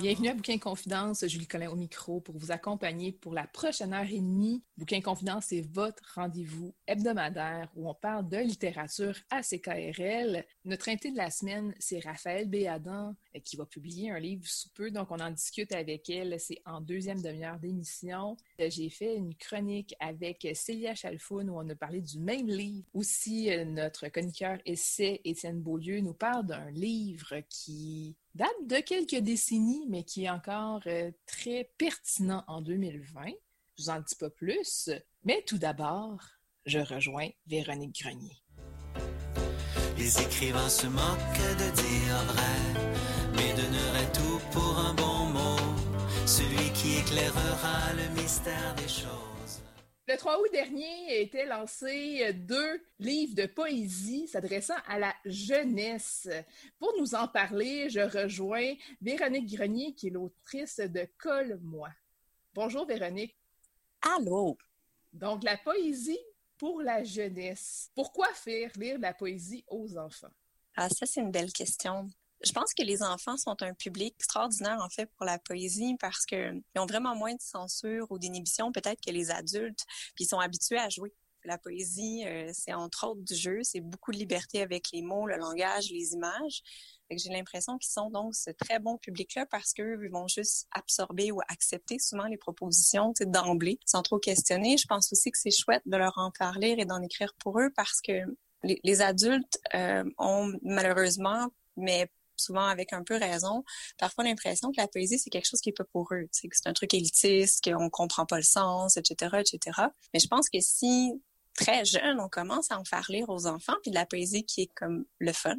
Bienvenue 0.00 0.28
à 0.30 0.34
Bouquin 0.34 0.56
Confidence, 0.56 1.26
Julie 1.26 1.46
Collin 1.46 1.68
au 1.68 1.76
micro 1.76 2.22
pour 2.22 2.34
vous 2.38 2.50
accompagner 2.50 3.12
pour 3.12 3.34
la 3.34 3.46
prochaine 3.46 3.92
heure 3.92 4.10
et 4.10 4.20
demie. 4.20 4.64
Bouquin 4.78 5.02
Confidence, 5.02 5.48
c'est 5.48 5.60
votre 5.60 6.02
rendez-vous 6.14 6.74
hebdomadaire 6.86 7.68
où 7.76 7.86
on 7.86 7.92
parle 7.92 8.26
de 8.26 8.38
littérature 8.38 9.14
à 9.28 9.42
CKRL. 9.42 10.46
Notre 10.64 10.88
invité 10.88 11.10
de 11.12 11.18
la 11.18 11.28
semaine, 11.28 11.74
c'est 11.78 12.00
Raphaël 12.00 12.48
Béadan 12.48 13.14
qui 13.44 13.56
va 13.56 13.66
publier 13.66 14.10
un 14.10 14.18
livre 14.18 14.46
sous 14.46 14.68
peu, 14.70 14.90
donc 14.90 15.10
on 15.10 15.20
en 15.20 15.30
discute 15.30 15.72
avec 15.72 16.10
elle. 16.10 16.38
C'est 16.38 16.60
en 16.66 16.80
deuxième 16.80 17.20
demi-heure 17.20 17.58
d'émission. 17.58 18.36
Euh, 18.60 18.68
j'ai 18.70 18.90
fait 18.90 19.16
une 19.16 19.34
chronique 19.34 19.94
avec 20.00 20.46
Célia 20.54 20.94
Chalfoun 20.94 21.50
où 21.50 21.58
on 21.58 21.68
a 21.68 21.74
parlé 21.74 22.00
du 22.00 22.18
même 22.18 22.48
livre. 22.48 22.86
Aussi, 22.94 23.50
euh, 23.50 23.64
notre 23.64 24.08
chroniqueur 24.08 24.58
essai 24.66 25.20
Étienne 25.24 25.60
Beaulieu 25.60 26.00
nous 26.00 26.14
parle 26.14 26.46
d'un 26.46 26.70
livre 26.70 27.40
qui 27.48 28.16
date 28.34 28.66
de 28.66 28.76
quelques 28.76 29.22
décennies, 29.22 29.86
mais 29.88 30.04
qui 30.04 30.24
est 30.24 30.30
encore 30.30 30.82
euh, 30.86 31.10
très 31.26 31.70
pertinent 31.78 32.44
en 32.48 32.60
2020. 32.62 33.26
Je 33.76 33.84
vous 33.84 33.90
en 33.90 34.00
dis 34.00 34.14
pas 34.16 34.30
plus. 34.30 34.90
Mais 35.24 35.42
tout 35.46 35.58
d'abord, 35.58 36.20
je 36.66 36.78
rejoins 36.78 37.28
Véronique 37.46 38.02
Grenier. 38.02 38.42
Les 40.00 40.22
écrivains 40.22 40.68
se 40.68 40.86
moquent 40.86 41.56
de 41.58 41.70
dire 41.76 42.24
vrai, 42.24 42.89
éclairera 47.10 47.92
le 47.94 48.20
mystère 48.20 48.74
des 48.76 48.86
choses. 48.86 49.62
Le 50.06 50.16
3 50.16 50.40
août 50.40 50.48
dernier 50.52 51.08
a 51.08 51.16
été 51.16 51.44
lancé 51.44 52.32
deux 52.34 52.80
livres 53.00 53.34
de 53.34 53.46
poésie 53.46 54.28
s'adressant 54.28 54.76
à 54.86 54.98
la 55.00 55.12
jeunesse. 55.24 56.28
Pour 56.78 56.92
nous 57.00 57.16
en 57.16 57.26
parler, 57.26 57.90
je 57.90 58.00
rejoins 58.00 58.74
Véronique 59.00 59.52
Grenier, 59.52 59.92
qui 59.94 60.06
est 60.06 60.10
l'autrice 60.10 60.78
de 60.78 61.08
Colle-moi. 61.18 61.88
Bonjour 62.54 62.86
Véronique. 62.86 63.36
Allô? 64.02 64.56
Donc, 65.12 65.42
la 65.42 65.56
poésie 65.56 66.20
pour 66.58 66.80
la 66.80 67.02
jeunesse. 67.02 67.90
Pourquoi 67.96 68.28
faire 68.34 68.70
lire 68.76 69.00
la 69.00 69.14
poésie 69.14 69.64
aux 69.66 69.96
enfants? 69.96 70.32
Ah, 70.76 70.88
ça, 70.88 71.06
c'est 71.06 71.20
une 71.20 71.32
belle 71.32 71.52
question. 71.52 72.08
Je 72.42 72.52
pense 72.52 72.72
que 72.72 72.82
les 72.82 73.02
enfants 73.02 73.36
sont 73.36 73.62
un 73.62 73.74
public 73.74 74.14
extraordinaire, 74.16 74.80
en 74.82 74.88
fait, 74.88 75.06
pour 75.16 75.26
la 75.26 75.38
poésie 75.38 75.96
parce 76.00 76.24
qu'ils 76.24 76.62
ont 76.76 76.86
vraiment 76.86 77.14
moins 77.14 77.34
de 77.34 77.40
censure 77.40 78.10
ou 78.10 78.18
d'inhibition, 78.18 78.72
peut-être, 78.72 79.00
que 79.04 79.12
les 79.12 79.30
adultes, 79.30 79.84
puis 80.14 80.24
ils 80.24 80.28
sont 80.28 80.38
habitués 80.38 80.78
à 80.78 80.88
jouer. 80.88 81.12
La 81.44 81.56
poésie, 81.56 82.24
euh, 82.26 82.50
c'est 82.52 82.74
entre 82.74 83.06
autres 83.06 83.22
du 83.22 83.34
jeu, 83.34 83.60
c'est 83.62 83.80
beaucoup 83.80 84.12
de 84.12 84.18
liberté 84.18 84.60
avec 84.60 84.88
les 84.92 85.00
mots, 85.00 85.26
le 85.26 85.36
langage, 85.36 85.90
les 85.90 86.12
images. 86.12 86.62
J'ai 87.10 87.30
l'impression 87.30 87.78
qu'ils 87.78 87.90
sont 87.90 88.10
donc 88.10 88.34
ce 88.34 88.50
très 88.50 88.78
bon 88.78 88.98
public-là 88.98 89.46
parce 89.46 89.72
qu'eux 89.72 90.08
vont 90.10 90.28
juste 90.28 90.68
absorber 90.70 91.32
ou 91.32 91.40
accepter 91.48 91.98
souvent 91.98 92.26
les 92.26 92.36
propositions 92.36 93.14
d'emblée 93.22 93.80
sans 93.86 94.02
trop 94.02 94.18
questionner. 94.18 94.76
Je 94.76 94.86
pense 94.86 95.10
aussi 95.12 95.30
que 95.30 95.38
c'est 95.38 95.50
chouette 95.50 95.82
de 95.86 95.96
leur 95.96 96.18
en 96.18 96.30
parler 96.30 96.76
et 96.78 96.84
d'en 96.84 97.00
écrire 97.00 97.32
pour 97.38 97.58
eux 97.58 97.70
parce 97.74 98.02
que 98.02 98.12
les, 98.62 98.78
les 98.84 99.00
adultes 99.00 99.58
euh, 99.74 100.04
ont 100.18 100.52
malheureusement, 100.62 101.48
mais 101.76 102.10
souvent 102.40 102.66
avec 102.66 102.92
un 102.92 103.04
peu 103.04 103.16
raison, 103.16 103.64
parfois 103.98 104.24
l'impression 104.24 104.70
que 104.70 104.80
la 104.80 104.88
poésie, 104.88 105.18
c'est 105.18 105.30
quelque 105.30 105.48
chose 105.48 105.60
qui 105.60 105.70
est 105.70 105.76
pas 105.76 105.84
pour 105.84 106.12
eux, 106.12 106.24
que 106.24 106.48
c'est 106.52 106.68
un 106.68 106.72
truc 106.72 106.94
élitiste, 106.94 107.62
qu'on 107.64 107.90
comprend 107.90 108.26
pas 108.26 108.36
le 108.36 108.42
sens, 108.42 108.96
etc., 108.96 109.36
etc. 109.38 109.88
Mais 110.12 110.20
je 110.20 110.26
pense 110.26 110.48
que 110.48 110.60
si 110.60 111.12
très 111.54 111.84
jeune, 111.84 112.20
on 112.20 112.28
commence 112.28 112.70
à 112.70 112.78
en 112.78 112.84
faire 112.84 113.06
lire 113.08 113.28
aux 113.28 113.46
enfants, 113.46 113.74
puis 113.82 113.90
de 113.90 113.96
la 113.96 114.06
poésie 114.06 114.44
qui 114.44 114.62
est 114.62 114.70
comme 114.74 115.04
le 115.18 115.32
fun, 115.32 115.56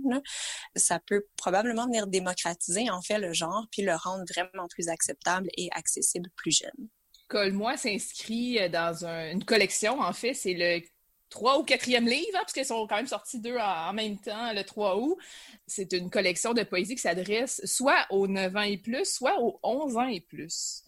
ça 0.76 1.00
peut 1.00 1.26
probablement 1.38 1.86
venir 1.86 2.08
démocratiser 2.08 2.89
en 2.89 3.02
fait 3.02 3.20
le 3.20 3.34
genre, 3.34 3.67
puis 3.72 3.84
le 3.84 3.95
rendre 3.95 4.23
vraiment 4.34 4.67
plus 4.67 4.89
acceptable 4.89 5.50
et 5.58 5.70
accessible 5.73 6.30
plus 6.36 6.58
jeune. 6.58 6.89
Colle-moi 7.28 7.78
s'inscrit 7.78 8.70
dans 8.70 9.05
une 9.05 9.45
collection, 9.45 10.02
en 10.02 10.14
fait, 10.14 10.34
c'est 10.34 10.54
le 10.54 10.82
trois 11.31 11.58
ou 11.58 11.64
quatrième 11.64 12.08
livre, 12.08 12.36
hein, 12.36 12.42
parce 12.42 12.53
qu'ils 12.53 12.65
sont 12.65 12.86
quand 12.86 12.97
même 12.97 13.08
sortis 13.08 13.39
deux 13.39 13.58
en, 13.58 13.93
même 13.93 14.19
temps 14.19 14.53
le 14.53 14.64
3 14.64 14.97
août. 14.97 15.17
C'est 15.65 15.93
une 15.93 16.11
collection 16.11 16.53
de 16.53 16.61
poésie 16.61 16.93
qui 16.93 17.02
s'adresse 17.02 17.61
soit 17.65 18.05
aux 18.11 18.27
9 18.27 18.55
ans 18.55 18.61
et 18.61 18.77
plus, 18.77 19.11
soit 19.11 19.39
aux 19.39 19.59
11 19.64 19.97
ans 19.97 20.08
et 20.08 20.21
plus. 20.21 20.83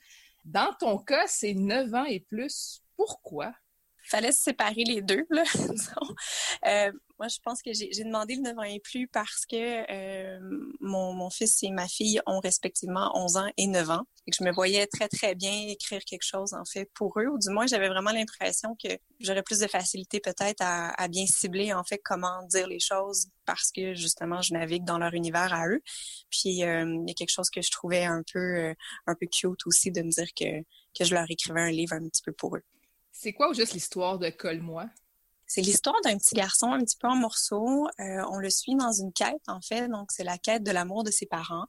Dans 0.45 0.73
ton 0.79 0.99
cas, 0.99 1.25
c'est 1.25 1.53
9 1.53 1.93
ans 1.95 2.05
et 2.05 2.19
plus. 2.19 2.83
Pourquoi? 2.95 3.53
Fallait 4.05 4.31
se 4.31 4.41
séparer 4.43 4.83
les 4.83 5.01
deux, 5.01 5.25
là. 5.29 5.43
euh, 6.67 6.91
moi, 7.19 7.29
je 7.29 7.37
pense 7.41 7.61
que 7.61 7.71
j'ai 7.73 8.03
demandé 8.03 8.35
le 8.35 8.41
9 8.41 8.57
ans 8.57 8.63
et 8.63 8.81
plus 8.81 9.07
parce 9.07 9.45
que 9.45 9.55
euh, 9.55 10.39
mon, 10.81 11.29
fils 11.29 11.63
et 11.63 11.69
ma 11.69 11.87
fille 11.87 12.19
ont 12.25 12.39
respectivement 12.39 13.11
11 13.15 13.37
ans 13.37 13.51
et 13.55 13.67
9 13.67 13.89
ans. 13.91 14.03
Et 14.27 14.31
que 14.31 14.37
je 14.37 14.43
me 14.43 14.51
voyais 14.51 14.87
très, 14.87 15.07
très 15.07 15.33
bien 15.33 15.53
écrire 15.69 16.03
quelque 16.03 16.25
chose, 16.25 16.53
en 16.53 16.65
fait, 16.65 16.89
pour 16.93 17.17
eux. 17.19 17.27
Ou 17.27 17.37
du 17.37 17.49
moins, 17.49 17.65
j'avais 17.65 17.87
vraiment 17.87 18.11
l'impression 18.11 18.75
que 18.75 18.89
j'aurais 19.21 19.43
plus 19.43 19.59
de 19.59 19.67
facilité 19.67 20.19
peut-être 20.19 20.61
à, 20.61 21.07
bien 21.07 21.25
cibler, 21.25 21.71
en 21.73 21.85
fait, 21.85 22.01
comment 22.03 22.43
dire 22.47 22.67
les 22.67 22.79
choses 22.79 23.27
parce 23.45 23.71
que, 23.71 23.93
justement, 23.93 24.41
je 24.41 24.53
navigue 24.53 24.83
dans 24.83 24.97
leur 24.97 25.13
univers 25.13 25.53
à 25.53 25.67
eux. 25.67 25.81
Puis, 26.29 26.63
euh, 26.63 26.85
il 26.85 27.07
y 27.07 27.11
a 27.11 27.13
quelque 27.13 27.31
chose 27.31 27.49
que 27.49 27.61
je 27.61 27.71
trouvais 27.71 28.03
un 28.03 28.23
peu, 28.33 28.73
un 29.07 29.15
peu 29.15 29.27
cute 29.27 29.65
aussi 29.65 29.91
de 29.91 30.01
me 30.01 30.09
dire 30.09 30.27
que, 30.37 30.61
que 30.97 31.05
je 31.05 31.13
leur 31.13 31.29
écrivais 31.29 31.61
un 31.61 31.71
livre 31.71 31.93
un 31.93 32.07
petit 32.09 32.21
peu 32.21 32.33
pour 32.33 32.57
eux. 32.57 32.63
C'est 33.23 33.31
quoi 33.31 33.53
juste 33.53 33.71
l'histoire 33.71 34.19
de 34.19 34.29
Colle-moi? 34.29 34.89
C'est 35.47 35.61
l'histoire 35.61 35.95
d'un 36.03 36.17
petit 36.17 36.35
garçon 36.35 36.71
un 36.71 36.79
petit 36.79 36.97
peu 36.97 37.07
en 37.07 37.15
morceaux. 37.15 37.87
Euh, 37.99 38.23
on 38.31 38.37
le 38.37 38.49
suit 38.49 38.75
dans 38.75 38.91
une 38.91 39.11
quête, 39.13 39.41
en 39.47 39.61
fait. 39.61 39.87
Donc, 39.87 40.11
c'est 40.11 40.23
la 40.23 40.37
quête 40.37 40.63
de 40.63 40.71
l'amour 40.71 41.03
de 41.03 41.11
ses 41.11 41.25
parents 41.25 41.65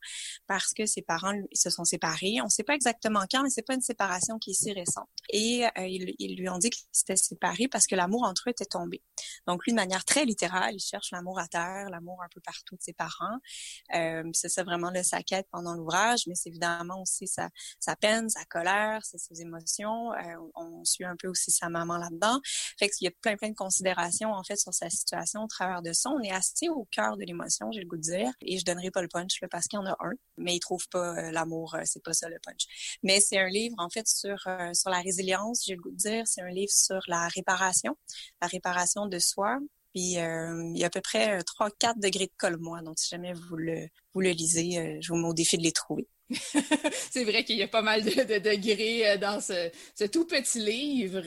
parce 0.47 0.73
que 0.73 0.87
ses 0.87 1.03
parents 1.03 1.33
ils 1.51 1.59
se 1.59 1.71
sont 1.71 1.85
séparés. 1.85 2.41
On 2.41 2.45
ne 2.45 2.51
sait 2.51 2.63
pas 2.63 2.75
exactement 2.75 3.25
quand, 3.31 3.43
mais 3.43 3.51
c'est 3.51 3.67
pas 3.67 3.75
une 3.75 3.83
séparation 3.83 4.39
qui 4.39 4.51
est 4.51 4.55
si 4.55 4.73
récente. 4.73 5.09
Et 5.31 5.67
euh, 5.79 5.87
ils, 5.87 6.37
lui 6.37 6.49
ont 6.49 6.59
dit 6.59 6.71
qu'ils 6.71 6.87
s'étaient 6.93 7.17
séparés 7.17 7.69
parce 7.69 7.87
que 7.87 7.95
l'amour 7.95 8.25
entre 8.25 8.45
eux 8.49 8.51
était 8.51 8.65
tombé. 8.65 9.03
Donc, 9.47 9.65
lui, 9.65 9.73
de 9.73 9.77
manière 9.77 10.05
très 10.05 10.25
littérale, 10.25 10.75
il 10.75 10.81
cherche 10.81 11.11
l'amour 11.13 11.39
à 11.39 11.49
terre, 11.49 11.89
l'amour 11.91 12.23
un 12.23 12.29
peu 12.33 12.41
partout 12.41 12.77
de 12.77 12.83
ses 12.83 12.93
parents. 12.93 13.39
Euh, 13.95 14.23
c'est 14.33 14.49
ça 14.49 14.63
vraiment 14.63 14.91
là, 14.91 15.03
sa 15.03 15.23
quête 15.23 15.47
pendant 15.51 15.75
l'ouvrage, 15.75 16.23
mais 16.27 16.35
c'est 16.35 16.49
évidemment 16.49 17.03
aussi 17.03 17.27
sa, 17.27 17.51
peine, 17.97 18.29
sa 18.29 18.45
colère, 18.45 19.01
c'est 19.05 19.19
ses 19.19 19.41
émotions. 19.41 20.11
On 20.55 20.85
suit 20.85 21.05
un 21.05 21.17
peu 21.17 21.29
aussi 21.29 21.51
sa 21.51 21.69
maman 21.69 21.97
là-dedans. 21.97 22.41
Fait 22.79 22.89
qu'il 22.89 23.07
y 23.07 23.09
a 23.09 23.13
plein, 23.21 23.37
plein 23.37 23.51
de 23.51 23.55
considérations, 23.65 24.33
en 24.33 24.43
fait, 24.43 24.57
sur 24.57 24.75
sa 24.75 24.91
situation 24.91 25.43
au 25.43 25.47
travers 25.47 25.83
de 25.83 25.93
ça. 25.93 26.11
On 26.11 26.21
est 26.21 26.31
assez 26.31 26.69
au 26.69 26.87
cœur 26.91 27.17
de 27.17 27.25
l'émotion, 27.25 27.73
j'ai 27.73 27.81
le 27.81 27.87
goût 27.87 27.97
de 27.97 28.03
dire. 28.03 28.31
Et 28.43 28.59
je 28.59 28.65
donnerai 28.65 28.91
pas 28.91 29.03
le 29.03 29.09
punch, 29.09 29.41
parce 29.51 29.67
qu'il 29.67 29.79
y 29.79 29.83
en 29.83 29.87
a 29.87 29.97
un, 30.01 30.13
mais 30.37 30.55
il 30.55 30.61
trouve 30.61 30.87
pas 30.89 31.17
euh, 31.17 31.31
l'amour, 31.31 31.75
euh, 31.75 31.83
c'est 31.85 32.03
pas 32.03 32.13
ça 32.13 32.29
le 32.29 32.39
punch. 32.45 32.67
Mais 33.03 33.21
c'est 33.21 33.39
un 33.39 33.49
livre, 33.49 33.77
en 33.79 33.89
fait, 33.89 34.07
sur, 34.07 34.37
euh, 34.47 34.73
sur 34.75 34.91
la 34.91 35.01
résilience, 35.01 35.65
j'ai 35.67 35.75
le 35.75 35.81
goût 35.81 35.91
de 35.91 35.97
dire. 35.97 36.27
C'est 36.27 36.43
un 36.43 36.51
livre 36.51 36.73
sur 36.73 37.01
la 37.09 37.29
réparation, 37.29 37.97
la 38.43 38.49
réparation 38.49 39.07
de 39.07 39.19
soi. 39.19 39.59
Puis 39.95 40.19
euh, 40.19 40.73
il 40.75 40.79
y 40.79 40.83
a 40.83 40.89
à 40.89 40.91
peu 40.91 41.01
près 41.01 41.39
3-4 41.39 42.01
degrés 42.01 42.27
de 42.27 42.33
colle, 42.37 42.59
moi. 42.59 42.83
Donc, 42.83 42.99
si 42.99 43.09
jamais 43.09 43.33
vous 43.33 43.57
le, 43.57 43.89
vous 44.13 44.21
le 44.21 44.31
lisez, 44.31 45.01
je 45.01 45.13
vous 45.13 45.19
mets 45.19 45.29
au 45.29 45.35
défi 45.35 45.57
de 45.57 45.63
les 45.63 45.73
trouver. 45.73 46.09
c'est 47.11 47.25
vrai 47.25 47.45
qu'il 47.45 47.57
y 47.57 47.63
a 47.63 47.69
pas 47.69 47.83
mal 47.83 48.03
de, 48.03 48.11
de, 48.11 48.39
degrés 48.39 49.19
dans 49.19 49.41
ce, 49.41 49.71
ce, 49.95 50.05
tout 50.05 50.27
petit 50.27 50.61
livre. 50.61 51.25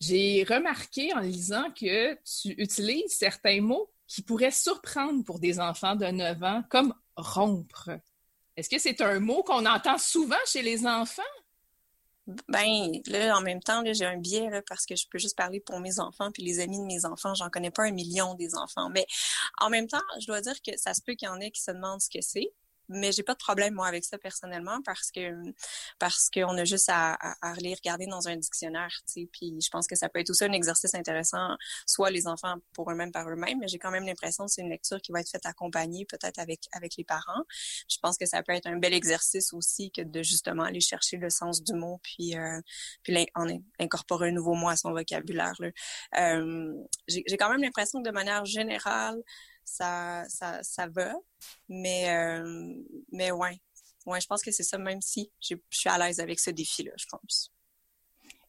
J'ai 0.00 0.44
remarqué 0.48 1.12
en 1.14 1.20
lisant 1.20 1.70
que 1.72 2.14
tu 2.14 2.54
utilises 2.60 3.12
certains 3.12 3.60
mots 3.60 3.90
qui 4.06 4.22
pourraient 4.22 4.50
surprendre 4.50 5.24
pour 5.24 5.38
des 5.38 5.60
enfants 5.60 5.94
de 5.94 6.06
9 6.06 6.42
ans, 6.42 6.64
comme 6.68 6.94
rompre. 7.16 7.90
Est-ce 8.56 8.68
que 8.68 8.78
c'est 8.78 9.00
un 9.00 9.20
mot 9.20 9.42
qu'on 9.42 9.64
entend 9.66 9.98
souvent 9.98 10.36
chez 10.46 10.62
les 10.62 10.84
enfants? 10.86 11.22
Ben, 12.48 12.92
là, 13.06 13.36
en 13.36 13.40
même 13.40 13.62
temps, 13.62 13.82
j'ai 13.92 14.04
un 14.04 14.18
biais 14.18 14.50
là, 14.50 14.62
parce 14.68 14.84
que 14.84 14.96
je 14.96 15.06
peux 15.08 15.18
juste 15.18 15.36
parler 15.36 15.60
pour 15.60 15.80
mes 15.80 15.98
enfants 15.98 16.30
puis 16.30 16.42
les 16.42 16.60
amis 16.60 16.78
de 16.78 16.84
mes 16.84 17.04
enfants. 17.04 17.34
J'en 17.34 17.50
connais 17.50 17.70
pas 17.70 17.84
un 17.84 17.92
million 17.92 18.34
des 18.34 18.54
enfants. 18.54 18.90
Mais 18.90 19.06
en 19.58 19.70
même 19.70 19.86
temps, 19.86 20.02
je 20.20 20.26
dois 20.26 20.40
dire 20.40 20.60
que 20.62 20.76
ça 20.76 20.92
se 20.94 21.02
peut 21.02 21.14
qu'il 21.14 21.26
y 21.26 21.30
en 21.30 21.40
ait 21.40 21.50
qui 21.50 21.62
se 21.62 21.70
demandent 21.70 22.00
ce 22.00 22.10
que 22.10 22.20
c'est 22.20 22.52
mais 22.90 23.12
j'ai 23.12 23.22
pas 23.22 23.34
de 23.34 23.38
problème 23.38 23.74
moi 23.74 23.86
avec 23.86 24.04
ça 24.04 24.18
personnellement 24.18 24.80
parce 24.84 25.10
que 25.10 25.32
parce 25.98 26.28
qu'on 26.30 26.56
a 26.58 26.64
juste 26.64 26.88
à, 26.88 27.14
à, 27.14 27.52
à, 27.52 27.54
les 27.54 27.74
regarder 27.74 28.06
dans 28.06 28.28
un 28.28 28.36
dictionnaire, 28.36 28.90
tu 29.06 29.22
sais. 29.22 29.28
Puis 29.32 29.58
je 29.60 29.68
pense 29.70 29.86
que 29.86 29.96
ça 29.96 30.08
peut 30.08 30.20
être 30.20 30.30
aussi 30.30 30.44
un 30.44 30.52
exercice 30.52 30.94
intéressant, 30.94 31.56
soit 31.86 32.10
les 32.10 32.26
enfants 32.26 32.56
pour 32.72 32.90
eux-mêmes 32.90 33.12
par 33.12 33.28
eux-mêmes, 33.28 33.58
mais 33.60 33.68
j'ai 33.68 33.78
quand 33.78 33.90
même 33.90 34.04
l'impression 34.04 34.46
que 34.46 34.52
c'est 34.52 34.62
une 34.62 34.70
lecture 34.70 35.00
qui 35.00 35.12
va 35.12 35.20
être 35.20 35.30
faite 35.30 35.46
accompagnée 35.46 36.04
peut-être 36.04 36.38
avec 36.38 36.68
avec 36.72 36.96
les 36.96 37.04
parents. 37.04 37.44
Je 37.88 37.98
pense 38.02 38.16
que 38.16 38.26
ça 38.26 38.42
peut 38.42 38.52
être 38.52 38.66
un 38.66 38.76
bel 38.76 38.92
exercice 38.92 39.52
aussi 39.52 39.90
que 39.90 40.02
de 40.02 40.22
justement 40.22 40.64
aller 40.64 40.80
chercher 40.80 41.16
le 41.16 41.30
sens 41.30 41.62
du 41.62 41.74
mot 41.74 42.00
puis 42.02 42.36
euh, 42.36 42.60
puis 43.02 43.26
en 43.34 43.46
incorporer 43.78 44.28
un 44.28 44.32
nouveau 44.32 44.54
mot 44.54 44.68
à 44.68 44.76
son 44.76 44.92
vocabulaire. 44.92 45.54
Euh, 46.18 46.74
j'ai 47.08 47.36
quand 47.36 47.50
même 47.50 47.62
l'impression 47.62 48.02
que 48.02 48.08
de 48.08 48.12
manière 48.12 48.44
générale 48.44 49.22
ça, 49.70 50.24
ça, 50.62 50.88
va. 50.88 51.14
Mais, 51.68 52.10
euh. 52.10 52.74
Ouais, 54.06 54.20
je 54.20 54.26
pense 54.26 54.42
que 54.42 54.50
c'est 54.50 54.62
ça, 54.62 54.78
même 54.78 55.00
si 55.00 55.30
je 55.40 55.56
suis 55.70 55.88
à 55.88 55.98
l'aise 55.98 56.20
avec 56.20 56.40
ce 56.40 56.50
défi-là, 56.50 56.92
je 56.96 57.06
pense. 57.10 57.52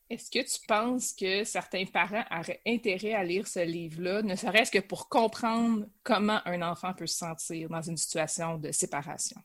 Est-ce 0.09 0.29
que 0.29 0.39
tu 0.39 0.65
penses 0.67 1.13
que 1.13 1.43
certains 1.43 1.85
parents 1.85 2.25
auraient 2.31 2.61
intérêt 2.65 3.13
à 3.13 3.23
lire 3.23 3.47
ce 3.47 3.59
livre-là, 3.59 4.21
ne 4.21 4.35
serait-ce 4.35 4.71
que 4.71 4.79
pour 4.79 5.07
comprendre 5.07 5.87
comment 6.03 6.41
un 6.45 6.61
enfant 6.61 6.93
peut 6.93 7.07
se 7.07 7.17
sentir 7.17 7.69
dans 7.69 7.81
une 7.81 7.97
situation 7.97 8.57
de 8.57 8.71
séparation? 8.71 9.41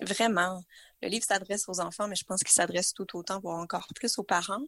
Vraiment. 0.00 0.62
Le 1.02 1.08
livre 1.08 1.24
s'adresse 1.24 1.68
aux 1.68 1.80
enfants, 1.80 2.08
mais 2.08 2.16
je 2.16 2.24
pense 2.24 2.42
qu'il 2.42 2.52
s'adresse 2.52 2.94
tout 2.94 3.16
autant, 3.16 3.38
voire 3.38 3.58
encore 3.58 3.86
plus 3.94 4.18
aux 4.18 4.22
parents. 4.22 4.64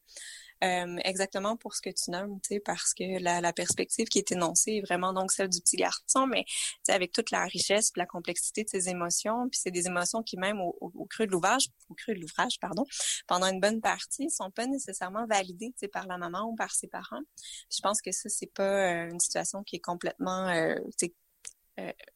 Euh, 0.64 0.96
exactement 1.04 1.56
pour 1.56 1.74
ce 1.74 1.82
que 1.82 1.90
tu 1.90 2.10
nommes, 2.10 2.40
tu 2.40 2.54
sais, 2.54 2.60
parce 2.60 2.94
que 2.94 3.22
la, 3.22 3.42
la, 3.42 3.52
perspective 3.52 4.08
qui 4.08 4.18
est 4.18 4.32
énoncée 4.32 4.76
est 4.76 4.80
vraiment 4.80 5.12
donc 5.12 5.30
celle 5.30 5.50
du 5.50 5.60
petit 5.60 5.76
garçon, 5.76 6.26
mais 6.26 6.46
avec 6.88 7.12
toute 7.12 7.30
la 7.30 7.44
richesse, 7.44 7.92
la 7.96 8.06
complexité 8.06 8.64
de 8.64 8.68
ses 8.70 8.88
émotions, 8.88 9.48
puis 9.50 9.60
c'est 9.62 9.70
des 9.70 9.86
émotions 9.86 10.22
qui 10.22 10.38
même 10.38 10.60
au, 10.60 10.74
au, 10.80 11.04
creux 11.04 11.26
de 11.26 11.32
l'ouvrage, 11.32 11.68
au 11.90 11.94
creux 11.94 12.14
de 12.14 12.20
l'ouvrage, 12.20 12.58
pardon, 12.58 12.84
pendant 13.26 13.46
une 13.48 13.60
bonne 13.60 13.82
partie, 13.82 14.30
sont 14.30 14.50
pas 14.50 14.66
nécessairement 14.66 15.26
validées, 15.26 15.72
tu 15.72 15.80
sais, 15.80 15.88
par 15.88 16.06
la 16.06 16.16
maman 16.16 16.44
ou 16.44 16.56
par 16.56 16.70
ses 16.70 16.88
parents. 16.88 17.22
je 17.70 17.80
pense 17.82 18.00
que 18.00 18.12
ça 18.12 18.30
c'est 18.30 18.52
pas 18.52 19.04
euh, 19.04 19.10
une 19.10 19.20
situation 19.20 19.62
qui 19.62 19.76
est 19.76 19.80
complètement, 19.80 20.48
euh, 20.48 20.76
tu 20.98 21.06
sais, 21.06 21.14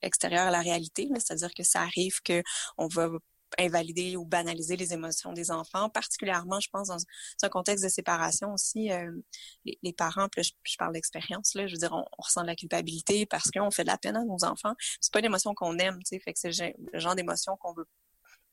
extérieure 0.02 0.46
à 0.46 0.50
la 0.50 0.60
réalité, 0.60 1.08
c'est-à-dire 1.14 1.52
que 1.54 1.62
ça 1.62 1.82
arrive 1.82 2.20
que 2.22 2.42
on 2.78 2.88
va 2.88 3.10
invalider 3.58 4.16
ou 4.16 4.24
banaliser 4.24 4.76
les 4.76 4.92
émotions 4.92 5.32
des 5.32 5.50
enfants, 5.50 5.88
particulièrement, 5.88 6.60
je 6.60 6.68
pense, 6.70 6.88
dans 6.88 6.98
un 7.42 7.48
contexte 7.48 7.84
de 7.84 7.88
séparation 7.88 8.52
aussi. 8.52 8.90
Euh, 8.92 9.10
les, 9.64 9.92
parents, 9.92 10.28
je, 10.36 10.76
parle 10.78 10.92
d'expérience, 10.92 11.52
je 11.54 11.62
veux 11.62 11.78
dire, 11.78 11.92
on, 11.92 12.04
ressent 12.18 12.42
de 12.42 12.46
la 12.46 12.56
culpabilité 12.56 13.26
parce 13.26 13.50
qu'on 13.50 13.70
fait 13.70 13.82
de 13.82 13.88
la 13.88 13.98
peine 13.98 14.16
à 14.16 14.24
nos 14.24 14.44
enfants. 14.44 14.74
C'est 15.00 15.12
pas 15.12 15.20
une 15.20 15.26
émotion 15.26 15.54
qu'on 15.54 15.78
aime, 15.78 15.98
tu 15.98 16.16
sais, 16.16 16.20
fait 16.20 16.32
que 16.32 16.38
c'est 16.38 16.74
le 16.92 16.98
genre 16.98 17.14
d'émotion 17.14 17.56
qu'on 17.58 17.72
veut 17.72 17.86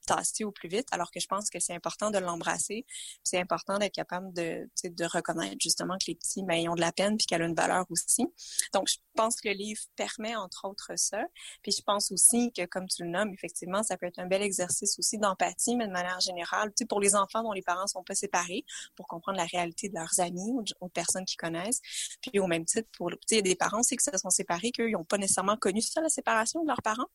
tasser 0.07 0.43
au 0.43 0.51
plus 0.51 0.69
vite, 0.69 0.87
alors 0.91 1.11
que 1.11 1.19
je 1.19 1.27
pense 1.27 1.49
que 1.49 1.59
c'est 1.59 1.73
important 1.73 2.09
de 2.09 2.17
l'embrasser. 2.17 2.85
C'est 3.23 3.39
important 3.39 3.77
d'être 3.77 3.93
capable 3.93 4.33
de, 4.33 4.69
de 4.83 5.05
reconnaître 5.05 5.57
justement 5.61 5.97
que 5.97 6.05
les 6.07 6.15
petits, 6.15 6.43
ben, 6.43 6.55
ils 6.55 6.69
ont 6.69 6.75
de 6.75 6.81
la 6.81 6.91
peine 6.91 7.17
puis 7.17 7.27
qu'elle 7.27 7.41
a 7.41 7.45
une 7.45 7.55
valeur 7.55 7.85
aussi. 7.89 8.25
Donc, 8.73 8.87
je 8.87 8.97
pense 9.15 9.35
que 9.41 9.49
le 9.49 9.55
livre 9.55 9.81
permet 9.95 10.35
entre 10.35 10.65
autres 10.67 10.93
ça. 10.95 11.23
Puis 11.61 11.71
je 11.71 11.81
pense 11.81 12.11
aussi 12.11 12.51
que, 12.53 12.65
comme 12.65 12.87
tu 12.87 13.03
le 13.03 13.09
nommes, 13.09 13.33
effectivement, 13.33 13.83
ça 13.83 13.97
peut 13.97 14.05
être 14.05 14.19
un 14.19 14.27
bel 14.27 14.41
exercice 14.41 14.97
aussi 14.97 15.17
d'empathie, 15.17 15.75
mais 15.75 15.87
de 15.87 15.91
manière 15.91 16.19
générale, 16.19 16.71
pour 16.89 17.01
les 17.01 17.15
enfants 17.15 17.43
dont 17.43 17.51
les 17.51 17.61
parents 17.61 17.87
sont 17.87 18.03
pas 18.03 18.15
séparés, 18.15 18.63
pour 18.95 19.07
comprendre 19.07 19.37
la 19.37 19.45
réalité 19.45 19.89
de 19.89 19.95
leurs 19.95 20.19
amis 20.19 20.51
ou 20.51 20.63
aux 20.79 20.89
personnes 20.89 21.25
qu'ils 21.25 21.37
connaissent. 21.37 21.81
Puis 22.21 22.39
au 22.39 22.47
même 22.47 22.65
titre, 22.65 22.89
pour, 22.97 23.11
tu 23.11 23.17
sais, 23.27 23.35
il 23.35 23.37
y 23.37 23.39
a 23.39 23.41
des 23.41 23.55
parents 23.55 23.79
aussi 23.79 23.97
qui 23.97 24.03
se 24.03 24.17
sont 24.17 24.29
séparés, 24.29 24.71
qu'ils 24.71 24.91
n'ont 24.91 25.03
pas 25.03 25.17
nécessairement 25.17 25.57
connu 25.57 25.81
ça, 25.81 26.01
la 26.01 26.09
séparation 26.09 26.61
de 26.61 26.67
leurs 26.67 26.81
parents. 26.81 27.07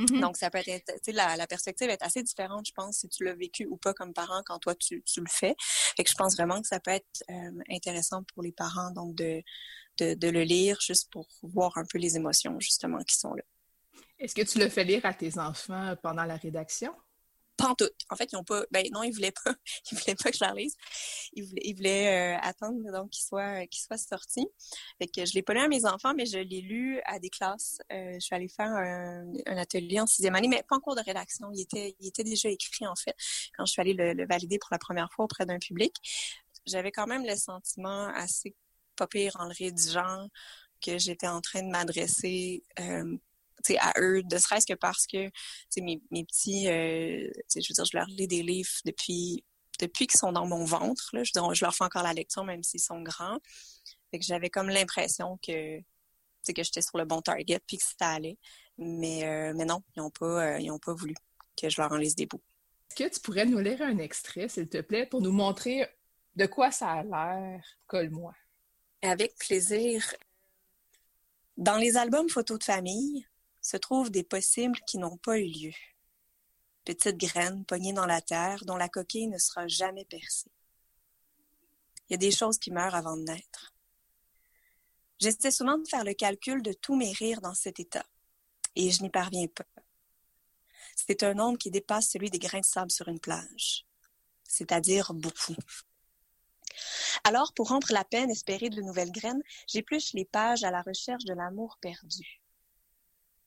Mm-hmm. 0.00 0.20
Donc, 0.20 0.36
ça 0.36 0.50
peut 0.50 0.58
être, 0.66 0.86
tu 0.86 0.98
sais, 1.02 1.12
la, 1.12 1.36
la, 1.36 1.46
perspective 1.46 1.90
est 1.90 2.02
assez 2.02 2.22
différente, 2.22 2.66
je 2.66 2.72
pense, 2.72 2.98
si 2.98 3.08
tu 3.08 3.24
l'as 3.24 3.34
vécu 3.34 3.66
ou 3.66 3.76
pas 3.76 3.92
comme 3.92 4.14
parent 4.14 4.42
quand 4.46 4.58
toi 4.58 4.74
tu, 4.74 5.02
tu 5.02 5.20
le 5.20 5.26
fais. 5.28 5.54
Et 5.98 6.04
que 6.04 6.10
je 6.10 6.14
pense 6.14 6.36
vraiment 6.36 6.60
que 6.60 6.68
ça 6.68 6.80
peut 6.80 6.92
être 6.92 7.22
euh, 7.30 7.62
intéressant 7.70 8.22
pour 8.24 8.42
les 8.42 8.52
parents, 8.52 8.90
donc 8.92 9.14
de, 9.14 9.42
de, 9.98 10.14
de, 10.14 10.28
le 10.28 10.42
lire 10.42 10.78
juste 10.80 11.10
pour 11.10 11.28
voir 11.42 11.76
un 11.76 11.84
peu 11.84 11.98
les 11.98 12.16
émotions, 12.16 12.58
justement, 12.60 12.98
qui 13.04 13.16
sont 13.16 13.34
là. 13.34 13.42
Est-ce 14.18 14.34
que 14.34 14.42
tu 14.42 14.58
le 14.58 14.68
fais 14.68 14.84
lire 14.84 15.04
à 15.04 15.14
tes 15.14 15.38
enfants 15.38 15.94
pendant 16.02 16.24
la 16.24 16.36
rédaction? 16.36 16.94
En 18.10 18.16
fait, 18.16 18.32
ils 18.32 18.36
ont 18.36 18.44
pas. 18.44 18.64
Ben 18.70 18.86
non, 18.92 19.02
ils 19.02 19.12
voulaient 19.12 19.32
pas. 19.32 19.54
Ils 19.92 19.98
voulaient 19.98 20.14
pas 20.14 20.30
que 20.30 20.36
je 20.36 20.44
leur 20.44 20.54
lise. 20.54 20.76
Ils 21.32 21.44
voulaient, 21.44 21.62
ils 21.64 21.74
voulaient 21.74 22.36
euh, 22.36 22.38
attendre 22.42 22.92
donc 22.92 23.10
qu'ils 23.10 23.24
soient 23.24 23.66
qu'ils 23.66 23.82
soient 23.82 23.98
sortis. 23.98 24.46
Fait 24.98 25.06
que 25.06 25.24
je 25.24 25.34
l'ai 25.34 25.42
pas 25.42 25.54
lu 25.54 25.60
à 25.60 25.68
mes 25.68 25.84
enfants, 25.86 26.14
mais 26.14 26.26
je 26.26 26.38
l'ai 26.38 26.60
lu 26.60 27.00
à 27.04 27.18
des 27.18 27.30
classes. 27.30 27.78
Euh, 27.92 28.14
je 28.14 28.20
suis 28.20 28.34
allée 28.34 28.48
faire 28.48 28.70
un, 28.70 29.32
atelier 29.56 30.00
en 30.00 30.06
sixième 30.06 30.34
année, 30.34 30.48
mais 30.48 30.62
pas 30.68 30.76
en 30.76 30.80
cours 30.80 30.96
de 30.96 31.02
rédaction. 31.02 31.50
Il 31.52 31.60
était 31.60 31.96
il 32.00 32.08
était 32.08 32.24
déjà 32.24 32.48
écrit 32.48 32.86
en 32.86 32.96
fait 32.96 33.14
quand 33.56 33.66
je 33.66 33.72
suis 33.72 33.80
allée 33.80 33.94
le, 33.94 34.12
le 34.12 34.26
valider 34.26 34.58
pour 34.58 34.70
la 34.72 34.78
première 34.78 35.10
fois 35.12 35.24
auprès 35.24 35.46
d'un 35.46 35.58
public. 35.58 35.94
J'avais 36.66 36.92
quand 36.92 37.06
même 37.06 37.24
le 37.26 37.36
sentiment 37.36 38.08
assez 38.14 38.54
pas 38.96 39.06
pire 39.06 39.36
en 39.38 39.46
le 39.46 39.54
rédigeant 39.56 40.28
que 40.80 40.98
j'étais 40.98 41.26
en 41.26 41.40
train 41.40 41.62
de 41.62 41.70
m'adresser 41.70 42.62
euh, 42.78 43.16
à 43.78 43.92
eux, 43.98 44.22
de 44.22 44.38
serait-ce 44.38 44.66
que 44.66 44.74
parce 44.74 45.06
que 45.06 45.30
mes, 45.78 46.00
mes 46.10 46.24
petits, 46.24 46.68
euh, 46.68 47.30
je 47.54 47.68
veux 47.68 47.74
dire, 47.74 47.84
je 47.84 47.96
leur 47.96 48.06
lis 48.06 48.28
des 48.28 48.42
livres 48.42 48.70
depuis 48.84 49.44
depuis 49.78 50.06
qu'ils 50.06 50.20
sont 50.20 50.32
dans 50.32 50.46
mon 50.46 50.64
ventre. 50.64 51.08
Là, 51.14 51.24
je, 51.24 51.32
je 51.34 51.64
leur 51.64 51.74
fais 51.74 51.84
encore 51.84 52.02
la 52.02 52.12
lecture 52.12 52.44
même 52.44 52.62
s'ils 52.62 52.80
sont 52.80 53.00
grands. 53.00 53.38
Fait 54.10 54.18
que 54.18 54.24
j'avais 54.24 54.50
comme 54.50 54.68
l'impression 54.68 55.38
que 55.46 55.80
que 56.52 56.62
j'étais 56.62 56.82
sur 56.82 56.98
le 56.98 57.04
bon 57.04 57.20
target 57.20 57.60
puis 57.66 57.78
que 57.78 57.84
ça 57.84 58.10
allait. 58.10 58.38
Mais, 58.78 59.26
euh, 59.26 59.52
mais 59.54 59.64
non, 59.64 59.82
ils 59.94 60.00
n'ont 60.00 60.10
pas, 60.10 60.54
euh, 60.54 60.58
ils 60.58 60.70
ont 60.70 60.78
pas 60.78 60.94
voulu 60.94 61.14
que 61.56 61.68
je 61.68 61.80
leur 61.80 61.92
en 61.92 61.96
lise 61.96 62.14
des 62.14 62.26
bouts. 62.26 62.42
Est-ce 62.90 63.04
que 63.04 63.14
tu 63.14 63.20
pourrais 63.20 63.44
nous 63.44 63.58
lire 63.58 63.82
un 63.82 63.98
extrait, 63.98 64.48
s'il 64.48 64.68
te 64.68 64.80
plaît, 64.80 65.06
pour 65.06 65.20
nous 65.20 65.32
montrer 65.32 65.88
de 66.36 66.46
quoi 66.46 66.70
ça 66.70 66.90
a 66.90 67.02
l'air, 67.02 67.62
colle-moi? 67.86 68.34
Avec 69.02 69.36
plaisir. 69.36 70.14
Dans 71.56 71.76
les 71.76 71.96
albums 71.96 72.28
photos 72.28 72.58
de 72.58 72.64
famille, 72.64 73.26
se 73.60 73.76
trouvent 73.76 74.10
des 74.10 74.22
possibles 74.22 74.78
qui 74.86 74.98
n'ont 74.98 75.16
pas 75.16 75.38
eu 75.38 75.46
lieu. 75.46 75.72
Petites 76.84 77.18
graines 77.18 77.64
pognées 77.64 77.92
dans 77.92 78.06
la 78.06 78.20
terre 78.20 78.64
dont 78.64 78.76
la 78.76 78.88
coquille 78.88 79.28
ne 79.28 79.38
sera 79.38 79.68
jamais 79.68 80.04
percée. 80.04 80.50
Il 82.08 82.12
y 82.12 82.14
a 82.14 82.18
des 82.18 82.30
choses 82.30 82.58
qui 82.58 82.70
meurent 82.70 82.94
avant 82.94 83.16
de 83.16 83.22
naître. 83.22 83.72
J'essaie 85.18 85.50
souvent 85.50 85.76
de 85.78 85.86
faire 85.86 86.04
le 86.04 86.14
calcul 86.14 86.62
de 86.62 86.72
tous 86.72 86.96
mes 86.96 87.12
rires 87.12 87.42
dans 87.42 87.54
cet 87.54 87.78
état, 87.78 88.06
et 88.74 88.90
je 88.90 89.02
n'y 89.02 89.10
parviens 89.10 89.46
pas. 89.48 89.66
C'est 90.96 91.22
un 91.22 91.34
nombre 91.34 91.58
qui 91.58 91.70
dépasse 91.70 92.10
celui 92.10 92.30
des 92.30 92.38
grains 92.38 92.60
de 92.60 92.64
sable 92.64 92.90
sur 92.90 93.08
une 93.08 93.20
plage, 93.20 93.86
c'est-à-dire 94.44 95.12
beaucoup. 95.12 95.56
Alors, 97.24 97.52
pour 97.52 97.68
rompre 97.68 97.92
la 97.92 98.04
peine 98.04 98.30
espérée 98.30 98.70
de 98.70 98.80
nouvelles 98.80 99.12
graines, 99.12 99.42
j'épluche 99.66 100.14
les 100.14 100.24
pages 100.24 100.64
à 100.64 100.70
la 100.70 100.82
recherche 100.82 101.24
de 101.24 101.34
l'amour 101.34 101.78
perdu. 101.80 102.39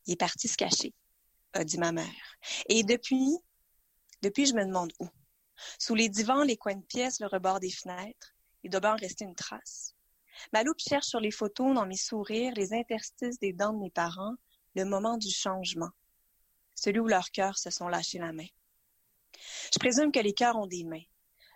Il 0.05 0.13
est 0.13 0.17
parti 0.17 0.47
se 0.47 0.57
cacher, 0.57 0.94
a 1.53 1.63
dit 1.63 1.77
ma 1.77 1.91
mère. 1.91 2.38
Et 2.67 2.83
depuis, 2.83 3.38
depuis, 4.21 4.45
je 4.45 4.53
me 4.53 4.65
demande 4.65 4.91
où. 5.00 5.07
Sous 5.79 5.95
les 5.95 6.09
divans, 6.09 6.44
les 6.44 6.57
coins 6.57 6.75
de 6.75 6.85
pièces, 6.85 7.19
le 7.19 7.27
rebord 7.27 7.59
des 7.59 7.71
fenêtres, 7.71 8.35
il 8.63 8.69
doit 8.69 8.91
en 8.91 8.95
rester 8.95 9.25
une 9.25 9.35
trace. 9.35 9.95
Ma 10.51 10.63
loupe 10.63 10.79
cherche 10.79 11.07
sur 11.07 11.19
les 11.19 11.31
photos, 11.31 11.75
dans 11.75 11.85
mes 11.85 11.97
sourires, 11.97 12.53
les 12.55 12.73
interstices 12.73 13.39
des 13.39 13.53
dents 13.53 13.73
de 13.73 13.79
mes 13.79 13.91
parents, 13.91 14.35
le 14.75 14.85
moment 14.85 15.17
du 15.17 15.29
changement, 15.29 15.91
celui 16.75 17.00
où 17.00 17.07
leurs 17.07 17.29
cœurs 17.31 17.57
se 17.57 17.69
sont 17.69 17.88
lâchés 17.88 18.19
la 18.19 18.33
main. 18.33 18.47
Je 19.73 19.79
présume 19.79 20.11
que 20.11 20.19
les 20.19 20.33
cœurs 20.33 20.57
ont 20.57 20.67
des 20.67 20.83
mains, 20.83 21.03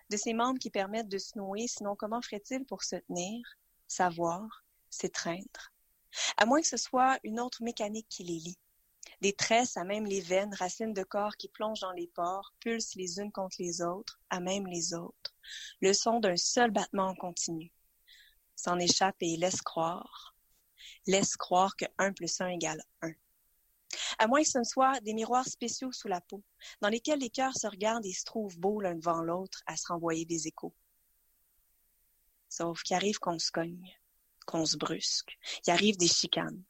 de 0.10 0.18
ces 0.18 0.34
membres 0.34 0.60
qui 0.60 0.70
permettent 0.70 1.10
de 1.10 1.18
se 1.18 1.38
nouer, 1.38 1.68
sinon 1.68 1.96
comment 1.96 2.22
ferait-il 2.22 2.66
pour 2.66 2.84
se 2.84 2.96
tenir, 3.08 3.44
savoir, 3.88 4.64
s'étreindre? 4.90 5.74
À 6.38 6.46
moins 6.46 6.62
que 6.62 6.68
ce 6.68 6.78
soit 6.78 7.20
une 7.24 7.40
autre 7.40 7.64
mécanique 7.64 8.08
qui 8.10 8.24
les 8.24 8.40
lie. 8.40 8.60
Des 9.22 9.34
tresses 9.34 9.78
à 9.78 9.84
même 9.84 10.06
les 10.06 10.22
veines, 10.22 10.54
racines 10.54 10.94
de 10.94 11.04
corps 11.04 11.38
qui 11.38 11.50
plongent 11.50 11.80
dans 11.80 11.92
les 11.92 12.08
pores, 12.08 12.54
pulsent 12.60 12.96
les 12.96 13.20
unes 13.20 13.32
contre 13.32 13.58
les 13.60 13.82
autres, 13.82 14.20
à 14.30 14.40
même 14.40 14.68
les 14.68 14.94
autres. 14.94 15.36
Le 15.82 15.94
son 15.94 16.20
d'un 16.20 16.38
seul 16.38 16.72
battement 16.72 17.16
continu. 17.16 17.72
S'en 18.56 18.78
échappe 18.78 19.16
et 19.22 19.38
laisse 19.38 19.62
croire. 19.62 20.36
Laisse 21.08 21.36
croire 21.36 21.76
que 21.76 21.86
1 21.98 22.14
plus 22.14 22.42
1 22.42 22.48
égale 22.50 22.84
1. 23.02 23.12
À 24.20 24.28
moins 24.28 24.42
que 24.42 24.50
ce 24.50 24.60
ne 24.60 24.64
soit 24.64 25.00
des 25.02 25.14
miroirs 25.14 25.48
spéciaux 25.48 25.92
sous 25.92 26.08
la 26.08 26.22
peau, 26.22 26.44
dans 26.82 26.90
lesquels 26.90 27.20
les 27.20 27.30
cœurs 27.30 27.56
se 27.58 27.68
regardent 27.68 28.06
et 28.06 28.14
se 28.14 28.26
trouvent 28.26 28.60
beaux 28.60 28.82
l'un 28.82 28.96
devant 28.96 29.22
l'autre 29.22 29.64
à 29.66 29.78
se 29.78 29.88
renvoyer 29.88 30.26
des 30.26 30.48
échos. 30.48 30.74
Sauf 32.50 32.84
qu'il 32.84 32.96
arrive 32.96 33.20
qu'on 33.20 33.40
se 33.40 33.52
cogne 33.52 33.98
qu'on 34.48 34.66
se 34.66 34.78
brusque. 34.78 35.38
Il 35.68 35.72
arrive 35.72 35.98
des 35.98 36.08
chicanes. 36.08 36.64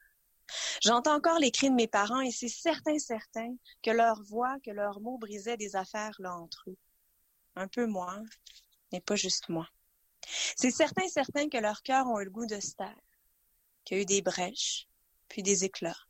J'entends 0.82 1.14
encore 1.14 1.38
les 1.38 1.50
cris 1.50 1.70
de 1.70 1.74
mes 1.74 1.88
parents 1.88 2.20
et 2.20 2.30
c'est 2.30 2.48
certain, 2.48 2.98
certain 2.98 3.54
que 3.82 3.90
leur 3.90 4.22
voix, 4.22 4.56
que 4.64 4.70
leurs 4.70 5.00
mots 5.00 5.18
brisaient 5.18 5.56
des 5.56 5.76
affaires 5.76 6.16
là 6.18 6.34
entre 6.34 6.64
eux. 6.68 6.76
Un 7.56 7.68
peu 7.68 7.86
moins, 7.86 8.22
mais 8.92 9.00
pas 9.00 9.16
juste 9.16 9.48
moi. 9.48 9.68
C'est 10.56 10.70
certain, 10.70 11.08
certain 11.08 11.48
que 11.48 11.58
leurs 11.58 11.82
cœurs 11.82 12.06
ont 12.06 12.20
eu 12.20 12.24
le 12.24 12.30
goût 12.30 12.46
de 12.46 12.60
se 12.60 12.74
taire, 12.74 13.00
qu'il 13.84 13.96
y 13.96 14.00
a 14.00 14.02
eu 14.02 14.06
des 14.06 14.22
brèches, 14.22 14.88
puis 15.28 15.42
des 15.42 15.64
éclats, 15.64 16.06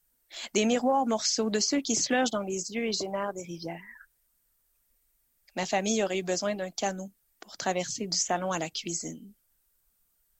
des 0.54 0.64
miroirs 0.64 1.06
morceaux 1.06 1.50
de 1.50 1.60
ceux 1.60 1.80
qui 1.80 1.94
se 1.94 2.12
logent 2.12 2.30
dans 2.30 2.42
les 2.42 2.72
yeux 2.72 2.86
et 2.86 2.92
génèrent 2.92 3.32
des 3.32 3.44
rivières. 3.44 3.80
Ma 5.56 5.66
famille 5.66 6.02
aurait 6.02 6.18
eu 6.18 6.22
besoin 6.22 6.54
d'un 6.54 6.70
canot 6.70 7.10
pour 7.40 7.56
traverser 7.56 8.06
du 8.06 8.18
salon 8.18 8.52
à 8.52 8.58
la 8.58 8.70
cuisine. 8.70 9.32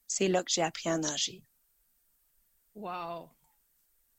C'est 0.09 0.29
là 0.29 0.43
que 0.43 0.51
j'ai 0.51 0.63
appris 0.63 0.89
à 0.89 0.99
nager. 0.99 1.45
Wow! 2.75 3.31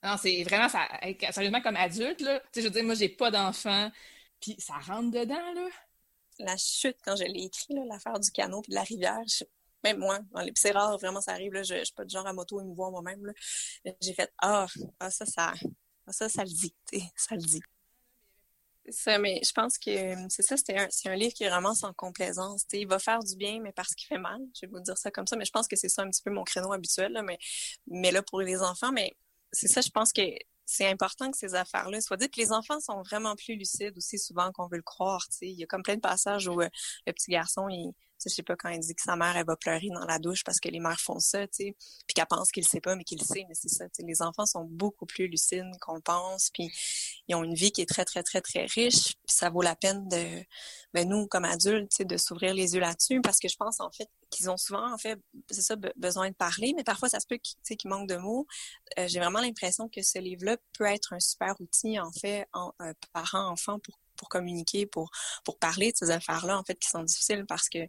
Non, 0.04 0.16
c'est 0.18 0.44
vraiment, 0.44 0.70
ça, 0.70 0.88
sérieusement, 1.32 1.62
comme 1.62 1.76
adulte, 1.76 2.22
là, 2.22 2.40
tu 2.40 2.48
sais, 2.54 2.62
je 2.62 2.68
veux 2.68 2.74
dire, 2.74 2.84
moi, 2.86 2.96
j'ai 2.96 3.10
pas 3.10 3.32
d'enfant, 3.32 3.92
puis 4.40 4.56
ça 4.60 4.76
rentre 4.76 5.12
dedans, 5.12 5.54
là. 5.54 5.68
La 6.40 6.56
chute, 6.56 6.96
quand 7.04 7.18
je 7.18 7.26
l'ai 7.26 7.44
écrit, 7.46 7.74
l'affaire 7.90 8.18
du 8.18 8.32
canot 8.32 8.62
puis 8.62 8.70
de 8.70 8.76
la 8.76 8.84
rivière, 8.84 9.20
même 9.84 9.98
moi, 10.00 10.20
c'est 10.56 10.72
rare, 10.72 10.98
vraiment, 10.98 11.20
ça 11.20 11.34
arrive, 11.34 11.54
là, 11.54 11.64
je, 11.64 11.76
je 11.80 11.84
suis 11.86 11.94
pas 11.94 12.06
du 12.06 12.14
genre 12.14 12.28
à 12.28 12.34
moto 12.34 12.62
et 12.62 12.64
me 12.64 12.74
voir 12.74 12.92
moi-même, 12.92 13.26
là. 13.26 13.34
J'ai 14.02 14.14
fait, 14.14 14.32
ah, 14.38 14.68
ah, 15.00 15.10
ça, 15.10 15.26
ça, 15.26 15.54
ah, 16.08 16.12
ça, 16.14 16.30
ça 16.30 16.44
le 16.44 16.50
dit, 16.50 16.74
ça 17.16 17.36
le 17.36 17.42
dit. 17.42 17.62
Ça, 18.90 19.20
mais 19.20 19.42
je 19.44 19.52
pense 19.52 19.78
que 19.78 19.90
euh, 19.90 20.26
c'est 20.30 20.42
ça, 20.42 20.56
c'est 20.58 20.76
un, 20.76 20.88
un, 21.12 21.16
livre 21.16 21.34
qui 21.34 21.44
est 21.44 21.50
vraiment 21.50 21.76
sans 21.76 21.94
complaisance. 21.94 22.66
il 22.74 22.88
va 22.88 22.98
faire 22.98 23.20
du 23.20 23.36
bien, 23.36 23.60
mais 23.62 23.72
parce 23.72 23.94
qu'il 23.94 24.08
fait 24.08 24.18
mal. 24.18 24.40
Je 24.56 24.66
vais 24.66 24.72
vous 24.72 24.80
dire 24.80 24.98
ça 24.98 25.12
comme 25.12 25.28
ça, 25.28 25.36
mais 25.36 25.46
je 25.46 25.52
pense 25.52 25.68
que 25.68 25.76
c'est 25.76 25.90
ça 25.90 26.02
un 26.02 26.10
petit 26.10 26.24
peu 26.24 26.32
mon 26.32 26.44
créneau 26.44 26.72
habituel. 26.72 27.12
Là, 27.12 27.22
mais, 27.22 27.38
mais 27.88 28.12
là, 28.12 28.24
pour 28.24 28.42
les 28.42 28.62
enfants, 28.62 28.92
mais 28.92 29.16
c'est 29.52 29.68
ça, 29.68 29.82
je 29.82 29.90
pense 29.90 30.12
que 30.12 30.22
c'est 30.66 30.88
important 30.88 31.32
que 31.32 31.38
ces 31.38 31.56
affaires-là 31.56 32.02
soient 32.02 32.18
dites. 32.18 32.38
Les 32.38 32.52
enfants 32.52 32.80
sont 32.80 33.02
vraiment 33.02 33.36
plus 33.36 33.56
lucides 33.56 33.98
aussi 33.98 34.20
souvent 34.20 34.52
qu'on 34.52 34.68
veut 34.68 34.78
le 34.78 34.84
croire. 34.84 35.26
Il 35.42 35.52
y 35.52 35.64
a 35.64 35.68
comme 35.68 35.84
plein 35.84 35.96
de 35.96 36.02
passages 36.02 36.48
où 36.48 36.62
euh, 36.62 36.70
le 37.08 37.14
petit 37.14 37.32
garçon, 37.32 37.68
il, 37.70 37.94
je 38.26 38.30
sais 38.30 38.44
pas 38.44 38.56
quand 38.56 38.70
il 38.70 38.80
dit 38.80 38.96
que 38.96 39.02
sa 39.02 39.16
mère 39.16 39.36
elle 39.38 39.46
va 39.46 39.56
pleurer 39.56 39.90
dans 39.94 40.06
la 40.06 40.20
douche 40.20 40.44
parce 40.44 40.60
que 40.60 40.70
les 40.70 40.80
mères 40.80 41.00
font 41.00 41.20
ça, 41.20 41.48
tu 41.48 41.66
sais, 41.66 41.76
puis 42.08 42.14
qu'elle 42.14 42.26
pense 42.28 42.52
qu'il 42.52 42.68
sait 42.68 42.82
pas 42.82 42.96
mais 42.96 43.04
qu'il 43.04 43.22
sait, 43.22 43.46
mais 43.48 43.56
c'est 43.56 43.70
ça. 43.70 43.86
Les 44.00 44.22
enfants 44.22 44.46
sont 44.46 44.66
beaucoup 44.66 45.06
plus 45.06 45.28
lucides 45.28 45.72
qu'on 45.82 46.02
pense, 46.02 46.50
puis 46.54 46.72
ils 47.28 47.36
ont 47.36 47.44
une 47.44 47.56
vie 47.56 47.72
qui 47.72 47.82
est 47.82 47.90
très 47.90 48.06
très 48.06 48.24
très 48.24 48.42
très 48.42 48.66
riche, 48.66 49.16
puis 49.26 49.36
ça 49.36 49.50
vaut 49.50 49.62
la 49.62 49.76
peine 49.76 50.08
de, 50.10 50.44
ben 50.94 51.08
nous 51.08 51.28
comme 51.28 51.46
adultes, 51.46 52.02
de 52.02 52.18
s'ouvrir 52.18 52.54
les 52.54 52.74
yeux 52.74 52.80
là-dessus 52.82 53.22
parce 53.22 53.40
que 53.40 53.48
je 53.48 53.56
pense 53.56 53.80
en 53.80 53.92
fait 53.92 54.10
qu'ils 54.30 54.50
ont 54.50 54.58
souvent 54.58 54.94
en 54.94 54.98
fait, 54.98 55.20
c'est 55.50 55.62
ça, 55.62 55.76
besoin 55.96 56.30
de 56.30 56.36
parler, 56.36 56.74
mais 56.76 56.84
parfois 56.84 57.10
ça 57.10 57.20
se 57.20 57.28
peut 57.28 57.38
qu'ils 57.38 57.78
qu 57.78 57.88
manquent 57.88 58.10
de 58.10 58.18
mots. 58.18 58.48
Euh, 58.98 59.08
j'ai 59.08 59.20
vraiment 59.20 59.40
l'impression 59.40 59.90
que 59.90 60.02
ce 60.02 60.20
livre-là 60.20 60.58
peut 60.78 60.86
être 60.86 61.14
un 61.14 61.20
super 61.20 61.56
outil 61.60 62.00
en 62.00 62.12
fait 62.12 62.48
en 62.54 62.74
euh, 62.82 62.94
enfants 63.34 63.80
pour 63.80 63.98
pour 64.20 64.30
communiquer, 64.30 64.86
pour, 64.86 65.10
pour 65.44 65.58
parler 65.58 65.92
de 65.92 65.98
ces 65.98 66.12
affaires-là, 66.12 66.60
en 66.60 66.64
fait, 66.64 66.76
qui 66.76 66.90
sont 66.90 67.04
difficiles 67.04 67.46
parce 67.48 67.70
que 67.70 67.80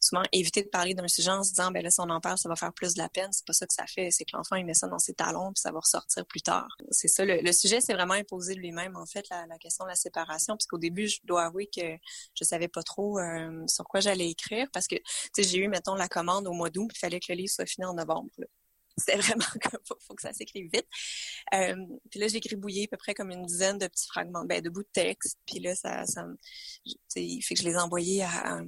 souvent, 0.00 0.22
éviter 0.32 0.62
de 0.62 0.68
parler 0.68 0.94
d'un 0.94 1.08
sujet 1.08 1.30
en 1.30 1.42
se 1.42 1.50
disant, 1.50 1.70
ben 1.70 1.82
là, 1.82 1.90
si 1.90 2.00
on 2.00 2.08
en 2.10 2.20
parle, 2.20 2.38
ça 2.38 2.48
va 2.48 2.56
faire 2.56 2.72
plus 2.72 2.94
de 2.94 2.98
la 2.98 3.08
peine. 3.08 3.32
C'est 3.32 3.46
pas 3.46 3.52
ça 3.52 3.66
que 3.66 3.72
ça 3.72 3.86
fait. 3.86 4.10
C'est 4.10 4.24
que 4.24 4.36
l'enfant, 4.36 4.56
il 4.56 4.64
met 4.64 4.74
ça 4.74 4.86
dans 4.88 4.98
ses 4.98 5.14
talons, 5.14 5.52
puis 5.52 5.60
ça 5.60 5.72
va 5.72 5.80
ressortir 5.80 6.24
plus 6.26 6.42
tard. 6.42 6.68
C'est 6.90 7.08
ça. 7.08 7.24
Le, 7.24 7.52
sujet, 7.52 7.80
c'est 7.80 7.94
vraiment 7.94 8.14
imposé 8.14 8.54
de 8.54 8.60
lui-même, 8.60 8.96
en 8.96 9.06
fait, 9.06 9.28
la, 9.30 9.46
question 9.58 9.84
de 9.84 9.90
la 9.90 9.96
séparation. 9.96 10.54
Parce 10.54 10.66
qu'au 10.66 10.78
début, 10.78 11.08
je 11.08 11.18
dois 11.24 11.44
avouer 11.44 11.68
que 11.74 11.96
je 12.34 12.44
savais 12.44 12.68
pas 12.68 12.82
trop 12.82 13.18
euh, 13.18 13.64
sur 13.66 13.84
quoi 13.84 14.00
j'allais 14.00 14.28
écrire 14.30 14.68
parce 14.72 14.86
que, 14.86 14.96
tu 14.96 15.02
sais, 15.36 15.42
j'ai 15.42 15.58
eu, 15.58 15.68
mettons, 15.68 15.94
la 15.94 16.08
commande 16.08 16.46
au 16.46 16.52
mois 16.52 16.70
d'août, 16.70 16.90
il 16.94 16.98
fallait 16.98 17.20
que 17.20 17.26
le 17.30 17.36
livre 17.36 17.50
soit 17.50 17.66
fini 17.66 17.84
en 17.84 17.94
novembre. 17.94 18.30
C'était 18.98 19.18
vraiment 19.18 19.44
comme 19.62 19.80
faut, 19.86 19.96
faut 20.00 20.14
que 20.14 20.22
ça 20.22 20.32
s'écrive 20.32 20.70
vite. 20.72 20.86
Euh, 21.54 21.76
puis 22.10 22.20
là, 22.20 22.28
j'ai 22.28 22.40
gribouillé 22.40 22.84
à 22.84 22.88
peu 22.88 22.96
près 22.96 23.14
comme 23.14 23.30
une 23.30 23.46
dizaine 23.46 23.78
de 23.78 23.86
petits 23.86 24.06
fragments, 24.06 24.44
ben, 24.44 24.60
de 24.60 24.70
bouts 24.70 24.82
de 24.82 24.88
texte. 24.92 25.38
Puis 25.46 25.60
là, 25.60 25.74
ça, 25.74 26.04
ça 26.06 26.26
il 27.16 27.42
fait 27.42 27.54
que 27.54 27.60
je 27.60 27.66
les 27.66 27.74
ai 27.74 27.78
envoyés 27.78 28.22
à, 28.22 28.60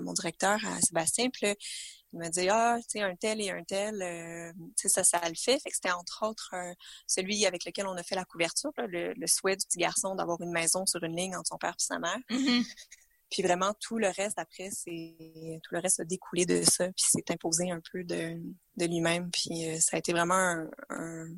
mon 0.00 0.12
directeur, 0.12 0.58
à 0.64 0.80
Sébastien. 0.80 1.30
Puis 1.30 1.46
là, 1.46 1.54
il 2.12 2.18
m'a 2.18 2.28
dit 2.28 2.48
ah 2.48 2.76
tu 2.82 2.98
sais 2.98 3.00
un 3.00 3.16
tel 3.16 3.40
et 3.40 3.50
un 3.50 3.64
tel 3.64 4.00
euh, 4.00 4.52
tu 4.76 4.82
sais 4.82 4.88
ça 4.88 5.02
ça 5.02 5.28
le 5.28 5.34
fait 5.34 5.58
fait 5.58 5.68
que 5.68 5.74
c'était 5.74 5.90
entre 5.90 6.24
autres 6.24 6.50
euh, 6.54 6.72
celui 7.08 7.44
avec 7.44 7.64
lequel 7.64 7.88
on 7.88 7.96
a 7.96 8.04
fait 8.04 8.14
la 8.14 8.24
couverture 8.24 8.70
le, 8.76 9.14
souhait 9.26 9.56
du 9.56 9.66
petit 9.66 9.78
garçon 9.78 10.14
d'avoir 10.14 10.40
une 10.40 10.52
maison 10.52 10.86
sur 10.86 11.02
une 11.02 11.16
ligne 11.16 11.34
entre 11.34 11.48
son 11.48 11.58
père 11.58 11.72
et 11.72 11.82
sa 11.82 11.98
mère 11.98 12.18
mm-hmm. 12.30 12.64
Puis 13.30 13.42
vraiment, 13.42 13.74
tout 13.80 13.98
le 13.98 14.08
reste 14.08 14.38
après, 14.38 14.70
c'est 14.70 15.16
tout 15.62 15.74
le 15.74 15.80
reste 15.80 16.00
a 16.00 16.04
découlé 16.04 16.46
de 16.46 16.62
ça, 16.62 16.86
puis 16.86 17.04
s'est 17.08 17.32
imposé 17.32 17.70
un 17.70 17.80
peu 17.92 18.04
de, 18.04 18.38
lui-même. 18.78 19.30
Puis 19.30 19.68
euh, 19.68 19.78
ça 19.80 19.96
a 19.96 19.98
été 19.98 20.12
vraiment 20.12 20.34
un, 20.90 21.28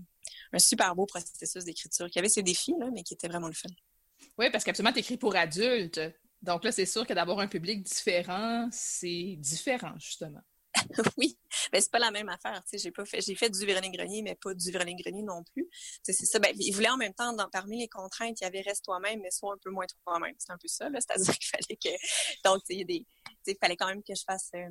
un, 0.53 0.59
super 0.59 0.95
beau 0.95 1.07
processus 1.07 1.65
d'écriture 1.65 2.09
qui 2.11 2.19
avait 2.19 2.29
ses 2.29 2.43
défis, 2.43 2.75
là, 2.79 2.91
mais 2.93 3.03
qui 3.03 3.15
était 3.15 3.29
vraiment 3.29 3.49
le 3.49 3.55
fun. 3.55 3.69
Oui, 4.39 4.51
parce 4.51 4.65
qu'absolument, 4.65 4.93
tu 4.93 5.01
écris 5.01 5.17
pour 5.17 5.37
adultes. 5.37 6.01
Donc 6.43 6.65
là, 6.65 6.73
c'est 6.73 6.87
sûr 6.87 7.07
que 7.07 7.13
d'avoir 7.13 7.39
un 7.41 7.49
public 7.49 7.83
différent, 7.83 8.69
c'est 8.71 9.37
différent, 9.39 9.95
justement. 9.99 10.43
oui, 11.17 11.39
mais 11.73 11.81
c'est 11.81 11.91
pas 11.91 11.99
la 11.99 12.11
même 12.11 12.29
affaire. 12.29 12.63
J'ai 12.73 12.91
pas 12.91 13.05
fait, 13.05 13.21
j'ai 13.21 13.35
fait 13.35 13.51
du 13.51 13.65
Véronique 13.65 13.95
Grenier, 13.97 14.23
mais 14.23 14.35
pas 14.35 14.55
du 14.55 14.71
Véronique 14.71 15.03
Grenier 15.03 15.23
non 15.23 15.43
plus. 15.53 15.69
c'est 16.03 16.13
ça. 16.13 16.39
Ben, 16.39 16.55
il 16.59 16.73
voulait 16.73 16.91
en 16.91 16.97
même 16.97 17.15
temps, 17.15 17.35
parmi 17.53 17.79
les 17.79 17.89
contraintes, 17.89 18.41
il 18.41 18.45
y 18.45 18.47
avait 18.47 18.61
reste 18.61 18.85
toi-même, 18.85 19.21
mais 19.23 19.31
soit 19.31 19.55
un 19.55 19.59
peu 19.59 19.71
moins 19.71 19.87
toi-même. 20.05 20.35
C'est 20.39 20.53
un 20.53 20.59
peu 20.59 20.69
ça. 20.69 20.89
C'est-à-dire 20.93 21.35
qu'il 21.39 21.49
fallait 21.49 21.77
que, 21.77 22.49
donc 22.49 22.63
il 22.69 22.79
y 22.79 22.83
a 22.83 22.85
des, 22.85 23.07
il 23.47 23.57
fallait 23.61 23.77
quand 23.77 23.89
même 23.89 24.03
que 24.03 24.15
je 24.15 24.23
fasse 24.27 24.51
euh, 24.55 24.69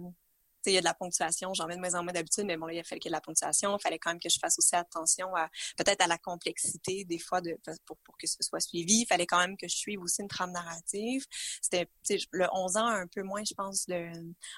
il 0.66 0.74
y 0.74 0.78
a 0.78 0.82
de 0.82 0.86
la 0.86 0.94
ponctuation, 0.94 1.54
j'en 1.54 1.68
mets 1.68 1.76
de 1.76 1.80
moins 1.80 1.96
en 1.96 2.04
moins 2.04 2.14
d'habitude, 2.14 2.46
mais 2.46 2.58
bon, 2.58 2.66
là, 2.68 2.74
il 2.74 2.84
fallait 2.84 3.00
qu'il 3.00 3.10
y 3.10 3.14
ait 3.14 3.16
de 3.16 3.18
la 3.18 3.22
ponctuation. 3.22 3.78
Il 3.78 3.82
fallait 3.82 4.00
quand 4.00 4.12
même 4.12 4.20
que 4.20 4.30
je 4.30 4.40
fasse 4.40 4.58
aussi 4.60 4.76
attention 4.76 5.36
à 5.36 5.50
peut-être 5.78 6.02
à 6.02 6.08
la 6.08 6.18
complexité 6.18 7.06
des 7.06 7.20
fois 7.20 7.42
de 7.42 7.58
pour, 7.86 7.98
pour 7.98 8.18
que 8.18 8.28
ce 8.28 8.38
soit 8.42 8.60
suivi. 8.60 9.02
Il 9.02 9.06
fallait 9.06 9.26
quand 9.26 9.40
même 9.40 9.58
que 9.58 9.68
je 9.68 9.76
suive 9.76 10.02
aussi 10.02 10.22
une 10.22 10.28
trame 10.28 10.52
narrative. 10.52 11.26
C'était 11.62 11.88
le 12.32 12.48
11 12.52 12.78
ans 12.78 12.88
un 12.88 13.08
peu 13.08 13.22
moins, 13.24 13.44
je 13.44 13.54
pense, 13.54 13.86
de, 13.88 14.10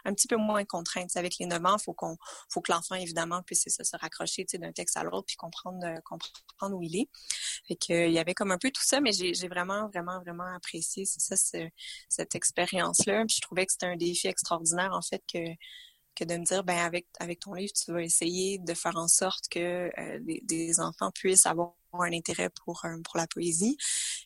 un 0.05 0.13
petit 0.13 0.27
peu 0.27 0.37
moins 0.37 0.61
de 0.61 0.67
contraintes. 0.67 1.15
Avec 1.15 1.37
les 1.39 1.45
9 1.45 1.65
ans, 1.65 1.77
faut 1.77 1.93
qu'on 1.93 2.17
faut 2.49 2.61
que 2.61 2.71
l'enfant 2.71 2.95
évidemment 2.95 3.41
puisse 3.43 3.63
ça, 3.67 3.83
se 3.83 3.97
raccrocher 3.97 4.45
d'un 4.53 4.71
texte 4.71 4.97
à 4.97 5.03
l'autre 5.03 5.25
puis 5.27 5.35
comprendre 5.35 5.85
euh, 5.85 5.95
comprendre 6.03 6.77
où 6.77 6.83
il 6.83 6.95
est. 6.95 7.09
Fait 7.67 7.75
que 7.75 8.07
il 8.07 8.13
y 8.13 8.19
avait 8.19 8.33
comme 8.33 8.51
un 8.51 8.57
peu 8.57 8.71
tout 8.71 8.83
ça, 8.83 9.01
mais 9.01 9.11
j'ai 9.11 9.47
vraiment 9.47 9.87
vraiment 9.87 10.19
vraiment 10.21 10.55
apprécié 10.55 11.05
c'est 11.05 11.19
ça 11.19 11.35
cette 12.09 12.35
expérience 12.35 13.05
là. 13.05 13.23
je 13.29 13.39
trouvais 13.41 13.65
que 13.65 13.71
c'était 13.71 13.85
un 13.85 13.97
défi 13.97 14.27
extraordinaire 14.27 14.93
en 14.93 15.01
fait 15.01 15.23
que 15.31 15.39
que 16.17 16.25
de 16.25 16.35
me 16.37 16.43
dire, 16.43 16.63
ben 16.63 16.77
avec, 16.77 17.07
avec 17.19 17.39
ton 17.39 17.53
livre, 17.53 17.71
tu 17.73 17.91
vas 17.91 18.01
essayer 18.01 18.57
de 18.57 18.73
faire 18.73 18.97
en 18.97 19.07
sorte 19.07 19.47
que 19.49 19.91
euh, 19.97 20.19
des, 20.43 20.79
enfants 20.79 21.11
puissent 21.11 21.45
avoir 21.45 21.73
un 21.93 22.11
intérêt 22.11 22.49
pour, 22.49 22.83
euh, 22.85 22.97
pour 23.03 23.17
la 23.17 23.27
poésie. 23.27 23.77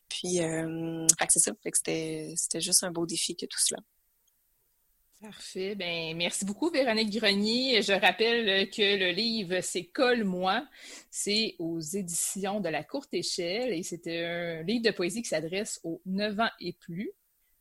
Puis, 0.09 0.41
euh, 0.41 1.05
c'est 1.29 1.39
ça. 1.39 1.51
c'était, 1.73 2.33
c'était 2.37 2.61
juste 2.61 2.83
un 2.83 2.91
beau 2.91 3.05
défi 3.05 3.35
que 3.35 3.45
tout 3.45 3.59
cela. 3.59 3.81
Parfait. 5.21 5.75
Ben, 5.75 6.17
merci 6.17 6.45
beaucoup, 6.45 6.71
Véronique 6.71 7.11
Grenier. 7.11 7.83
Je 7.83 7.93
rappelle 7.93 8.69
que 8.71 8.97
le 8.97 9.11
livre, 9.11 9.61
c'est 9.61 9.85
Colle-moi. 9.85 10.65
C'est 11.11 11.55
aux 11.59 11.79
éditions 11.79 12.59
de 12.59 12.69
la 12.69 12.83
courte 12.83 13.13
échelle 13.13 13.71
et 13.71 13.83
c'est 13.83 14.07
un 14.07 14.63
livre 14.63 14.83
de 14.83 14.89
poésie 14.91 15.21
qui 15.21 15.29
s'adresse 15.29 15.79
aux 15.83 16.01
9 16.05 16.39
ans 16.39 16.49
et 16.59 16.73
plus. 16.73 17.11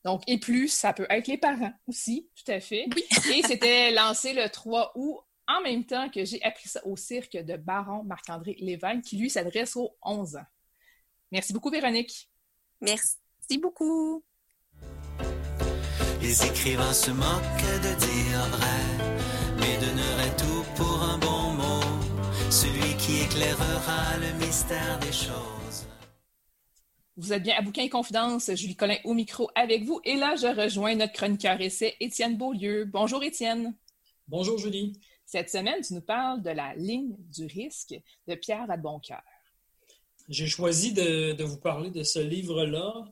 Donc, 0.04 0.22
et 0.26 0.38
plus, 0.38 0.68
ça 0.68 0.92
peut 0.92 1.06
être 1.10 1.26
les 1.26 1.38
parents 1.38 1.72
aussi, 1.86 2.28
tout 2.34 2.50
à 2.50 2.60
fait. 2.60 2.86
Oui. 2.94 3.04
et 3.34 3.42
c'était 3.42 3.90
lancé 3.90 4.32
le 4.32 4.48
3 4.48 4.92
août, 4.94 5.18
en 5.46 5.60
même 5.62 5.84
temps 5.84 6.08
que 6.08 6.24
j'ai 6.24 6.42
appris 6.42 6.68
ça 6.68 6.80
au 6.86 6.96
cirque 6.96 7.36
de 7.36 7.56
Baron 7.56 8.04
Marc-André 8.04 8.56
Lévesque, 8.60 9.02
qui 9.02 9.16
lui 9.16 9.28
s'adresse 9.28 9.76
aux 9.76 9.96
11 10.02 10.36
ans. 10.36 10.46
Merci 11.32 11.52
beaucoup, 11.52 11.70
Véronique. 11.70 12.30
Merci 12.80 13.18
beaucoup. 13.60 14.24
Les 16.22 16.46
écrivains 16.46 16.92
se 16.92 17.10
moquent 17.10 17.80
de 17.82 17.94
dire 17.98 18.46
vrai, 18.50 19.16
mais 19.58 19.78
donneraient 19.78 20.36
tout 20.36 20.64
pour 20.76 21.02
un 21.02 21.18
bon 21.18 21.52
mot, 21.52 22.50
celui 22.50 22.96
qui 22.96 23.22
éclairera 23.22 24.16
le 24.18 24.44
mystère 24.44 24.98
des 25.00 25.12
choses. 25.12 25.89
Vous 27.20 27.34
êtes 27.34 27.42
bien 27.42 27.54
à 27.58 27.60
Bouquin 27.60 27.82
et 27.82 27.90
Confidence, 27.90 28.50
Julie 28.54 28.76
Collin 28.76 28.96
au 29.04 29.12
micro 29.12 29.50
avec 29.54 29.84
vous. 29.84 30.00
Et 30.04 30.16
là, 30.16 30.36
je 30.36 30.46
rejoins 30.46 30.94
notre 30.94 31.12
chroniqueur 31.12 31.60
essai, 31.60 31.94
Étienne 32.00 32.38
Beaulieu. 32.38 32.86
Bonjour 32.86 33.22
Étienne. 33.22 33.76
Bonjour 34.26 34.56
Julie. 34.56 34.98
Cette 35.26 35.50
semaine, 35.50 35.82
tu 35.86 35.92
nous 35.92 36.00
parles 36.00 36.40
de 36.40 36.48
la 36.48 36.74
ligne 36.76 37.14
du 37.18 37.44
risque 37.44 37.94
de 38.26 38.34
Pierre 38.36 38.66
Vadeboncoeur. 38.66 39.20
J'ai 40.30 40.46
choisi 40.46 40.94
de, 40.94 41.42
vous 41.42 41.58
parler 41.58 41.90
de 41.90 42.02
ce 42.04 42.20
livre-là. 42.20 43.04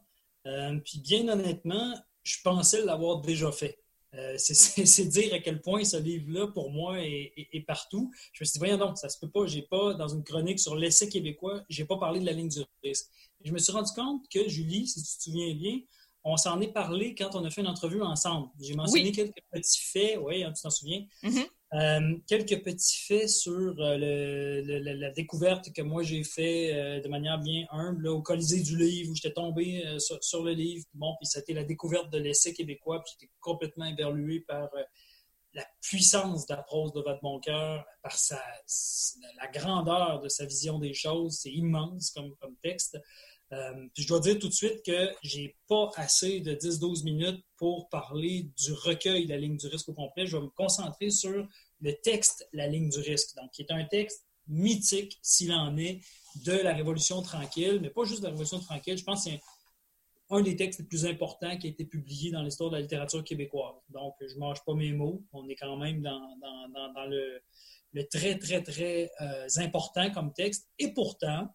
Euh, 0.46 0.78
puis 0.78 1.00
bien 1.00 1.28
honnêtement, 1.28 1.94
je 2.22 2.38
pensais 2.42 2.82
l'avoir 2.86 3.20
déjà 3.20 3.52
fait. 3.52 3.78
Euh, 4.14 4.36
c'est 4.38 5.04
dire 5.04 5.34
à 5.34 5.38
quel 5.38 5.60
point 5.60 5.84
ce 5.84 5.98
livre-là, 5.98 6.46
pour 6.46 6.70
moi, 6.70 6.98
est, 6.98 7.66
partout. 7.66 8.10
Je 8.32 8.42
me 8.42 8.46
suis 8.46 8.52
dit, 8.54 8.58
voyons 8.58 8.78
donc, 8.78 8.96
ça 8.96 9.10
se 9.10 9.18
peut 9.18 9.28
pas. 9.28 9.46
J'ai 9.46 9.62
pas, 9.62 9.92
dans 9.92 10.08
une 10.08 10.24
chronique 10.24 10.60
sur 10.60 10.76
l'essai 10.76 11.10
québécois, 11.10 11.62
j'ai 11.68 11.84
pas 11.84 11.98
parlé 11.98 12.20
de 12.20 12.24
la 12.24 12.32
ligne 12.32 12.48
du 12.48 12.60
risque. 12.82 13.10
Je 13.45 13.52
me 13.52 13.59
suis 13.59 13.73
rendu 13.73 13.92
compte 13.95 14.28
que, 14.28 14.49
Julie, 14.49 14.87
si 14.87 15.02
tu 15.02 15.16
te 15.16 15.23
souviens 15.23 15.54
bien, 15.54 15.80
on 16.25 16.37
s'en 16.37 16.61
est 16.61 16.73
parlé 16.73 17.14
quand 17.14 17.35
on 17.35 17.45
a 17.45 17.50
fait 17.50 17.61
une 17.61 17.68
entrevue 17.68 18.02
ensemble. 18.02 18.49
J'ai 18.61 18.75
mentionné 18.75 19.12
quelques 19.12 19.42
petits 19.50 19.80
faits, 19.80 20.18
oui, 20.21 20.42
hein, 20.42 20.52
tu 20.52 20.62
t'en 20.62 20.71
souviens? 20.71 21.04
Mm-hmm. 21.23 21.47
Euh, 21.75 22.16
quelques 22.26 22.64
petits 22.64 22.99
faits 23.07 23.28
sur 23.28 23.75
euh, 23.78 24.62
la 24.64 25.11
découverte 25.11 25.71
que 25.75 25.83
moi 25.83 26.02
j'ai 26.02 26.25
fait 26.25 26.73
euh, 26.73 27.00
de 27.02 27.09
manière 27.09 27.38
bien 27.38 27.66
humble 27.71 28.09
au 28.09 28.23
Colisée 28.23 28.62
du 28.62 28.78
livre 28.78 29.11
où 29.11 29.14
j'étais 29.14 29.35
tombé 29.35 29.85
sur, 29.99 30.42
le 30.42 30.52
livre. 30.52 30.85
Bon, 30.95 31.14
puis 31.21 31.26
c'était 31.26 31.52
la 31.52 31.64
découverte 31.64 32.11
de 32.11 32.18
l'essai 32.18 32.54
québécois, 32.54 33.02
puis 33.02 33.14
j'étais 33.18 33.33
complètement 33.40 33.85
éberlué 33.85 34.40
par 34.40 34.71
la 35.54 35.66
puissance 35.83 36.47
d'approche 36.47 36.92
de 36.92 37.00
votre 37.00 37.21
bon 37.21 37.38
cœur, 37.40 37.85
par 38.02 38.12
sa, 38.12 38.42
la 39.37 39.49
grandeur 39.49 40.21
de 40.21 40.28
sa 40.28 40.47
vision 40.47 40.78
des 40.78 40.95
choses. 40.95 41.38
C'est 41.42 41.52
immense 41.52 42.11
comme, 42.11 42.35
comme 42.37 42.57
texte. 42.62 42.99
Euh, 43.52 43.88
je 43.96 44.06
dois 44.06 44.20
dire 44.20 44.38
tout 44.38 44.48
de 44.48 44.54
suite 44.54 44.82
que 44.84 45.08
j'ai 45.22 45.56
pas 45.68 45.90
assez 45.96 46.40
de 46.40 46.54
10-12 46.54 47.04
minutes 47.04 47.42
pour 47.56 47.88
parler 47.88 48.50
du 48.58 48.72
recueil 48.72 49.24
de 49.24 49.30
la 49.30 49.38
ligne 49.38 49.56
du 49.56 49.66
risque 49.68 49.88
au 49.88 49.94
complet. 49.94 50.26
Je 50.26 50.36
vais 50.36 50.42
me 50.42 50.50
concentrer 50.50 51.10
sur 51.10 51.48
le 51.80 51.92
texte 52.02 52.46
La 52.52 52.66
ligne 52.66 52.90
du 52.90 52.98
risque, 52.98 53.34
donc 53.36 53.50
qui 53.52 53.62
est 53.62 53.72
un 53.72 53.84
texte 53.84 54.26
mythique, 54.48 55.18
s'il 55.22 55.52
en 55.52 55.76
est, 55.76 56.00
de 56.44 56.52
la 56.52 56.74
Révolution 56.74 57.22
tranquille, 57.22 57.78
mais 57.80 57.90
pas 57.90 58.04
juste 58.04 58.20
de 58.20 58.24
la 58.24 58.30
Révolution 58.30 58.60
tranquille. 58.60 58.98
Je 58.98 59.04
pense 59.04 59.24
que 59.24 59.30
c'est 59.30 59.40
un, 60.30 60.42
des 60.42 60.56
textes 60.56 60.80
les 60.80 60.86
plus 60.86 61.06
importants 61.06 61.56
qui 61.56 61.68
a 61.68 61.70
été 61.70 61.84
publié 61.84 62.30
dans 62.30 62.42
l'histoire 62.42 62.70
de 62.70 62.76
la 62.76 62.82
littérature 62.82 63.24
québécoise. 63.24 63.76
Donc, 63.88 64.14
je 64.20 64.34
ne 64.34 64.40
mange 64.40 64.62
pas 64.64 64.74
mes 64.74 64.92
mots. 64.92 65.24
On 65.32 65.48
est 65.48 65.56
quand 65.56 65.76
même 65.76 66.02
dans, 66.02 66.20
le, 67.08 67.40
très, 68.08 68.38
très, 68.38 68.62
très 68.62 69.10
euh, 69.22 69.46
important 69.56 70.10
comme 70.10 70.32
texte, 70.34 70.68
et 70.78 70.92
pourtant 70.92 71.48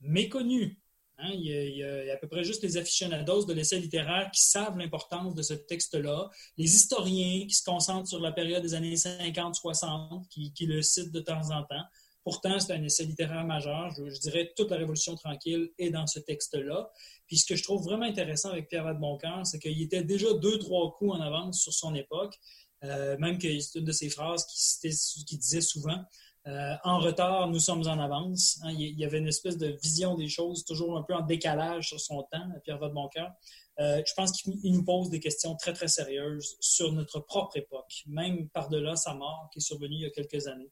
méconnu. 0.00 0.80
Hein, 1.18 1.30
il, 1.32 1.76
y 1.76 1.82
a, 1.84 2.12
à 2.12 2.16
peu 2.16 2.26
près 2.26 2.42
juste 2.42 2.62
les 2.62 2.76
aficionados 2.76 3.44
de 3.44 3.52
l'essai 3.52 3.78
littéraire 3.78 4.30
qui 4.32 4.42
savent 4.42 4.76
l'importance 4.76 5.34
de 5.34 5.42
ce 5.42 5.54
texte-là. 5.54 6.28
Les 6.58 6.74
historiens 6.74 7.46
qui 7.46 7.54
se 7.54 7.62
concentrent 7.62 8.08
sur 8.08 8.20
la 8.20 8.32
période 8.32 8.62
des 8.62 8.74
années 8.74 8.94
50-60, 8.94 10.28
qui, 10.28 10.66
le 10.66 10.82
citent 10.82 11.12
de 11.12 11.20
temps 11.20 11.50
en 11.50 11.62
temps. 11.62 11.84
Pourtant, 12.24 12.58
c'est 12.58 12.72
un 12.72 12.82
essai 12.82 13.04
littéraire 13.04 13.44
majeur. 13.44 13.90
Je, 13.94 14.18
dirais 14.20 14.52
toute 14.56 14.70
la 14.70 14.78
Révolution 14.78 15.14
tranquille 15.14 15.70
est 15.78 15.90
dans 15.90 16.06
ce 16.06 16.18
texte-là. 16.18 16.90
Puis 17.26 17.38
ce 17.38 17.46
que 17.46 17.54
je 17.54 17.62
trouve 17.62 17.84
vraiment 17.84 18.06
intéressant 18.06 18.50
avec 18.50 18.68
Pierre 18.68 18.84
Vadeboncoeur, 18.84 19.46
c'est 19.46 19.58
qu'il 19.58 19.80
était 19.82 20.02
déjà 20.02 20.32
deux, 20.34 20.58
trois 20.58 20.94
coups 20.94 21.12
en 21.12 21.20
avance 21.20 21.60
sur 21.60 21.72
son 21.72 21.94
époque. 21.94 22.34
Euh, 22.82 23.16
même 23.18 23.38
que 23.38 23.60
c'est 23.60 23.78
une 23.78 23.84
de 23.84 23.92
ses 23.92 24.10
phrases 24.10 24.46
qui, 24.46 25.24
qui 25.24 25.38
disait 25.38 25.60
souvent 25.60 26.04
euh, 26.46 26.74
En 26.84 26.98
retard, 26.98 27.48
nous 27.48 27.58
sommes 27.58 27.86
en 27.86 27.98
avance. 27.98 28.60
Hein, 28.62 28.72
il 28.72 28.98
y 28.98 29.04
avait 29.04 29.18
une 29.18 29.28
espèce 29.28 29.56
de 29.56 29.68
vision 29.82 30.14
des 30.14 30.28
choses, 30.28 30.64
toujours 30.64 30.96
un 30.96 31.02
peu 31.02 31.14
en 31.14 31.22
décalage 31.22 31.88
sur 31.88 32.00
son 32.00 32.22
temps, 32.30 32.48
Pierre 32.64 32.78
Vadeboncoeur. 32.78 33.32
Euh, 33.80 34.02
je 34.06 34.14
pense 34.14 34.30
qu'il 34.32 34.72
nous 34.72 34.84
pose 34.84 35.10
des 35.10 35.20
questions 35.20 35.56
très, 35.56 35.72
très 35.72 35.88
sérieuses 35.88 36.56
sur 36.60 36.92
notre 36.92 37.20
propre 37.20 37.56
époque, 37.56 38.02
même 38.06 38.48
par-delà 38.50 38.94
sa 38.94 39.14
mort 39.14 39.48
qui 39.52 39.58
est 39.58 39.62
survenue 39.62 39.96
il 39.96 40.02
y 40.02 40.06
a 40.06 40.10
quelques 40.10 40.46
années. 40.46 40.70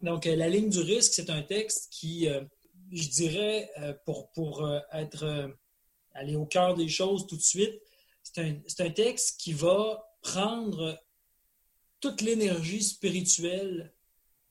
Donc, 0.00 0.26
euh, 0.26 0.36
La 0.36 0.48
ligne 0.48 0.68
du 0.68 0.80
risque, 0.80 1.14
c'est 1.14 1.30
un 1.30 1.42
texte 1.42 1.90
qui, 1.90 2.28
euh, 2.28 2.42
je 2.90 3.08
dirais, 3.08 3.70
pour, 4.04 4.30
pour 4.32 4.68
être 4.92 5.54
aller 6.14 6.36
au 6.36 6.44
cœur 6.44 6.74
des 6.74 6.88
choses 6.88 7.26
tout 7.26 7.36
de 7.36 7.42
suite, 7.42 7.80
c'est 8.22 8.38
un, 8.38 8.84
un, 8.84 8.90
texte 8.90 9.40
qui 9.40 9.54
va 9.54 10.04
prendre 10.20 11.00
toute 12.00 12.20
l'énergie 12.20 12.82
spirituelle 12.82 13.94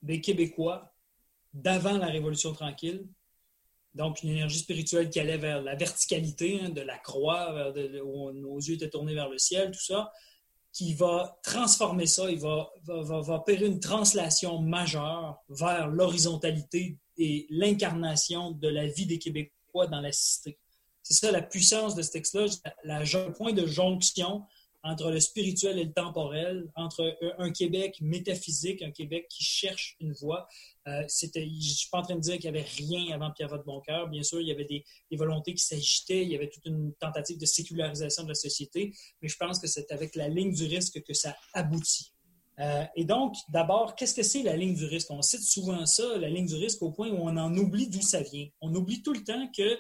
des 0.02 0.22
Québécois 0.22 0.94
d'avant 1.54 1.98
la 1.98 2.08
Révolution 2.08 2.54
tranquille, 2.54 3.08
donc, 3.94 4.24
une 4.24 4.30
énergie 4.30 4.60
spirituelle 4.60 5.10
qui 5.10 5.20
allait 5.20 5.38
vers 5.38 5.62
la 5.62 5.76
verticalité 5.76 6.62
hein, 6.62 6.70
de 6.70 6.82
la 6.82 6.98
croix, 6.98 7.74
où 8.06 8.32
nos 8.32 8.58
yeux 8.58 8.76
étaient 8.76 8.90
tournés 8.90 9.14
vers 9.14 9.28
le 9.28 9.38
ciel, 9.38 9.72
tout 9.72 9.82
ça, 9.82 10.12
qui 10.72 10.94
va 10.94 11.38
transformer 11.44 12.06
ça, 12.06 12.32
il 12.32 12.40
va, 12.40 12.70
va, 12.86 13.36
opérer 13.36 13.66
une 13.66 13.82
translation 13.82 14.60
majeure 14.60 15.38
vers 15.50 15.90
l'horizontalité 15.90 16.98
et 17.18 17.46
l'incarnation 17.50 18.52
de 18.52 18.70
la 18.70 18.88
vie 18.88 19.06
des 19.06 19.20
Québécois 19.20 19.88
dans 19.88 20.00
la 20.00 20.14
cité. 20.14 20.58
C'est 21.04 21.16
ça 21.16 21.32
la 21.32 21.42
puissance 21.42 21.94
de 21.96 22.02
ce 22.02 22.12
texte-là, 22.12 22.46
le 22.86 23.34
point 23.34 23.52
de 23.52 23.66
jonction 23.66 24.44
entre 24.84 25.12
le 25.12 25.20
spirituel 25.20 25.78
et 25.78 25.86
le 25.86 25.94
temporel, 25.94 26.72
entre 26.76 27.18
un 27.38 27.52
Québec 27.52 27.98
métaphysique, 28.02 28.82
un 28.82 28.92
Québec 28.92 29.28
qui 29.30 29.44
cherche 29.44 29.96
une 30.00 30.14
voie. 30.14 30.48
Euh, 30.88 31.04
c'était, 31.08 31.48
je 31.48 31.70
suis 31.70 31.90
pas 31.90 32.00
en 32.00 32.02
train 32.02 32.16
de 32.16 32.22
dire 32.22 32.40
qu'il 32.40 32.52
n'y 32.52 32.58
avait 32.58 32.68
rien 32.68 33.14
avant 33.14 33.32
Pierre 33.32 33.64
Boncoeur. 33.64 34.10
Bien 34.10 34.24
sûr, 34.24 34.42
il 34.42 34.48
y 34.48 34.52
avait 34.52 34.66
des, 34.66 34.84
volontés 35.16 35.54
qui 35.54 35.64
s'agitaient, 35.64 36.24
il 36.24 36.30
y 36.30 36.36
avait 36.36 36.50
toute 36.50 36.66
une 36.66 36.94
tentative 36.96 37.38
de 37.38 37.46
sécularisation 37.46 38.24
de 38.24 38.30
la 38.30 38.36
société, 38.36 38.94
mais 39.22 39.28
je 39.28 39.38
pense 39.38 39.60
que 39.60 39.68
c'est 39.68 39.92
avec 39.92 40.16
la 40.16 40.28
ligne 40.28 40.54
du 40.54 40.66
risque 40.66 41.04
que 41.04 41.14
ça 41.14 41.36
aboutit. 41.54 42.12
Euh, 42.60 42.84
et 42.96 43.06
donc, 43.06 43.36
d'abord, 43.50 43.96
qu'est-ce 43.96 44.16
que 44.16 44.24
c'est 44.24 44.44
la 44.44 44.58
ligne 44.58 44.76
du 44.76 44.86
risque? 44.86 45.12
On 45.12 45.22
cite 45.22 45.44
souvent 45.44 45.86
ça, 45.86 46.18
la 46.18 46.30
ligne 46.30 46.48
du 46.48 46.56
risque, 46.56 46.82
au 46.82 46.92
point 46.92 47.10
où 47.10 47.18
on 47.18 47.38
en 47.38 47.56
oublie 47.56 47.88
d'où 47.88 48.02
ça 48.02 48.22
vient. 48.22 48.48
On 48.62 48.74
oublie 48.74 49.04
tout 49.04 49.14
le 49.14 49.24
temps 49.24 49.48
que 49.56 49.80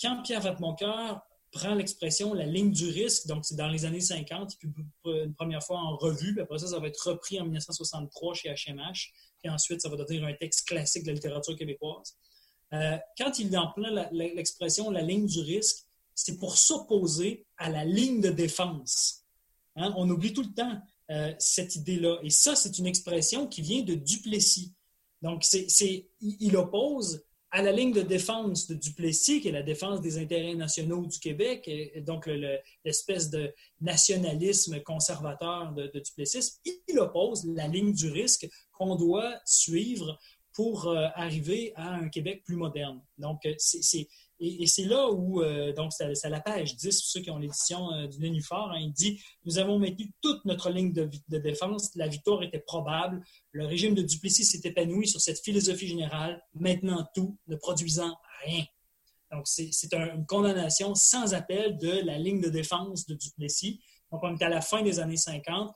quand 0.00 0.22
Pierre 0.22 0.40
Vatmoncoeur 0.40 1.22
prend 1.54 1.74
l'expression 1.74 2.34
la 2.34 2.46
ligne 2.46 2.72
du 2.72 2.88
risque, 2.88 3.28
donc 3.28 3.44
c'est 3.44 3.54
dans 3.54 3.68
les 3.68 3.84
années 3.84 4.00
50, 4.00 4.56
puis 4.58 4.68
une 5.06 5.34
première 5.34 5.62
fois 5.62 5.78
en 5.78 5.96
revue, 5.96 6.32
puis 6.32 6.42
après 6.42 6.58
ça, 6.58 6.66
ça 6.66 6.80
va 6.80 6.88
être 6.88 7.08
repris 7.08 7.40
en 7.40 7.44
1963 7.44 8.34
chez 8.34 8.48
HMH, 8.48 9.12
puis 9.40 9.50
ensuite, 9.50 9.80
ça 9.80 9.88
va 9.88 9.96
devenir 9.96 10.24
un 10.24 10.34
texte 10.34 10.66
classique 10.66 11.04
de 11.04 11.08
la 11.08 11.14
littérature 11.14 11.56
québécoise. 11.56 12.16
Euh, 12.72 12.98
quand 13.16 13.38
il 13.38 13.56
emploie 13.56 14.08
l'expression 14.10 14.90
la, 14.90 15.02
ligne 15.02 15.26
du 15.26 15.40
risque, 15.40 15.86
c'est 16.14 16.38
pour 16.38 16.58
s'opposer 16.58 17.46
à 17.56 17.70
la 17.70 17.84
ligne 17.84 18.20
de 18.20 18.30
défense. 18.30 19.24
Hein, 19.76 19.94
on 19.96 20.10
oublie 20.10 20.32
tout 20.32 20.42
le 20.42 20.52
temps 20.52 20.80
euh, 21.10 21.32
cette 21.38 21.76
idée-là. 21.76 22.18
Et 22.22 22.30
ça, 22.30 22.56
c'est 22.56 22.78
une 22.78 22.86
expression 22.86 23.46
qui 23.46 23.62
vient 23.62 23.82
de 23.82 23.94
Duplessis. 23.94 24.72
Donc, 25.22 25.44
c'est, 25.44 26.08
il 26.20 26.56
oppose 26.56 27.24
à 27.54 27.62
la 27.62 27.70
ligne 27.70 27.92
de 27.92 28.02
défense 28.02 28.66
de 28.66 28.74
Duplessis, 28.74 29.40
qui 29.40 29.46
est 29.46 29.52
la 29.52 29.62
défense 29.62 30.00
des 30.00 30.18
intérêts 30.18 30.56
nationaux 30.56 31.06
du 31.06 31.20
Québec, 31.20 31.62
et 31.68 32.00
donc 32.00 32.28
l'espèce 32.84 33.30
de 33.30 33.54
nationalisme 33.80 34.80
conservateur 34.80 35.72
de, 35.72 35.86
Duplessis, 35.86 36.58
il 36.88 36.98
oppose 36.98 37.46
la 37.46 37.68
ligne 37.68 37.92
du 37.92 38.10
risque 38.10 38.48
qu'on 38.72 38.96
doit 38.96 39.38
suivre 39.44 40.18
pour 40.52 40.88
euh, 40.88 41.06
arriver 41.14 41.72
à 41.76 41.94
un 41.94 42.08
Québec 42.08 42.42
plus 42.44 42.56
moderne. 42.56 43.00
Donc, 43.18 43.46
euh, 43.46 43.54
et, 44.40 44.66
c'est 44.66 44.84
là 44.84 45.10
où, 45.10 45.42
euh, 45.42 45.72
donc, 45.72 45.92
c'est 45.92 46.24
à 46.24 46.28
la 46.28 46.40
page 46.40 46.76
10, 46.76 47.00
pour 47.00 47.08
ceux 47.08 47.20
qui 47.20 47.30
ont 47.30 47.38
l'édition 47.38 47.92
euh, 47.92 48.06
du 48.06 48.18
Nénuphar, 48.18 48.72
hein, 48.72 48.78
il 48.80 48.92
dit 48.92 49.22
Nous 49.44 49.58
avons 49.58 49.78
maintenu 49.78 50.12
toute 50.20 50.44
notre 50.44 50.70
ligne 50.70 50.92
de, 50.92 51.08
défense, 51.38 51.94
la 51.94 52.08
victoire 52.08 52.42
était 52.42 52.58
probable, 52.58 53.22
le 53.52 53.66
régime 53.66 53.94
de 53.94 54.02
Duplessis 54.02 54.44
s'est 54.44 54.68
épanoui 54.68 55.06
sur 55.06 55.20
cette 55.20 55.40
philosophie 55.40 55.86
générale, 55.86 56.42
maintenant 56.54 57.06
tout, 57.14 57.38
ne 57.46 57.56
produisant 57.56 58.16
rien. 58.44 58.64
Donc, 59.30 59.46
c'est 59.46 59.92
une 59.92 60.26
condamnation 60.26 60.94
sans 60.94 61.34
appel 61.34 61.78
de 61.78 62.04
la 62.04 62.18
ligne 62.18 62.40
de 62.40 62.48
défense 62.48 63.06
de 63.06 63.14
Duplessis. 63.14 63.80
Donc, 64.10 64.22
on 64.22 64.36
est 64.36 64.42
à 64.44 64.48
la 64.48 64.60
fin 64.60 64.82
des 64.82 65.00
années 65.00 65.16
50, 65.16 65.74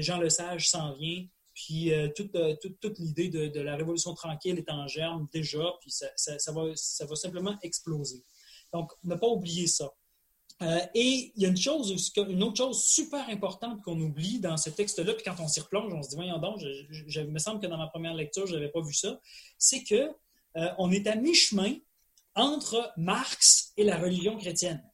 Jean 0.00 0.20
Lesage 0.20 0.68
s'en 0.68 0.94
vient, 0.94 1.24
puis 1.54 1.92
euh, 1.92 2.08
euh, 2.34 2.56
toute, 2.60 2.80
toute, 2.80 2.98
l'idée 2.98 3.28
de, 3.28 3.60
la 3.60 3.76
révolution 3.76 4.12
tranquille 4.14 4.58
est 4.58 4.70
en 4.70 4.86
germe 4.88 5.28
déjà, 5.32 5.64
puis 5.80 5.90
ça, 5.90 6.06
ça, 6.16 6.52
va, 6.52 6.64
ça 6.74 7.06
va 7.06 7.14
simplement 7.14 7.56
exploser. 7.62 8.22
Donc, 8.72 8.92
ne 9.04 9.14
pas 9.14 9.28
oublier 9.28 9.68
ça. 9.68 9.90
Euh, 10.62 10.80
et 10.94 11.32
il 11.34 11.42
y 11.42 11.46
a 11.46 11.48
une 11.48 11.56
chose, 11.56 12.12
une 12.16 12.42
autre 12.42 12.56
chose 12.56 12.84
super 12.84 13.28
importante 13.28 13.82
qu'on 13.82 14.00
oublie 14.00 14.40
dans 14.40 14.56
ce 14.56 14.70
texte-là, 14.70 15.14
puis 15.14 15.24
quand 15.24 15.36
on 15.40 15.48
s'y 15.48 15.60
replonge, 15.60 15.92
on 15.92 16.02
se 16.02 16.10
dit, 16.10 16.16
voyons 16.16 16.38
donc, 16.38 16.60
je, 16.60 17.20
me 17.20 17.38
semble 17.38 17.60
que 17.60 17.66
dans 17.66 17.78
ma 17.78 17.88
première 17.88 18.14
lecture, 18.14 18.46
je 18.46 18.54
n'avais 18.54 18.68
pas 18.68 18.80
vu 18.80 18.92
ça, 18.92 19.20
c'est 19.58 19.82
que 19.82 20.10
on 20.78 20.92
est 20.92 21.08
à 21.08 21.16
mi-chemin 21.16 21.74
entre 22.36 22.92
Marx 22.96 23.72
et 23.76 23.82
la 23.82 23.98
religion 23.98 24.36
chrétienne. 24.36 24.84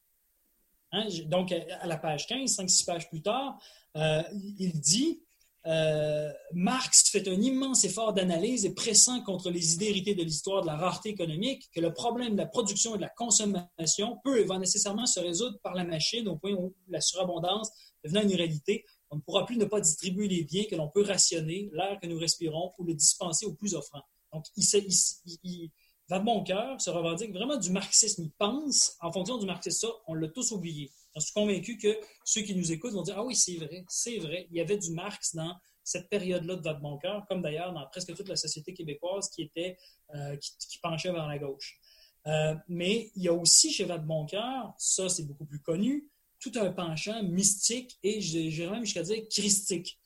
Hein, 0.92 1.07
donc, 1.27 1.53
à 1.53 1.87
la 1.87 1.99
page 1.99 2.27
15, 2.27 2.51
5-6 2.51 2.85
pages 2.87 3.11
plus 3.11 3.20
tard, 3.20 3.59
il 3.94 4.73
dit 4.81 5.20
euh, 5.66 6.33
Marx 6.55 7.11
fait 7.11 7.29
un 7.29 7.40
immense 7.40 7.85
effort 7.85 8.14
d'analyse 8.14 8.64
et 8.64 8.75
pressant 8.75 9.23
contre 9.23 9.51
les 9.51 9.75
idées 9.75 9.88
héritées 9.88 10.14
de 10.14 10.23
l'histoire 10.23 10.62
de 10.62 10.66
la 10.66 10.77
rareté 10.77 11.11
économique 11.11 11.68
que 11.75 11.81
le 11.81 11.92
problème 11.92 12.33
de 12.33 12.38
la 12.38 12.46
production 12.46 12.94
et 12.94 12.96
de 12.96 13.03
la 13.03 13.11
consommation 13.11 14.18
peut 14.25 14.40
et 14.40 14.44
va 14.44 14.59
nécessairement 14.59 15.07
se 15.07 15.20
résoudre 15.20 15.59
par 15.62 15.75
la 15.75 15.85
machine 15.85 16.29
au 16.29 16.37
point 16.37 16.53
où 16.53 16.75
la 16.88 17.01
surabondance 17.01 17.70
devenant 18.05 18.23
une 18.23 18.35
réalité, 18.35 18.85
on 19.11 19.16
ne 19.16 19.20
pourra 19.20 19.44
plus 19.44 19.57
ne 19.57 19.64
pas 19.66 19.81
distribuer 19.81 20.29
les 20.29 20.44
biens 20.44 20.64
que 20.64 20.77
l'on 20.77 20.88
peut 20.88 21.03
rationner, 21.03 21.68
l'air 21.73 21.99
que 22.01 22.07
nous 22.07 22.18
respirons, 22.18 22.73
ou 22.79 22.85
le 22.85 22.94
dispenser 22.94 23.44
aux 23.44 23.55
plus 23.55 23.75
offrants. 23.75 24.03
Donc, 24.33 24.46
il, 24.57 24.64
il, 24.64 25.38
il 25.42 25.70
va 26.09 26.20
de 26.20 26.25
bon 26.25 26.42
cœur, 26.42 26.81
se 26.81 26.90
revendique 26.90 27.33
vraiment 27.33 27.57
du 27.57 27.70
marxisme. 27.70 28.23
Il 28.25 28.31
pense 28.33 28.96
en 29.01 29.12
fonction 29.12 29.38
du 29.38 29.46
marxisme. 29.46 29.88
Ça, 29.88 29.88
on 30.07 30.14
l'a 30.14 30.29
tous 30.29 30.53
oublié. 30.53 30.90
Je 31.16 31.20
suis 31.20 31.33
convaincu 31.33 31.77
que 31.77 31.99
ceux 32.25 32.42
qui 32.42 32.55
nous 32.55 32.73
écoutent 32.73 32.92
vont 32.92 33.03
dire 33.03 33.16
Ah 33.18 33.25
oui, 33.25 33.35
c'est 33.35 33.57
vrai, 33.57 33.85
c'est 33.88 34.18
vrai. 34.18 34.46
Il 34.51 34.57
y 34.57 34.61
avait 34.61 34.79
du 34.79 34.92
Marx 34.92 35.35
dans 35.35 35.57
cette 35.83 36.09
période-là 36.09 36.57
de 36.57 36.62
votre 36.62 36.81
bon 36.81 36.99
cœur, 36.99 37.25
comme 37.29 37.42
d'ailleurs 37.42 37.73
dans 37.73 37.87
presque 37.88 38.14
toute 38.14 38.29
la 38.29 38.37
société 38.37 38.73
québécoise 38.73 39.29
qui 39.31 39.42
était 39.42 39.77
euh, 40.14 40.37
qui, 40.37 40.79
penchait 40.83 41.12
vers 41.12 41.27
la 41.27 41.38
gauche. 41.38 41.79
Euh, 42.27 42.55
mais 42.68 43.11
il 43.16 43.23
y 43.23 43.29
a 43.29 43.33
aussi 43.33 43.73
chez 43.73 43.85
Votre 43.85 44.05
Bon 44.05 44.27
Cœur, 44.27 44.75
ça 44.79 45.09
c'est 45.09 45.27
beaucoup 45.27 45.46
plus 45.46 45.61
connu, 45.61 46.09
tout 46.38 46.53
un 46.57 46.70
penchant 46.70 47.23
mystique 47.23 47.99
et 48.03 48.20
j'irais 48.20 48.73
même 48.73 48.85
jusqu'à 48.85 49.03
dire 49.03 49.27
christique. 49.29 49.99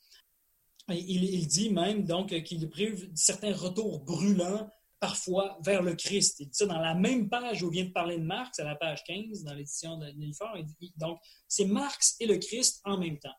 Il, 0.87 1.23
il, 1.23 1.47
dit 1.47 1.71
même 1.71 2.05
donc 2.05 2.29
qu'il 2.43 2.69
prive 2.69 3.09
certains 3.15 3.53
retours 3.53 3.99
brûlants 4.01 4.69
parfois 5.05 5.55
vers 5.61 5.83
le 5.83 5.93
Christ. 5.93 6.39
Il 6.39 6.47
dit 6.47 6.57
ça 6.57 6.65
dans 6.65 6.79
la 6.79 6.95
même 6.95 7.29
page 7.29 7.61
où 7.61 7.69
vient 7.69 7.85
de 7.85 7.91
parler 7.91 8.17
de 8.17 8.23
Marx, 8.23 8.59
à 8.59 8.63
la 8.63 8.73
page 8.73 9.03
15, 9.03 9.43
dans 9.43 9.53
l'édition 9.53 9.97
de 9.97 10.07
Nilfort. 10.07 10.57
Donc, 10.97 11.19
c'est 11.47 11.65
Marx 11.65 12.15
et 12.19 12.25
le 12.25 12.37
Christ 12.37 12.81
en 12.85 12.97
même 12.97 13.19
temps. 13.19 13.37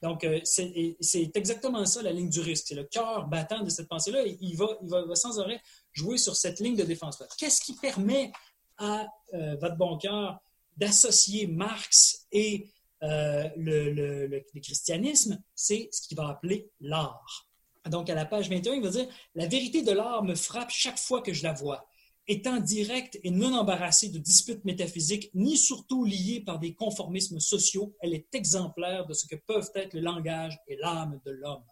Donc, 0.00 0.24
euh, 0.24 0.40
c'est 0.42 1.30
exactement 1.34 1.84
ça 1.84 2.00
la 2.00 2.12
ligne 2.12 2.30
du 2.30 2.40
risque. 2.40 2.64
C'est 2.68 2.74
le 2.74 2.84
cœur 2.84 3.28
battant 3.28 3.62
de 3.62 3.68
cette 3.68 3.88
pensée-là. 3.88 4.22
Il 4.24 4.56
va, 4.56 4.68
il 4.82 4.88
va, 4.88 5.14
sans 5.14 5.38
arrêt 5.38 5.60
jouer 5.92 6.16
sur 6.16 6.34
cette 6.34 6.60
ligne 6.60 6.76
de 6.76 6.84
défense-là. 6.84 7.26
Qu'est-ce 7.36 7.60
qui 7.60 7.74
permet 7.76 8.32
à 8.78 9.06
euh, 9.34 9.56
votre 9.60 9.76
bon 9.76 9.98
cœur 9.98 10.40
d'associer 10.78 11.46
Marx 11.46 12.26
et 12.32 12.70
euh, 13.02 13.50
le, 13.54 14.42
christianisme? 14.62 15.42
C'est 15.54 15.90
ce 15.92 16.08
qu'il 16.08 16.16
va 16.16 16.28
appeler 16.28 16.70
l'art. 16.80 17.51
Donc, 17.90 18.08
à 18.10 18.14
la 18.14 18.24
page 18.24 18.48
21, 18.48 18.74
il 18.74 18.82
va 18.82 18.90
dire 18.90 19.08
La 19.34 19.46
vérité 19.46 19.82
de 19.82 19.92
l'art 19.92 20.22
me 20.22 20.34
frappe 20.34 20.70
chaque 20.70 20.98
fois 20.98 21.20
que 21.20 21.32
je 21.32 21.42
la 21.42 21.52
vois. 21.52 21.86
Étant 22.28 22.60
directe 22.60 23.18
et 23.24 23.30
non 23.30 23.52
embarrassée 23.54 24.08
de 24.08 24.18
disputes 24.18 24.64
métaphysiques, 24.64 25.30
ni 25.34 25.56
surtout 25.56 26.04
liée 26.04 26.42
par 26.46 26.60
des 26.60 26.74
conformismes 26.74 27.40
sociaux, 27.40 27.96
elle 28.00 28.14
est 28.14 28.32
exemplaire 28.34 29.06
de 29.06 29.14
ce 29.14 29.26
que 29.26 29.34
peuvent 29.34 29.70
être 29.74 29.94
le 29.94 30.00
langage 30.00 30.56
et 30.68 30.76
l'âme 30.76 31.20
de 31.26 31.32
l'homme. 31.32 31.64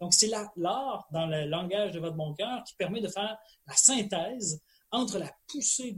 Donc, 0.00 0.14
c'est 0.14 0.28
l'art, 0.56 1.06
dans 1.10 1.26
le 1.26 1.46
langage 1.46 1.92
de 1.92 1.98
votre 1.98 2.16
bon 2.16 2.34
cœur, 2.34 2.62
qui 2.64 2.74
permet 2.76 3.00
de 3.00 3.08
faire 3.08 3.36
la 3.66 3.74
synthèse 3.74 4.62
entre 4.90 5.18
la 5.18 5.30
poussée 5.48 5.96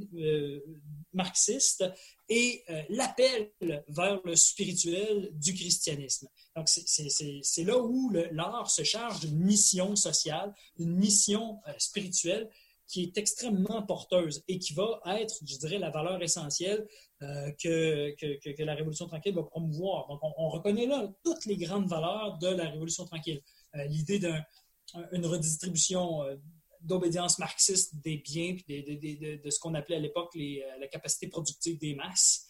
marxiste 1.12 1.84
et 2.28 2.64
l'appel 2.88 3.52
vers 3.88 4.20
le 4.24 4.34
spirituel 4.34 5.30
du 5.32 5.54
christianisme. 5.54 6.28
Donc, 6.56 6.68
c'est 6.68 7.64
là 7.64 7.78
où 7.78 8.10
l'art 8.32 8.70
se 8.70 8.82
charge 8.82 9.20
d'une 9.20 9.38
mission 9.38 9.94
sociale, 9.94 10.54
d'une 10.78 10.96
mission 10.96 11.60
spirituelle 11.78 12.48
qui 12.88 13.02
est 13.02 13.18
extrêmement 13.18 13.82
porteuse 13.82 14.42
et 14.48 14.58
qui 14.58 14.72
va 14.72 15.00
être, 15.06 15.36
je 15.46 15.58
dirais, 15.58 15.78
la 15.78 15.90
valeur 15.90 16.20
essentielle 16.22 16.86
euh, 17.22 17.52
que, 17.62 18.62
la 18.62 18.74
Révolution 18.74 19.06
tranquille 19.06 19.34
va 19.34 19.42
promouvoir. 19.42 20.08
Donc, 20.08 20.20
on, 20.22 20.48
reconnaît 20.48 20.86
là 20.86 21.06
toutes 21.22 21.44
les 21.44 21.56
grandes 21.56 21.86
valeurs 21.86 22.38
de 22.38 22.48
la 22.48 22.70
Révolution 22.70 23.04
tranquille. 23.04 23.42
Euh, 23.76 23.84
l'idée 23.84 24.18
d'une 24.18 25.26
redistribution 25.26 26.22
euh, 26.22 26.36
d'obédience 26.80 27.38
marxiste 27.38 27.96
des 28.02 28.18
biens, 28.18 28.54
puis 28.54 28.82
de, 28.82 29.50
ce 29.50 29.58
qu'on 29.58 29.74
appelait 29.74 29.96
à 29.96 30.00
l'époque 30.00 30.34
la 30.34 30.88
capacité 30.88 31.28
productive 31.28 31.78
des 31.78 31.94
masses, 31.94 32.46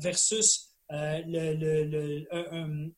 versus 0.00 0.70
le, 0.90 1.54
le, 1.54 2.26
un, 2.32 2.90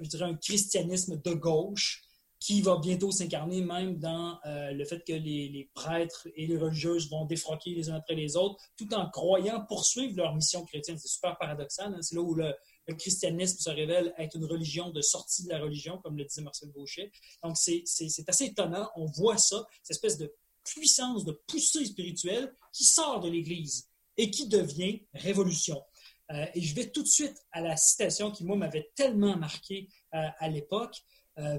je 0.00 0.08
dirais 0.08 0.24
un 0.24 0.36
christianisme 0.36 1.20
de 1.20 1.34
gauche 1.34 2.04
qui 2.44 2.60
va 2.60 2.76
bientôt 2.76 3.10
s'incarner 3.10 3.62
même 3.62 3.98
dans 3.98 4.38
euh, 4.44 4.72
le 4.72 4.84
fait 4.84 5.02
que 5.02 5.14
les, 5.14 5.70
prêtres 5.72 6.28
et 6.36 6.46
les 6.46 6.58
religieuses 6.58 7.08
vont 7.08 7.24
défroquer 7.24 7.70
les 7.70 7.88
uns 7.88 7.94
après 7.94 8.14
les 8.14 8.36
autres, 8.36 8.62
tout 8.76 8.92
en 8.92 9.08
croyant 9.08 9.64
poursuivre 9.66 10.14
leur 10.18 10.34
mission 10.34 10.62
chrétienne. 10.66 10.98
C'est 10.98 11.08
super 11.08 11.38
paradoxal. 11.38 11.94
Hein. 11.94 12.02
C'est 12.02 12.14
là 12.14 12.20
où 12.20 12.34
le, 12.34 12.54
christianisme 12.92 13.58
se 13.58 13.70
révèle 13.70 14.14
être 14.18 14.36
une 14.36 14.44
religion 14.44 14.90
de 14.90 15.00
sortie 15.00 15.44
de 15.44 15.48
la 15.50 15.60
religion, 15.60 15.98
comme 15.98 16.16
le 16.16 16.24
disait 16.24 16.42
Marcel 16.42 16.70
Gauchet. 16.70 17.10
Donc, 17.42 17.56
c'est 17.56 17.84
assez 18.28 18.44
étonnant. 18.44 18.90
On 18.96 19.06
voit 19.06 19.38
ça, 19.38 19.66
cette 19.82 19.96
espèce 19.96 20.18
de 20.18 20.32
puissance, 20.64 21.24
de 21.24 21.32
poussée 21.46 21.84
spirituelle 21.84 22.54
qui 22.72 22.84
sort 22.84 23.20
de 23.20 23.28
l'Église 23.28 23.88
et 24.16 24.30
qui 24.30 24.48
devient 24.48 25.02
révolution. 25.14 25.82
Euh, 26.30 26.46
et 26.54 26.60
je 26.62 26.74
vais 26.74 26.90
tout 26.90 27.02
de 27.02 27.08
suite 27.08 27.36
à 27.52 27.60
la 27.60 27.76
citation 27.76 28.30
qui, 28.30 28.44
moi, 28.44 28.56
m'avait 28.56 28.90
tellement 28.94 29.36
marqué 29.36 29.88
euh, 30.14 30.28
à 30.38 30.48
l'époque 30.48 31.02
euh, 31.38 31.58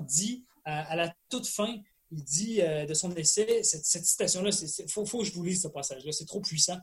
dit 0.00 0.44
à, 0.64 0.96
la 0.96 1.14
toute 1.28 1.46
fin, 1.46 1.80
il 2.10 2.24
dit 2.24 2.60
euh, 2.60 2.86
de 2.86 2.94
son 2.94 3.14
essai, 3.14 3.62
cette, 3.62 3.84
citation-là, 3.84 4.50
il 4.50 4.90
faut, 4.90 5.04
que 5.04 5.24
je 5.24 5.32
vous 5.32 5.44
lise 5.44 5.62
ce 5.62 5.68
passage-là, 5.68 6.12
c'est 6.12 6.24
trop 6.24 6.40
puissant. 6.40 6.78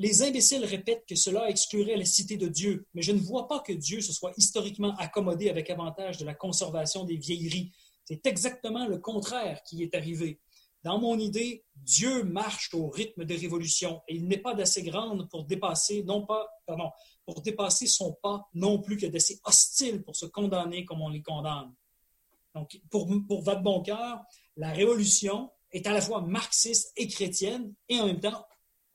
Les 0.00 0.22
imbéciles 0.22 0.64
répètent 0.64 1.04
que 1.08 1.16
cela 1.16 1.50
exclurait 1.50 1.96
la 1.96 2.04
cité 2.04 2.36
de 2.36 2.46
Dieu, 2.46 2.86
mais 2.94 3.02
je 3.02 3.10
ne 3.10 3.18
vois 3.18 3.48
pas 3.48 3.58
que 3.58 3.72
Dieu 3.72 4.00
se 4.00 4.12
soit 4.12 4.32
historiquement 4.36 4.94
accommodé 4.94 5.50
avec 5.50 5.70
avantage 5.70 6.18
de 6.18 6.24
la 6.24 6.34
conservation 6.34 7.02
des 7.02 7.16
vieilleries. 7.16 7.72
C'est 8.04 8.24
exactement 8.24 8.86
le 8.86 8.98
contraire 8.98 9.60
qui 9.64 9.82
est 9.82 9.96
arrivé. 9.96 10.38
Dans 10.84 11.00
mon 11.00 11.18
idée, 11.18 11.64
Dieu 11.74 12.22
marche 12.22 12.72
au 12.74 12.88
rythme 12.88 13.24
des 13.24 13.34
révolutions 13.34 14.00
et 14.06 14.14
il 14.14 14.28
n'est 14.28 14.38
pas 14.38 14.54
d'assez 14.54 14.84
grande 14.84 15.28
pour 15.30 15.42
dépasser, 15.42 16.04
non 16.04 16.24
pas, 16.24 16.46
pardon, 16.64 16.92
pour 17.26 17.42
dépasser 17.42 17.88
son 17.88 18.16
pas, 18.22 18.48
non 18.54 18.80
plus 18.80 18.98
que 18.98 19.06
d'assez 19.06 19.40
hostile 19.42 20.04
pour 20.04 20.14
se 20.14 20.26
condamner 20.26 20.84
comme 20.84 21.02
on 21.02 21.08
les 21.08 21.22
condamne. 21.22 21.74
Donc, 22.54 22.80
pour, 22.88 23.08
pour 23.26 23.42
Vadeboncoeur, 23.42 24.22
la 24.56 24.70
révolution 24.70 25.50
est 25.72 25.88
à 25.88 25.92
la 25.92 26.00
fois 26.00 26.20
marxiste 26.20 26.92
et 26.96 27.08
chrétienne 27.08 27.74
et 27.88 27.98
en 27.98 28.06
même 28.06 28.20
temps, 28.20 28.46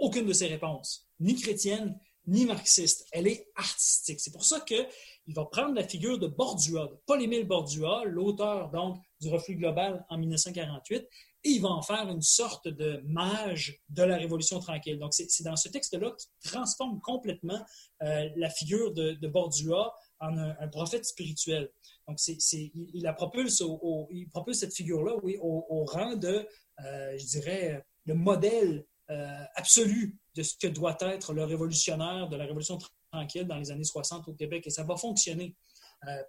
aucune 0.03 0.25
de 0.25 0.33
ses 0.33 0.47
réponses, 0.47 1.07
ni 1.21 1.33
chrétienne, 1.35 1.97
ni 2.27 2.45
marxiste. 2.45 3.07
Elle 3.11 3.27
est 3.27 3.47
artistique. 3.55 4.19
C'est 4.19 4.31
pour 4.31 4.43
ça 4.43 4.59
qu'il 4.59 4.85
va 5.27 5.45
prendre 5.45 5.73
la 5.73 5.87
figure 5.87 6.19
de 6.19 6.27
Bordua, 6.27 6.87
de 6.87 6.97
Paul-Émile 7.05 7.47
Bordua, 7.47 8.03
l'auteur 8.05 8.69
donc 8.69 9.01
du 9.21 9.29
Reflux 9.29 9.55
global 9.55 10.05
en 10.09 10.17
1948, 10.17 11.07
et 11.45 11.49
il 11.49 11.61
va 11.61 11.69
en 11.69 11.81
faire 11.81 12.09
une 12.09 12.21
sorte 12.21 12.67
de 12.67 13.01
mage 13.05 13.81
de 13.89 14.03
la 14.03 14.17
Révolution 14.17 14.59
tranquille. 14.59 14.99
Donc, 14.99 15.13
c'est 15.13 15.43
dans 15.43 15.55
ce 15.55 15.69
texte-là 15.69 16.11
qu'il 16.17 16.51
transforme 16.51 16.99
complètement 16.99 17.61
euh, 18.01 18.29
la 18.35 18.49
figure 18.49 18.93
de, 18.93 19.27
Bordua 19.27 19.93
en 20.19 20.37
un, 20.37 20.67
prophète 20.67 21.05
spirituel. 21.05 21.69
Donc, 22.07 22.17
il, 22.27 23.01
la 23.01 23.13
propulse 23.13 23.63
il 24.09 24.29
propulse 24.29 24.59
cette 24.59 24.73
figure-là, 24.73 25.15
oui, 25.23 25.37
au, 25.41 25.85
rang 25.85 26.15
de, 26.15 26.47
euh, 26.85 27.17
je 27.17 27.25
dirais, 27.25 27.85
le 28.05 28.15
modèle 28.15 28.85
euh, 29.13 29.43
absolu 29.55 30.17
de 30.35 30.43
ce 30.43 30.55
que 30.57 30.67
doit 30.67 30.97
être 31.01 31.33
le 31.33 31.43
révolutionnaire 31.43 32.29
de 32.29 32.35
la 32.35 32.45
Révolution 32.45 32.77
tranquille 33.11 33.45
dans 33.47 33.57
les 33.57 33.71
années 33.71 33.83
60 33.83 34.27
au 34.27 34.33
Québec. 34.33 34.65
Et 34.67 34.69
ça 34.69 34.83
va 34.83 34.97
fonctionner. 34.97 35.55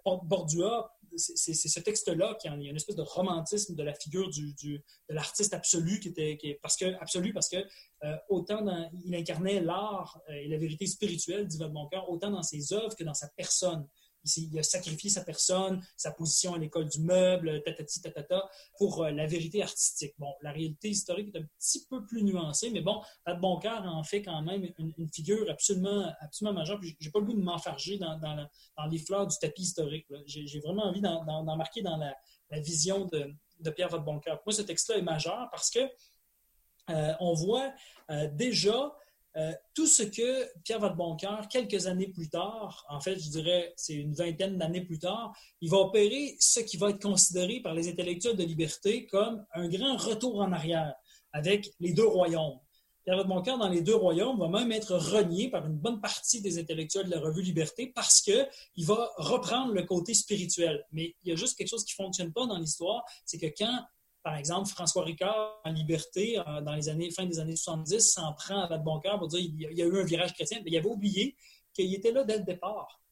Bordua 0.05 0.89
c'est 1.17 1.53
ce 1.53 1.79
texte-là 1.79 2.35
qui 2.39 2.47
a 2.47 2.53
une 2.53 2.75
espèce 2.75 2.95
de 2.95 3.01
romantisme 3.01 3.75
de 3.75 3.83
la 3.83 3.93
figure 3.93 4.29
de 4.29 4.81
l'artiste 5.09 5.53
absolu 5.53 5.99
qui 5.99 6.09
était 6.09 6.59
parce 6.61 6.77
que 6.77 6.93
absolu 7.01 7.33
parce 7.33 7.49
que 7.49 7.57
euh, 8.03 8.17
autant 8.29 8.65
il 9.03 9.15
incarnait 9.15 9.61
l'art 9.61 10.19
euh, 10.29 10.33
et 10.33 10.47
la 10.47 10.57
vérité 10.57 10.85
spirituelle 10.87 11.47
dit 11.47 11.59
cœur 11.91 12.09
autant 12.09 12.31
dans 12.31 12.43
ses 12.43 12.73
œuvres 12.73 12.95
que 12.95 13.03
dans 13.03 13.13
sa 13.13 13.29
personne 13.29 13.87
il 14.37 14.59
a 14.59 14.63
sacrifié 14.63 15.09
sa 15.09 15.23
personne, 15.23 15.81
sa 15.95 16.11
position 16.11 16.53
à 16.53 16.57
l'école 16.57 16.87
du 16.87 16.99
meuble, 17.01 17.61
tatati 17.63 18.01
tatata, 18.01 18.49
pour 18.77 19.03
euh, 19.03 19.11
la 19.11 19.25
vérité 19.27 19.61
artistique. 19.61 20.13
Bon, 20.17 20.33
la 20.41 20.51
réalité 20.51 20.89
historique 20.89 21.33
est 21.33 21.39
un 21.39 21.45
petit 21.59 21.85
peu 21.89 22.05
plus 22.05 22.23
nuancée, 22.23 22.69
mais 22.71 22.81
bon, 22.81 23.01
Pat 23.23 23.39
Boncoeur 23.39 23.83
en 23.85 24.03
fait 24.03 24.21
quand 24.21 24.41
même 24.41 24.67
une, 24.77 25.09
figure 25.09 25.49
absolument, 25.49 26.11
absolument 26.19 26.59
majeure. 26.59 26.79
J'ai 26.99 27.11
pas 27.11 27.19
le 27.19 27.25
goût 27.25 27.33
de 27.33 27.41
m'enfarger 27.41 27.97
dans, 27.97 28.17
dans, 28.17 28.47
les 28.89 28.97
fleurs 28.97 29.27
du 29.27 29.37
tapis 29.37 29.63
historique. 29.63 30.07
J'ai 30.25 30.59
vraiment 30.59 30.85
envie 30.85 31.01
d'en 31.01 31.55
marquer 31.55 31.81
dans 31.81 31.97
la, 31.97 32.15
vision 32.59 33.05
de, 33.05 33.69
Pierre 33.71 33.89
Vadeboncoeur. 33.89 34.37
Pour 34.37 34.47
moi, 34.47 34.53
ce 34.53 34.61
texte-là 34.61 34.97
est 34.97 35.01
majeur 35.01 35.47
parce 35.51 35.69
que 35.69 35.79
euh, 36.89 37.13
on 37.19 37.33
voit 37.33 37.73
euh, 38.11 38.27
déjà 38.31 38.95
euh, 39.37 39.51
tout 39.73 39.87
ce 39.87 40.03
que 40.03 40.47
Pierre 40.63 40.79
Vadeboncoeur, 40.79 41.47
quelques 41.49 41.87
années 41.87 42.07
plus 42.07 42.29
tard, 42.29 42.85
en 42.89 43.01
fait, 43.01 43.19
je 43.19 43.29
dirais, 43.29 43.73
c'est 43.75 43.93
une 43.93 44.13
vingtaine 44.13 44.57
d'années 44.57 44.81
plus 44.81 44.99
tard, 44.99 45.35
il 45.61 45.69
va 45.69 45.77
opérer 45.77 46.37
ce 46.39 46.61
qui 46.61 46.77
va 46.77 46.91
être 46.91 47.01
considéré 47.01 47.59
par 47.59 47.73
les 47.73 47.89
intellectuels 47.89 48.37
de 48.37 48.43
liberté 48.43 49.05
comme 49.07 49.45
un 49.53 49.67
grand 49.67 49.97
retour 49.97 50.39
en 50.39 50.51
arrière 50.51 50.93
avec 51.33 51.69
les 51.79 51.91
deux 51.91 52.07
royaumes. 52.07 52.59
Pierre 53.05 53.17
Vadeboncoeur, 53.17 53.59
dans 53.59 53.69
les 53.69 53.81
deux 53.81 53.95
royaumes, 53.95 54.39
va 54.39 54.47
même 54.47 54.71
être 54.71 54.95
renié 54.95 55.49
par 55.49 55.67
une 55.67 55.77
bonne 55.77 56.01
partie 56.01 56.41
des 56.41 56.57
intellectuels 56.57 57.05
de 57.05 57.11
la 57.11 57.19
revue 57.19 57.43
Liberté 57.43 57.91
parce 57.93 58.19
qu'il 58.19 58.47
va 58.79 59.11
reprendre 59.17 59.73
le 59.73 59.83
côté 59.83 60.15
spirituel. 60.15 60.83
Mais 60.91 61.13
il 61.23 61.29
y 61.29 61.31
a 61.31 61.35
juste 61.35 61.55
quelque 61.55 61.67
chose 61.67 61.85
qui 61.85 61.93
ne 61.99 62.05
fonctionne 62.05 62.33
pas 62.33 62.47
dans 62.47 62.57
l'histoire, 62.57 63.03
c'est 63.23 63.37
que 63.37 63.45
quand 63.55 63.85
par 64.25 64.37
exemple, 64.37 64.67
François 64.69 65.03
Ricard, 65.03 65.61
en 65.63 65.71
liberté, 65.71 66.39
euh, 66.39 66.59
dans 66.61 66.73
les 66.73 66.89
années, 66.89 67.11
fin 67.11 67.27
des 67.27 67.39
années 67.39 67.55
70, 67.55 67.99
s'en 67.99 68.33
prend 68.33 68.59
à 68.59 68.67
Vadeboncoeur 68.67 69.19
pour 69.19 69.27
dire 69.27 69.39
qu'il 69.39 69.77
y 69.77 69.83
a 69.83 69.85
eu 69.85 70.01
un 70.01 70.03
virage 70.03 70.33
chrétien, 70.33 70.61
mais 70.65 70.71
il 70.71 70.77
avait 70.77 70.89
oublié 70.89 71.37
qu'il 71.73 71.93
était 71.93 72.11
là 72.11 72.23
dès 72.23 72.39
le 72.39 72.43
départ, 72.43 73.03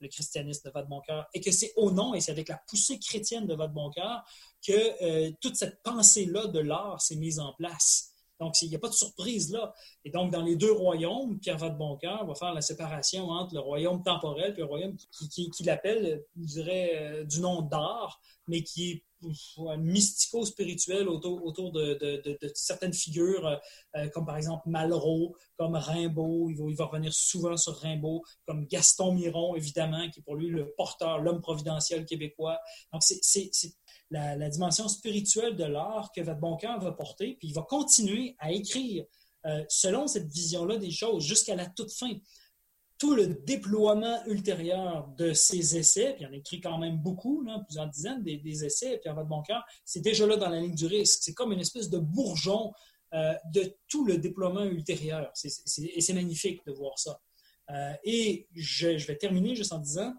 le 0.00 0.08
christianisme 0.08 0.66
de 0.66 0.72
Vadeboncoeur, 0.72 1.28
et 1.34 1.42
que 1.42 1.50
c'est 1.52 1.74
au 1.76 1.90
nom 1.90 2.14
et 2.14 2.22
c'est 2.22 2.32
avec 2.32 2.48
la 2.48 2.58
poussée 2.66 2.98
chrétienne 2.98 3.46
de 3.46 3.54
Vadeboncoeur 3.54 4.24
que 4.66 5.04
euh, 5.04 5.30
toute 5.42 5.56
cette 5.56 5.82
pensée-là 5.82 6.46
de 6.46 6.60
l'art 6.60 7.02
s'est 7.02 7.16
mise 7.16 7.38
en 7.38 7.52
place. 7.52 8.11
Donc, 8.40 8.60
il 8.62 8.68
n'y 8.68 8.76
a 8.76 8.78
pas 8.78 8.88
de 8.88 8.94
surprise 8.94 9.52
là. 9.52 9.72
Et 10.04 10.10
donc, 10.10 10.32
dans 10.32 10.42
les 10.42 10.56
deux 10.56 10.72
royaumes, 10.72 11.38
Pierre 11.38 11.58
Vadeboncoeur 11.58 12.26
va 12.26 12.34
faire 12.34 12.54
la 12.54 12.60
séparation 12.60 13.28
entre 13.30 13.54
le 13.54 13.60
royaume 13.60 14.02
temporel 14.02 14.52
et 14.56 14.58
le 14.58 14.64
royaume 14.64 14.96
qu'il 15.30 15.50
qui, 15.50 15.70
appelle, 15.70 16.24
je 16.36 16.46
dirais, 16.46 16.90
euh, 16.94 17.24
du 17.24 17.40
nom 17.40 17.62
d'art, 17.62 18.20
mais 18.48 18.62
qui 18.62 18.90
est 18.90 19.04
mystico-spirituel 19.78 21.08
autour, 21.08 21.44
autour 21.44 21.72
de, 21.72 22.38
certaines 22.54 22.92
figures, 22.92 23.46
euh, 23.46 23.56
euh, 23.96 24.08
comme 24.08 24.26
par 24.26 24.36
exemple 24.36 24.68
Malraux, 24.68 25.36
comme 25.56 25.76
Rimbaud, 25.76 26.50
il 26.50 26.56
va, 26.56 26.64
il 26.68 26.76
va, 26.76 26.86
revenir 26.86 27.12
souvent 27.12 27.56
sur 27.56 27.76
Rimbaud, 27.76 28.22
comme 28.46 28.66
Gaston 28.66 29.12
Miron, 29.12 29.54
évidemment, 29.54 30.08
qui 30.10 30.20
est 30.20 30.22
pour 30.22 30.36
lui 30.36 30.48
le 30.48 30.72
porteur, 30.76 31.18
l'homme 31.18 31.40
providentiel 31.40 32.04
québécois. 32.04 32.58
Donc, 32.92 33.02
c'est 33.02 33.20
la, 34.12 34.48
dimension 34.48 34.88
spirituelle 34.88 35.56
de 35.56 35.64
l'art 35.64 36.10
que 36.14 36.20
votre 36.20 36.40
bon 36.40 36.56
cœur 36.56 36.78
va 36.80 36.92
porter, 36.92 37.36
puis 37.38 37.48
il 37.48 37.54
va 37.54 37.62
continuer 37.62 38.36
à 38.38 38.52
écrire 38.52 39.04
euh, 39.46 39.64
selon 39.68 40.06
cette 40.06 40.30
vision-là 40.30 40.76
des 40.76 40.90
choses 40.90 41.24
jusqu'à 41.24 41.56
la 41.56 41.66
toute 41.66 41.92
fin 41.92 42.12
tout 43.02 43.16
le 43.16 43.26
déploiement 43.26 44.24
ultérieur 44.26 45.08
de 45.18 45.32
ces 45.32 45.76
essais, 45.76 46.12
puis 46.12 46.22
il 46.22 46.26
en 46.28 46.32
écrit 46.32 46.60
quand 46.60 46.78
même 46.78 46.98
beaucoup, 46.98 47.44
plusieurs 47.66 47.88
dizaines 47.88 48.22
des, 48.22 48.64
essais, 48.64 48.98
Pierre 48.98 49.16
Vadeboncoeur, 49.16 49.64
c'est 49.84 50.02
déjà 50.02 50.24
là 50.24 50.36
dans 50.36 50.48
la 50.48 50.60
ligne 50.60 50.76
du 50.76 50.86
risque. 50.86 51.18
C'est 51.20 51.34
comme 51.34 51.50
une 51.50 51.58
espèce 51.58 51.90
de 51.90 51.98
bourgeon 51.98 52.72
euh, 53.12 53.34
de 53.52 53.76
tout 53.88 54.04
le 54.04 54.18
déploiement 54.18 54.62
ultérieur. 54.62 55.32
et 55.44 56.00
c'est 56.00 56.12
magnifique 56.12 56.64
de 56.64 56.70
voir 56.70 56.96
ça. 56.96 57.20
Euh, 57.70 57.92
et 58.04 58.46
je, 58.54 59.04
vais 59.04 59.16
terminer 59.16 59.56
juste 59.56 59.72
en 59.72 59.78
disant, 59.78 60.14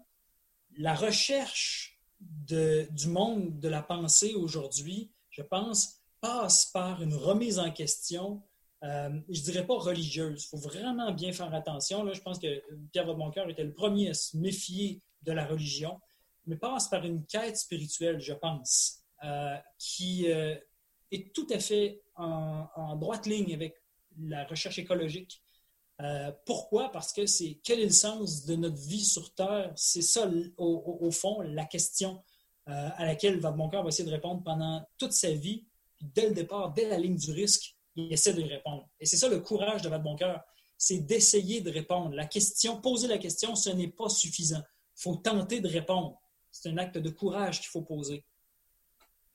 la 0.76 0.94
recherche 0.94 1.93
du 2.46 3.08
monde 3.08 3.58
de 3.58 3.68
la 3.68 3.82
pensée 3.82 4.34
aujourd'hui, 4.34 5.10
je 5.30 5.42
pense, 5.42 6.00
passe 6.20 6.66
par 6.66 7.02
une 7.02 7.14
remise 7.14 7.58
en 7.58 7.70
question 7.70 8.42
euh, 8.84 9.08
je 9.30 9.40
ne 9.40 9.44
dirais 9.44 9.66
pas 9.66 9.78
religieuse. 9.78 10.44
Il 10.44 10.48
faut 10.48 10.58
vraiment 10.58 11.10
bien 11.12 11.32
faire 11.32 11.52
attention. 11.54 12.04
Là, 12.04 12.12
je 12.12 12.20
pense 12.20 12.38
que 12.38 12.62
Pierre 12.92 13.06
Vaudmoncoeur 13.06 13.48
était 13.48 13.64
le 13.64 13.72
premier 13.72 14.10
à 14.10 14.14
se 14.14 14.36
méfier 14.36 15.00
de 15.22 15.32
la 15.32 15.46
religion, 15.46 16.00
mais 16.46 16.56
passe 16.56 16.88
par 16.88 17.04
une 17.04 17.24
quête 17.24 17.56
spirituelle, 17.56 18.20
je 18.20 18.34
pense, 18.34 19.02
euh, 19.24 19.56
qui, 19.78 20.30
euh, 20.30 20.54
est 21.10 21.32
tout 21.34 21.46
à 21.50 21.58
fait 21.58 22.02
en, 22.16 22.96
droite 22.96 23.26
ligne 23.26 23.54
avec 23.54 23.74
la 24.20 24.44
recherche 24.44 24.78
écologique. 24.78 25.42
Euh, 26.00 26.32
pourquoi? 26.44 26.90
Parce 26.90 27.12
que 27.12 27.26
c'est 27.26 27.60
quel 27.62 27.80
est 27.80 27.86
le 27.86 27.90
sens 27.90 28.44
de 28.46 28.56
notre 28.56 28.76
vie 28.76 29.04
sur 29.04 29.32
Terre? 29.34 29.72
C'est 29.76 30.02
ça, 30.02 30.28
au, 30.56 31.10
fond, 31.10 31.40
la 31.42 31.64
question 31.64 32.22
euh, 32.68 32.88
à 32.96 33.04
laquelle 33.04 33.38
Vadeboncoeur 33.38 33.82
va 33.82 33.88
essayer 33.88 34.08
de 34.08 34.14
répondre 34.14 34.42
pendant 34.42 34.84
toute 34.98 35.12
sa 35.12 35.30
vie. 35.30 35.66
dès 36.00 36.28
le 36.28 36.34
départ, 36.34 36.72
dès 36.72 36.88
la 36.88 36.98
ligne 36.98 37.16
du 37.16 37.30
risque, 37.30 37.76
il 37.96 38.12
essaie 38.12 38.34
de 38.34 38.42
répondre. 38.42 38.88
Et 38.98 39.06
c'est 39.06 39.16
ça 39.16 39.28
le 39.28 39.40
courage 39.40 39.82
de 39.82 39.88
Vadeboncoeur, 39.88 40.42
c'est 40.76 40.98
d'essayer 40.98 41.60
de 41.60 41.70
répondre. 41.70 42.14
La 42.14 42.26
question, 42.26 42.80
poser 42.80 43.06
la 43.06 43.18
question, 43.18 43.54
ce 43.54 43.70
n'est 43.70 43.88
pas 43.88 44.08
suffisant. 44.08 44.62
Il 44.96 45.02
faut 45.02 45.16
tenter 45.16 45.60
de 45.60 45.68
répondre. 45.68 46.20
C'est 46.50 46.68
un 46.68 46.78
acte 46.78 46.98
de 46.98 47.10
courage 47.10 47.60
qu'il 47.60 47.70
faut 47.70 47.82
poser. 47.82 48.24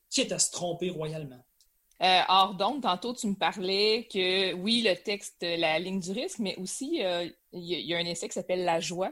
Quitte 0.09 0.31
à 0.31 0.39
se 0.39 0.51
tromper 0.51 0.89
royalement. 0.89 1.43
Euh, 2.01 2.21
or, 2.29 2.55
donc, 2.55 2.83
tantôt, 2.83 3.13
tu 3.13 3.27
me 3.27 3.35
parlais 3.35 4.07
que, 4.11 4.53
oui, 4.53 4.81
le 4.81 4.95
texte, 4.95 5.41
la 5.41 5.79
ligne 5.79 5.99
du 5.99 6.11
risque, 6.11 6.39
mais 6.39 6.55
aussi, 6.57 7.03
euh, 7.03 7.27
il 7.51 7.63
y, 7.63 7.93
a 7.93 7.97
un 7.97 8.05
essai 8.05 8.29
qui 8.29 8.35
s'appelle 8.35 8.63
La 8.63 8.79
joie. 8.79 9.11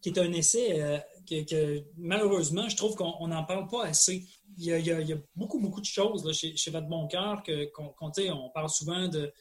Qui 0.00 0.08
est 0.08 0.18
un 0.18 0.32
essai 0.32 0.80
euh, 0.80 0.98
que, 1.28 1.84
malheureusement, 1.96 2.68
je 2.68 2.76
trouve 2.76 2.94
qu'on 2.96 3.28
n'en 3.28 3.44
parle 3.44 3.68
pas 3.68 3.84
assez. 3.84 4.24
Il 4.56 4.64
y, 4.64 4.90
a, 4.90 5.16
beaucoup, 5.36 5.60
beaucoup 5.60 5.80
de 5.80 5.86
choses 5.86 6.30
chez, 6.32 6.56
chez 6.56 6.70
Votre 6.70 6.88
Bon 6.88 7.06
Cœur 7.06 7.42
qu'on 7.74 7.94
on 8.00 8.50
parle 8.50 8.70
souvent 8.70 9.08
de, 9.08 9.32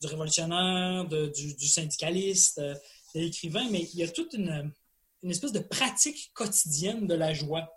du 0.00 0.06
révolutionnaire, 0.06 1.06
du, 1.06 1.68
syndicaliste, 1.68 2.60
de 2.60 2.76
l'écrivain, 3.14 3.68
mais 3.70 3.82
il 3.92 3.98
y 3.98 4.02
a 4.02 4.08
toute 4.08 4.34
une, 4.34 4.72
une 5.22 5.30
espèce 5.30 5.52
de 5.52 5.60
pratique 5.60 6.32
quotidienne 6.34 7.06
de 7.06 7.14
la 7.14 7.32
joie. 7.32 7.68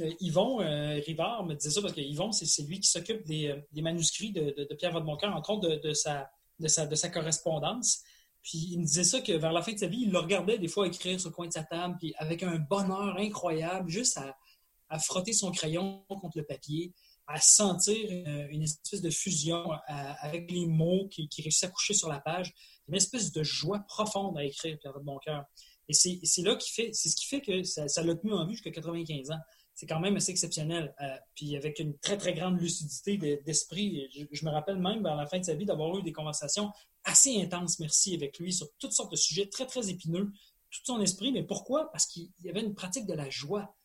Euh, 0.00 0.12
Yvon 0.20 0.60
euh, 0.60 1.00
Rivard 1.06 1.44
me 1.44 1.54
disait 1.54 1.70
ça 1.70 1.80
parce 1.80 1.94
que 1.94 2.00
Yvon, 2.00 2.32
c'est 2.32 2.62
lui 2.62 2.80
qui 2.80 2.88
s'occupe 2.88 3.24
des, 3.24 3.48
euh, 3.48 3.82
manuscrits 3.82 4.32
de, 4.32 4.74
Pierre 4.74 4.92
Vadeboncoeur, 4.92 5.34
entre 5.34 5.50
autres 5.50 5.68
de, 5.68 5.92
sa, 5.92 6.30
de, 6.58 6.68
sa, 6.68 7.08
correspondance. 7.08 8.02
Puis 8.42 8.68
il 8.72 8.80
me 8.80 8.84
disait 8.84 9.04
ça 9.04 9.20
que 9.20 9.32
vers 9.32 9.52
la 9.52 9.62
fin 9.62 9.72
de 9.72 9.78
sa 9.78 9.86
vie, 9.86 10.02
il 10.02 10.12
le 10.12 10.18
regardait 10.18 10.58
des 10.58 10.68
fois 10.68 10.86
écrire 10.86 11.18
sur 11.18 11.30
le 11.30 11.34
coin 11.34 11.46
de 11.46 11.52
sa 11.52 11.64
table, 11.64 11.96
puis 11.98 12.14
avec 12.18 12.42
un 12.42 12.58
bonheur 12.58 13.16
incroyable, 13.18 13.88
juste 13.88 14.18
à, 14.18 14.98
frotter 15.00 15.32
son 15.32 15.50
crayon 15.50 16.04
contre 16.08 16.38
le 16.38 16.44
papier, 16.44 16.92
à 17.26 17.40
sentir 17.40 18.08
une, 18.50 18.62
espèce 18.62 19.02
de 19.02 19.10
fusion 19.10 19.68
avec 19.88 20.48
les 20.52 20.64
mots 20.64 21.08
qui, 21.08 21.28
qui 21.28 21.42
réussissent 21.42 21.64
à 21.64 21.68
coucher 21.68 21.92
sur 21.92 22.08
la 22.08 22.20
page, 22.20 22.54
une 22.86 22.94
espèce 22.94 23.32
de 23.32 23.42
joie 23.42 23.80
profonde 23.80 24.38
à 24.38 24.44
écrire 24.44 24.78
Pierre 24.78 24.92
Vadeboncoeur. 24.92 25.44
Et 25.88 25.92
c'est 25.92 26.42
là 26.42 26.54
qui 26.54 26.70
fait, 26.72 26.90
c'est 26.92 27.08
ce 27.08 27.16
qui 27.16 27.26
fait 27.26 27.40
que 27.40 27.64
ça 27.64 28.02
l'a 28.02 28.14
tenu 28.14 28.32
en 28.32 28.46
vue 28.46 28.52
jusqu'à 28.52 28.70
95 28.70 29.32
ans 29.32 29.40
c'est 29.76 29.86
quand 29.86 30.00
même 30.00 30.16
assez 30.16 30.32
exceptionnel. 30.32 30.94
Euh, 31.02 31.16
puis 31.34 31.54
avec 31.54 31.78
une 31.78 31.96
très, 31.98 32.16
très 32.16 32.32
grande 32.32 32.58
lucidité 32.58 33.18
d'esprit. 33.44 34.08
je, 34.32 34.44
me 34.44 34.50
rappelle 34.50 34.78
même, 34.78 35.02
vers 35.02 35.14
la 35.14 35.26
fin 35.26 35.38
de 35.38 35.44
sa 35.44 35.54
vie, 35.54 35.66
d'avoir 35.66 35.96
eu 35.98 36.02
des 36.02 36.12
conversations 36.12 36.72
assez 37.04 37.40
intenses, 37.40 37.78
merci, 37.78 38.14
avec 38.14 38.38
lui 38.38 38.52
sur 38.52 38.68
toutes 38.78 38.92
sortes 38.92 39.12
de 39.12 39.16
sujets 39.16 39.46
très, 39.46 39.66
très 39.66 39.90
épineux, 39.90 40.32
tout 40.70 40.80
son 40.82 41.00
esprit. 41.02 41.30
Mais 41.30 41.42
pourquoi? 41.42 41.92
Parce 41.92 42.06
qu'il 42.06 42.30
y 42.42 42.48
avait 42.48 42.62
une 42.62 42.74
pratique 42.74 43.06
de 43.06 43.12
la 43.12 43.28
joie. 43.28 43.76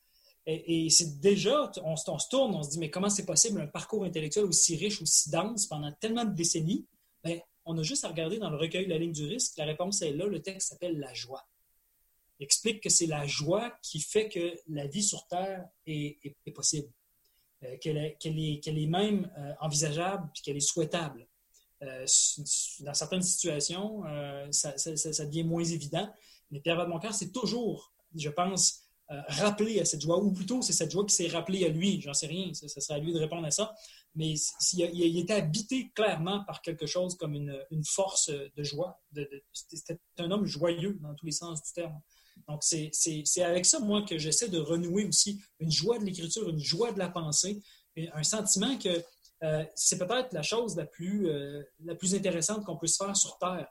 Et, 0.48 0.90
c'est 0.90 1.20
déjà, 1.20 1.72
on, 1.84 1.96
se 1.98 2.30
tourne, 2.30 2.56
on 2.56 2.64
se 2.64 2.70
dit, 2.72 2.80
mais 2.80 2.90
comment 2.90 3.10
c'est 3.10 3.26
possible 3.26 3.60
un 3.62 3.68
parcours 3.68 4.06
intellectuel 4.06 4.46
aussi 4.46 4.76
riche, 4.78 5.02
aussi 5.02 5.30
dense 5.30 5.68
pendant 5.68 5.92
tellement 6.00 6.26
de 6.26 6.34
décennies? 6.34 6.88
Bien, 7.24 7.38
on 7.66 7.78
a 7.78 7.84
juste 7.84 8.06
à 8.06 8.08
regarder 8.08 8.40
dans 8.40 8.50
le 8.50 8.58
recueil 8.58 8.88
La 8.88 8.98
ligne 8.98 9.12
du 9.12 9.26
risque. 9.26 9.58
La 9.58 9.66
réponse 9.66 10.02
est 10.02 10.14
là. 10.14 10.26
Le 10.26 10.42
texte 10.42 10.70
s'appelle 10.70 10.98
La 10.98 11.14
joie 11.14 11.46
explique 12.42 12.82
que 12.82 12.90
c'est 12.90 13.06
la 13.06 13.26
joie 13.28 13.72
qui 13.82 14.00
fait 14.00 14.30
que 14.30 14.56
la 14.68 14.88
vie 14.88 15.04
sur 15.04 15.28
Terre 15.28 15.66
est, 15.86 16.36
possible, 16.54 16.90
euh, 17.64 17.78
qu'elle 17.78 17.98
est, 17.98 18.88
même 18.88 19.32
euh, 19.38 19.54
envisageable 19.62 20.30
et 20.36 20.42
qu'elle 20.42 20.58
est 20.58 20.60
souhaitable. 20.60 21.28
Euh, 21.84 22.06
dans 22.82 22.94
certaines 22.94 23.24
situations, 23.24 24.04
ça, 24.52 25.26
devient 25.26 25.44
moins 25.44 25.64
évident, 25.64 26.12
mais 26.52 26.60
Pierre 26.60 26.78
Vadmoncoeur, 26.78 27.14
c'est 27.14 27.32
toujours, 27.32 27.94
je 28.16 28.30
pense, 28.30 28.84
rappelé 29.28 29.80
à 29.80 29.86
cette 29.86 30.02
joie, 30.02 30.22
ou 30.22 30.32
plutôt 30.32 30.62
c'est 30.62 30.74
cette 30.74 30.92
joie 30.92 31.06
qui 31.06 31.14
s'est 31.14 31.28
rappelée 31.28 31.66
à 31.66 31.70
lui, 31.70 32.00
j'en 32.02 32.14
sais 32.14 32.28
rien, 32.28 32.54
ça, 32.54 32.68
serait 32.70 32.94
à 32.94 33.00
lui 33.00 33.12
de 33.12 33.20
répondre 33.20 33.46
à 33.46 33.52
ça, 33.52 33.74
mais 34.16 34.36
il, 34.74 35.18
était 35.18 35.34
habité 35.34 35.90
clairement 35.90 36.44
par 36.44 36.62
quelque 36.62 36.86
chose 36.86 37.16
comme 37.16 37.34
une, 37.34 37.84
force 37.84 38.30
de 38.30 38.64
joie. 38.64 39.02
C'était 39.52 40.00
un 40.20 40.32
homme 40.32 40.46
joyeux 40.46 40.98
dans 41.02 41.16
tous 41.16 41.26
les 41.26 41.32
sens 41.32 41.64
du 41.64 41.72
terme. 41.74 42.00
Donc, 42.48 42.64
c'est 42.64 43.44
avec 43.44 43.66
ça, 43.66 43.80
moi, 43.80 44.04
que 44.04 44.18
j'essaie 44.18 44.50
de 44.50 44.60
renouer 44.60 45.06
aussi 45.06 45.42
une 45.60 45.72
joie 45.72 46.00
de 46.00 46.06
l'écriture, 46.06 46.50
une 46.50 46.60
joie 46.60 46.92
de 46.92 47.00
la 47.00 47.10
pensée, 47.10 47.62
un 48.14 48.24
sentiment 48.24 48.78
que 48.78 49.04
euh, 49.44 49.64
c'est 49.76 49.98
peut-être 49.98 50.34
la 50.34 50.44
chose 50.44 50.76
la 50.76 50.86
plus, 50.86 51.28
euh, 51.30 51.64
la 51.84 51.96
plus 51.96 52.14
intéressante 52.14 52.64
qu'on 52.64 52.78
puisse 52.78 52.98
faire 52.98 53.16
sur 53.16 53.38
Terre, 53.40 53.68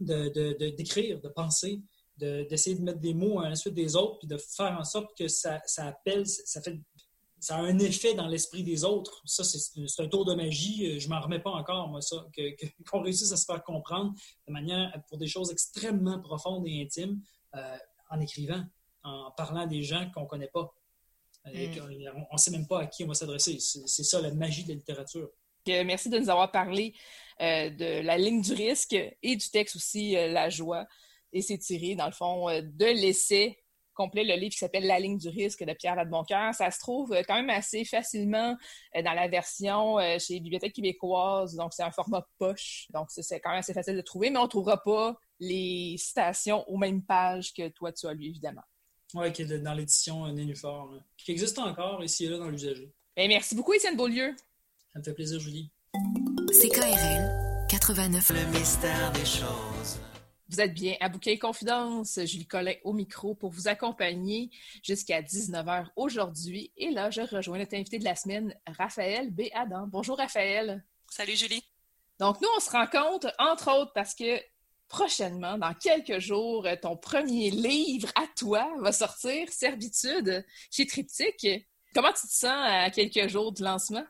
d'écrire, 0.00 1.18
de, 1.18 1.22
de, 1.22 1.28
penser, 1.28 1.80
d'essayer 2.16 2.76
de, 2.76 2.82
mettre 2.82 2.98
des 2.98 3.14
mots 3.14 3.40
à 3.40 3.48
la 3.48 3.54
suite 3.54 3.74
des 3.74 3.94
autres, 3.94 4.18
puis 4.18 4.28
de 4.28 4.36
faire 4.36 4.76
en 4.78 4.84
sorte 4.84 5.16
que 5.16 5.28
ça, 5.28 5.60
ça 5.66 5.86
appelle, 5.86 6.26
ça 6.26 6.60
fait 6.60 6.78
ça 7.44 7.56
a 7.56 7.60
un 7.60 7.78
effet 7.78 8.14
dans 8.14 8.26
l'esprit 8.26 8.62
des 8.62 8.84
autres. 8.84 9.20
Ça, 9.26 9.44
c'est 9.44 10.02
un 10.02 10.08
tour 10.08 10.24
de 10.24 10.32
magie. 10.34 10.98
Je 10.98 11.08
m'en 11.10 11.20
remets 11.20 11.40
pas 11.40 11.50
encore, 11.50 11.88
moi, 11.88 12.00
ça, 12.00 12.26
qu'on 12.90 13.02
réussisse 13.02 13.32
à 13.32 13.36
se 13.36 13.44
faire 13.44 13.62
comprendre 13.62 14.14
de 14.48 14.52
manière 14.52 14.90
pour 15.08 15.18
des 15.18 15.26
choses 15.26 15.52
extrêmement 15.52 16.18
profondes 16.20 16.66
et 16.66 16.80
intimes. 16.80 17.20
Euh, 17.56 17.76
en 18.10 18.20
écrivant, 18.20 18.62
en 19.02 19.30
parlant 19.32 19.66
des 19.66 19.82
gens 19.82 20.08
qu'on 20.14 20.22
ne 20.22 20.26
connaît 20.26 20.50
pas. 20.52 20.72
Euh, 21.46 21.68
mm. 21.68 22.26
on 22.30 22.34
ne 22.34 22.38
sait 22.38 22.50
même 22.50 22.66
pas 22.66 22.82
à 22.82 22.86
qui 22.86 23.02
on 23.02 23.08
va 23.08 23.14
s'adresser. 23.14 23.58
C'est 23.58 24.04
ça 24.04 24.20
la 24.20 24.32
magie 24.32 24.62
de 24.62 24.68
la 24.68 24.74
littérature. 24.74 25.30
Merci 25.66 26.10
de 26.10 26.18
nous 26.18 26.28
avoir 26.28 26.52
parlé 26.52 26.94
euh, 27.40 27.70
de 27.70 28.02
la 28.02 28.18
ligne 28.18 28.42
du 28.42 28.52
risque 28.52 28.92
et 28.92 29.36
du 29.36 29.50
texte 29.50 29.76
aussi, 29.76 30.12
La 30.12 30.50
joie. 30.50 30.86
Et 31.32 31.40
c'est 31.42 31.58
tiré, 31.58 31.96
dans 31.96 32.06
le 32.06 32.12
fond, 32.12 32.46
de 32.46 32.84
l'essai 32.84 33.58
complet, 33.94 34.22
le 34.22 34.34
livre 34.34 34.52
qui 34.52 34.58
s'appelle 34.58 34.86
La 34.86 35.00
ligne 35.00 35.18
du 35.18 35.28
risque 35.28 35.64
de 35.64 35.72
Pierre 35.72 35.96
Vadeboncoeur. 35.96 36.54
Ça 36.54 36.70
se 36.70 36.78
trouve 36.78 37.16
quand 37.26 37.36
même 37.36 37.50
assez 37.50 37.84
facilement 37.84 38.54
dans 38.94 39.14
la 39.14 39.28
version 39.28 39.96
chez 40.18 40.38
Bibliothèque 40.40 40.74
québécoise. 40.74 41.56
Donc, 41.56 41.72
c'est 41.72 41.82
un 41.82 41.90
format 41.90 42.24
poche. 42.38 42.86
Donc, 42.90 43.06
c'est 43.08 43.40
quand 43.40 43.50
même 43.50 43.60
assez 43.60 43.74
facile 43.74 43.96
de 43.96 44.02
trouver, 44.02 44.30
mais 44.30 44.38
on 44.38 44.44
ne 44.44 44.48
trouvera 44.48 44.80
pas 44.82 45.16
les 45.40 45.96
citations 45.98 46.68
aux 46.68 46.76
mêmes 46.76 47.02
pages 47.02 47.52
que 47.52 47.68
toi, 47.68 47.92
tu 47.92 48.06
as 48.06 48.14
lu, 48.14 48.26
évidemment. 48.26 48.62
Oui, 49.14 49.32
qui 49.32 49.42
est 49.42 49.58
dans 49.58 49.74
l'édition 49.74 50.26
Nénuphar, 50.32 50.88
qui 51.16 51.32
existe 51.32 51.58
encore 51.58 52.02
ici 52.02 52.24
et 52.24 52.28
là 52.28 52.38
dans 52.38 52.48
l'usager. 52.48 52.92
Ben, 53.16 53.28
merci 53.28 53.54
beaucoup, 53.54 53.72
Étienne 53.72 53.96
Beaulieu. 53.96 54.34
Ça 54.92 54.98
me 54.98 55.04
fait 55.04 55.14
plaisir, 55.14 55.38
Julie. 55.38 55.70
CKRL 56.50 57.66
89. 57.68 58.30
Le 58.30 58.58
mystère 58.58 59.12
des 59.12 59.24
choses. 59.24 60.00
Vous 60.48 60.60
êtes 60.60 60.74
bien 60.74 60.96
à 61.00 61.08
Bouquet 61.08 61.38
Confidence. 61.38 62.18
Julie 62.24 62.46
Collin 62.46 62.74
au 62.84 62.92
micro 62.92 63.34
pour 63.34 63.50
vous 63.50 63.68
accompagner 63.68 64.50
jusqu'à 64.82 65.22
19h 65.22 65.86
aujourd'hui. 65.96 66.72
Et 66.76 66.90
là, 66.90 67.10
je 67.10 67.22
rejoins 67.22 67.58
notre 67.58 67.74
invité 67.74 67.98
de 67.98 68.04
la 68.04 68.14
semaine, 68.14 68.54
Raphaël 68.66 69.30
B. 69.30 69.42
Adam. 69.54 69.86
Bonjour, 69.86 70.18
Raphaël. 70.18 70.84
Salut, 71.10 71.36
Julie. 71.36 71.62
Donc, 72.18 72.40
nous, 72.40 72.48
on 72.56 72.60
se 72.60 72.70
rencontre, 72.70 73.32
entre 73.38 73.70
autres, 73.72 73.92
parce 73.94 74.14
que 74.14 74.40
prochainement, 74.94 75.58
dans 75.58 75.74
quelques 75.74 76.20
jours, 76.20 76.68
ton 76.80 76.96
premier 76.96 77.50
livre 77.50 78.08
à 78.14 78.28
toi 78.38 78.70
va 78.78 78.92
sortir, 78.92 79.48
Servitude, 79.50 80.46
chez 80.70 80.86
Triptyque. 80.86 81.66
Comment 81.92 82.12
tu 82.12 82.28
te 82.28 82.32
sens 82.32 82.54
à 82.64 82.90
quelques 82.90 83.28
jours 83.28 83.50
du 83.50 83.64
lancement? 83.64 84.04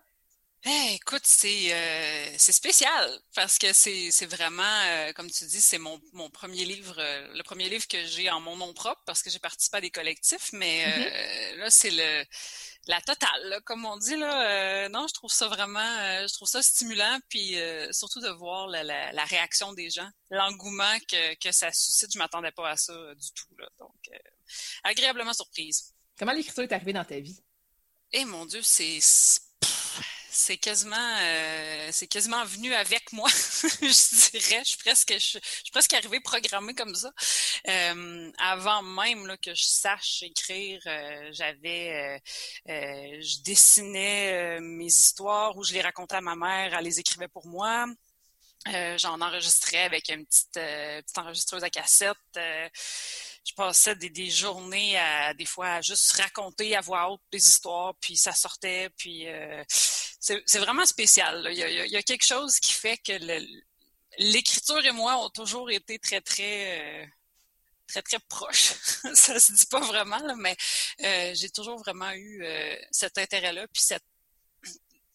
Eh, 0.67 0.95
écoute, 0.95 1.23
c'est 1.25 1.73
euh, 1.73 2.39
spécial 2.39 3.19
parce 3.35 3.59
que 3.59 3.73
c'est 3.73 4.27
vraiment, 4.27 4.63
euh, 4.63 5.13
comme 5.15 5.31
tu 5.31 5.47
dis, 5.47 5.61
c'est 5.63 5.79
mon, 5.79 5.99
mon 6.13 6.29
premier 6.29 6.67
livre, 6.67 6.97
euh, 6.99 7.35
le 7.35 7.43
premier 7.43 7.71
livre 7.71 7.89
que 7.89 8.05
j'ai 8.05 8.31
en 8.31 8.41
mon 8.41 8.57
nom 8.57 8.75
propre 8.75 9.03
parce 9.07 9.23
que 9.23 9.31
j'ai 9.31 9.39
participé 9.39 9.79
à 9.79 9.81
des 9.81 9.91
collectifs, 9.91 10.51
mais 10.53 10.85
mm-hmm. 10.85 11.57
là, 11.61 11.71
c'est 11.71 11.91
le 11.93 12.25
la 12.87 13.01
totale, 13.01 13.61
comme 13.65 13.85
on 13.85 13.97
dit 13.97 14.17
là. 14.17 14.89
non, 14.89 15.07
je 15.09 15.15
trouve 15.15 15.33
ça 15.33 15.49
vraiment, 15.49 15.81
je 16.27 16.33
trouve 16.35 16.49
ça 16.49 16.63
stimulant, 16.63 17.19
puis 17.29 17.57
surtout 17.91 18.21
de 18.21 18.29
voir 18.31 18.69
la, 18.69 18.83
la, 18.85 19.25
réaction 19.25 19.73
des 19.73 19.91
gens, 19.91 20.09
l'engouement 20.31 20.99
que, 21.09 21.35
que 21.37 21.53
ça 21.53 21.73
suscite. 21.73 22.13
Je 22.13 22.19
m'attendais 22.19 22.53
pas 22.53 22.71
à 22.71 22.77
ça 22.77 22.93
du 23.15 23.33
tout 23.33 23.57
là, 23.59 23.69
donc 23.79 23.95
agréablement 24.83 25.33
surprise. 25.33 25.95
Comment 26.19 26.33
l'écriture 26.33 26.63
est 26.63 26.73
arrivée 26.73 26.93
dans 26.93 27.05
ta 27.05 27.19
vie? 27.19 27.41
Eh 28.13 28.25
mon 28.25 28.47
Dieu, 28.47 28.61
c'est 28.63 29.01
c'est 30.45 30.59
quasiment 30.59 31.17
euh, 31.23 31.91
quasiment 32.11 32.45
venu 32.45 32.75
avec 32.75 33.13
moi, 33.13 33.29
je 33.31 34.31
dirais. 34.31 34.61
Je 34.63 34.69
suis 34.69 34.79
presque 34.79 35.15
je, 35.15 35.19
suis 35.19 35.71
presque 35.73 35.95
arrivée 35.95 36.21
programmée 36.21 36.75
comme 36.75 36.95
ça. 36.95 37.11
Euh, 37.69 38.31
avant 38.37 38.83
même 38.83 39.27
là, 39.27 39.39
que 39.39 39.55
je 39.55 39.65
sache 39.65 40.23
écrire, 40.23 40.83
euh, 40.87 41.31
j'avais 41.33 42.21
je 42.67 43.43
dessinais 43.43 44.61
mes 44.61 44.87
histoires 44.87 45.57
ou 45.57 45.65
je 45.65 45.73
les 45.73 45.81
racontais 45.81 46.17
à 46.17 46.21
ma 46.21 46.37
mère, 46.37 46.75
elle 46.75 46.85
les 46.85 47.01
écrivait 47.01 47.29
pour 47.29 47.47
moi. 47.47 47.87
J'en 48.99 49.21
enregistrais 49.21 49.85
avec 49.85 50.11
une 50.11 50.27
petite, 50.27 50.53
petite 50.53 51.19
enregistreuse 51.19 51.65
à 51.65 51.71
cassette 51.71 52.39
je 53.45 53.55
passais 53.55 53.95
des, 53.95 54.11
des, 54.11 54.31
journées 54.31 54.99
à 54.99 55.35
des 55.35 55.45
fois 55.45 55.75
à 55.75 55.81
juste 55.83 56.13
raconter 56.13 56.75
à 56.75 56.81
voix 56.81 57.11
haute 57.11 57.21
des 57.31 57.47
histoires, 57.47 57.95
puis 58.01 58.17
ça 58.17 58.33
sortait, 58.33 58.91
puis 58.97 59.27
c'est 60.25 60.59
vraiment 60.59 60.87
spécial. 60.87 61.49
Il 61.51 61.59
y, 61.59 61.97
a, 61.97 62.03
quelque 62.03 62.25
chose 62.25 62.59
qui 62.59 62.73
fait 62.73 62.97
que 62.97 63.13
l'écriture 64.19 64.85
et 64.85 64.93
moi 64.93 65.23
ont 65.25 65.29
toujours 65.29 65.71
été 65.71 65.99
très, 65.99 66.21
très, 66.21 67.03
euh, 67.03 67.07
très, 67.87 68.03
très 68.03 68.19
proches. 68.21 68.73
ça 69.15 69.39
se 69.39 69.53
dit 69.53 69.67
pas 69.67 69.81
vraiment, 69.81 70.35
mais 70.37 70.57
euh, 71.03 71.35
j'ai 71.35 71.51
toujours 71.51 71.79
vraiment 71.79 72.11
eu 72.13 72.43
euh, 72.43 72.77
cet 72.91 73.19
intérêt-là, 73.19 73.67
puis 73.69 73.83
cette 73.83 74.05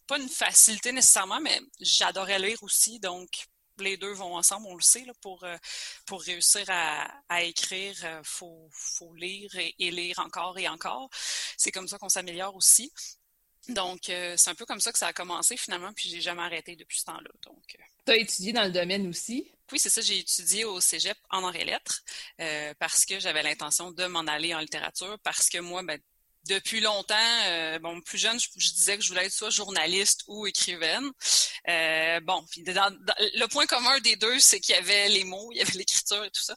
pas 0.06 0.18
une 0.18 0.30
facilité 0.30 0.92
nécessairement, 0.92 1.40
mais 1.40 1.62
j'adorais 1.80 2.40
lire 2.40 2.62
aussi, 2.64 3.00
donc 3.00 3.30
les 3.84 3.98
deux 3.98 4.14
vont 4.14 4.36
ensemble, 4.36 4.68
on 4.68 4.76
le 4.76 4.82
sait, 4.82 5.06
là, 5.06 5.14
pour, 5.22 5.46
pour 6.06 6.22
réussir 6.22 6.66
à, 6.68 7.44
écrire, 7.44 7.96
il 8.04 8.22
faut, 8.24 8.70
faut, 8.72 9.14
lire 9.14 9.52
et, 9.56 9.92
lire 9.92 10.20
encore 10.20 10.58
et 10.58 10.68
encore. 10.68 11.10
C'est 11.58 11.72
comme 11.72 11.88
ça 11.88 11.98
qu'on 11.98 12.10
s'améliore 12.10 12.56
aussi. 12.56 12.92
Donc, 13.70 14.10
euh, 14.10 14.36
c'est 14.38 14.50
un 14.50 14.56
peu 14.56 14.66
comme 14.66 14.80
ça 14.80 14.92
que 14.92 14.98
ça 14.98 15.08
a 15.08 15.14
commencé 15.14 15.56
finalement, 15.58 15.92
puis 15.94 16.10
j'ai 16.10 16.22
jamais 16.22 16.42
arrêté 16.42 16.76
depuis 16.76 17.00
ce 17.00 17.06
temps-là. 17.06 17.30
Donc, 17.44 17.64
euh. 17.76 17.84
tu 18.06 18.12
as 18.12 18.18
étudié 18.18 18.54
dans 18.54 18.64
le 18.64 18.72
domaine 18.72 19.08
aussi? 19.08 19.52
Oui, 19.72 19.78
c'est 19.80 19.90
ça. 19.90 20.02
J'ai 20.02 20.20
étudié 20.20 20.66
au 20.66 20.80
Cégep 20.80 21.18
en 21.30 21.44
arts 21.44 21.56
et 21.56 21.66
lettres 21.66 22.02
euh, 22.42 22.74
parce 22.80 23.06
que 23.06 23.20
j'avais 23.20 23.44
l'intention 23.44 23.92
de 23.92 24.06
m'en 24.06 24.22
aller 24.22 24.56
en 24.56 24.60
littérature 24.60 25.20
parce 25.24 25.50
que 25.50 25.60
moi, 25.60 25.84
ben, 25.84 26.00
depuis 26.48 26.80
longtemps, 26.80 27.16
euh, 27.48 27.80
bon, 27.80 28.02
plus 28.02 28.18
jeune, 28.18 28.40
je, 28.40 28.74
disais 28.74 28.98
que 28.98 29.04
je 29.04 29.10
voulais 29.10 29.26
être 29.26 29.32
soit 29.32 29.50
journaliste 29.50 30.24
ou 30.28 30.48
écrivaine. 30.48 31.10
Euh, 31.68 32.20
bon, 32.22 32.44
le 32.58 33.46
point 33.48 33.66
commun 33.66 34.00
des 34.00 34.16
deux, 34.16 34.40
c'est 34.40 34.60
qu'il 34.60 34.76
y 34.76 34.78
avait 34.78 35.10
les 35.10 35.24
mots, 35.24 35.52
il 35.52 35.58
y 35.58 35.62
avait 35.62 35.72
l'écriture 35.78 36.24
et 36.24 36.32
tout 36.32 36.42
ça. 36.42 36.56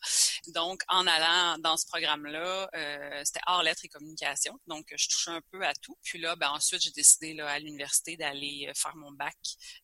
Donc, 0.48 0.82
en 0.88 1.06
allant 1.06 1.58
dans 1.58 1.76
ce 1.76 1.86
programme-là, 1.86 2.70
euh, 2.74 3.22
c'était 3.24 3.40
art, 3.46 3.62
lettres 3.62 3.84
et 3.84 3.88
communication. 3.88 4.58
Donc, 4.66 4.86
je 4.94 5.08
touchais 5.08 5.30
un 5.30 5.42
peu 5.50 5.64
à 5.64 5.74
tout. 5.74 5.96
Puis 6.02 6.18
là, 6.18 6.36
ben, 6.36 6.50
ensuite, 6.50 6.82
j'ai 6.82 6.92
décidé 6.92 7.34
là, 7.34 7.48
à 7.48 7.58
l'université 7.58 8.16
d'aller 8.16 8.70
faire 8.74 8.96
mon 8.96 9.12
bac 9.12 9.36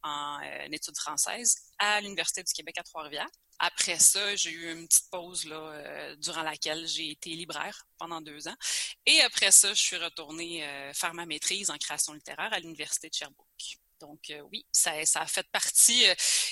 en 0.03 0.41
études 0.73 0.97
françaises 0.97 1.57
à 1.79 2.01
l'Université 2.01 2.43
du 2.43 2.53
Québec 2.53 2.77
à 2.79 2.83
Trois-Rivières. 2.83 3.29
Après 3.59 3.99
ça, 3.99 4.37
j'ai 4.37 4.51
eu 4.51 4.71
une 4.73 4.87
petite 4.87 5.11
pause 5.11 5.45
là, 5.45 5.57
euh, 5.57 6.17
durant 6.17 6.43
laquelle 6.43 6.87
j'ai 6.87 7.11
été 7.11 7.31
libraire 7.31 7.87
pendant 7.99 8.21
deux 8.21 8.47
ans. 8.47 8.57
Et 9.05 9.21
après 9.23 9.51
ça, 9.51 9.75
je 9.75 9.81
suis 9.81 9.97
retournée 9.97 10.65
euh, 10.65 10.93
faire 10.95 11.13
ma 11.15 11.27
maîtrise 11.27 11.71
en 11.71 11.77
création 11.77 12.13
littéraire 12.13 12.53
à 12.53 12.61
l'Université 12.61 13.09
de 13.09 13.15
Sherbrooke. 13.15 13.79
Donc 14.01 14.31
euh, 14.31 14.41
oui, 14.53 14.65
ça, 14.71 14.93
a 14.93 15.27
fait 15.27 15.47
partie. 15.51 16.05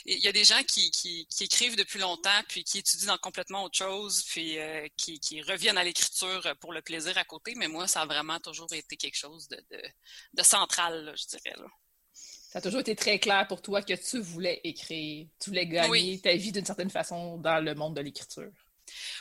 Il 0.04 0.18
y 0.18 0.26
a 0.26 0.32
des 0.32 0.42
gens 0.42 0.60
qui, 0.64 0.90
écrivent 1.40 1.76
depuis 1.76 2.00
longtemps, 2.00 2.42
puis 2.48 2.64
qui 2.64 2.78
étudient 2.78 3.12
dans 3.14 3.18
complètement 3.18 3.62
autre 3.62 3.78
chose, 3.78 4.24
puis 4.24 4.58
qui, 4.96 5.42
reviennent 5.42 5.78
à 5.78 5.84
l'écriture 5.84 6.56
pour 6.60 6.72
le 6.72 6.82
plaisir 6.82 7.16
à 7.18 7.24
côté. 7.24 7.54
Mais 7.54 7.68
moi, 7.68 7.86
ça 7.86 8.02
a 8.02 8.06
vraiment 8.06 8.40
toujours 8.40 8.72
été 8.72 8.96
quelque 8.96 9.16
chose 9.16 9.46
de, 9.48 10.42
central, 10.42 11.14
je 11.16 11.26
dirais. 11.26 11.54
Ça 12.56 12.60
a 12.60 12.62
toujours 12.62 12.80
été 12.80 12.96
très 12.96 13.18
clair 13.18 13.46
pour 13.46 13.60
toi 13.60 13.82
que 13.82 13.92
tu 13.92 14.18
voulais 14.18 14.62
écrire, 14.64 15.26
tu 15.38 15.50
voulais 15.50 15.66
gagner 15.66 16.18
ta 16.18 16.34
vie 16.36 16.52
d'une 16.52 16.64
certaine 16.64 16.88
façon 16.88 17.36
dans 17.36 17.62
le 17.62 17.74
monde 17.74 17.94
de 17.94 18.00
l'écriture. 18.00 18.50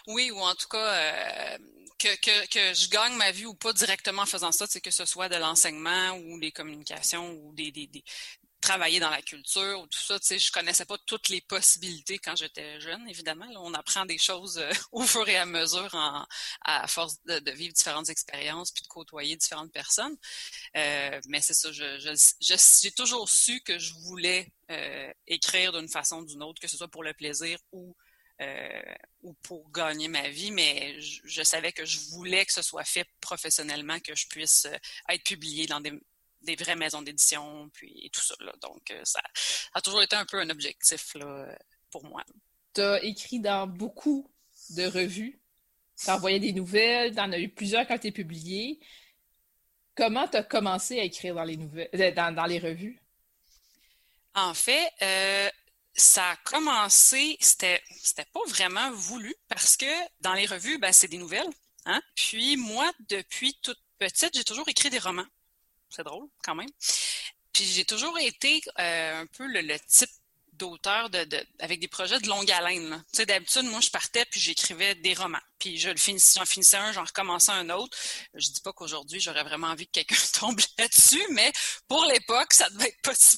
Oui, 0.07 0.31
ou 0.31 0.37
en 0.37 0.55
tout 0.55 0.69
cas, 0.69 0.77
euh, 0.77 1.57
que, 1.99 2.15
que, 2.21 2.47
que, 2.47 2.73
je 2.73 2.87
gagne 2.87 3.13
ma 3.17 3.31
vie 3.31 3.45
ou 3.45 3.53
pas 3.53 3.73
directement 3.73 4.21
en 4.21 4.25
faisant 4.25 4.53
ça, 4.53 4.67
c'est 4.69 4.79
que 4.79 4.89
ce 4.89 5.03
soit 5.03 5.27
de 5.27 5.35
l'enseignement 5.35 6.11
ou 6.13 6.39
des 6.39 6.53
communications 6.53 7.29
ou 7.43 7.51
des, 7.51 7.71
des, 7.71 8.05
travailler 8.65 8.99
dans 8.99 9.11
la 9.11 9.21
culture 9.21 9.79
ou 9.79 9.85
tout 9.85 10.01
ça. 10.01 10.19
Tu 10.19 10.25
sais, 10.25 10.39
je 10.39 10.51
connaissais 10.51 10.85
pas 10.85 10.97
toutes 11.05 11.29
les 11.29 11.41
possibilités 11.41 12.17
quand 12.17 12.35
j'étais 12.35 12.79
jeune, 12.81 13.07
évidemment. 13.07 13.45
on 13.57 13.73
apprend 13.75 14.05
des 14.05 14.17
choses 14.17 14.57
euh, 14.57 14.71
au 14.91 15.03
fur 15.03 15.27
et 15.29 15.37
à 15.37 15.45
mesure 15.45 15.93
en, 15.93 16.25
à 16.61 16.87
force 16.87 17.17
de, 17.25 17.51
vivre 17.51 17.73
différentes 17.73 18.09
expériences 18.09 18.71
puis 18.71 18.81
de 18.81 18.87
côtoyer 18.87 19.35
différentes 19.35 19.71
personnes. 19.71 20.17
Euh, 20.75 21.21
mais 21.27 21.41
c'est 21.41 21.53
ça, 21.53 21.69
j'ai 21.71 22.91
toujours 22.91 23.29
su 23.29 23.61
que 23.61 23.77
je 23.77 23.93
voulais 24.05 24.51
euh, 24.71 25.13
écrire 25.27 25.71
d'une 25.71 25.87
façon 25.87 26.21
ou 26.21 26.25
d'une 26.25 26.41
autre, 26.41 26.59
que 26.59 26.67
ce 26.67 26.77
soit 26.77 26.87
pour 26.87 27.03
le 27.03 27.13
plaisir 27.13 27.59
ou 27.71 27.95
ou 29.21 29.33
pour 29.43 29.71
gagner 29.71 30.09
ma 30.09 30.27
vie, 30.27 30.51
mais 30.51 30.99
je, 30.99 31.21
je, 31.23 31.41
savais 31.41 31.71
que 31.71 31.85
je 31.85 31.99
voulais 32.11 32.45
que 32.45 32.51
ce 32.51 32.61
soit 32.61 32.83
fait 32.83 33.07
professionnellement, 33.21 33.97
que 34.01 34.13
je 34.13 34.27
puisse 34.27 34.67
être 35.07 35.23
publié 35.23 35.67
dans 35.67 35.79
des, 35.79 35.93
des 36.45 36.55
vraies 36.55 36.75
maisons 36.75 37.01
d'édition, 37.01 37.69
puis 37.73 38.09
tout 38.13 38.21
ça. 38.21 38.35
Donc, 38.61 38.91
euh, 38.91 39.01
ça 39.03 39.21
a 39.73 39.81
toujours 39.81 40.01
été 40.01 40.15
un 40.15 40.25
peu 40.25 40.39
un 40.39 40.49
objectif 40.49 41.13
là, 41.15 41.47
pour 41.91 42.05
moi. 42.05 42.23
Tu 42.73 42.81
as 42.81 43.03
écrit 43.03 43.39
dans 43.39 43.67
beaucoup 43.67 44.31
de 44.71 44.85
revues. 44.85 45.41
Tu 45.97 46.09
as 46.09 46.15
envoyé 46.15 46.39
des 46.39 46.53
nouvelles, 46.53 47.13
tu 47.13 47.21
en 47.21 47.31
as 47.31 47.39
eu 47.39 47.49
plusieurs 47.49 47.87
quand 47.87 47.97
tu 47.97 48.07
es 48.07 48.11
publié. 48.11 48.79
Comment 49.95 50.27
tu 50.27 50.37
as 50.37 50.43
commencé 50.43 50.99
à 50.99 51.03
écrire 51.03 51.35
dans 51.35 51.43
les 51.43 51.57
nouvelles, 51.57 51.89
euh, 51.93 52.11
dans, 52.11 52.45
les 52.45 52.59
revues? 52.59 53.01
En 54.33 54.53
fait, 54.53 54.91
euh, 55.01 55.49
ça 55.93 56.31
a 56.31 56.35
commencé, 56.37 57.37
c'était, 57.39 57.81
c'était 58.01 58.25
pas 58.33 58.41
vraiment 58.47 58.91
voulu 58.91 59.33
parce 59.47 59.77
que 59.77 59.85
dans 60.19 60.33
les 60.33 60.45
revues, 60.45 60.77
ben, 60.79 60.91
c'est 60.91 61.07
des 61.07 61.17
nouvelles. 61.17 61.49
Hein? 61.85 62.01
Puis 62.15 62.57
moi, 62.57 62.91
depuis 63.07 63.57
toute 63.61 63.79
petite, 63.97 64.35
j'ai 64.35 64.43
toujours 64.43 64.67
écrit 64.67 64.89
des 64.89 64.99
romans. 64.99 65.25
C'est 65.95 66.03
drôle, 66.03 66.27
quand 66.43 66.55
même. 66.55 66.69
Puis 67.53 67.63
j'ai 67.63 67.85
toujours 67.85 68.17
été 68.19 68.61
euh, 68.79 69.21
un 69.21 69.25
peu 69.27 69.47
le, 69.47 69.79
type 69.87 70.09
d'auteur 70.51 71.09
de, 71.09 71.25
avec 71.59 71.79
des 71.79 71.87
projets 71.87 72.19
de 72.19 72.27
longue 72.27 72.51
haleine. 72.51 73.01
Tu 73.13 73.17
sais, 73.17 73.25
d'habitude, 73.25 73.63
moi, 73.63 73.79
je 73.79 73.89
partais 73.89 74.25
puis 74.25 74.41
j'écrivais 74.41 74.95
des 74.95 75.13
romans. 75.13 75.39
Puis 75.57 75.77
je 75.77 75.95
finissais, 75.95 76.37
j'en 76.39 76.45
finissais 76.45 76.75
un, 76.75 76.91
j'en 76.91 77.05
recommençais 77.05 77.53
un 77.53 77.69
autre. 77.69 77.97
Je 78.33 78.49
dis 78.49 78.59
pas 78.59 78.73
qu'aujourd'hui, 78.73 79.21
j'aurais 79.21 79.43
vraiment 79.43 79.67
envie 79.67 79.85
que 79.87 79.91
quelqu'un 79.91 80.15
tombe 80.39 80.59
là-dessus, 80.77 81.23
mais 81.31 81.51
pour 81.87 82.03
l'époque, 82.05 82.51
ça 82.51 82.69
devait 82.71 82.89
être 82.89 83.01
pas 83.01 83.15
si 83.15 83.37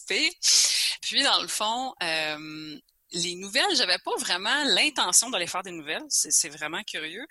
Puis 1.01 1.21
dans 1.21 1.41
le 1.41 1.47
fond, 1.47 1.93
euh, 2.01 2.79
les 3.11 3.35
nouvelles, 3.35 3.75
j'avais 3.75 3.99
pas 3.99 4.15
vraiment 4.17 4.63
l'intention 4.63 5.29
d'aller 5.29 5.47
faire 5.47 5.63
des 5.63 5.71
nouvelles. 5.71 6.05
C'est 6.09 6.49
vraiment 6.49 6.83
curieux. 6.83 7.27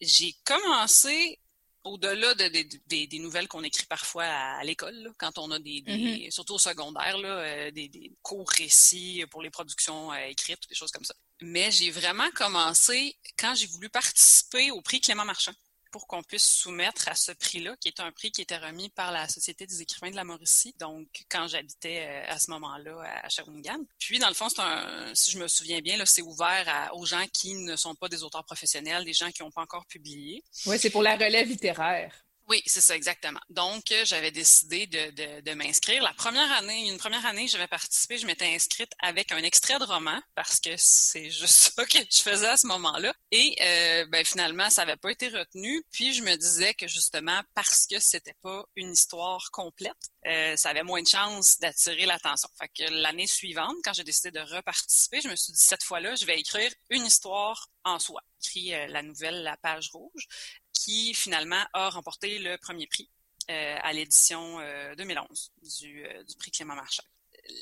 J'ai 0.00 0.34
commencé 0.44 1.38
au-delà 1.84 2.34
de, 2.34 3.06
des 3.06 3.18
nouvelles 3.18 3.48
qu'on 3.48 3.62
écrit 3.62 3.86
parfois 3.86 4.24
à, 4.24 4.64
l'école, 4.64 5.12
quand 5.18 5.38
on 5.38 5.50
a 5.50 5.58
des, 5.58 5.82
mm-hmm. 5.82 6.30
surtout 6.30 6.54
au 6.54 6.58
secondaire, 6.58 7.18
là, 7.18 7.28
euh, 7.28 7.70
des, 7.70 8.12
courts 8.22 8.50
récits 8.50 9.24
pour 9.30 9.42
les 9.42 9.50
productions 9.50 10.12
euh, 10.12 10.26
écrites, 10.28 10.68
des 10.68 10.74
choses 10.74 10.90
comme 10.90 11.04
ça. 11.04 11.14
Mais 11.40 11.70
j'ai 11.70 11.90
vraiment 11.90 12.30
commencé 12.34 13.16
quand 13.38 13.54
j'ai 13.54 13.66
voulu 13.66 13.88
participer 13.88 14.70
au 14.70 14.82
prix 14.82 15.00
Clément 15.00 15.24
Marchand 15.24 15.52
pour 15.90 16.06
qu'on 16.06 16.22
puisse 16.22 16.46
soumettre 16.46 17.08
à 17.08 17.14
ce 17.14 17.32
prix-là, 17.32 17.76
qui 17.80 17.88
est 17.88 18.00
un 18.00 18.12
prix 18.12 18.30
qui 18.30 18.42
était 18.42 18.56
remis 18.56 18.88
par 18.90 19.12
la 19.12 19.28
Société 19.28 19.66
des 19.66 19.82
écrivains 19.82 20.10
de 20.10 20.16
la 20.16 20.24
Mauricie, 20.24 20.74
donc 20.78 21.06
quand 21.28 21.48
j'habitais 21.48 22.06
euh, 22.06 22.32
à 22.32 22.38
ce 22.38 22.50
moment-là 22.50 23.20
à 23.22 23.28
Shawinigan. 23.28 23.80
Puis, 23.98 24.18
dans 24.18 24.28
le 24.28 24.34
fond, 24.34 24.48
c'est 24.48 24.60
un, 24.60 25.14
si 25.14 25.30
je 25.30 25.38
me 25.38 25.48
souviens 25.48 25.80
bien, 25.80 26.02
c'est 26.06 26.22
ouvert 26.22 26.90
aux 26.94 27.06
gens 27.06 27.24
qui 27.32 27.54
ne 27.54 27.76
sont 27.76 27.94
pas 27.94 28.08
des 28.08 28.22
auteurs 28.22 28.44
professionnels, 28.44 29.04
des 29.04 29.12
gens 29.12 29.30
qui 29.30 29.42
n'ont 29.42 29.50
pas 29.50 29.62
encore 29.62 29.86
publié. 29.86 30.42
Oui, 30.66 30.78
c'est 30.78 30.90
pour 30.90 31.02
la 31.02 31.14
relève 31.14 31.48
littéraire. 31.48 32.12
Oui, 32.50 32.64
c'est 32.66 32.80
ça, 32.80 32.96
exactement. 32.96 33.38
Donc, 33.48 33.92
euh, 33.92 34.04
j'avais 34.04 34.32
décidé 34.32 34.88
de, 34.88 35.54
m'inscrire. 35.54 36.02
La 36.02 36.12
première 36.12 36.50
année, 36.50 36.88
une 36.88 36.98
première 36.98 37.24
année, 37.24 37.46
j'avais 37.46 37.68
participé, 37.68 38.18
je 38.18 38.26
m'étais 38.26 38.52
inscrite 38.52 38.90
avec 38.98 39.30
un 39.30 39.38
extrait 39.38 39.78
de 39.78 39.84
roman 39.84 40.20
parce 40.34 40.58
que 40.58 40.70
c'est 40.76 41.30
juste 41.30 41.72
ça 41.76 41.86
que 41.86 41.98
je 42.10 42.22
faisais 42.22 42.48
à 42.48 42.56
ce 42.56 42.66
moment-là. 42.66 43.14
Et 43.30 43.54
euh, 43.62 44.06
ben, 44.06 44.24
finalement, 44.24 44.68
ça 44.68 44.84
n'avait 44.84 44.96
pas 44.96 45.12
été 45.12 45.28
retenu. 45.28 45.80
Puis, 45.92 46.12
je 46.12 46.24
me 46.24 46.34
disais 46.34 46.74
que 46.74 46.88
justement, 46.88 47.40
parce 47.54 47.86
que 47.86 48.00
c'était 48.00 48.36
pas 48.42 48.64
une 48.74 48.94
histoire 48.94 49.52
complète, 49.52 50.10
euh, 50.26 50.56
ça 50.56 50.70
avait 50.70 50.82
moins 50.82 51.02
de 51.02 51.06
chances 51.06 51.60
d'attirer 51.60 52.04
l'attention. 52.04 52.48
Fait 52.58 52.68
que 52.68 52.90
l'année 52.90 53.28
suivante, 53.28 53.76
quand 53.84 53.92
j'ai 53.92 54.02
décidé 54.02 54.32
de 54.32 54.40
reparticiper, 54.40 55.20
je 55.20 55.28
me 55.28 55.36
suis 55.36 55.52
dit, 55.52 55.60
cette 55.60 55.84
fois-là, 55.84 56.16
je 56.16 56.26
vais 56.26 56.40
écrire 56.40 56.72
une 56.88 57.06
histoire 57.06 57.68
en 57.84 58.00
soi. 58.00 58.22
Écrit 58.44 58.74
euh, 58.74 58.88
la 58.88 59.02
nouvelle 59.02 59.44
La 59.44 59.56
page 59.56 59.90
rouge 59.92 60.26
qui 60.80 61.14
finalement 61.14 61.62
a 61.74 61.90
remporté 61.90 62.38
le 62.38 62.56
premier 62.56 62.86
prix 62.86 63.10
euh, 63.50 63.76
à 63.82 63.92
l'édition 63.92 64.58
2011 64.96 65.52
euh, 65.62 65.68
du, 65.80 66.06
euh, 66.06 66.22
du 66.24 66.36
prix 66.36 66.50
Clément 66.50 66.74
Marchand. 66.74 67.02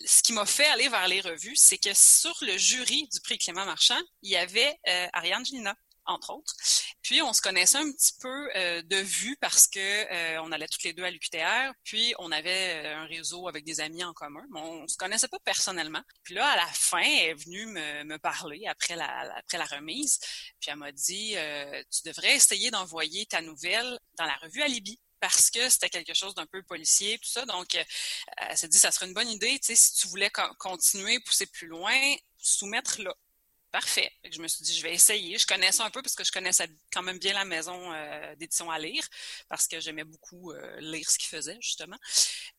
Ce 0.07 0.23
qui 0.23 0.33
m'a 0.33 0.45
fait 0.45 0.67
aller 0.67 0.89
vers 0.89 1.09
les 1.09 1.21
revues, 1.21 1.57
c'est 1.57 1.79
que 1.79 1.91
sur 1.95 2.37
le 2.43 2.57
jury 2.57 3.09
du 3.13 3.21
prix 3.21 3.39
Clément 3.39 3.65
Marchand, 3.65 4.01
il 4.23 4.31
y 4.31 4.37
avait 4.37 4.79
Ariane 5.13 5.45
Gélina, 5.47 5.75
entre 6.09 6.31
autres. 6.31 6.55
Puis 7.03 7.23
on 7.23 7.33
se 7.33 7.41
connaissait 7.41 7.79
un 7.79 7.93
petit 7.93 8.15
peu 8.21 8.49
de 8.83 8.97
vue 8.97 9.37
parce 9.41 9.67
que 9.67 10.39
on 10.41 10.53
allait 10.53 10.67
toutes 10.67 10.83
les 10.83 10.93
deux 10.93 11.05
à 11.05 11.11
l'UQTR, 11.11 11.73
puis 11.85 12.15
on 12.19 12.33
avait 12.33 12.87
un 12.87 13.07
réseau 13.07 13.49
avec 13.49 13.65
des 13.65 13.81
amis 13.81 14.03
en 14.05 14.13
commun, 14.13 14.45
mais 14.51 14.61
on 14.61 14.89
se 14.89 14.97
connaissait 14.97 15.29
pas 15.29 15.39
personnellement. 15.41 16.03
Puis 16.23 16.35
là, 16.35 16.47
à 16.49 16.57
la 16.57 16.67
fin, 16.67 17.01
elle 17.01 17.31
est 17.31 17.35
venue 17.35 17.67
me, 17.67 18.19
parler 18.19 18.65
après 18.67 18.97
la, 18.97 19.37
après 19.37 19.59
la 19.59 19.65
remise, 19.65 20.19
puis 20.61 20.71
elle 20.71 20.77
m'a 20.77 20.93
dit 20.93 21.35
euh, 21.37 21.83
Tu 21.91 22.09
devrais 22.09 22.35
essayer 22.35 22.71
d'envoyer 22.71 23.27
ta 23.27 23.41
nouvelle 23.41 23.99
dans 24.17 24.25
la 24.25 24.35
revue 24.37 24.63
Alibi 24.63 24.99
parce 25.21 25.51
que 25.51 25.69
c'était 25.69 25.89
quelque 25.89 26.15
chose 26.15 26.35
d'un 26.35 26.47
peu 26.47 26.63
policier, 26.63 27.19
tout 27.19 27.29
ça. 27.29 27.45
Donc, 27.47 27.75
euh, 27.75 27.85
elle 28.37 28.57
s'est 28.57 28.69
dit, 28.69 28.79
ça 28.79 28.93
serait 28.93 29.07
une 29.07 29.15
bonne 29.15 29.29
idée, 29.29 29.59
tu 29.59 29.67
sais, 29.67 29.77
si 29.77 29.95
tu 29.95 30.09
voulais 30.09 30.31
continuer, 30.59 31.19
pousser 31.21 31.47
plus 31.47 31.67
loin, 31.67 31.95
soumettre 32.39 33.01
là. 33.03 33.15
Parfait. 33.71 34.11
Je 34.31 34.41
me 34.41 34.49
suis 34.49 34.65
dit, 34.65 34.77
je 34.77 34.83
vais 34.83 34.95
essayer. 34.95 35.39
Je 35.39 35.47
connais 35.47 35.73
ça 35.73 35.85
un 35.85 35.91
peu 35.91 36.03
parce 36.03 36.15
que 36.15 36.25
je 36.25 36.33
connaissais 36.33 36.69
quand 36.93 37.03
même 37.03 37.19
bien 37.19 37.35
la 37.35 37.45
maison 37.45 37.93
euh, 37.93 38.35
d'édition 38.37 38.71
à 38.71 38.79
lire 38.79 39.07
parce 39.49 39.67
que 39.67 39.81
j'aimais 39.81 40.05
beaucoup 40.05 40.53
euh, 40.53 40.81
lire 40.81 41.09
ce 41.11 41.19
qu'ils 41.19 41.29
faisaient, 41.29 41.59
justement. 41.61 41.99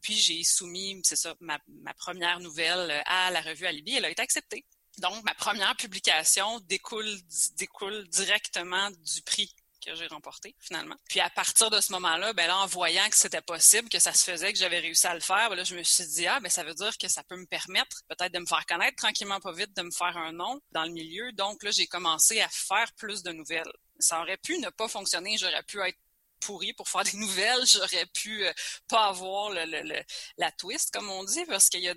Puis 0.02 0.16
j'ai 0.16 0.44
soumis, 0.44 1.02
c'est 1.04 1.16
ça, 1.16 1.36
ma, 1.40 1.60
ma, 1.68 1.94
première 1.94 2.40
nouvelle 2.40 3.04
à 3.06 3.32
la 3.32 3.42
revue 3.42 3.66
Alibi. 3.66 3.96
Elle 3.96 4.06
a 4.06 4.10
été 4.10 4.22
acceptée. 4.22 4.66
Donc, 4.98 5.24
ma 5.24 5.34
première 5.34 5.76
publication 5.78 6.60
découle, 6.62 7.18
découle 7.58 8.08
directement 8.10 8.92
du 8.92 9.22
prix 9.22 9.54
que 9.80 9.96
j'ai 9.96 10.08
remporté 10.08 10.56
finalement. 10.60 10.96
Puis 11.10 11.20
à 11.20 11.30
partir 11.30 11.70
de 11.70 11.80
ce 11.80 11.92
moment-là, 11.94 12.34
ben 12.34 12.48
là, 12.48 12.58
en 12.58 12.68
voyant 12.68 13.08
que 13.10 13.16
c'était 13.16 13.42
possible, 13.42 13.90
que 13.90 14.00
ça 14.00 14.14
se 14.14 14.24
faisait, 14.24 14.54
que 14.54 14.60
j'avais 14.60 14.80
réussi 14.80 15.08
à 15.08 15.14
le 15.14 15.20
faire, 15.20 15.50
ben 15.50 15.56
là, 15.56 15.64
je 15.64 15.76
me 15.76 15.84
suis 15.84 16.06
dit 16.08 16.28
ah 16.28 16.40
ben 16.40 16.50
ça 16.50 16.64
veut 16.64 16.74
dire 16.74 16.98
que 16.98 17.08
ça 17.08 17.24
peut 17.24 17.38
me 17.38 17.46
permettre 17.46 18.04
peut-être 18.08 18.34
de 18.34 18.40
me 18.40 18.46
faire 18.46 18.66
connaître 18.66 18.96
tranquillement, 18.98 19.40
pas 19.40 19.54
vite, 19.54 19.76
de 19.76 19.82
me 19.82 19.92
faire 19.92 20.18
un 20.18 20.32
nom 20.32 20.60
dans 20.72 20.84
le 20.84 20.92
milieu. 20.92 21.32
Donc 21.34 21.64
là, 21.64 21.72
j'ai 21.72 21.88
commencé 21.88 22.42
à 22.42 22.50
faire 22.50 22.92
plus 22.94 23.24
de 23.24 23.32
nouvelles. 23.32 23.72
Ça 24.00 24.22
aurait 24.22 24.38
pu 24.38 24.58
ne 24.60 24.70
pas 24.70 24.88
fonctionner, 24.88 25.38
j'aurais 25.38 25.64
pu 25.64 25.82
être 25.82 25.98
pourri 26.40 26.74
pour 26.74 26.90
faire 26.90 27.04
des 27.12 27.18
nouvelles, 27.18 27.66
j'aurais 27.66 28.06
pu 28.08 28.46
euh, 28.46 28.54
pas 28.88 29.08
avoir 29.08 29.52
le, 29.52 30.04
la 30.38 30.52
twist, 30.52 30.92
comme 30.92 31.10
on 31.10 31.24
dit, 31.24 31.46
parce 31.46 31.70
qu'il 31.70 31.82
y 31.82 31.90
a 31.90 31.96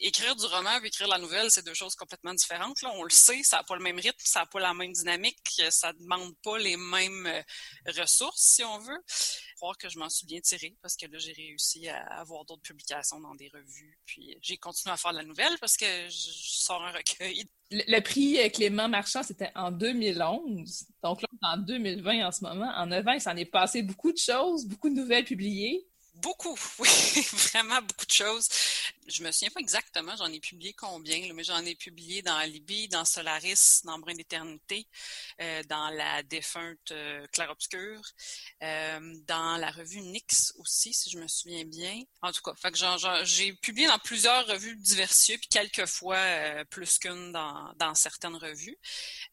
écrire 0.00 0.36
du 0.36 0.46
roman 0.46 0.80
et 0.82 0.86
écrire 0.86 1.08
la 1.08 1.18
nouvelle, 1.18 1.50
c'est 1.50 1.64
deux 1.64 1.74
choses 1.74 1.94
complètement 1.94 2.34
différentes. 2.34 2.80
Là. 2.82 2.90
On 2.94 3.02
le 3.02 3.10
sait, 3.10 3.42
ça 3.42 3.58
n'a 3.58 3.64
pas 3.64 3.76
le 3.76 3.82
même 3.82 3.98
rythme, 3.98 4.16
ça 4.18 4.40
n'a 4.40 4.46
pas 4.46 4.60
la 4.60 4.74
même 4.74 4.92
dynamique, 4.92 5.62
ça 5.70 5.92
demande 5.92 6.34
pas 6.42 6.58
les 6.58 6.76
mêmes 6.76 7.26
euh, 7.26 7.42
ressources, 8.00 8.42
si 8.42 8.64
on 8.64 8.78
veut. 8.78 9.02
Croire 9.56 9.76
que 9.78 9.88
je 9.88 9.98
m'en 9.98 10.08
suis 10.08 10.26
bien 10.26 10.40
tirée, 10.40 10.76
parce 10.82 10.96
que 10.96 11.06
là, 11.06 11.18
j'ai 11.18 11.32
réussi 11.32 11.88
à 11.88 12.02
avoir 12.18 12.44
d'autres 12.44 12.62
publications 12.62 13.20
dans 13.20 13.34
des 13.34 13.48
revues. 13.48 13.98
Puis 14.06 14.36
j'ai 14.40 14.56
continué 14.56 14.92
à 14.92 14.96
faire 14.96 15.12
de 15.12 15.18
la 15.18 15.24
nouvelle 15.24 15.56
parce 15.60 15.76
que 15.76 16.08
je 16.08 16.30
sors 16.32 16.82
un 16.82 16.92
recueil 16.92 17.48
le, 17.72 18.00
prix 18.00 18.38
Clément 18.52 18.88
Marchand, 18.88 19.22
c'était 19.22 19.50
en 19.54 19.70
2011. 19.70 20.86
Donc 21.02 21.22
là, 21.22 21.28
en 21.42 21.56
2020 21.56 22.26
en 22.26 22.30
ce 22.30 22.44
moment. 22.44 22.70
En 22.76 22.86
9 22.86 23.08
ans, 23.08 23.12
il 23.12 23.20
s'en 23.20 23.36
est 23.36 23.44
passé 23.44 23.82
beaucoup 23.82 24.12
de 24.12 24.18
choses, 24.18 24.66
beaucoup 24.66 24.88
de 24.88 24.94
nouvelles 24.94 25.24
publiées. 25.24 25.86
Beaucoup, 26.14 26.58
oui, 26.78 26.88
vraiment 27.52 27.80
beaucoup 27.80 28.04
de 28.04 28.12
choses. 28.12 28.48
Je 29.06 29.24
me 29.24 29.32
souviens 29.32 29.50
pas 29.50 29.60
exactement, 29.60 30.14
j'en 30.16 30.30
ai 30.30 30.40
publié 30.40 30.74
combien, 30.74 31.32
mais 31.32 31.42
j'en 31.42 31.64
ai 31.64 31.74
publié 31.74 32.22
dans 32.22 32.38
Libye, 32.40 32.86
dans 32.88 33.04
Solaris, 33.04 33.80
dans 33.84 33.98
Brin 33.98 34.14
d'éternité, 34.14 34.86
euh, 35.40 35.62
dans 35.64 35.88
la 35.88 36.22
défunte 36.22 36.92
euh, 36.92 37.26
Claire 37.32 37.50
Obscure, 37.50 38.02
euh, 38.62 39.14
dans 39.26 39.56
la 39.56 39.70
revue 39.70 40.02
Nix 40.02 40.52
aussi, 40.58 40.92
si 40.92 41.10
je 41.10 41.18
me 41.18 41.26
souviens 41.26 41.64
bien. 41.64 42.02
En 42.20 42.30
tout 42.30 42.42
cas, 42.42 42.52
j'ai 43.24 43.54
publié 43.54 43.86
dans 43.86 43.98
plusieurs 43.98 44.46
revues 44.46 44.76
diversifiées, 44.76 45.38
puis 45.38 45.48
quelques 45.48 45.86
fois 45.86 46.16
euh, 46.16 46.64
plus 46.66 46.98
qu'une 46.98 47.32
dans, 47.32 47.94
certaines 47.94 48.36
revues. 48.36 48.78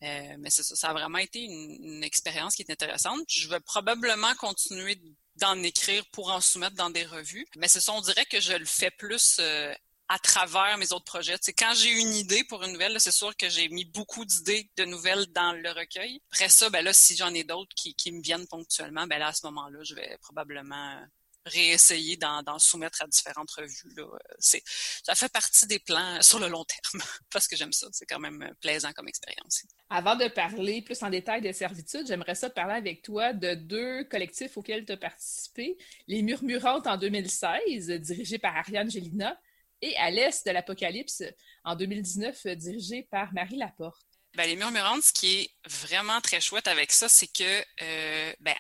Euh, 0.04 0.36
mais 0.40 0.50
ça, 0.50 0.64
ça 0.64 0.90
a 0.90 0.94
vraiment 0.94 1.18
été 1.18 1.42
une, 1.42 1.78
une 1.84 2.04
expérience 2.04 2.56
qui 2.56 2.64
est 2.64 2.72
intéressante. 2.72 3.26
Je 3.28 3.50
vais 3.50 3.60
probablement 3.60 4.34
continuer 4.36 4.96
d'en 5.40 5.62
écrire 5.64 6.06
pour 6.12 6.32
en 6.32 6.42
soumettre 6.42 6.76
dans 6.76 6.90
des 6.90 7.06
revues. 7.06 7.48
Mais 7.58 7.68
c'est 7.68 7.82
ça, 7.82 7.94
on 7.94 8.02
dirait 8.02 8.26
que 8.26 8.40
je 8.40 8.54
le 8.54 8.66
fais 8.66 8.92
plus 8.92 9.38
euh, 9.40 9.74
à 10.10 10.20
travers 10.20 10.78
mes 10.78 10.92
autres 10.92 11.06
projets. 11.06 11.36
C'est 11.42 11.54
quand 11.54 11.74
j'ai 11.76 11.92
une 11.92 12.14
idée 12.16 12.44
pour 12.44 12.64
une 12.64 12.74
nouvelle, 12.74 13.00
c'est 13.00 13.12
sûr 13.12 13.36
que 13.38 13.48
j'ai 13.48 13.70
mis 13.70 13.86
beaucoup 13.86 14.26
d'idées 14.26 14.70
de 14.78 14.86
nouvelles 14.86 15.28
dans 15.28 15.54
le 15.54 15.70
recueil. 15.72 16.22
Après 16.32 16.50
ça, 16.50 16.70
ben 16.70 16.84
là, 16.84 16.94
si 16.94 17.16
j'en 17.16 17.34
ai 17.34 17.44
d'autres 17.44 17.74
qui, 17.76 17.94
qui, 17.94 18.12
me 18.12 18.22
viennent 18.22 18.48
ponctuellement, 18.48 19.08
ben 19.08 19.20
là, 19.20 19.28
à 19.28 19.34
ce 19.34 19.46
moment-là, 19.46 19.80
je 19.84 19.94
vais 19.94 20.18
probablement 20.22 21.00
réessayer 21.46 22.18
d'en 22.18 22.60
soumettre 22.60 23.02
à 23.02 23.08
différentes 23.08 23.52
revues. 23.52 23.94
Là. 23.96 24.06
C'est, 24.40 24.64
ça 25.04 25.16
fait 25.16 25.32
partie 25.32 25.68
des 25.68 25.80
plans 25.80 26.22
sur 26.22 26.40
le 26.40 26.48
long 26.48 26.66
terme, 26.66 27.04
parce 27.32 27.48
que 27.48 27.56
j'aime 27.56 27.74
ça. 27.74 27.88
C'est 27.92 28.06
quand 28.06 28.20
même 28.20 28.54
plaisant 28.62 28.92
comme 28.94 29.08
expérience. 29.08 29.64
Avant 29.90 30.16
de 30.16 30.28
parler 30.28 30.82
plus 30.82 31.02
en 31.04 31.10
détail 31.10 31.42
des 31.42 31.54
servitudes, 31.54 32.08
j'aimerais 32.08 32.36
ça 32.36 32.50
parler 32.50 32.76
avec 32.76 33.02
toi 33.02 33.34
de 33.34 33.56
deux 33.56 34.04
collectifs 34.06 34.58
auxquels 34.58 34.86
tu 34.86 34.94
as 34.94 34.98
participé. 34.98 35.78
Les 36.08 36.22
Murmurantes 36.22 36.88
en 36.88 36.98
2016, 36.98 37.90
dirigés 37.90 38.40
par 38.40 38.56
Ariane 38.56 38.90
Gélina, 38.90 39.40
et 39.82 39.96
À 39.96 40.12
l'Est 40.12 40.46
de 40.46 40.52
l'Apocalypse 40.52 41.24
en 41.64 41.76
2019, 41.76 42.48
dirigé 42.58 43.08
par 43.10 43.34
Marie 43.34 43.56
Laporte. 43.56 44.06
Ben, 44.36 44.46
les 44.46 44.56
Murmurantes, 44.56 45.04
ce 45.04 45.14
qui 45.14 45.40
est 45.40 45.52
vraiment 45.66 46.22
très 46.22 46.40
chouette 46.40 46.68
avec 46.68 46.92
ça, 46.92 47.10
c'est 47.10 47.28
que 47.28 47.66
euh, 47.82 48.34
ben, 48.40 48.56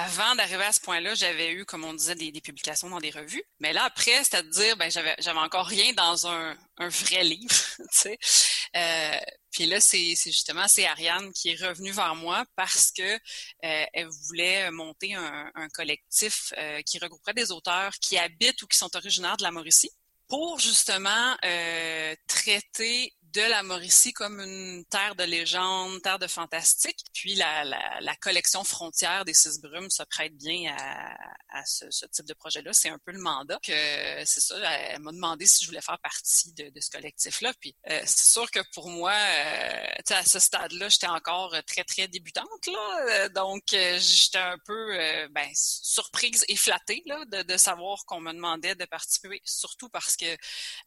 avant 0.00 0.34
d'arriver 0.34 0.64
à 0.64 0.72
ce 0.72 0.80
point-là, 0.80 1.14
j'avais 1.14 1.52
eu, 1.52 1.64
comme 1.64 1.84
on 1.84 1.92
disait, 1.92 2.14
des, 2.14 2.40
publications 2.40 2.88
dans 2.88 2.98
des 2.98 3.10
revues. 3.10 3.42
Mais 3.60 3.72
là, 3.72 3.84
après, 3.84 4.24
c'est-à-dire, 4.24 4.76
ben, 4.76 4.90
j'avais, 4.90 5.14
j'avais 5.18 5.38
encore 5.38 5.66
rien 5.66 5.92
dans 5.92 6.26
un, 6.26 6.56
un 6.78 6.88
vrai 6.88 7.24
livre, 7.24 7.54
tu 7.78 7.84
sais. 7.90 8.18
Euh, 8.76 9.18
puis 9.50 9.66
là, 9.66 9.80
c'est, 9.80 10.14
c'est 10.16 10.30
justement, 10.30 10.66
c'est 10.66 10.86
Ariane 10.86 11.30
qui 11.32 11.50
est 11.50 11.62
revenue 11.62 11.92
vers 11.92 12.14
moi 12.14 12.44
parce 12.56 12.90
que 12.90 13.02
euh, 13.02 13.84
elle 13.92 14.08
voulait 14.28 14.70
monter 14.70 15.14
un, 15.14 15.50
un 15.54 15.68
collectif 15.68 16.54
euh, 16.56 16.80
qui 16.82 16.98
regrouperait 16.98 17.34
des 17.34 17.52
auteurs 17.52 17.92
qui 18.00 18.16
habitent 18.16 18.62
ou 18.62 18.66
qui 18.66 18.78
sont 18.78 18.94
originaires 18.96 19.36
de 19.36 19.42
la 19.42 19.50
Mauricie 19.50 19.90
pour 20.32 20.58
justement 20.58 21.36
euh, 21.44 22.14
traiter 22.26 23.12
de 23.32 23.40
la 23.40 23.62
Mauricie 23.62 24.12
comme 24.12 24.40
une 24.40 24.84
terre 24.86 25.14
de 25.14 25.24
légende, 25.24 26.00
terre 26.02 26.18
de 26.18 26.26
fantastique. 26.26 26.98
Puis 27.12 27.34
la, 27.34 27.64
la, 27.64 28.00
la 28.00 28.16
collection 28.16 28.64
frontière 28.64 29.24
des 29.24 29.34
Six 29.34 29.60
Brumes 29.60 29.90
se 29.90 30.02
prête 30.04 30.36
bien 30.36 30.74
à, 30.76 31.16
à 31.48 31.64
ce, 31.64 31.90
ce, 31.90 32.06
type 32.06 32.26
de 32.26 32.34
projet-là. 32.34 32.72
C'est 32.72 32.90
un 32.90 32.98
peu 32.98 33.12
le 33.12 33.20
mandat 33.20 33.58
que 33.62 33.72
c'est 34.24 34.40
ça. 34.40 34.56
Elle 34.58 35.00
m'a 35.00 35.12
demandé 35.12 35.46
si 35.46 35.64
je 35.64 35.70
voulais 35.70 35.80
faire 35.80 35.98
partie 35.98 36.52
de, 36.52 36.70
de 36.70 36.80
ce 36.80 36.90
collectif-là. 36.90 37.52
Puis 37.60 37.74
euh, 37.90 38.00
c'est 38.04 38.30
sûr 38.30 38.50
que 38.50 38.60
pour 38.74 38.88
moi, 38.90 39.12
euh, 39.12 39.86
à 40.10 40.24
ce 40.24 40.38
stade-là, 40.38 40.88
j'étais 40.88 41.06
encore 41.06 41.56
très 41.66 41.84
très 41.84 42.08
débutante 42.08 42.66
là, 42.66 43.28
donc 43.30 43.72
euh, 43.72 43.98
j'étais 43.98 44.38
un 44.38 44.58
peu 44.64 44.98
euh, 44.98 45.28
ben, 45.30 45.48
surprise 45.54 46.44
et 46.48 46.56
flattée 46.56 47.02
là, 47.06 47.24
de, 47.26 47.42
de 47.42 47.56
savoir 47.56 48.04
qu'on 48.06 48.20
me 48.20 48.32
demandait 48.32 48.74
de 48.74 48.84
participer, 48.84 49.40
surtout 49.44 49.88
parce 49.88 50.16
que 50.16 50.36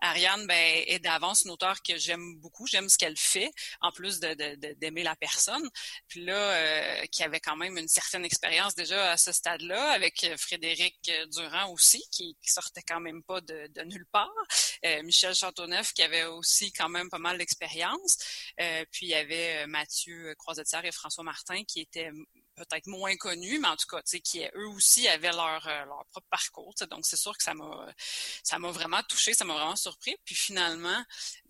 Ariane 0.02 0.46
ben, 0.48 0.84
est 0.88 1.00
d'avance 1.00 1.44
une 1.44 1.52
auteure 1.52 1.82
que 1.82 1.98
j'aime 1.98 2.35
beaucoup, 2.36 2.68
j'aime 2.68 2.90
ce 2.90 2.98
qu'elle 2.98 3.18
fait, 3.18 3.52
en 3.82 3.92
plus 3.92 4.20
de, 4.20 4.74
d'aimer 4.74 5.04
la 5.04 5.16
personne. 5.16 5.68
Puis 6.08 6.24
là, 6.24 6.36
euh, 6.36 7.06
qui 7.12 7.24
avait 7.24 7.40
quand 7.40 7.56
même 7.56 7.78
une 7.78 7.88
certaine 7.88 8.26
expérience 8.26 8.76
déjà 8.76 9.12
à 9.12 9.18
ce 9.18 9.32
stade-là, 9.32 9.92
avec 9.92 10.24
euh, 10.24 10.38
Frédéric 10.38 10.98
euh, 11.10 11.26
Durand 11.28 11.72
aussi, 11.72 12.04
qui, 12.12 12.36
qui 12.42 12.52
sortait 12.52 12.82
quand 12.82 13.00
même 13.00 13.24
pas 13.24 13.42
de, 13.42 13.70
nulle 13.86 14.06
part. 14.12 14.30
Euh, 14.86 15.04
Michel 15.04 15.34
Châteauneuf, 15.36 15.94
qui 15.94 16.04
avait 16.04 16.26
aussi 16.26 16.72
quand 16.72 16.90
même 16.90 17.10
pas 17.10 17.20
mal 17.20 17.38
d'expérience. 17.38 18.18
Euh, 18.60 18.86
puis 18.92 19.08
il 19.08 19.10
y 19.10 19.16
avait 19.16 19.68
Mathieu 19.68 20.34
Croisetière 20.38 20.86
et 20.86 20.92
François 20.92 21.24
Martin, 21.24 21.64
qui 21.64 21.82
étaient 21.82 22.12
peut-être 22.56 22.88
moins 22.88 23.16
connus, 23.18 23.60
mais 23.60 23.68
en 23.68 23.76
tout 23.76 23.88
cas, 23.88 24.02
qui 24.02 24.44
eux 24.56 24.68
aussi 24.70 25.08
avaient 25.08 25.32
leur, 25.32 25.68
euh, 25.68 25.86
leur 25.86 26.06
propre 26.12 26.28
parcours. 26.30 26.74
Donc, 26.90 27.06
c'est 27.06 27.18
sûr 27.18 27.38
que 27.38 27.44
ça 27.44 27.54
m'a 27.54 27.88
ça 28.44 28.60
m'a 28.60 28.72
vraiment 28.72 29.02
touché, 29.04 29.34
ça 29.34 29.46
m'a 29.46 29.54
vraiment 29.54 29.76
surpris. 29.76 30.16
Puis 30.26 30.36
finalement, 30.36 31.04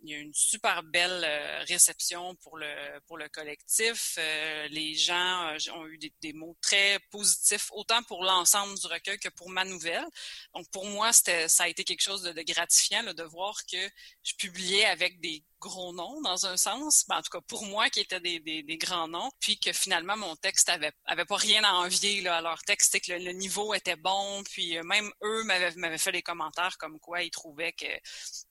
il 0.04 0.10
y 0.10 0.16
a 0.16 0.20
une 0.20 0.34
super 0.34 0.84
belle 0.84 1.24
euh, 1.24 1.64
réception 1.68 2.36
pour 2.36 2.58
le 2.58 3.00
pour 3.08 3.18
le 3.18 3.30
collectif. 3.30 4.16
Euh, 4.18 4.68
les 4.70 4.96
gens 4.96 5.56
ont 5.74 5.86
eu 5.88 5.98
des, 5.98 6.14
des, 6.22 6.34
mots 6.34 6.58
très 6.62 7.00
positifs, 7.12 7.70
autant 7.72 8.04
pour 8.04 8.24
l'ensemble 8.24 8.78
du 8.78 8.88
recueil 8.88 9.20
que 9.20 9.30
pour 9.30 9.50
ma 9.50 9.64
nouvelle. 9.66 10.06
Donc, 10.54 10.70
pour 10.72 10.86
moi, 10.86 11.14
c'était 11.14 11.48
ça 11.48 11.64
a 11.64 11.68
été 11.68 11.84
quelque 11.84 12.02
chose 12.02 12.24
de, 12.24 12.42
gratifiant 12.42 13.04
de 13.04 13.24
voir 13.24 13.56
que 13.72 13.90
je 14.24 14.34
publiais 14.36 14.86
avec 14.86 15.20
des 15.22 15.44
gros 15.66 15.94
noms 15.94 16.22
dans 16.22 16.46
un 16.46 16.58
sens, 16.58 17.06
ben, 17.10 17.18
en 17.18 17.22
tout 17.24 17.32
cas 17.32 17.42
pour 17.48 17.66
moi 17.66 17.90
qui 17.90 18.00
étaient 18.00 18.20
des, 18.20 18.40
des, 18.40 18.78
grands 18.78 19.08
noms, 19.08 19.32
puis 19.40 19.60
que 19.60 19.74
finalement 19.74 20.16
mon 20.16 20.36
texte 20.36 20.70
avait, 20.70 20.92
avait 21.06 21.26
pas 21.26 21.38
rien 21.38 21.64
à 21.64 21.74
envier 21.74 22.22
là, 22.22 22.38
à 22.38 22.42
leur 22.42 22.62
texte, 22.62 22.92
c'est 22.92 23.00
que 23.00 23.14
le, 23.14 23.32
niveau 23.32 23.74
était 23.74 23.96
bon, 23.96 24.44
puis 24.44 24.78
euh, 24.78 24.84
même 24.84 25.12
eux 25.24 25.44
m'avaient 25.44 25.98
fait 25.98 26.12
des 26.12 26.22
commentaires 26.22 26.78
comme 26.78 27.00
quoi 27.00 27.24
ils 27.24 27.32
trouvaient 27.32 27.74
que 27.74 27.88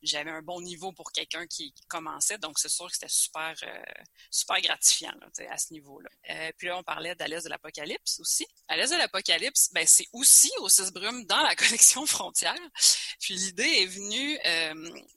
j'avais 0.03 0.31
un 0.31 0.43
bon 0.43 0.61
niveau 0.61 0.93
pour 0.93 1.13
quelqu'un 1.13 1.47
qui, 1.47 1.73
commençait, 1.89 2.39
donc 2.39 2.59
c'est 2.59 2.69
sûr 2.69 2.87
que 2.87 2.95
c'était 2.95 3.09
super 3.09 3.55
euh, 3.63 3.83
super 4.31 4.61
gratifiant 4.61 5.15
à 5.51 5.59
ce 5.59 5.73
niveau-là. 5.73 6.09
Euh, 6.31 6.51
puis 6.59 6.67
là 6.67 6.79
on 6.79 6.83
parlait 6.83 7.15
d'Alès 7.15 7.45
de 7.45 7.49
l'Apocalypse 7.49 8.19
aussi. 8.19 8.47
Alès 8.67 8.91
de 8.91 8.97
l'Apocalypse, 8.97 9.71
ben 9.73 9.87
c'est 9.87 10.09
aussi 10.13 10.51
au 10.59 10.69
Six 10.69 10.91
Brumes 10.91 11.25
dans 11.27 11.43
la 11.43 11.55
collection 11.63 12.07
Frontières. 12.07 12.55
Puis 13.21 13.35
l'idée 13.35 13.63
est 13.63 13.87
venue 13.87 14.39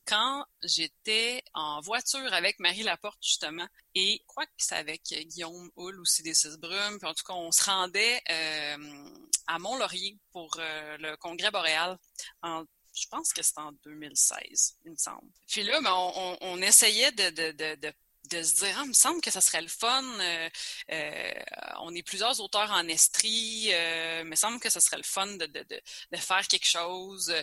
quand 0.05 0.45
j'étais 0.61 1.43
en 1.53 1.81
voiture 1.87 2.33
avec 2.33 2.59
Marie 2.59 2.83
Laporte, 2.83 3.17
justement. 3.21 3.67
Et 3.95 4.19
je 4.21 4.27
crois 4.27 4.45
que 4.45 4.51
c'est 4.57 4.75
avec 4.75 5.01
Guillaume 5.03 5.71
Hull 5.77 5.99
aussi 6.01 6.21
des 6.21 6.33
Six 6.33 6.57
Brumes. 6.57 6.99
Puis 6.99 7.09
en 7.09 7.13
tout 7.13 7.23
cas, 7.25 7.33
on 7.33 7.51
se 7.51 7.63
rendait 7.63 8.21
euh, 8.29 9.09
à 9.47 9.57
Mont-Laurier 9.57 10.17
pour 10.31 10.55
euh, 10.59 10.97
le 10.99 11.15
congrès 11.17 11.51
boréal 11.51 11.97
en 12.41 12.63
je 12.99 13.05
pense 13.09 13.31
que 13.31 13.43
c'était 13.43 13.61
en 13.61 13.73
2016, 13.83 14.77
il 14.85 14.91
me 14.91 14.97
semble. 14.97 15.29
Puis 15.47 15.61
là, 15.61 15.79
ben, 15.81 15.93
on, 15.93 16.35
on, 16.41 16.61
essayait 16.63 17.11
de, 17.11 17.29
de, 17.29 17.51
de, 17.51 17.75
de 17.75 17.93
de 18.27 18.43
se 18.43 18.55
dire, 18.55 18.75
ah, 18.77 18.81
il 18.83 18.89
me 18.89 18.93
semble 18.93 19.21
que 19.21 19.31
ça 19.31 19.41
serait 19.41 19.61
le 19.61 19.67
fun. 19.67 20.03
Euh, 20.03 20.49
euh, 20.91 21.33
on 21.79 21.93
est 21.95 22.03
plusieurs 22.03 22.39
auteurs 22.39 22.71
en 22.71 22.87
estrie, 22.87 23.69
euh, 23.71 24.21
il 24.23 24.29
me 24.29 24.35
semble 24.35 24.59
que 24.59 24.69
ça 24.69 24.79
serait 24.79 24.97
le 24.97 25.03
fun 25.03 25.27
de, 25.27 25.45
de, 25.45 25.63
de, 25.63 25.81
de 26.11 26.17
faire 26.17 26.47
quelque 26.47 26.67
chose. 26.67 27.33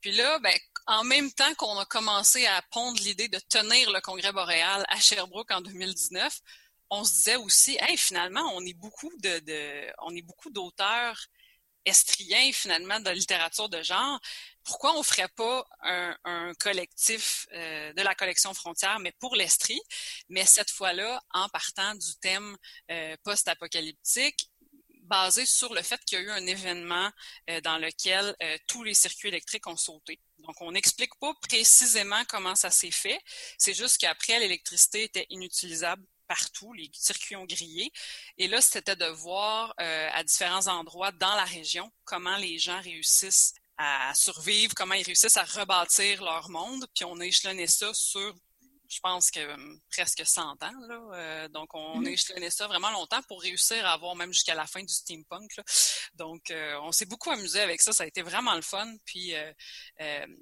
Puis 0.00 0.12
là, 0.12 0.38
ben, 0.40 0.54
en 0.86 1.04
même 1.04 1.32
temps 1.32 1.54
qu'on 1.54 1.78
a 1.78 1.84
commencé 1.84 2.46
à 2.46 2.62
pondre 2.70 3.00
l'idée 3.02 3.28
de 3.28 3.38
tenir 3.48 3.90
le 3.90 4.00
congrès 4.00 4.32
boréal 4.32 4.84
à 4.88 4.98
Sherbrooke 4.98 5.50
en 5.50 5.60
2019, 5.60 6.40
on 6.90 7.04
se 7.04 7.12
disait 7.12 7.36
aussi, 7.36 7.78
hey, 7.80 7.96
finalement, 7.96 8.52
on 8.54 8.64
est 8.66 8.74
beaucoup 8.74 9.10
de, 9.18 9.92
on 10.02 10.14
est 10.14 10.22
beaucoup 10.22 10.50
d'auteurs 10.50 11.28
estriens 11.84 12.52
finalement 12.52 13.00
de 13.00 13.10
littérature 13.10 13.68
de 13.68 13.82
genre. 13.82 14.20
Pourquoi 14.64 14.96
on 14.96 15.02
ferait 15.02 15.28
pas 15.28 15.64
un, 15.82 16.52
collectif 16.60 17.46
euh, 17.52 17.92
de 17.92 18.02
la 18.02 18.14
collection 18.14 18.54
Frontières, 18.54 19.00
mais 19.00 19.12
pour 19.18 19.34
l'Estrie, 19.34 19.80
mais 20.28 20.44
cette 20.44 20.70
fois-là 20.70 21.20
en 21.32 21.48
partant 21.48 21.94
du 21.94 22.14
thème 22.20 22.56
euh, 22.90 23.16
post-apocalyptique 23.24 24.48
basé 25.02 25.44
sur 25.44 25.74
le 25.74 25.82
fait 25.82 26.00
qu'il 26.04 26.18
y 26.18 26.22
a 26.22 26.24
eu 26.24 26.30
un 26.30 26.46
événement 26.46 27.10
euh, 27.50 27.60
dans 27.60 27.78
lequel 27.78 28.36
tous 28.68 28.84
les 28.84 28.94
circuits 28.94 29.28
électriques 29.28 29.66
ont 29.66 29.76
sauté. 29.76 30.20
Donc, 30.42 30.60
on 30.60 30.72
n'explique 30.72 31.14
pas 31.20 31.32
précisément 31.48 32.22
comment 32.28 32.54
ça 32.54 32.70
s'est 32.70 32.90
fait. 32.90 33.20
C'est 33.58 33.74
juste 33.74 33.98
qu'après, 33.98 34.38
l'électricité 34.38 35.04
était 35.04 35.26
inutilisable 35.30 36.04
partout, 36.28 36.72
les 36.72 36.90
circuits 36.94 37.36
ont 37.36 37.44
grillé. 37.44 37.92
Et 38.38 38.48
là, 38.48 38.60
c'était 38.60 38.96
de 38.96 39.06
voir 39.06 39.74
euh, 39.80 40.08
à 40.12 40.24
différents 40.24 40.66
endroits 40.66 41.12
dans 41.12 41.34
la 41.34 41.44
région 41.44 41.92
comment 42.04 42.36
les 42.36 42.58
gens 42.58 42.80
réussissent 42.80 43.52
à 43.76 44.12
survivre, 44.14 44.74
comment 44.74 44.94
ils 44.94 45.04
réussissent 45.04 45.36
à 45.36 45.44
rebâtir 45.44 46.22
leur 46.22 46.48
monde. 46.48 46.86
Puis 46.94 47.04
on 47.04 47.20
a 47.20 47.30
ça 47.66 47.92
sur 47.94 48.34
je 48.92 49.00
pense 49.00 49.30
que 49.30 49.40
presque 49.90 50.22
100 50.24 50.42
ans. 50.42 50.56
Là. 50.62 51.00
Euh, 51.14 51.48
donc, 51.48 51.74
on 51.74 52.00
mmh. 52.00 52.06
a 52.06 52.10
échelonné 52.10 52.50
ça 52.50 52.66
vraiment 52.66 52.90
longtemps 52.90 53.22
pour 53.22 53.40
réussir 53.40 53.86
à 53.86 53.92
avoir 53.92 54.14
même 54.14 54.32
jusqu'à 54.32 54.54
la 54.54 54.66
fin 54.66 54.82
du 54.82 54.92
steampunk. 54.92 55.56
Là. 55.56 55.64
Donc, 56.14 56.50
euh, 56.50 56.78
on 56.82 56.92
s'est 56.92 57.06
beaucoup 57.06 57.30
amusé 57.30 57.60
avec 57.60 57.80
ça. 57.80 57.92
Ça 57.92 58.04
a 58.04 58.06
été 58.06 58.20
vraiment 58.20 58.54
le 58.54 58.62
fun. 58.62 58.94
Puis, 59.06 59.34
euh, 59.34 59.52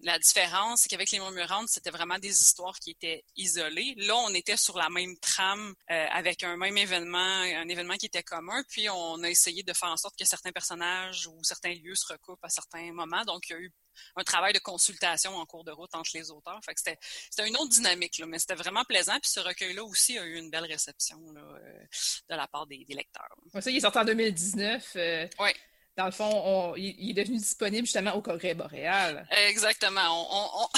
la 0.02 0.18
différence, 0.18 0.82
c'est 0.82 0.88
qu'avec 0.88 1.10
les 1.12 1.20
murmurantes, 1.20 1.68
c'était 1.68 1.90
vraiment 1.90 2.18
des 2.18 2.42
histoires 2.42 2.78
qui 2.80 2.90
étaient 2.90 3.24
isolées. 3.36 3.94
Là, 3.98 4.16
on 4.16 4.34
était 4.34 4.56
sur 4.56 4.76
la 4.76 4.88
même 4.88 5.16
trame 5.18 5.74
avec 5.86 6.42
un 6.42 6.56
même 6.56 6.76
événement, 6.76 7.18
un 7.18 7.68
événement 7.68 7.96
qui 7.96 8.06
était 8.06 8.22
commun. 8.22 8.62
Puis, 8.68 8.88
on 8.88 9.22
a 9.22 9.28
essayé 9.28 9.62
de 9.62 9.72
faire 9.72 9.90
en 9.90 9.96
sorte 9.96 10.16
que 10.18 10.24
certains 10.24 10.52
personnages 10.52 11.26
ou 11.28 11.38
certains 11.44 11.74
lieux 11.74 11.94
se 11.94 12.12
recoupent 12.12 12.44
à 12.44 12.48
certains 12.48 12.92
moments. 12.92 13.24
Donc, 13.24 13.48
il 13.48 13.52
y 13.52 13.56
a 13.56 13.58
eu 13.58 13.72
un 14.16 14.24
travail 14.24 14.52
de 14.52 14.58
consultation 14.58 15.36
en 15.36 15.46
cours 15.46 15.64
de 15.64 15.70
route 15.70 15.94
entre 15.94 16.10
les 16.14 16.30
auteurs. 16.30 16.60
Fait 16.64 16.74
que 16.74 16.80
c'était, 16.80 16.98
c'était 17.30 17.48
une 17.48 17.56
autre 17.56 17.70
dynamique, 17.70 18.18
là, 18.18 18.26
mais 18.26 18.38
c'était 18.40 18.54
vraiment 18.54 18.84
plaisant. 18.84 19.18
Puis 19.20 19.30
ce 19.30 19.40
recueil-là 19.40 19.84
aussi 19.84 20.18
a 20.18 20.24
eu 20.24 20.36
une 20.38 20.50
belle 20.50 20.64
réception 20.64 21.18
là, 21.32 21.40
euh, 21.40 21.84
de 22.30 22.36
la 22.36 22.48
part 22.48 22.66
des, 22.66 22.84
des 22.84 22.94
lecteurs. 22.94 23.28
ça, 23.60 23.70
il 23.70 23.76
est 23.76 23.80
sorti 23.80 23.98
en 23.98 24.04
2019. 24.04 24.92
Euh, 24.96 25.28
oui. 25.38 25.50
Dans 25.96 26.06
le 26.06 26.12
fond, 26.12 26.30
on, 26.32 26.76
il, 26.76 27.10
est 27.10 27.14
devenu 27.14 27.36
disponible 27.36 27.86
justement 27.86 28.14
au 28.14 28.22
Congrès 28.22 28.54
boréal. 28.54 29.28
Exactement. 29.48 30.00
On, 30.10 30.62
on, 30.62 30.68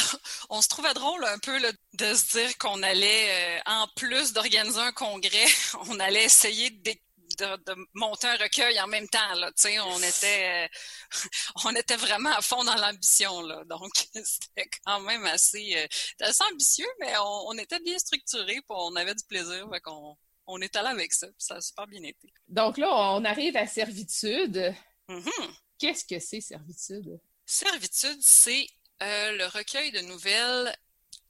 on, 0.57 0.63
se 0.63 0.69
trouvait 0.69 0.95
drôle 0.95 1.25
un 1.25 1.39
peu 1.39 1.59
là, 1.61 1.71
de 1.95 2.15
se 2.15 2.39
dire 2.39 2.59
qu'on 2.59 2.83
allait, 2.83 3.59
euh, 3.59 3.61
en 3.67 3.87
plus 3.95 4.33
d'organiser 4.33 4.81
un 4.81 4.93
congrès, 4.93 5.47
on 5.89 6.01
allait 6.01 6.25
essayer 6.25 6.71
de 6.71 6.93
de, 7.37 7.75
monter 7.95 8.29
un 8.29 8.37
recueil 8.37 8.81
en 8.81 8.87
même 8.87 9.09
temps. 9.09 9.35
Là, 9.35 9.51
on 9.87 10.03
était 10.03 10.65
euh, 10.65 10.69
on 11.65 11.75
était 11.75 11.97
vraiment 11.97 12.33
à 12.33 12.41
fond 12.43 12.65
dans 12.65 12.77
l'ambition. 12.77 13.41
Là, 13.43 13.65
donc, 13.65 13.91
c'était 14.25 14.69
quand 14.85 15.01
même 15.01 15.25
assez, 15.27 15.75
euh, 15.77 15.87
assez 16.21 16.45
ambitieux, 16.53 16.89
mais 17.01 17.17
on, 17.19 17.49
on, 17.49 17.59
était 17.59 17.81
bien 17.81 17.99
structuré, 17.99 18.61
on 18.69 18.97
avait 18.97 19.15
du 19.15 19.25
plaisir. 19.25 19.69
Fait 19.71 19.81
qu'on 19.81 20.17
on 20.47 20.61
est 20.61 20.75
allé 20.77 20.89
avec 20.89 21.13
ça, 21.13 21.27
puis 21.29 21.37
ça 21.39 21.57
a 21.57 21.61
super 21.61 21.87
bien 21.87 22.03
été. 22.03 22.33
Donc 22.49 22.79
là, 22.79 22.89
on 22.91 23.25
arrive 23.25 23.57
à 23.57 23.67
Servitude. 23.67 24.75
Mm-hmm. 25.09 25.51
Qu'est-ce 25.79 26.05
que 26.05 26.19
c'est 26.19 26.41
Servitude? 26.41 27.19
Servitude, 27.47 28.19
c'est 28.21 28.67
euh, 29.03 29.33
le 29.33 29.47
recueil 29.47 29.91
de 29.93 30.01
nouvelles 30.01 30.77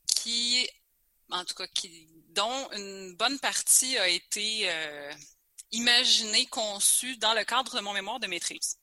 qui, 0.06 0.68
en 1.30 1.44
tout 1.44 1.54
cas, 1.54 1.66
qui, 1.66 2.08
dont 2.28 2.70
une 2.72 3.14
bonne 3.16 3.38
partie 3.38 3.96
a 3.98 4.08
été 4.08 4.70
euh, 4.70 5.12
imaginé, 5.72 6.46
conçu 6.46 7.16
dans 7.16 7.34
le 7.34 7.44
cadre 7.44 7.76
de 7.76 7.80
mon 7.80 7.92
mémoire 7.92 8.20
de 8.20 8.26
maîtrise. 8.26 8.78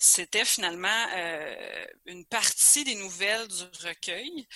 C'était 0.00 0.44
finalement 0.44 1.06
euh, 1.16 1.86
une 2.06 2.24
partie 2.24 2.84
des 2.84 2.94
nouvelles 2.94 3.48
du 3.48 3.64
recueil. 3.84 4.46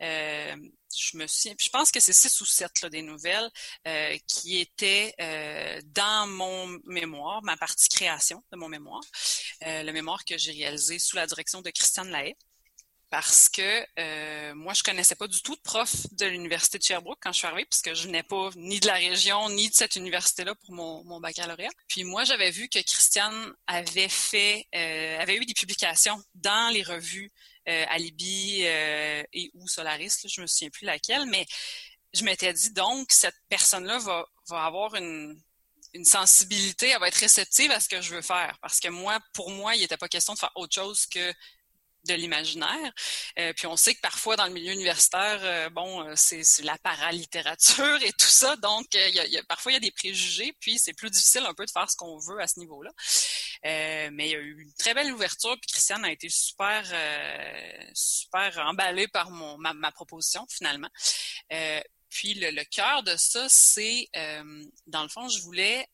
Euh, 0.00 0.56
je 0.96 1.16
me 1.16 1.26
suis, 1.26 1.52
je 1.60 1.68
pense 1.70 1.90
que 1.90 1.98
c'est 1.98 2.12
six 2.12 2.40
ou 2.40 2.44
sept 2.44 2.86
des 2.86 3.02
nouvelles 3.02 3.50
euh, 3.88 4.16
qui 4.28 4.60
étaient 4.60 5.12
dans 5.86 6.28
mon 6.28 6.78
mémoire, 6.84 7.42
ma 7.42 7.56
partie 7.56 7.88
création 7.88 8.44
de 8.52 8.56
mon 8.56 8.68
mémoire, 8.68 9.02
le 9.62 9.90
mémoire 9.90 10.24
que 10.24 10.38
j'ai 10.38 10.52
réalisé 10.52 10.98
sous 11.00 11.16
la 11.16 11.26
direction 11.26 11.62
de 11.62 11.70
Christiane 11.70 12.10
Lahaye 12.10 12.36
parce 13.12 13.50
que 13.50 13.86
euh, 13.98 14.54
moi, 14.54 14.72
je 14.72 14.82
connaissais 14.82 15.14
pas 15.14 15.28
du 15.28 15.42
tout 15.42 15.54
de 15.54 15.60
prof 15.60 15.94
de 16.12 16.24
l'Université 16.24 16.78
de 16.78 16.82
Sherbrooke 16.82 17.18
quand 17.20 17.30
je 17.30 17.36
suis 17.40 17.46
arrivée, 17.46 17.66
parce 17.66 17.82
que 17.82 17.92
je 17.92 18.04
venais 18.04 18.22
pas 18.22 18.48
ni 18.56 18.80
de 18.80 18.86
la 18.86 18.94
région, 18.94 19.50
ni 19.50 19.68
de 19.68 19.74
cette 19.74 19.96
université-là 19.96 20.54
pour 20.54 20.72
mon, 20.72 21.20
baccalauréat. 21.20 21.68
Puis 21.88 22.04
moi, 22.04 22.24
j'avais 22.24 22.50
vu 22.50 22.70
que 22.70 22.78
Christiane 22.78 23.52
avait 23.66 24.08
fait, 24.08 24.66
euh, 24.74 25.20
avait 25.20 25.36
eu 25.36 25.44
des 25.44 25.52
publications 25.52 26.18
dans 26.36 26.72
les 26.72 26.82
revues 26.82 27.30
euh, 27.68 27.84
Alibi 27.90 28.62
et 28.62 29.50
ou 29.52 29.68
Solaris, 29.68 30.22
là, 30.24 30.30
je 30.34 30.40
me 30.40 30.46
souviens 30.46 30.70
plus 30.70 30.86
laquelle, 30.86 31.26
mais 31.26 31.44
je 32.14 32.24
m'étais 32.24 32.54
dit 32.54 32.72
donc, 32.72 33.12
cette 33.12 33.36
personne-là 33.50 33.98
va, 33.98 34.24
va 34.48 34.64
avoir 34.64 34.94
une, 34.94 35.38
une 35.92 36.06
sensibilité, 36.06 36.88
elle 36.88 37.00
va 37.00 37.08
être 37.08 37.16
réceptive 37.16 37.72
à 37.72 37.78
ce 37.78 37.90
que 37.90 38.00
je 38.00 38.14
veux 38.14 38.22
faire. 38.22 38.56
Parce 38.62 38.80
que 38.80 38.88
moi, 38.88 39.20
pour 39.34 39.50
moi, 39.50 39.76
il 39.76 39.82
n'était 39.82 39.98
pas 39.98 40.08
question 40.08 40.32
de 40.32 40.38
faire 40.38 40.52
autre 40.54 40.74
chose 40.74 41.04
que 41.04 41.34
de 42.04 42.14
l'imaginaire. 42.14 42.92
Euh, 43.38 43.52
puis 43.52 43.66
on 43.66 43.76
sait 43.76 43.94
que 43.94 44.00
parfois 44.00 44.36
dans 44.36 44.46
le 44.46 44.52
milieu 44.52 44.72
universitaire, 44.72 45.40
euh, 45.42 45.70
bon, 45.70 46.02
euh, 46.02 46.14
c'est, 46.16 46.42
la 46.62 46.78
paralittérature 46.78 48.02
et 48.02 48.12
tout 48.12 48.26
ça, 48.26 48.56
donc 48.56 48.86
parfois 49.48 49.72
il 49.72 49.74
y 49.74 49.78
a 49.78 49.80
des 49.80 49.90
préjugés, 49.90 50.54
puis 50.60 50.78
c'est 50.78 50.92
plus 50.92 51.10
difficile 51.10 51.44
un 51.46 51.54
peu 51.54 51.64
de 51.64 51.70
faire 51.70 51.90
ce 51.90 51.96
qu'on 51.96 52.18
veut 52.18 52.40
à 52.40 52.46
ce 52.46 52.60
niveau-là. 52.60 52.90
mais 53.64 54.28
il 54.28 54.30
y 54.30 54.34
a 54.34 54.38
eu 54.38 54.62
une 54.62 54.74
très 54.74 54.94
belle 54.94 55.12
ouverture, 55.12 55.56
puis 55.60 55.72
Christiane 55.72 56.04
a 56.04 56.12
été 56.12 56.28
super, 56.28 56.84
super 57.94 58.58
emballée 58.66 59.08
par 59.08 59.30
mon 59.30 59.58
ma, 59.58 59.72
ma 59.72 59.92
proposition 59.92 60.46
finalement. 60.48 60.90
puis 62.10 62.34
le, 62.34 62.50
le 62.50 62.64
cœur 62.64 63.02
de 63.02 63.16
ça, 63.16 63.46
c'est 63.48 64.08
dans 64.86 65.02
le 65.02 65.08
fond, 65.08 65.28
je 65.28 65.40
voulais 65.42 65.88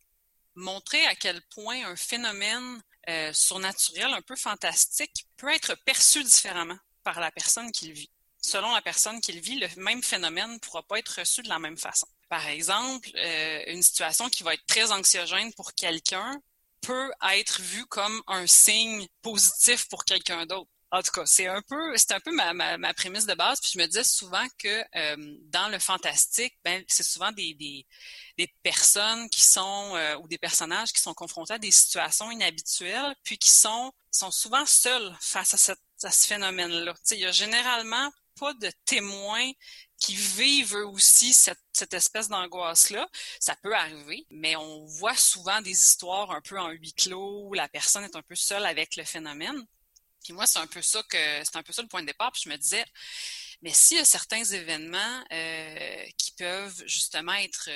montrer 0.54 1.04
à 1.06 1.14
quel 1.14 1.40
point 1.54 1.86
un 1.86 1.96
phénomène 1.96 2.82
euh, 3.08 3.32
surnaturel, 3.32 4.12
un 4.12 4.22
peu 4.22 4.36
fantastique, 4.36 5.26
peut 5.36 5.52
être 5.52 5.74
perçu 5.84 6.22
différemment 6.22 6.78
par 7.02 7.20
la 7.20 7.30
personne 7.30 7.72
qui 7.72 7.88
le 7.88 7.94
vit. 7.94 8.10
Selon 8.40 8.72
la 8.72 8.82
personne 8.82 9.20
qui 9.20 9.32
le 9.32 9.40
vit, 9.40 9.58
le 9.58 9.68
même 9.76 10.02
phénomène 10.02 10.52
ne 10.52 10.58
pourra 10.58 10.82
pas 10.82 10.98
être 10.98 11.18
reçu 11.18 11.42
de 11.42 11.48
la 11.48 11.58
même 11.58 11.76
façon. 11.76 12.06
Par 12.28 12.46
exemple, 12.46 13.08
euh, 13.16 13.62
une 13.68 13.82
situation 13.82 14.28
qui 14.28 14.42
va 14.42 14.54
être 14.54 14.66
très 14.66 14.92
anxiogène 14.92 15.52
pour 15.54 15.74
quelqu'un 15.74 16.40
peut 16.82 17.10
être 17.34 17.60
vue 17.60 17.86
comme 17.86 18.22
un 18.26 18.46
signe 18.46 19.06
positif 19.22 19.88
pour 19.88 20.04
quelqu'un 20.04 20.46
d'autre. 20.46 20.70
En 20.90 21.02
tout 21.02 21.10
cas, 21.12 21.26
c'est 21.26 21.46
un 21.46 21.60
peu, 21.62 21.96
c'est 21.96 22.12
un 22.12 22.20
peu 22.20 22.32
ma, 22.32 22.54
ma, 22.54 22.78
ma, 22.78 22.94
prémisse 22.94 23.26
de 23.26 23.34
base. 23.34 23.60
Puis 23.60 23.72
je 23.74 23.78
me 23.78 23.86
disais 23.86 24.04
souvent 24.04 24.46
que 24.58 24.82
euh, 24.96 25.36
dans 25.50 25.68
le 25.68 25.78
fantastique, 25.78 26.54
ben 26.64 26.82
c'est 26.88 27.02
souvent 27.02 27.30
des, 27.32 27.54
des, 27.54 27.86
des, 28.38 28.48
personnes 28.62 29.28
qui 29.28 29.42
sont 29.42 29.94
euh, 29.96 30.16
ou 30.16 30.28
des 30.28 30.38
personnages 30.38 30.92
qui 30.92 31.02
sont 31.02 31.14
confrontés 31.14 31.54
à 31.54 31.58
des 31.58 31.70
situations 31.70 32.30
inhabituelles, 32.30 33.14
puis 33.22 33.36
qui 33.36 33.50
sont 33.50 33.92
sont 34.10 34.30
souvent 34.30 34.64
seuls 34.66 35.16
face 35.20 35.54
à, 35.54 35.56
cette, 35.58 35.78
à 36.02 36.10
ce 36.10 36.26
phénomène-là. 36.26 36.94
Il 37.10 37.18
y 37.18 37.26
a 37.26 37.32
généralement 37.32 38.10
pas 38.38 38.54
de 38.54 38.70
témoins 38.84 39.50
qui 39.98 40.14
vivent 40.14 40.76
eux 40.76 40.86
aussi 40.86 41.32
cette, 41.32 41.60
cette 41.72 41.94
espèce 41.94 42.28
d'angoisse-là. 42.28 43.08
Ça 43.40 43.56
peut 43.56 43.74
arriver, 43.74 44.26
mais 44.30 44.56
on 44.56 44.84
voit 44.86 45.16
souvent 45.16 45.60
des 45.60 45.70
histoires 45.82 46.30
un 46.30 46.40
peu 46.40 46.58
en 46.58 46.70
huis 46.70 46.92
clos 46.92 47.44
où 47.46 47.54
la 47.54 47.68
personne 47.68 48.04
est 48.04 48.16
un 48.16 48.22
peu 48.22 48.36
seule 48.36 48.64
avec 48.64 48.96
le 48.96 49.04
phénomène. 49.04 49.66
Puis 50.28 50.34
moi, 50.34 50.46
c'est 50.46 50.58
un 50.58 50.66
peu 50.66 50.82
ça 50.82 51.02
que 51.04 51.16
c'est 51.42 51.56
un 51.56 51.62
peu 51.62 51.72
ça 51.72 51.80
le 51.80 51.88
point 51.88 52.02
de 52.02 52.06
départ. 52.06 52.30
Puis 52.32 52.42
je 52.44 52.50
me 52.50 52.56
disais, 52.58 52.84
mais 53.62 53.72
s'il 53.72 53.96
y 53.96 54.00
a 54.00 54.04
certains 54.04 54.44
événements 54.44 55.24
euh, 55.32 56.04
qui 56.18 56.32
peuvent 56.32 56.82
justement 56.84 57.32
être 57.32 57.70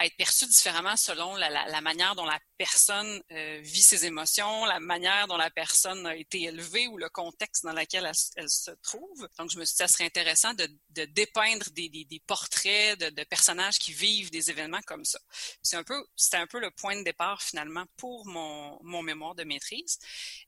euh, 0.00 0.04
être 0.04 0.16
perçu 0.16 0.46
différemment 0.46 0.96
selon 0.96 1.36
la, 1.36 1.80
manière 1.80 2.14
dont 2.14 2.24
la 2.24 2.38
personne 2.56 3.22
euh, 3.32 3.60
vit 3.62 3.82
ses 3.82 4.06
émotions, 4.06 4.64
la 4.64 4.80
manière 4.80 5.26
dont 5.28 5.36
la 5.36 5.50
personne 5.50 6.06
a 6.06 6.16
été 6.16 6.42
élevée 6.42 6.86
ou 6.88 6.98
le 6.98 7.08
contexte 7.08 7.64
dans 7.64 7.72
lequel 7.72 8.10
elle, 8.36 8.48
se 8.50 8.70
trouve. 8.82 9.28
Donc, 9.38 9.50
je 9.50 9.58
me 9.58 9.64
suis 9.64 9.74
dit, 9.74 9.78
ça 9.78 9.88
serait 9.88 10.04
intéressant 10.04 10.54
de, 10.54 10.68
dépeindre 11.06 11.66
des, 11.70 12.22
portraits 12.26 12.98
de, 12.98 13.24
personnages 13.24 13.78
qui 13.78 13.92
vivent 13.92 14.30
des 14.30 14.50
événements 14.50 14.82
comme 14.86 15.04
ça. 15.04 15.18
C'est 15.62 15.76
un 15.76 15.84
peu, 15.84 16.04
c'était 16.16 16.38
un 16.38 16.46
peu 16.46 16.60
le 16.60 16.70
point 16.70 16.96
de 16.96 17.04
départ 17.04 17.42
finalement 17.42 17.84
pour 17.96 18.26
mon, 18.26 18.78
mon 18.82 19.02
mémoire 19.02 19.34
de 19.34 19.44
maîtrise. 19.44 19.98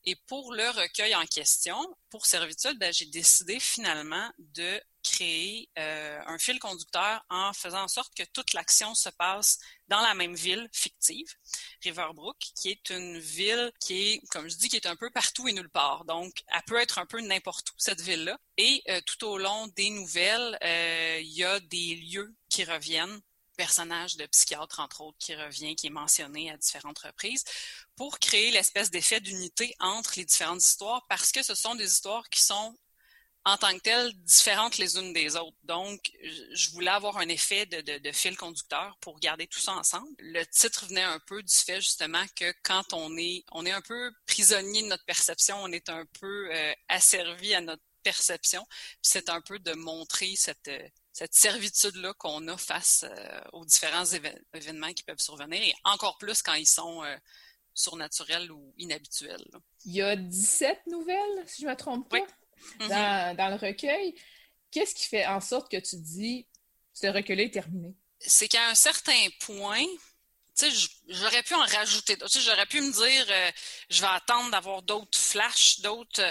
Et 0.04 0.16
pour 0.26 0.52
le 0.52 0.68
recueil 0.70 1.14
en 1.14 1.26
question, 1.26 1.76
pour 2.10 2.26
servitude, 2.26 2.78
ben, 2.78 2.92
j'ai 2.92 3.06
décidé 3.06 3.60
finalement 3.60 4.30
de 4.38 4.80
créer 5.02 5.68
euh, 5.78 6.20
un 6.26 6.38
fil 6.38 6.58
conducteur 6.58 7.24
en 7.28 7.52
faisant 7.52 7.82
en 7.82 7.88
sorte 7.88 8.14
que 8.14 8.22
toute 8.22 8.52
l'action 8.52 8.94
se 8.94 9.08
passe 9.08 9.58
dans 9.88 10.00
la 10.00 10.14
même 10.14 10.34
ville 10.34 10.68
fictive, 10.72 11.34
Riverbrook, 11.82 12.36
qui 12.38 12.70
est 12.70 12.90
une 12.90 13.18
ville 13.18 13.72
qui 13.80 13.94
est, 13.94 14.26
comme 14.28 14.48
je 14.48 14.56
dis, 14.56 14.68
qui 14.68 14.76
est 14.76 14.86
un 14.86 14.96
peu 14.96 15.10
partout 15.10 15.48
et 15.48 15.52
nulle 15.52 15.68
part. 15.68 16.04
Donc, 16.04 16.42
elle 16.48 16.62
peut 16.66 16.80
être 16.80 16.98
un 16.98 17.06
peu 17.06 17.20
n'importe 17.20 17.70
où, 17.70 17.74
cette 17.76 18.00
ville-là. 18.00 18.38
Et 18.56 18.82
euh, 18.88 19.00
tout 19.04 19.26
au 19.26 19.38
long 19.38 19.66
des 19.68 19.90
nouvelles, 19.90 20.58
euh, 20.62 21.18
il 21.20 21.32
y 21.32 21.44
a 21.44 21.60
des 21.60 21.96
lieux 21.96 22.34
qui 22.48 22.64
reviennent 22.64 23.20
personnage 23.56 24.16
de 24.16 24.26
psychiatre, 24.26 24.80
entre 24.80 25.02
autres, 25.02 25.18
qui 25.18 25.34
revient, 25.34 25.76
qui 25.76 25.88
est 25.88 25.90
mentionné 25.90 26.50
à 26.50 26.56
différentes 26.56 26.98
reprises, 27.00 27.44
pour 27.96 28.18
créer 28.18 28.50
l'espèce 28.50 28.90
d'effet 28.90 29.20
d'unité 29.20 29.74
entre 29.78 30.14
les 30.16 30.24
différentes 30.24 30.64
histoires, 30.64 31.06
parce 31.08 31.32
que 31.32 31.42
ce 31.42 31.54
sont 31.54 31.74
des 31.74 31.90
histoires 31.90 32.28
qui 32.30 32.40
sont 32.40 32.74
en 33.44 33.56
tant 33.56 33.72
que 33.74 33.80
telles 33.80 34.12
différentes 34.22 34.78
les 34.78 34.96
unes 34.96 35.12
des 35.12 35.36
autres. 35.36 35.56
Donc, 35.64 36.12
je 36.52 36.70
voulais 36.70 36.90
avoir 36.90 37.18
un 37.18 37.28
effet 37.28 37.66
de, 37.66 37.80
de, 37.80 37.98
de, 37.98 38.12
fil 38.12 38.36
conducteur 38.36 38.96
pour 39.00 39.18
garder 39.18 39.46
tout 39.46 39.58
ça 39.58 39.72
ensemble. 39.72 40.08
Le 40.18 40.44
titre 40.46 40.86
venait 40.86 41.02
un 41.02 41.18
peu 41.26 41.42
du 41.42 41.54
fait 41.54 41.80
justement 41.80 42.24
que 42.36 42.52
quand 42.62 42.92
on 42.92 43.16
est, 43.16 43.44
on 43.50 43.66
est 43.66 43.72
un 43.72 43.80
peu 43.80 44.12
prisonnier 44.26 44.82
de 44.82 44.88
notre 44.88 45.04
perception, 45.04 45.56
on 45.60 45.72
est 45.72 45.88
un 45.88 46.04
peu 46.20 46.48
euh, 46.52 46.72
asservi 46.88 47.54
à 47.54 47.60
notre 47.60 47.82
perception. 48.02 48.64
C'est 49.00 49.28
un 49.28 49.40
peu 49.40 49.58
de 49.58 49.72
montrer 49.72 50.34
cette, 50.36 50.70
cette 51.12 51.34
servitude-là 51.34 52.14
qu'on 52.14 52.46
a 52.48 52.56
face 52.56 53.04
euh, 53.08 53.40
aux 53.52 53.64
différents 53.64 54.04
événements 54.52 54.92
qui 54.92 55.02
peuvent 55.02 55.18
survenir, 55.18 55.62
et 55.62 55.74
encore 55.84 56.18
plus 56.18 56.42
quand 56.42 56.54
ils 56.54 56.66
sont 56.66 57.02
euh, 57.02 57.16
surnaturels 57.74 58.50
ou 58.50 58.72
inhabituels. 58.78 59.44
Il 59.84 59.94
y 59.94 60.02
a 60.02 60.16
17 60.16 60.86
nouvelles, 60.86 61.44
si 61.46 61.62
je 61.62 61.66
ne 61.66 61.72
me 61.72 61.76
trompe 61.76 62.08
pas, 62.08 62.26
mm-hmm. 62.80 63.36
dans, 63.36 63.48
le 63.48 63.56
recueil. 63.56 64.14
Qu'est-ce 64.70 64.94
qui 64.94 65.08
fait 65.08 65.26
en 65.26 65.40
sorte 65.40 65.70
que 65.70 65.76
tu 65.76 65.96
dis 65.96 66.46
ce 66.92 67.06
recueil 67.06 67.42
est 67.42 67.50
terminé? 67.50 67.94
C'est 68.18 68.48
qu'à 68.48 68.68
un 68.68 68.74
certain 68.74 69.26
point, 69.40 69.84
j'aurais 71.08 71.42
pu 71.42 71.54
en 71.54 71.64
rajouter 71.64 72.16
d'autres. 72.16 72.40
J'aurais 72.40 72.66
pu 72.66 72.80
me 72.80 72.92
dire, 72.92 73.26
euh, 73.30 73.50
je 73.90 74.00
vais 74.00 74.08
attendre 74.08 74.50
d'avoir 74.50 74.82
d'autres 74.82 75.18
flashs, 75.18 75.80
d'autres 75.80 76.22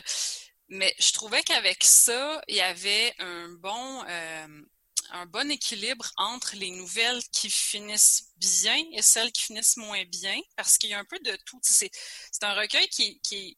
mais 0.71 0.95
je 0.99 1.11
trouvais 1.11 1.43
qu'avec 1.43 1.83
ça, 1.83 2.41
il 2.47 2.55
y 2.55 2.61
avait 2.61 3.13
un 3.19 3.49
bon, 3.49 4.03
euh, 4.07 4.47
un 5.09 5.25
bon 5.25 5.51
équilibre 5.51 6.09
entre 6.15 6.55
les 6.55 6.71
nouvelles 6.71 7.21
qui 7.33 7.49
finissent 7.49 8.31
bien 8.37 8.81
et 8.93 9.01
celles 9.01 9.33
qui 9.33 9.43
finissent 9.43 9.75
moins 9.75 10.05
bien, 10.05 10.39
parce 10.55 10.77
qu'il 10.77 10.89
y 10.89 10.93
a 10.93 10.99
un 10.99 11.03
peu 11.03 11.19
de 11.19 11.37
tout. 11.45 11.59
C'est, 11.61 11.91
un 12.41 12.53
recueil 12.53 12.87
qui, 12.87 13.19
qui, 13.19 13.57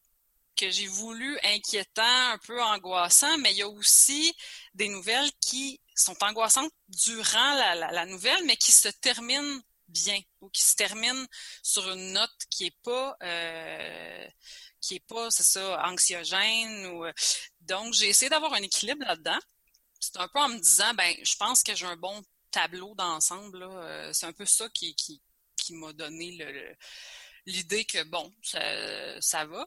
que 0.55 0.69
j'ai 0.69 0.87
voulu 0.87 1.37
inquiétant, 1.43 2.31
un 2.31 2.37
peu 2.39 2.61
angoissant, 2.61 3.37
mais 3.39 3.51
il 3.51 3.57
y 3.57 3.61
a 3.61 3.69
aussi 3.69 4.35
des 4.73 4.87
nouvelles 4.87 5.31
qui 5.41 5.79
sont 5.95 6.15
angoissantes 6.23 6.71
durant 6.87 7.53
la, 7.55 7.75
la, 7.75 8.05
nouvelle, 8.05 8.43
mais 8.45 8.57
qui 8.57 8.71
se 8.71 8.89
terminent 8.89 9.61
bien 9.87 10.19
ou 10.41 10.49
qui 10.49 10.61
se 10.63 10.75
terminent 10.75 11.25
sur 11.61 11.89
une 11.91 12.13
note 12.13 12.31
qui 12.49 12.65
est 12.65 12.77
pas 12.83 13.15
euh, 13.23 14.27
qui 14.81 14.95
est 14.95 15.07
pas, 15.07 15.31
c'est 15.31 15.43
ça, 15.43 15.81
anxiogène. 15.87 16.85
Euh, 16.85 17.13
donc, 17.61 17.93
j'ai 17.93 18.09
essayé 18.09 18.29
d'avoir 18.29 18.53
un 18.53 18.61
équilibre 18.61 19.05
là-dedans. 19.05 19.39
C'est 19.99 20.17
un 20.17 20.27
peu 20.27 20.39
en 20.39 20.49
me 20.49 20.59
disant, 20.59 20.93
ben, 20.95 21.15
je 21.23 21.35
pense 21.37 21.63
que 21.63 21.73
j'ai 21.73 21.85
un 21.85 21.95
bon 21.95 22.21
tableau 22.51 22.93
d'ensemble. 22.95 23.63
Euh, 23.63 24.11
c'est 24.11 24.25
un 24.25 24.33
peu 24.33 24.45
ça 24.45 24.67
qui, 24.69 24.93
qui, 24.95 25.21
m'a 25.69 25.93
donné 25.93 26.37
l'idée 27.45 27.85
que 27.85 28.03
bon, 28.03 28.33
ça 28.41 29.45
va. 29.45 29.65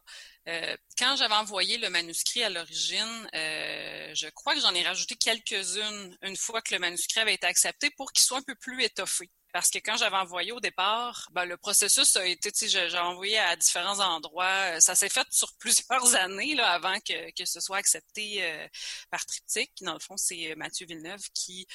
Euh, 0.48 0.76
quand 0.96 1.16
j'avais 1.16 1.34
envoyé 1.34 1.76
le 1.78 1.90
manuscrit 1.90 2.44
à 2.44 2.50
l'origine, 2.50 3.28
euh, 3.34 4.14
je 4.14 4.28
crois 4.28 4.54
que 4.54 4.60
j'en 4.60 4.74
ai 4.74 4.82
rajouté 4.82 5.16
quelques-unes 5.16 6.16
une 6.22 6.36
fois 6.36 6.62
que 6.62 6.72
le 6.72 6.80
manuscrit 6.80 7.20
avait 7.20 7.34
été 7.34 7.46
accepté 7.46 7.90
pour 7.90 8.12
qu'il 8.12 8.24
soit 8.24 8.38
un 8.38 8.42
peu 8.42 8.54
plus 8.54 8.82
étoffé. 8.82 9.30
Parce 9.52 9.70
que 9.70 9.78
quand 9.78 9.96
j'avais 9.96 10.16
envoyé 10.16 10.52
au 10.52 10.60
départ, 10.60 11.28
ben, 11.32 11.46
le 11.46 11.56
processus 11.56 12.14
a 12.16 12.26
été, 12.26 12.52
tu 12.52 12.68
sais, 12.68 12.88
j'ai 12.90 12.98
envoyé 12.98 13.38
à 13.38 13.56
différents 13.56 14.00
endroits. 14.00 14.80
Ça 14.80 14.94
s'est 14.94 15.08
fait 15.08 15.26
sur 15.30 15.52
plusieurs 15.58 16.14
années 16.14 16.54
là, 16.54 16.72
avant 16.72 17.00
que, 17.00 17.30
que 17.32 17.44
ce 17.44 17.58
soit 17.60 17.78
accepté 17.78 18.44
euh, 18.44 18.68
par 19.10 19.24
Triptyque. 19.26 19.72
Dans 19.80 19.94
le 19.94 19.98
fond, 19.98 20.16
c'est 20.16 20.54
Mathieu 20.56 20.86
Villeneuve 20.86 21.22
qui, 21.32 21.66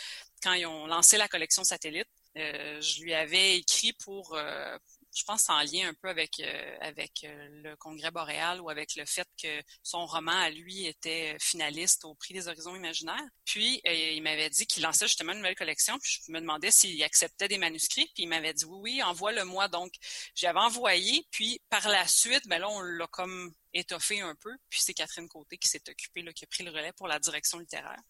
quand 0.43 0.53
ils 0.53 0.65
ont 0.65 0.85
lancé 0.85 1.17
la 1.17 1.27
collection 1.27 1.63
satellite, 1.63 2.07
euh, 2.37 2.79
je 2.81 3.01
lui 3.01 3.13
avais 3.13 3.57
écrit 3.57 3.93
pour, 3.93 4.35
euh, 4.35 4.77
je 5.13 5.23
pense 5.23 5.49
en 5.49 5.59
lien 5.61 5.89
un 5.89 5.93
peu 5.93 6.09
avec 6.09 6.39
euh, 6.39 6.77
avec 6.81 7.23
euh, 7.23 7.47
le 7.63 7.75
Congrès 7.75 8.11
boréal 8.11 8.61
ou 8.61 8.69
avec 8.69 8.95
le 8.95 9.05
fait 9.05 9.27
que 9.41 9.61
son 9.83 10.05
roman 10.05 10.31
à 10.31 10.49
lui 10.49 10.85
était 10.85 11.35
finaliste 11.39 12.05
au 12.05 12.15
prix 12.15 12.33
des 12.33 12.47
horizons 12.47 12.75
imaginaires. 12.75 13.21
Puis 13.45 13.81
euh, 13.87 13.93
il 13.93 14.23
m'avait 14.23 14.49
dit 14.49 14.65
qu'il 14.65 14.83
lançait 14.83 15.07
justement 15.07 15.33
une 15.33 15.39
nouvelle 15.39 15.55
collection. 15.55 15.97
Puis 15.99 16.19
je 16.25 16.31
me 16.31 16.39
demandais 16.39 16.71
s'il 16.71 17.01
acceptait 17.03 17.47
des 17.47 17.57
manuscrits. 17.57 18.09
Puis 18.13 18.23
il 18.23 18.27
m'avait 18.27 18.53
dit 18.53 18.65
oui, 18.65 18.79
oui, 18.81 19.03
envoie-le-moi. 19.03 19.67
Donc 19.67 19.93
j'avais 20.35 20.59
envoyé. 20.59 21.25
Puis 21.31 21.61
par 21.69 21.87
la 21.89 22.07
suite, 22.07 22.47
ben 22.47 22.59
là 22.59 22.69
on 22.69 22.81
l'a 22.81 23.07
comme 23.07 23.53
étoffé 23.73 24.21
un 24.21 24.35
peu. 24.35 24.51
Puis 24.69 24.81
c'est 24.81 24.93
Catherine 24.93 25.27
Côté 25.27 25.57
qui 25.57 25.67
s'est 25.67 25.81
occupée, 25.89 26.21
là, 26.21 26.33
qui 26.33 26.45
a 26.45 26.47
pris 26.47 26.63
le 26.63 26.71
relais 26.71 26.93
pour 26.93 27.07
la 27.07 27.19
direction 27.19 27.59
littéraire. 27.59 28.01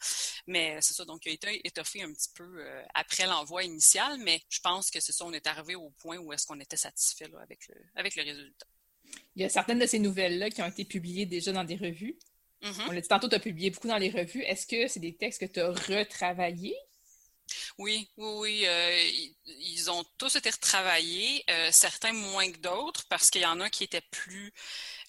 Mais 0.47 0.77
c'est 0.81 0.93
ça, 0.93 1.05
donc 1.05 1.25
il 1.25 1.29
a 1.29 1.33
été 1.33 1.67
étoffé 1.67 2.03
un 2.03 2.11
petit 2.13 2.29
peu 2.33 2.43
euh, 2.43 2.83
après 2.93 3.25
l'envoi 3.25 3.63
initial, 3.63 4.17
mais 4.19 4.41
je 4.49 4.59
pense 4.59 4.89
que 4.89 4.99
c'est 4.99 5.11
ça, 5.11 5.25
on 5.25 5.33
est 5.33 5.47
arrivé 5.47 5.75
au 5.75 5.89
point 5.91 6.17
où 6.17 6.33
est-ce 6.33 6.45
qu'on 6.45 6.59
était 6.59 6.77
satisfait 6.77 7.27
là, 7.27 7.39
avec, 7.41 7.67
le, 7.67 7.75
avec 7.95 8.15
le 8.15 8.23
résultat. 8.23 8.65
Il 9.35 9.41
y 9.41 9.45
a 9.45 9.49
certaines 9.49 9.79
de 9.79 9.85
ces 9.85 9.99
nouvelles-là 9.99 10.49
qui 10.49 10.61
ont 10.61 10.67
été 10.67 10.85
publiées 10.85 11.25
déjà 11.25 11.51
dans 11.51 11.63
des 11.63 11.75
revues. 11.75 12.17
Mm-hmm. 12.61 12.85
On 12.87 12.91
l'a 12.91 13.01
dit 13.01 13.07
tantôt, 13.07 13.27
tu 13.27 13.35
as 13.35 13.39
publié 13.39 13.71
beaucoup 13.71 13.87
dans 13.87 13.97
les 13.97 14.09
revues. 14.09 14.43
Est-ce 14.43 14.67
que 14.67 14.87
c'est 14.87 14.99
des 14.99 15.15
textes 15.15 15.41
que 15.41 15.51
tu 15.51 15.59
as 15.59 15.69
retravaillés? 15.69 16.77
Oui, 17.81 18.11
oui, 18.17 18.27
oui. 18.39 18.65
Euh, 18.67 19.09
ils 19.47 19.89
ont 19.89 20.03
tous 20.19 20.35
été 20.35 20.51
retravaillés, 20.51 21.43
euh, 21.49 21.69
certains 21.71 22.13
moins 22.13 22.51
que 22.51 22.57
d'autres, 22.59 23.05
parce 23.09 23.31
qu'il 23.31 23.41
y 23.41 23.45
en 23.45 23.59
a 23.59 23.69
qui 23.71 23.83
étaient 23.83 24.01
plus 24.11 24.53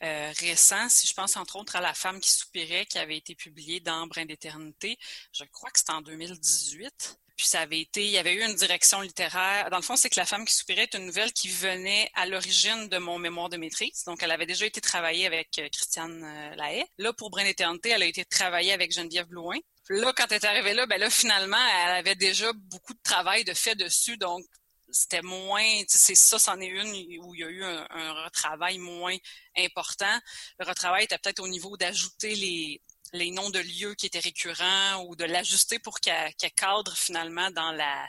euh, 0.03 0.33
récents. 0.39 0.89
Si 0.89 1.07
je 1.07 1.13
pense 1.15 1.37
entre 1.37 1.57
autres 1.57 1.77
à 1.77 1.83
La 1.83 1.93
femme 1.95 2.21
qui 2.21 2.31
soupirait, 2.31 2.87
qui 2.87 2.99
avait 2.99 3.19
été 3.19 3.35
publiée 3.35 3.81
dans 3.81 4.07
Brin 4.07 4.25
d'éternité, 4.25 4.99
je 5.33 5.45
crois 5.45 5.71
que 5.71 5.79
c'était 5.81 5.93
en 5.93 6.01
2018. 6.03 7.19
Puis 7.37 7.47
ça 7.47 7.61
avait 7.61 7.81
été, 7.81 8.05
il 8.05 8.11
y 8.11 8.19
avait 8.19 8.35
eu 8.35 8.43
une 8.43 8.55
direction 8.55 9.01
littéraire. 9.01 9.71
Dans 9.71 9.79
le 9.79 9.83
fond, 9.83 9.97
c'est 9.97 10.11
que 10.11 10.21
La 10.21 10.27
femme 10.27 10.45
qui 10.45 10.55
soupirait 10.55 10.83
est 10.83 10.95
une 10.95 11.07
nouvelle 11.07 11.33
qui 11.33 11.49
venait 11.49 12.11
à 12.15 12.27
l'origine 12.27 12.89
de 12.89 12.99
mon 12.99 13.19
mémoire 13.19 13.49
de 13.49 13.57
maîtrise. 13.57 14.05
Donc, 14.05 14.23
elle 14.23 14.31
avait 14.31 14.47
déjà 14.47 14.67
été 14.67 14.81
travaillée 14.81 15.27
avec 15.27 15.51
Christiane 15.51 16.55
Lahaye. 16.57 16.85
Là, 16.99 17.13
pour 17.13 17.31
Brin 17.31 17.45
d'éternité, 17.45 17.91
elle 17.91 18.03
a 18.03 18.07
été 18.07 18.25
travaillée 18.25 18.73
avec 18.73 18.93
Geneviève 18.93 19.27
Blouin. 19.27 19.59
Là, 19.89 20.13
quand 20.17 20.27
elle 20.31 20.37
est 20.37 20.47
arrivée 20.47 20.75
là, 20.75 20.87
ben 20.87 20.99
là, 20.99 21.11
finalement, 21.11 21.57
elle 21.85 21.97
avait 21.97 22.15
déjà 22.15 22.53
beaucoup 22.53 22.95
de 22.95 23.03
travail 23.03 23.45
de 23.45 23.53
fait 23.53 23.75
dessus, 23.75 24.17
donc 24.17 24.45
c'était 24.93 25.23
moins, 25.23 25.65
c'est 25.89 26.15
ça, 26.15 26.39
c'en 26.39 26.61
est 26.61 26.67
une 26.67 26.91
où 27.21 27.35
il 27.35 27.41
y 27.41 27.45
a 27.45 27.49
eu 27.49 27.65
un, 27.65 28.25
retravail 28.25 28.79
moins 28.79 29.17
important. 29.57 30.19
Le 30.59 30.67
retravail 30.67 31.05
était 31.05 31.19
peut-être 31.19 31.41
au 31.41 31.49
niveau 31.49 31.77
d'ajouter 31.77 32.35
les, 32.35 32.81
les 33.13 33.31
noms 33.31 33.51
de 33.51 33.59
lieux 33.59 33.95
qui 33.95 34.07
étaient 34.07 34.19
récurrents 34.19 35.05
ou 35.05 35.17
de 35.17 35.25
l'ajuster 35.25 35.79
pour 35.79 36.01
qu'elle 36.01 36.33
cadre 36.57 36.97
finalement 36.97 37.51
dans 37.51 37.73
la 37.73 38.09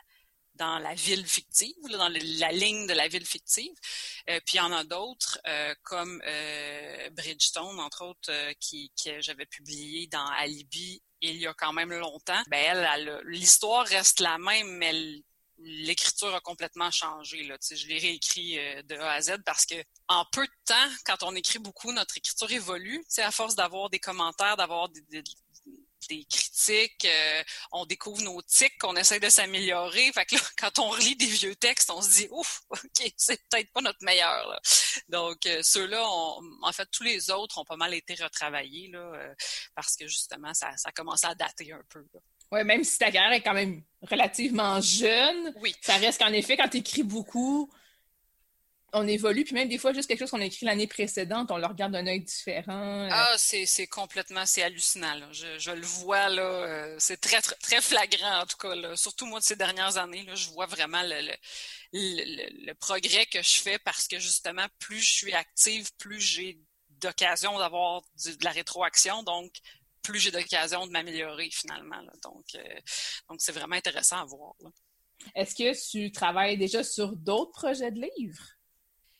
dans 0.55 0.77
la 0.77 0.93
ville 0.93 1.25
fictive, 1.25 1.73
dans 1.89 2.09
la 2.09 2.51
ligne 2.51 2.85
de 2.85 2.93
la 2.93 3.07
ville 3.07 3.25
fictive. 3.25 3.73
Euh, 4.29 4.39
puis 4.45 4.55
il 4.55 4.57
y 4.57 4.61
en 4.61 4.71
a 4.71 4.83
d'autres, 4.83 5.39
euh, 5.47 5.73
comme 5.81 6.21
euh, 6.27 7.09
Bridgestone, 7.11 7.79
entre 7.79 8.05
autres, 8.05 8.29
euh, 8.29 8.53
qui, 8.59 8.91
que 9.03 9.19
j'avais 9.21 9.47
publié 9.47 10.07
dans 10.07 10.27
Alibi 10.37 11.01
il 11.21 11.37
y 11.37 11.47
a 11.47 11.53
quand 11.53 11.71
même 11.71 11.93
longtemps, 11.93 12.43
ben 12.47 12.59
elle, 12.59 13.21
l'histoire 13.25 13.85
reste 13.87 14.19
la 14.19 14.37
même, 14.37 14.67
mais 14.77 14.93
l'écriture 15.63 16.33
a 16.33 16.41
complètement 16.41 16.91
changé. 16.91 17.47
Je 17.71 17.87
l'ai 17.87 17.97
réécrit 17.97 18.59
euh, 18.59 18.81
de 18.83 18.95
A 18.95 19.13
à 19.13 19.21
Z 19.21 19.37
parce 19.45 19.65
que 19.65 19.75
en 20.07 20.25
peu 20.31 20.45
de 20.45 20.53
temps, 20.65 20.89
quand 21.05 21.23
on 21.23 21.35
écrit 21.35 21.59
beaucoup, 21.59 21.91
notre 21.91 22.17
écriture 22.17 22.51
évolue. 22.51 23.03
À 23.17 23.31
force 23.31 23.55
d'avoir 23.55 23.89
des 23.89 23.99
commentaires, 23.99 24.57
d'avoir 24.57 24.89
des, 24.89 25.23
critiques, 26.29 27.05
euh, 27.05 27.43
on 27.71 27.85
découvre 27.85 28.21
nos 28.23 28.41
tics, 28.41 28.83
on 28.83 28.95
essaie 28.95 29.21
de 29.21 29.29
s'améliorer. 29.29 30.11
Quand 30.57 30.79
on 30.79 30.89
relit 30.89 31.15
des 31.15 31.27
vieux 31.27 31.55
textes, 31.55 31.89
on 31.89 32.01
se 32.01 32.09
dit 32.09 32.27
ouf, 32.29 32.61
ok, 32.69 33.13
c'est 33.15 33.41
peut-être 33.49 33.71
pas 33.71 33.81
notre 33.81 34.03
meilleur. 34.03 34.59
Donc 35.07 35.45
euh, 35.45 35.63
ceux-là, 35.63 36.05
en 36.05 36.71
fait, 36.73 36.87
tous 36.91 37.03
les 37.03 37.31
autres 37.31 37.57
ont 37.57 37.65
pas 37.65 37.77
mal 37.77 37.93
été 37.93 38.15
retravaillés 38.15 38.91
parce 39.75 39.95
que 39.95 40.07
justement, 40.07 40.53
ça, 40.53 40.75
ça 40.75 40.91
commence 40.91 41.23
à 41.23 41.33
dater 41.35 41.71
un 41.71 41.83
peu. 41.89 42.05
Oui, 42.53 42.63
même 42.63 42.83
si 42.83 42.99
ta 42.99 43.11
carrière 43.11 43.33
est 43.33 43.41
quand 43.41 43.55
même 43.55 43.81
relativement 44.03 44.79
jeune, 44.79 45.53
oui. 45.61 45.75
ça 45.81 45.95
reste 45.95 46.21
qu'en 46.21 46.31
effet, 46.31 46.55
quand 46.55 46.69
tu 46.69 46.77
écris 46.77 47.01
beaucoup, 47.01 47.67
on 48.93 49.07
évolue, 49.07 49.43
puis 49.43 49.55
même 49.55 49.67
des 49.67 49.79
fois, 49.79 49.91
juste 49.91 50.07
quelque 50.07 50.19
chose 50.19 50.29
qu'on 50.29 50.39
a 50.39 50.45
écrit 50.45 50.67
l'année 50.67 50.85
précédente, 50.85 51.49
on 51.49 51.57
le 51.57 51.65
regarde 51.65 51.93
d'un 51.93 52.05
œil 52.05 52.21
différent. 52.21 53.05
Euh. 53.05 53.09
Ah, 53.11 53.33
c'est 53.37 53.87
complètement, 53.87 54.45
c'est 54.45 54.61
hallucinant. 54.61 55.19
Je, 55.31 55.71
le 55.71 55.81
vois, 55.81 56.29
là, 56.29 56.43
euh, 56.43 56.95
c'est 56.99 57.19
très, 57.19 57.41
très, 57.41 57.81
flagrant, 57.81 58.41
en 58.41 58.45
tout 58.45 58.57
cas. 58.57 58.75
Là. 58.75 58.95
Surtout 58.95 59.25
moi, 59.25 59.39
de 59.39 59.45
ces 59.45 59.55
dernières 59.55 59.97
années, 59.97 60.23
là, 60.23 60.35
je 60.35 60.49
vois 60.49 60.67
vraiment 60.67 61.01
le, 61.01 61.33
le, 61.91 62.73
progrès 62.73 63.25
que 63.25 63.41
je 63.41 63.61
fais 63.63 63.79
parce 63.79 64.07
que, 64.07 64.19
justement, 64.19 64.67
plus 64.77 64.99
je 64.99 65.11
suis 65.11 65.33
active, 65.33 65.89
plus 65.97 66.21
j'ai 66.21 66.59
d'occasion 67.01 67.57
d'avoir 67.57 68.03
de 68.23 68.45
la 68.45 68.51
rétroaction. 68.51 69.23
Donc, 69.23 69.51
plus 70.03 70.19
j'ai 70.19 70.31
d'occasion 70.31 70.85
de 70.85 70.91
m'améliorer 70.91 71.49
finalement. 71.51 72.01
Donc, 72.21 72.45
donc 73.29 73.39
c'est 73.39 73.51
vraiment 73.51 73.75
intéressant 73.75 74.17
à 74.17 74.25
voir. 74.25 74.53
Est-ce 75.35 75.55
que 75.55 75.89
tu 75.91 76.11
travailles 76.11 76.57
déjà 76.57 76.83
sur 76.83 77.15
d'autres 77.15 77.51
projets 77.51 77.91
de 77.91 78.01
livres? 78.17 78.43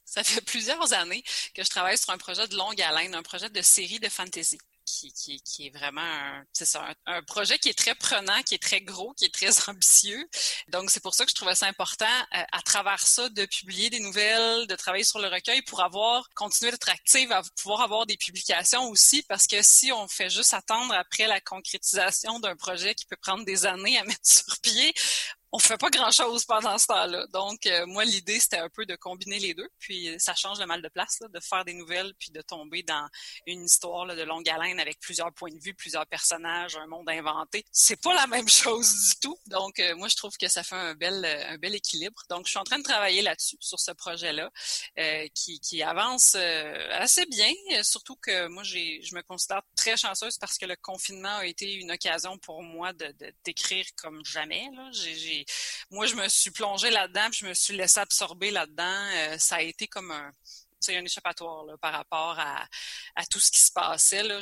Ça 0.06 0.24
fait 0.24 0.42
plusieurs 0.46 0.94
années 0.94 1.24
que 1.56 1.64
je 1.64 1.70
travaille 1.70 1.98
sur 1.98 2.12
un 2.12 2.18
projet 2.18 2.48
de 2.48 2.56
longue 2.56 2.82
haleine, 2.82 3.16
un 3.16 3.24
projet 3.24 3.50
de 3.50 3.62
série 3.62 4.00
de 4.00 4.10
fantasy. 4.10 4.58
Qui, 4.94 5.68
est 5.68 5.76
vraiment 5.76 6.02
un, 6.02 6.44
ça, 6.54 6.94
un, 7.06 7.24
projet 7.24 7.58
qui 7.58 7.70
est 7.70 7.78
très 7.78 7.96
prenant, 7.96 8.42
qui 8.44 8.56
est 8.56 8.62
très 8.62 8.82
gros, 8.82 9.14
qui 9.14 9.26
est 9.26 9.34
très 9.34 9.50
ambitieux. 9.70 10.28
Donc, 10.68 10.90
c'est 10.92 11.02
pour 11.02 11.16
ça 11.16 11.26
que 11.26 11.32
je 11.32 11.36
trouvais 11.36 11.56
ça 11.56 11.68
important, 11.68 12.06
euh, 12.06 12.44
à 12.52 12.62
travers 12.62 13.06
ça, 13.06 13.30
de 13.30 13.46
publier 13.46 13.90
des 13.90 14.00
nouvelles, 14.00 14.68
de 14.68 14.76
travailler 14.76 15.04
sur 15.04 15.20
le 15.20 15.28
recueil 15.28 15.62
pour 15.64 15.82
avoir, 15.82 16.30
continuer 16.36 16.72
d'être 16.72 16.90
active, 16.90 17.32
à 17.32 17.42
pouvoir 17.62 17.82
avoir 17.82 18.06
des 18.06 18.18
publications 18.18 18.88
aussi, 18.90 19.24
parce 19.24 19.48
que 19.48 19.62
si 19.62 19.92
on 19.92 20.08
fait 20.08 20.30
juste 20.30 20.54
attendre 20.54 20.94
après 20.94 21.28
la 21.28 21.42
concrétisation 21.42 22.40
d'un 22.40 22.56
projet 22.56 22.94
qui 22.96 23.06
peut 23.06 23.18
prendre 23.18 23.46
des 23.46 23.66
années 23.66 23.98
à 23.98 24.04
mettre 24.06 24.26
sur 24.26 24.60
pied, 24.62 24.94
on 25.56 25.60
fait 25.60 25.78
pas 25.78 25.92
grand 25.92 26.10
chose 26.10 26.46
pendant 26.46 26.80
ce 26.80 26.88
temps-là. 26.88 27.28
Donc, 27.28 27.68
euh, 27.68 27.86
moi, 27.86 28.06
l'idée, 28.06 28.40
c'était 28.40 28.58
un 28.58 28.70
peu 28.70 28.88
de 28.88 28.96
combiner 28.96 29.38
les 29.38 29.54
deux. 29.54 29.70
Puis, 29.78 30.10
euh, 30.10 30.16
ça 30.18 30.34
change 30.34 30.60
le 30.60 30.66
mal 30.66 30.82
de 30.82 30.90
place, 30.90 31.20
là, 31.22 31.28
de 31.28 31.40
faire 31.40 31.64
des 31.64 31.76
nouvelles, 31.76 32.12
puis 32.18 32.32
de 32.32 32.42
tomber 32.42 32.82
dans 32.82 33.08
une 33.46 33.64
histoire 33.64 34.08
là, 34.08 34.16
de 34.16 34.24
longue 34.24 34.50
haleine 34.50 34.80
avec 34.80 35.00
plusieurs 35.00 35.32
points 35.32 35.52
de 35.52 35.60
vue, 35.60 35.76
plusieurs 35.76 36.08
personnages, 36.08 36.76
un 36.76 36.88
monde 36.88 37.08
inventé. 37.08 37.64
C'est 37.72 38.02
pas 38.02 38.16
la 38.16 38.26
même 38.26 38.50
chose 38.50 38.92
du 39.10 39.20
tout. 39.20 39.38
Donc, 39.46 39.78
euh, 39.78 39.96
moi, 39.96 40.08
je 40.08 40.16
trouve 40.16 40.36
que 40.38 40.48
ça 40.48 40.64
fait 40.64 40.76
un 40.76 40.96
bel, 40.96 41.24
un 41.24 41.58
bel 41.60 41.76
équilibre. 41.76 42.20
Donc, 42.30 42.48
je 42.48 42.50
suis 42.50 42.60
en 42.60 42.64
train 42.64 42.80
de 42.80 42.84
travailler 42.84 43.22
là-dessus, 43.22 43.58
sur 43.60 43.80
ce 43.80 43.92
projet-là, 43.92 44.50
qui, 45.36 45.60
qui 45.60 45.84
avance 45.84 46.34
assez 46.34 47.28
bien. 47.28 47.52
Surtout 47.84 48.16
que 48.16 48.48
moi, 48.48 48.64
j'ai, 48.64 49.02
je 49.04 49.14
me 49.14 49.22
considère 49.22 49.62
très 49.76 49.98
chanceuse 49.98 50.40
parce 50.40 50.58
que 50.58 50.66
le 50.66 50.76
confinement 50.78 51.38
a 51.38 51.46
été 51.46 51.74
une 51.74 51.92
occasion 51.92 52.40
pour 52.40 52.64
moi 52.64 52.92
de, 52.94 53.14
d'écrire 53.44 53.86
comme 53.96 54.26
jamais. 54.26 54.68
Là. 54.74 54.90
j'ai 54.92 55.43
moi, 55.90 56.06
je 56.06 56.16
me 56.16 56.28
suis 56.28 56.52
plongée 56.52 56.90
là-dedans, 56.90 57.30
puis 57.30 57.40
je 57.42 57.46
me 57.48 57.54
suis 57.54 57.76
laissée 57.76 58.00
absorber 58.00 58.52
là-dedans. 58.52 59.08
Euh, 59.16 59.38
ça 59.38 59.56
a 59.56 59.62
été 59.62 59.88
comme 59.88 60.12
un, 60.12 60.32
un 60.92 61.06
échappatoire 61.06 61.66
par 61.80 61.94
rapport 61.94 62.38
à, 62.40 63.26
tout 63.30 63.40
ce 63.40 63.52
qui 63.52 63.62
se 63.62 63.72
passait. 63.72 64.24
Là. 64.24 64.40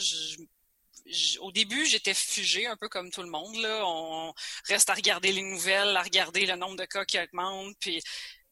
au 1.40 1.52
début, 1.52 1.86
j'étais 1.86 2.14
figée, 2.14 2.68
un 2.68 2.78
peu 2.78 2.90
comme 2.90 3.12
tout 3.12 3.22
le 3.22 3.30
monde. 3.30 3.56
Là. 3.58 3.86
On 3.86 4.34
reste 4.66 4.90
à 4.90 4.94
regarder 4.94 5.32
les 5.32 5.44
nouvelles, 5.44 5.96
à 5.96 6.02
regarder 6.02 6.46
le 6.46 6.56
nombre 6.56 6.78
de 6.78 6.86
cas 6.86 7.06
qui 7.06 7.20
augmentent. 7.20 7.78
Puis 7.80 8.02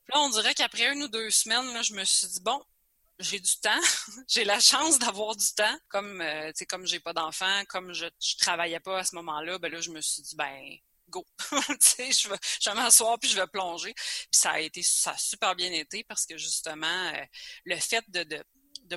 là, 0.10 0.20
on 0.20 0.30
dirait 0.30 0.54
qu'après 0.54 0.92
une 0.94 1.04
ou 1.04 1.08
deux 1.08 1.30
semaines, 1.30 1.74
là, 1.74 1.82
je 1.82 1.94
me 1.94 2.04
suis 2.04 2.28
dit, 2.28 2.42
bon, 2.42 2.62
j'ai 3.20 3.40
du 3.40 3.58
temps, 3.58 3.82
j'ai 4.28 4.46
la 4.46 4.60
chance 4.60 5.00
d'avoir 5.00 5.36
du 5.36 5.48
temps. 5.56 5.78
Comme 5.90 6.22
euh, 6.22 6.48
tu 6.50 6.60
sais, 6.60 6.66
comme 6.66 6.86
j'ai 6.86 7.00
pas 7.00 7.14
d'enfant, 7.14 7.64
comme 7.68 7.94
je, 7.94 8.06
je 8.20 8.38
travaillais 8.38 8.80
pas 8.80 9.00
à 9.00 9.04
ce 9.04 9.16
moment-là, 9.16 9.58
ben 9.60 9.72
là, 9.72 9.82
je 9.82 9.92
me 9.92 10.02
suis 10.02 10.22
dit, 10.22 10.36
ben 10.36 10.78
je 11.52 12.30
vais, 12.30 12.76
m'asseoir 12.76 13.18
puis 13.20 13.30
je 13.30 13.36
vais 13.36 13.48
plonger. 13.48 13.94
Puis 13.94 14.28
ça 14.32 14.52
a 14.52 14.60
été, 14.60 14.82
ça 14.84 15.12
a 15.12 15.18
super 15.18 15.56
bien 15.56 15.72
été 15.72 16.04
parce 16.04 16.26
que 16.26 16.38
justement, 16.38 17.12
euh, 17.14 17.26
le 17.66 17.76
fait 17.78 18.04
de, 18.10 18.44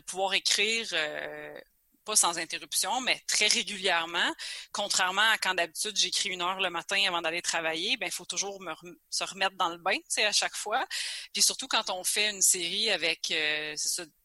pouvoir 0.01 0.35
écrire 0.35 0.89
euh, 0.93 1.61
pas 2.05 2.17
sans 2.17 2.39
interruption, 2.39 3.01
mais 3.01 3.21
très 3.27 3.47
régulièrement. 3.47 4.35
Contrairement 4.73 5.29
à 5.31 5.39
quand 5.39 5.55
d'habitude 5.55 5.97
j'écris 5.97 6.31
une 6.31 6.43
heure 6.43 6.61
le 6.61 6.71
matin 6.71 7.01
avant 7.07 7.23
d'aller 7.23 7.43
travailler, 7.43 7.97
ben 7.97 8.07
il 8.07 8.13
faut 8.13 8.25
toujours 8.25 8.63
se 9.11 9.25
remettre 9.25 9.57
dans 9.57 9.69
le 9.69 9.79
bain, 9.79 9.97
tu 10.13 10.23
à 10.23 10.33
chaque 10.33 10.57
fois. 10.57 10.85
Puis 11.33 11.43
surtout 11.43 11.69
quand 11.69 11.91
on 11.91 12.05
fait 12.05 12.31
une 12.31 12.43
série 12.43 12.91
avec, 12.91 13.31
euh, 13.31 13.75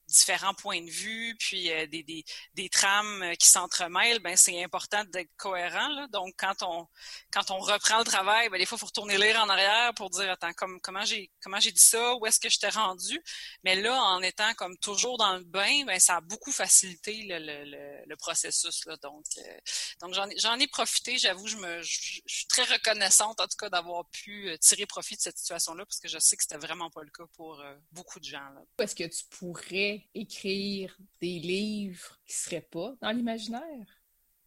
différents 0.08 0.54
points 0.54 0.82
de 0.82 0.90
vue, 0.90 1.36
puis 1.38 1.72
euh, 1.72 1.86
des, 1.88 2.24
des, 2.54 2.70
trames 2.70 3.24
euh, 3.24 3.34
qui 3.36 3.48
s'entremêlent, 3.48 4.20
ben 4.20 4.36
c'est 4.36 4.64
important 4.64 5.04
d'être 5.06 5.30
cohérent. 5.36 5.90
Là. 5.90 6.08
Donc, 6.08 6.34
quand 6.38 6.64
on 6.64 6.88
quand 7.32 7.52
on 7.52 7.60
reprend 7.60 8.00
le 8.00 8.06
travail, 8.06 8.50
ben, 8.50 8.58
des 8.58 8.66
fois, 8.66 8.78
il 8.78 8.80
faut 8.80 8.86
retourner 8.86 9.18
lire 9.18 9.40
en 9.42 9.50
arrière 9.50 9.94
pour 9.96 10.10
dire 10.10 10.32
attends, 10.32 10.54
comme, 10.54 10.80
comment 10.82 11.04
j'ai 11.06 11.30
dit 11.72 11.74
ça, 11.76 12.16
où 12.16 12.26
est-ce 12.26 12.40
que 12.40 12.50
je 12.50 12.60
t'ai 12.60 12.70
rendu? 12.70 13.22
Mais 13.64 13.76
là, 13.76 14.02
en 14.02 14.22
étant 14.22 14.54
comme 14.56 14.78
toujours 14.78 15.18
dans 15.18 15.36
le 15.36 15.44
bain, 15.44 15.84
ben, 15.86 16.00
ça 16.00 16.18
a 16.18 16.22
beaucoup 16.22 16.52
facilité 16.52 17.24
le, 17.24 17.40
le, 17.40 18.06
le, 18.06 18.16
processus. 18.16 18.86
Là. 18.86 18.98
Donc, 18.98 19.26
euh, 19.38 19.58
donc 20.02 20.14
j'en 20.14 20.60
ai, 20.60 20.68
profité, 20.68 21.18
j'avoue, 21.18 21.48
je 21.48 21.58
me 21.58 21.82
je, 21.82 22.22
suis 22.26 22.48
très 22.48 22.64
reconnaissante 22.64 23.40
en 23.40 23.48
tout 23.48 23.58
cas 23.58 23.70
d'avoir 23.70 24.06
pu 24.10 24.56
tirer 24.60 24.86
profit 24.86 25.16
de 25.16 25.22
cette 25.22 25.38
situation-là, 25.38 25.86
parce 25.86 26.00
que 26.00 26.08
je 26.08 26.20
sais 26.20 26.36
que 26.36 26.44
c'était 26.44 26.58
vraiment 26.58 26.90
pas 26.90 27.04
le 27.04 27.10
cas 27.10 27.26
pour 27.36 27.64
beaucoup 27.92 28.20
de 28.20 28.26
gens. 28.26 28.48
Est-ce 28.80 28.96
que 28.96 29.04
tu 29.04 29.24
pourrais 29.30 29.97
écrire 30.14 30.98
des 31.22 31.40
livres 31.40 32.20
qui 32.26 32.34
ne 32.34 32.38
seraient 32.38 32.62
pas 32.62 32.94
dans 33.02 33.12
l'imaginaire? 33.12 34.02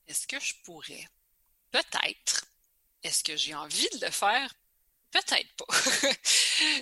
Est-ce 0.06 0.26
que 0.26 0.40
je 0.40 0.54
pourrais? 0.64 1.06
Peut-être. 1.70 2.46
Est-ce 3.02 3.22
que 3.22 3.36
j'ai 3.36 3.54
envie 3.54 3.88
de 3.92 4.04
le 4.04 4.10
faire? 4.10 4.54
Peut-être 5.10 5.54
pas. 5.56 5.74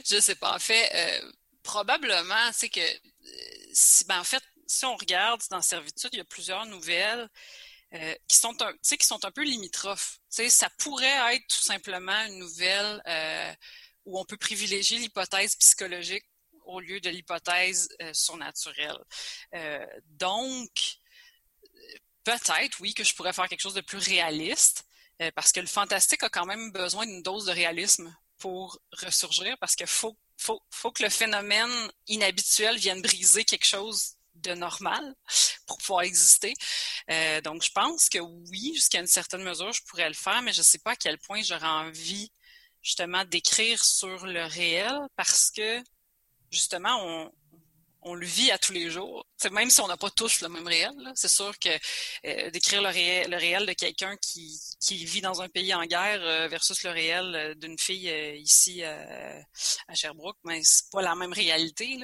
je 0.05 0.17
ne 0.17 0.21
sais 0.21 0.35
pas. 0.35 0.55
En 0.55 0.59
fait, 0.59 0.91
euh, 0.95 1.33
probablement, 1.63 2.51
c'est 2.53 2.69
que 2.69 2.81
euh, 2.81 3.69
si, 3.73 4.05
ben, 4.05 4.21
en 4.21 4.25
fait, 4.25 4.43
si 4.67 4.85
on 4.85 4.97
regarde 4.97 5.41
dans 5.51 5.63
Servitude, 5.63 6.11
il 6.13 6.19
y 6.19 6.21
a 6.21 6.25
plusieurs 6.25 6.67
nouvelles 6.67 7.29
euh, 7.95 8.15
qui 8.27 8.37
sont 8.37 8.57
un, 8.63 8.73
qui 8.83 9.07
sont 9.07 9.25
un 9.25 9.31
peu 9.31 9.43
limitrophes. 9.43 10.21
ça 10.29 10.69
pourrait 10.79 11.35
être 11.35 11.47
tout 11.49 11.63
simplement 11.63 12.25
une 12.27 12.39
nouvelle 12.39 13.03
où 14.05 14.19
on 14.19 14.25
peut 14.25 14.37
privilégier 14.37 14.99
l'hypothèse 14.99 15.57
psychologique 15.57 16.25
au 16.69 16.81
lieu 16.81 17.01
de 17.01 17.11
l'hypothèse 17.11 17.89
euh, 18.03 18.13
surnaturelle. 18.13 18.99
Euh, 19.55 19.85
donc, 20.05 20.71
peut-être, 22.23 22.79
oui, 22.81 22.95
que 22.95 23.03
je 23.03 23.15
pourrais 23.15 23.33
faire 23.33 23.49
quelque 23.49 23.63
chose 23.63 23.75
de 23.75 23.81
plus 23.81 23.99
réaliste, 23.99 24.85
euh, 25.23 25.31
parce 25.35 25.51
que 25.51 25.61
le 25.61 25.67
fantastique 25.67 26.23
a 26.23 26.29
quand 26.29 26.47
même 26.47 26.71
besoin 26.71 27.07
d'une 27.07 27.23
dose 27.23 27.47
de 27.47 27.53
réalisme 27.53 28.15
pour 28.37 28.79
ressurgir, 28.93 29.57
parce 29.59 29.75
qu'il 29.75 29.87
faut, 29.87 30.17
faut, 30.37 30.93
que 30.93 31.03
le 31.03 31.09
phénomène 31.09 31.91
inhabituel 32.07 32.77
vienne 32.77 33.03
briser 33.03 33.45
quelque 33.45 33.67
chose 33.67 34.15
de 34.35 34.55
normal 34.55 35.17
pour 35.67 35.79
pouvoir 35.79 36.03
exister. 36.03 36.55
Donc, 37.43 37.65
je 37.65 37.73
pense 37.73 38.09
que 38.09 38.19
oui, 38.21 38.73
jusqu'à 38.75 39.01
une 39.01 39.09
certaine 39.09 39.43
mesure, 39.43 39.73
je 39.73 39.83
pourrais 39.83 40.07
le 40.07 40.15
faire, 40.15 40.41
mais 40.43 40.53
je 40.53 40.61
ne 40.61 40.65
sais 40.65 40.79
pas 40.79 40.93
à 40.93 40.97
quel 40.97 41.19
point 41.19 41.43
j'aurais 41.43 41.67
envie 41.67 42.31
justement 42.81 43.25
d'écrire 43.25 43.85
sur 43.85 44.25
le 44.27 44.45
réel 44.45 44.97
parce 45.17 45.51
que 45.51 45.83
justement, 46.51 47.31
on, 48.03 48.15
le 48.15 48.27
vit 48.27 48.51
à 48.51 48.59
tous 48.59 48.73
les 48.73 48.91
jours. 48.91 49.27
même 49.53 49.69
si 49.71 49.81
on 49.83 49.89
n'a 49.89 49.99
pas 49.99 50.11
tous 50.11 50.41
le 50.41 50.49
même 50.49 50.67
réel, 50.67 50.95
c'est 51.15 51.29
sûr 51.29 51.59
que 51.59 51.69
euh, 52.27 52.51
décrire 52.51 52.81
le 52.81 52.89
réel, 52.89 53.67
de 53.67 53.73
quelqu'un 53.75 54.17
qui, 54.17 54.59
vit 55.05 55.21
dans 55.21 55.43
un 55.43 55.49
pays 55.49 55.75
en 55.75 55.85
guerre 55.85 56.23
euh, 56.23 56.49
versus 56.49 56.83
le 56.85 56.91
réel 56.91 57.35
euh, 57.35 57.55
d'une 57.55 57.79
fille 57.79 58.11
ici 58.39 58.83
à 58.83 59.95
Sherbrooke, 59.95 60.39
mais 60.45 60.63
c'est 60.65 60.91
pas 60.91 61.03
la 61.03 61.15
même 61.15 61.33
réalité. 61.33 61.99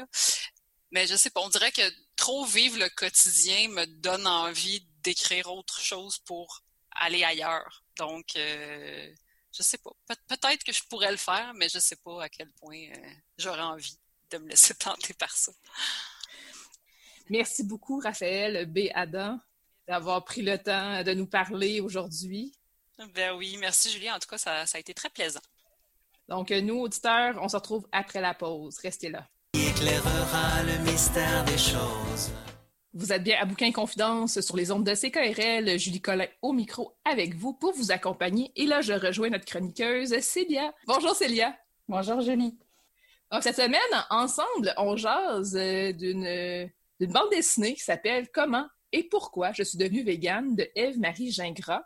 Mais 0.90 1.06
je 1.06 1.16
sais 1.16 1.30
pas, 1.30 1.40
on 1.40 1.48
dirait 1.48 1.72
que 1.72 1.82
trop 2.16 2.44
vivre 2.44 2.78
le 2.78 2.88
quotidien 2.90 3.68
me 3.68 3.86
donne 3.86 4.26
envie 4.26 4.86
d'écrire 5.02 5.52
autre 5.52 5.80
chose 5.80 6.18
pour 6.18 6.60
aller 6.90 7.24
ailleurs. 7.24 7.82
Donc, 7.96 8.26
je 8.36 9.62
sais 9.62 9.78
pas. 9.78 9.90
peut-être 10.28 10.64
que 10.64 10.72
je 10.72 10.82
pourrais 10.84 11.10
le 11.10 11.16
faire, 11.16 11.52
mais 11.54 11.68
je 11.68 11.78
sais 11.78 11.96
pas 11.96 12.24
à 12.24 12.28
quel 12.28 12.52
point 12.52 12.88
j'aurais 13.38 13.62
envie 13.62 13.98
de 14.30 14.38
me 14.38 14.48
laisser 14.48 14.74
tenter 14.74 15.14
par 15.14 15.30
ça. 15.36 15.52
Merci 17.30 17.64
beaucoup, 17.64 17.98
Raphaël 17.98 18.66
B. 18.66 18.90
Adam, 18.94 19.38
d'avoir 19.88 20.24
pris 20.24 20.42
le 20.42 20.58
temps 20.58 21.02
de 21.02 21.12
nous 21.12 21.26
parler 21.26 21.80
aujourd'hui. 21.80 22.52
Ben 23.14 23.34
oui, 23.36 23.56
merci 23.58 23.90
Julie. 23.90 24.10
En 24.10 24.18
tout 24.18 24.28
cas, 24.28 24.38
ça, 24.38 24.64
a 24.72 24.78
été 24.78 24.94
très 24.94 25.10
plaisant. 25.10 25.40
Donc, 26.28 26.50
nous, 26.50 26.80
auditeurs, 26.80 27.38
on 27.40 27.48
se 27.48 27.56
retrouve 27.56 27.86
après 27.92 28.20
la 28.20 28.34
pause. 28.34 28.78
Restez 28.78 29.10
là. 29.10 29.26
éclairera 29.54 30.62
le 30.62 30.78
mystère 30.90 31.44
des 31.44 31.58
choses. 31.58 32.32
Vous 32.96 33.12
êtes 33.12 33.24
bien 33.24 33.38
à 33.40 33.44
Bouquin 33.44 33.72
Confidence 33.72 34.40
sur 34.40 34.56
les 34.56 34.70
ondes 34.70 34.84
de 34.84 34.94
CKRL. 34.94 35.78
Julie 35.78 36.00
Collin 36.00 36.28
au 36.42 36.52
micro 36.52 36.96
avec 37.04 37.34
vous 37.34 37.52
pour 37.52 37.72
vous 37.74 37.90
accompagner. 37.90 38.52
Et 38.54 38.66
là, 38.66 38.82
je 38.82 38.92
rejoins 38.92 39.30
notre 39.30 39.44
chroniqueuse, 39.44 40.16
Célia. 40.20 40.72
Bonjour, 40.86 41.14
Célia. 41.14 41.56
Bonjour, 41.88 42.20
Julie. 42.20 42.56
Donc, 43.34 43.42
cette 43.42 43.56
semaine, 43.56 43.80
ensemble, 44.10 44.72
on 44.76 44.96
jase 44.96 45.56
euh, 45.56 45.92
d'une 45.92 47.12
bande 47.12 47.30
dessinée 47.32 47.74
qui 47.74 47.80
s'appelle 47.80 48.28
Comment 48.32 48.68
et 48.92 49.02
pourquoi 49.02 49.50
je 49.50 49.64
suis 49.64 49.76
devenue 49.76 50.04
végane 50.04 50.54
de 50.54 50.68
Eve-Marie 50.76 51.32
Gingras, 51.32 51.82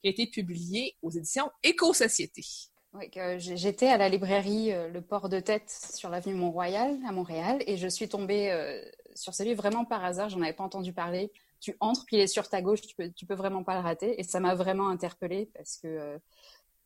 qui 0.00 0.06
a 0.06 0.10
été 0.10 0.28
publiée 0.28 0.94
aux 1.02 1.10
éditions 1.10 1.50
Éco-Société. 1.64 2.44
Oui, 2.92 3.10
j'étais 3.38 3.88
à 3.88 3.96
la 3.96 4.08
librairie 4.08 4.72
euh, 4.72 4.90
Le 4.90 5.00
Port 5.00 5.28
de 5.28 5.40
Tête 5.40 5.76
sur 5.92 6.08
l'avenue 6.08 6.36
Mont-Royal 6.36 6.96
à 7.04 7.10
Montréal 7.10 7.64
et 7.66 7.76
je 7.76 7.88
suis 7.88 8.08
tombée 8.08 8.52
euh, 8.52 8.80
sur 9.16 9.34
ce 9.34 9.42
livre 9.42 9.60
vraiment 9.60 9.84
par 9.84 10.04
hasard, 10.04 10.28
j'en 10.28 10.40
avais 10.40 10.52
pas 10.52 10.62
entendu 10.62 10.92
parler. 10.92 11.32
Tu 11.58 11.76
entres, 11.80 12.04
puis 12.06 12.18
il 12.18 12.20
est 12.20 12.28
sur 12.28 12.48
ta 12.48 12.62
gauche, 12.62 12.80
tu 12.80 13.26
peux 13.26 13.34
vraiment 13.34 13.64
pas 13.64 13.74
le 13.74 13.80
rater. 13.80 14.20
Et 14.20 14.22
ça 14.22 14.38
m'a 14.38 14.54
vraiment 14.54 14.88
interpellée 14.88 15.50
parce 15.52 15.78
que 15.78 16.20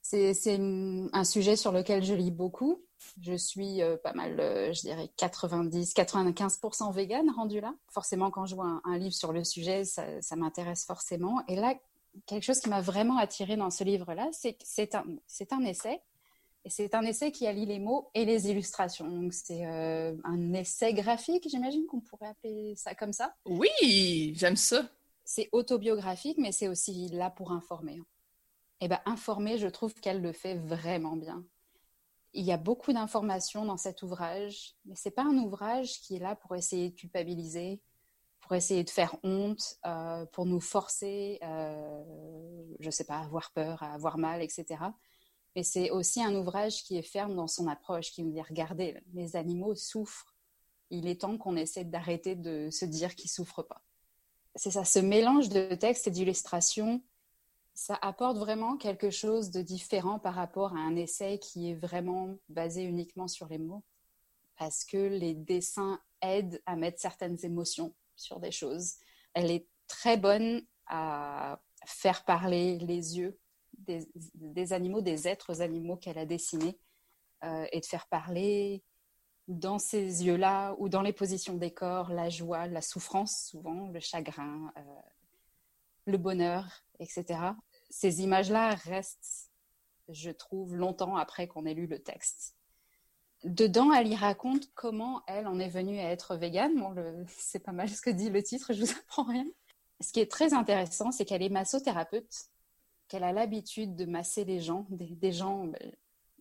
c'est 0.08 0.58
un 1.12 1.24
sujet 1.24 1.56
sur 1.56 1.72
lequel 1.72 2.04
je 2.04 2.14
lis 2.14 2.30
beaucoup. 2.30 2.82
Je 3.20 3.34
suis 3.34 3.82
euh, 3.82 3.96
pas 3.96 4.12
mal, 4.12 4.38
euh, 4.38 4.72
je 4.72 4.82
dirais 4.82 5.10
90, 5.16 5.94
95% 5.94 6.92
vegan 6.94 7.28
rendu 7.30 7.60
là. 7.60 7.74
Forcément, 7.88 8.30
quand 8.30 8.46
je 8.46 8.54
vois 8.54 8.80
un, 8.84 8.98
livre 8.98 9.14
sur 9.14 9.32
le 9.32 9.42
sujet, 9.42 9.84
ça, 9.84 10.36
m'intéresse 10.36 10.84
forcément. 10.84 11.42
Et 11.48 11.56
là, 11.56 11.74
quelque 12.26 12.44
chose 12.44 12.60
qui 12.60 12.68
m'a 12.68 12.80
vraiment 12.80 13.18
attiré 13.18 13.56
dans 13.56 13.70
ce 13.70 13.84
livre-là, 13.84 14.28
c'est 14.32 14.54
que 14.54 14.62
c'est 14.64 14.94
un, 14.94 15.64
essai. 15.64 16.00
Et 16.64 16.70
c'est 16.70 16.94
un 16.94 17.02
essai 17.02 17.32
qui 17.32 17.46
allie 17.46 17.66
les 17.66 17.78
mots 17.78 18.08
et 18.14 18.24
les 18.24 18.48
illustrations. 18.48 19.08
Donc, 19.08 19.32
c'est 19.34 19.66
euh, 19.66 20.14
un 20.24 20.52
essai 20.52 20.94
graphique, 20.94 21.48
j'imagine 21.48 21.84
qu'on 21.86 22.00
pourrait 22.00 22.28
appeler 22.28 22.74
ça 22.76 22.94
comme 22.94 23.12
ça. 23.12 23.34
Oui, 23.44 24.34
j'aime 24.36 24.56
ça. 24.56 24.88
C'est 25.24 25.48
autobiographique, 25.52 26.38
mais 26.38 26.52
c'est 26.52 26.68
aussi 26.68 27.08
là 27.08 27.30
pour 27.30 27.50
informer. 27.50 28.00
Bien, 28.80 29.00
informer, 29.06 29.58
je 29.58 29.68
trouve 29.68 29.94
qu'elle 29.94 30.20
le 30.20 30.32
fait 30.32 30.54
vraiment 30.54 31.16
bien. 31.16 31.44
Il 32.34 32.44
y 32.44 32.52
a 32.52 32.58
beaucoup 32.58 32.92
d'informations 32.92 33.64
dans 33.64 33.78
cet 33.78 34.02
ouvrage, 34.02 34.76
mais 34.84 34.94
c'est 34.94 35.10
pas 35.10 35.22
un 35.22 35.38
ouvrage 35.38 36.00
qui 36.00 36.16
est 36.16 36.18
là 36.18 36.36
pour 36.36 36.54
essayer 36.54 36.90
de 36.90 36.94
culpabiliser, 36.94 37.80
pour 38.40 38.54
essayer 38.54 38.84
de 38.84 38.90
faire 38.90 39.16
honte, 39.22 39.76
euh, 39.86 40.26
pour 40.26 40.44
nous 40.44 40.60
forcer, 40.60 41.38
euh, 41.42 42.04
je 42.78 42.90
sais 42.90 43.04
pas, 43.04 43.16
à 43.16 43.24
avoir 43.24 43.50
peur, 43.52 43.82
à 43.82 43.94
avoir 43.94 44.18
mal, 44.18 44.42
etc. 44.42 44.66
Mais 45.56 45.62
c'est 45.62 45.90
aussi 45.90 46.22
un 46.22 46.34
ouvrage 46.34 46.84
qui 46.84 46.98
est 46.98 47.02
ferme 47.02 47.34
dans 47.34 47.48
son 47.48 47.66
approche, 47.66 48.12
qui 48.12 48.22
nous 48.22 48.32
dit 48.32 48.42
regardez, 48.42 49.02
les 49.14 49.36
animaux 49.36 49.74
souffrent. 49.74 50.36
Il 50.90 51.08
est 51.08 51.22
temps 51.22 51.38
qu'on 51.38 51.56
essaie 51.56 51.84
d'arrêter 51.84 52.36
de 52.36 52.68
se 52.70 52.84
dire 52.84 53.14
qu'ils 53.14 53.30
souffrent 53.30 53.66
pas. 53.66 53.82
C'est 54.54 54.70
ça, 54.70 54.84
ce 54.84 54.98
mélange 54.98 55.48
de 55.48 55.74
textes 55.74 56.06
et 56.06 56.10
d'illustrations 56.10 57.02
ça 57.76 57.98
apporte 58.00 58.38
vraiment 58.38 58.78
quelque 58.78 59.10
chose 59.10 59.50
de 59.50 59.60
différent 59.60 60.18
par 60.18 60.34
rapport 60.34 60.74
à 60.74 60.80
un 60.80 60.96
essai 60.96 61.38
qui 61.38 61.70
est 61.70 61.74
vraiment 61.74 62.38
basé 62.48 62.82
uniquement 62.82 63.28
sur 63.28 63.48
les 63.48 63.58
mots, 63.58 63.84
parce 64.56 64.82
que 64.82 64.96
les 64.96 65.34
dessins 65.34 66.00
aident 66.22 66.60
à 66.64 66.74
mettre 66.74 66.98
certaines 66.98 67.36
émotions 67.44 67.94
sur 68.16 68.40
des 68.40 68.50
choses. 68.50 68.94
Elle 69.34 69.50
est 69.50 69.68
très 69.88 70.16
bonne 70.16 70.62
à 70.86 71.60
faire 71.84 72.24
parler 72.24 72.78
les 72.78 73.18
yeux 73.18 73.38
des, 73.76 74.72
animaux, 74.72 75.02
des 75.02 75.28
êtres 75.28 75.60
animaux 75.60 75.98
qu'elle 75.98 76.18
a 76.18 76.24
dessinés, 76.24 76.80
euh, 77.44 77.66
et 77.72 77.80
de 77.80 77.86
faire 77.86 78.06
parler 78.06 78.82
dans 79.48 79.78
ces 79.78 80.24
yeux-là 80.24 80.74
ou 80.78 80.88
dans 80.88 81.02
les 81.02 81.12
positions 81.12 81.54
des 81.54 81.74
corps, 81.74 82.08
la 82.08 82.30
joie, 82.30 82.68
la 82.68 82.80
souffrance 82.80 83.48
souvent, 83.50 83.88
le 83.88 84.00
chagrin, 84.00 84.72
euh, 84.78 84.82
le 86.06 86.16
bonheur, 86.16 86.64
etc. 86.98 87.52
Ces 87.90 88.22
images-là 88.22 88.74
restent, 88.74 89.50
je 90.08 90.30
trouve, 90.30 90.76
longtemps 90.76 91.16
après 91.16 91.48
qu'on 91.48 91.66
ait 91.66 91.74
lu 91.74 91.86
le 91.86 91.98
texte. 91.98 92.56
Dedans, 93.44 93.92
elle 93.92 94.08
y 94.08 94.16
raconte 94.16 94.72
comment 94.74 95.22
elle 95.26 95.46
en 95.46 95.58
est 95.58 95.68
venue 95.68 95.98
à 95.98 96.10
être 96.10 96.36
végane. 96.36 97.26
C'est 97.28 97.60
pas 97.60 97.72
mal 97.72 97.88
ce 97.88 98.00
que 98.00 98.10
dit 98.10 98.30
le 98.30 98.42
titre, 98.42 98.72
je 98.72 98.84
vous 98.84 98.92
apprends 98.92 99.24
rien. 99.24 99.46
Ce 100.00 100.12
qui 100.12 100.20
est 100.20 100.30
très 100.30 100.52
intéressant, 100.52 101.10
c'est 101.10 101.24
qu'elle 101.24 101.42
est 101.42 101.48
massothérapeute, 101.48 102.50
qu'elle 103.08 103.24
a 103.24 103.32
l'habitude 103.32 103.96
de 103.96 104.04
masser 104.04 104.44
les 104.44 104.60
gens, 104.60 104.86
des, 104.90 105.32
gens, 105.32 105.70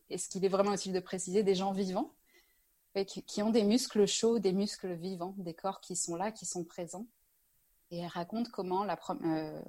est-ce 0.10 0.28
qu'il 0.28 0.44
est 0.44 0.50
vraiment 0.50 0.74
utile 0.74 0.92
de 0.92 1.00
préciser, 1.00 1.42
des 1.42 1.56
gens 1.56 1.72
vivants, 1.72 2.14
qui, 3.08 3.24
qui, 3.24 3.42
ont 3.42 3.52
des 3.52 3.64
muscles 3.64 4.06
chauds, 4.08 4.40
des 4.40 4.52
muscles 4.52 4.94
vivants, 4.94 5.36
des 5.38 5.54
corps 5.54 5.80
qui 5.80 5.96
sont 5.96 6.16
là, 6.16 6.32
qui 6.32 6.46
sont 6.46 6.66
présents. 6.66 7.08
Et 7.92 8.00
elle 8.00 8.08
raconte 8.08 8.50
comment 8.50 8.84
la, 8.84 9.00
euh, 9.24 9.62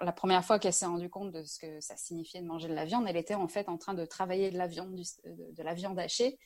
la 0.00 0.12
première 0.12 0.44
fois 0.44 0.58
qu'elle 0.58 0.72
s'est 0.72 0.86
rendue 0.86 1.10
compte 1.10 1.32
de 1.32 1.42
ce 1.42 1.58
que 1.58 1.80
ça 1.80 1.96
signifiait 1.96 2.40
de 2.42 2.46
manger 2.46 2.68
de 2.68 2.74
la 2.74 2.84
viande, 2.84 3.06
elle 3.08 3.16
était 3.16 3.34
en 3.34 3.48
fait 3.48 3.68
en 3.68 3.78
train 3.78 3.94
de 3.94 4.04
travailler 4.04 4.50
de 4.50 4.58
la 4.58 4.66
viande, 4.66 5.98
hachée, 5.98 6.38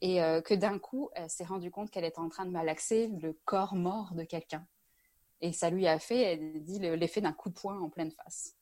et 0.00 0.22
euh, 0.22 0.40
que 0.40 0.54
d'un 0.54 0.78
coup, 0.78 1.10
elle 1.14 1.30
s'est 1.30 1.44
rendue 1.44 1.70
compte 1.70 1.90
qu'elle 1.90 2.04
était 2.04 2.18
en 2.18 2.28
train 2.28 2.46
de 2.46 2.50
malaxer 2.50 3.08
le 3.20 3.38
corps 3.44 3.74
mort 3.74 4.14
de 4.14 4.24
quelqu'un. 4.24 4.66
Et 5.40 5.52
ça 5.52 5.70
lui 5.70 5.86
a 5.86 5.98
fait, 5.98 6.20
elle 6.20 6.64
dit, 6.64 6.78
l'effet 6.78 7.20
d'un 7.20 7.32
coup 7.32 7.48
de 7.48 7.54
poing 7.54 7.78
en 7.78 7.90
pleine 7.90 8.10
face. 8.10 8.56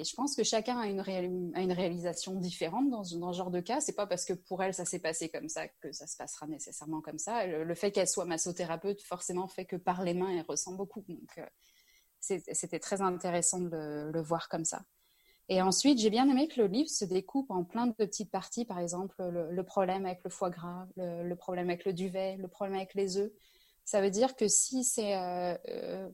Et 0.00 0.04
je 0.04 0.14
pense 0.14 0.34
que 0.34 0.42
chacun 0.42 0.78
a 0.78 0.86
une, 0.86 1.02
réalisation 1.02 2.34
différente 2.34 2.88
dans, 2.88 3.02
dans, 3.18 3.32
ce 3.34 3.36
genre 3.36 3.50
de 3.50 3.60
cas. 3.60 3.82
C'est 3.82 3.94
pas 3.94 4.06
parce 4.06 4.24
que 4.24 4.32
pour 4.32 4.62
elle 4.62 4.72
ça 4.72 4.86
s'est 4.86 4.98
passé 4.98 5.28
comme 5.28 5.50
ça 5.50 5.68
que 5.68 5.92
ça 5.92 6.06
se 6.06 6.16
passera 6.16 6.46
nécessairement 6.46 7.02
comme 7.02 7.18
ça. 7.18 7.46
Le, 7.46 7.74
fait 7.74 7.92
qu'elle 7.92 8.08
soit 8.08 8.24
massothérapeute 8.24 9.02
forcément 9.02 9.46
fait 9.46 9.66
que 9.66 9.76
par 9.76 10.02
les 10.02 10.14
mains 10.14 10.30
elle 10.30 10.46
ressent 10.48 10.72
beaucoup. 10.72 11.04
Donc 11.06 11.36
euh, 11.36 11.44
c'était 12.20 12.78
très 12.78 13.00
intéressant 13.00 13.60
de 13.60 14.10
le, 14.12 14.22
voir 14.22 14.48
comme 14.48 14.64
ça. 14.64 14.82
Et 15.48 15.62
ensuite, 15.62 15.98
j'ai 15.98 16.10
bien 16.10 16.28
aimé 16.28 16.46
que 16.46 16.60
le 16.60 16.68
livre 16.68 16.88
se 16.88 17.04
découpe 17.04 17.50
en 17.50 17.64
plein 17.64 17.86
de 17.86 17.92
petites 17.92 18.30
parties, 18.30 18.64
par 18.64 18.78
exemple 18.78 19.16
le, 19.22 19.62
problème 19.64 20.06
avec 20.06 20.22
le 20.22 20.30
foie 20.30 20.50
gras, 20.50 20.86
le, 20.96 21.34
problème 21.34 21.68
avec 21.68 21.84
le 21.84 21.92
duvet, 21.92 22.36
le 22.36 22.48
problème 22.48 22.76
avec 22.76 22.94
les 22.94 23.16
œufs. 23.16 23.32
Ça 23.84 24.00
veut 24.00 24.10
dire 24.10 24.36
que 24.36 24.46
si 24.46 24.84
c'est 24.84 25.16
euh, 25.16 25.56
euh, 25.68 26.08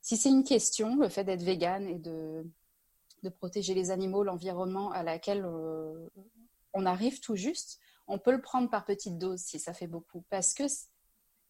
si 0.00 0.28
une 0.28 0.44
question, 0.44 0.96
le 0.96 1.08
fait 1.08 1.24
d'être 1.24 1.42
végane 1.42 1.86
et 1.86 1.98
de, 1.98 2.46
de 3.22 3.28
protéger 3.28 3.74
les 3.74 3.90
animaux, 3.90 4.22
l'environnement 4.22 4.90
à 4.92 5.02
laquelle 5.02 5.44
euh, 5.44 6.08
on 6.72 6.86
arrive 6.86 7.20
tout 7.20 7.36
juste, 7.36 7.80
on 8.06 8.18
peut 8.18 8.32
le 8.32 8.40
prendre 8.40 8.70
par 8.70 8.84
petites 8.84 9.18
doses 9.18 9.40
si 9.40 9.58
ça 9.58 9.72
fait 9.72 9.86
beaucoup. 9.86 10.24
Parce 10.28 10.54
que 10.54 10.64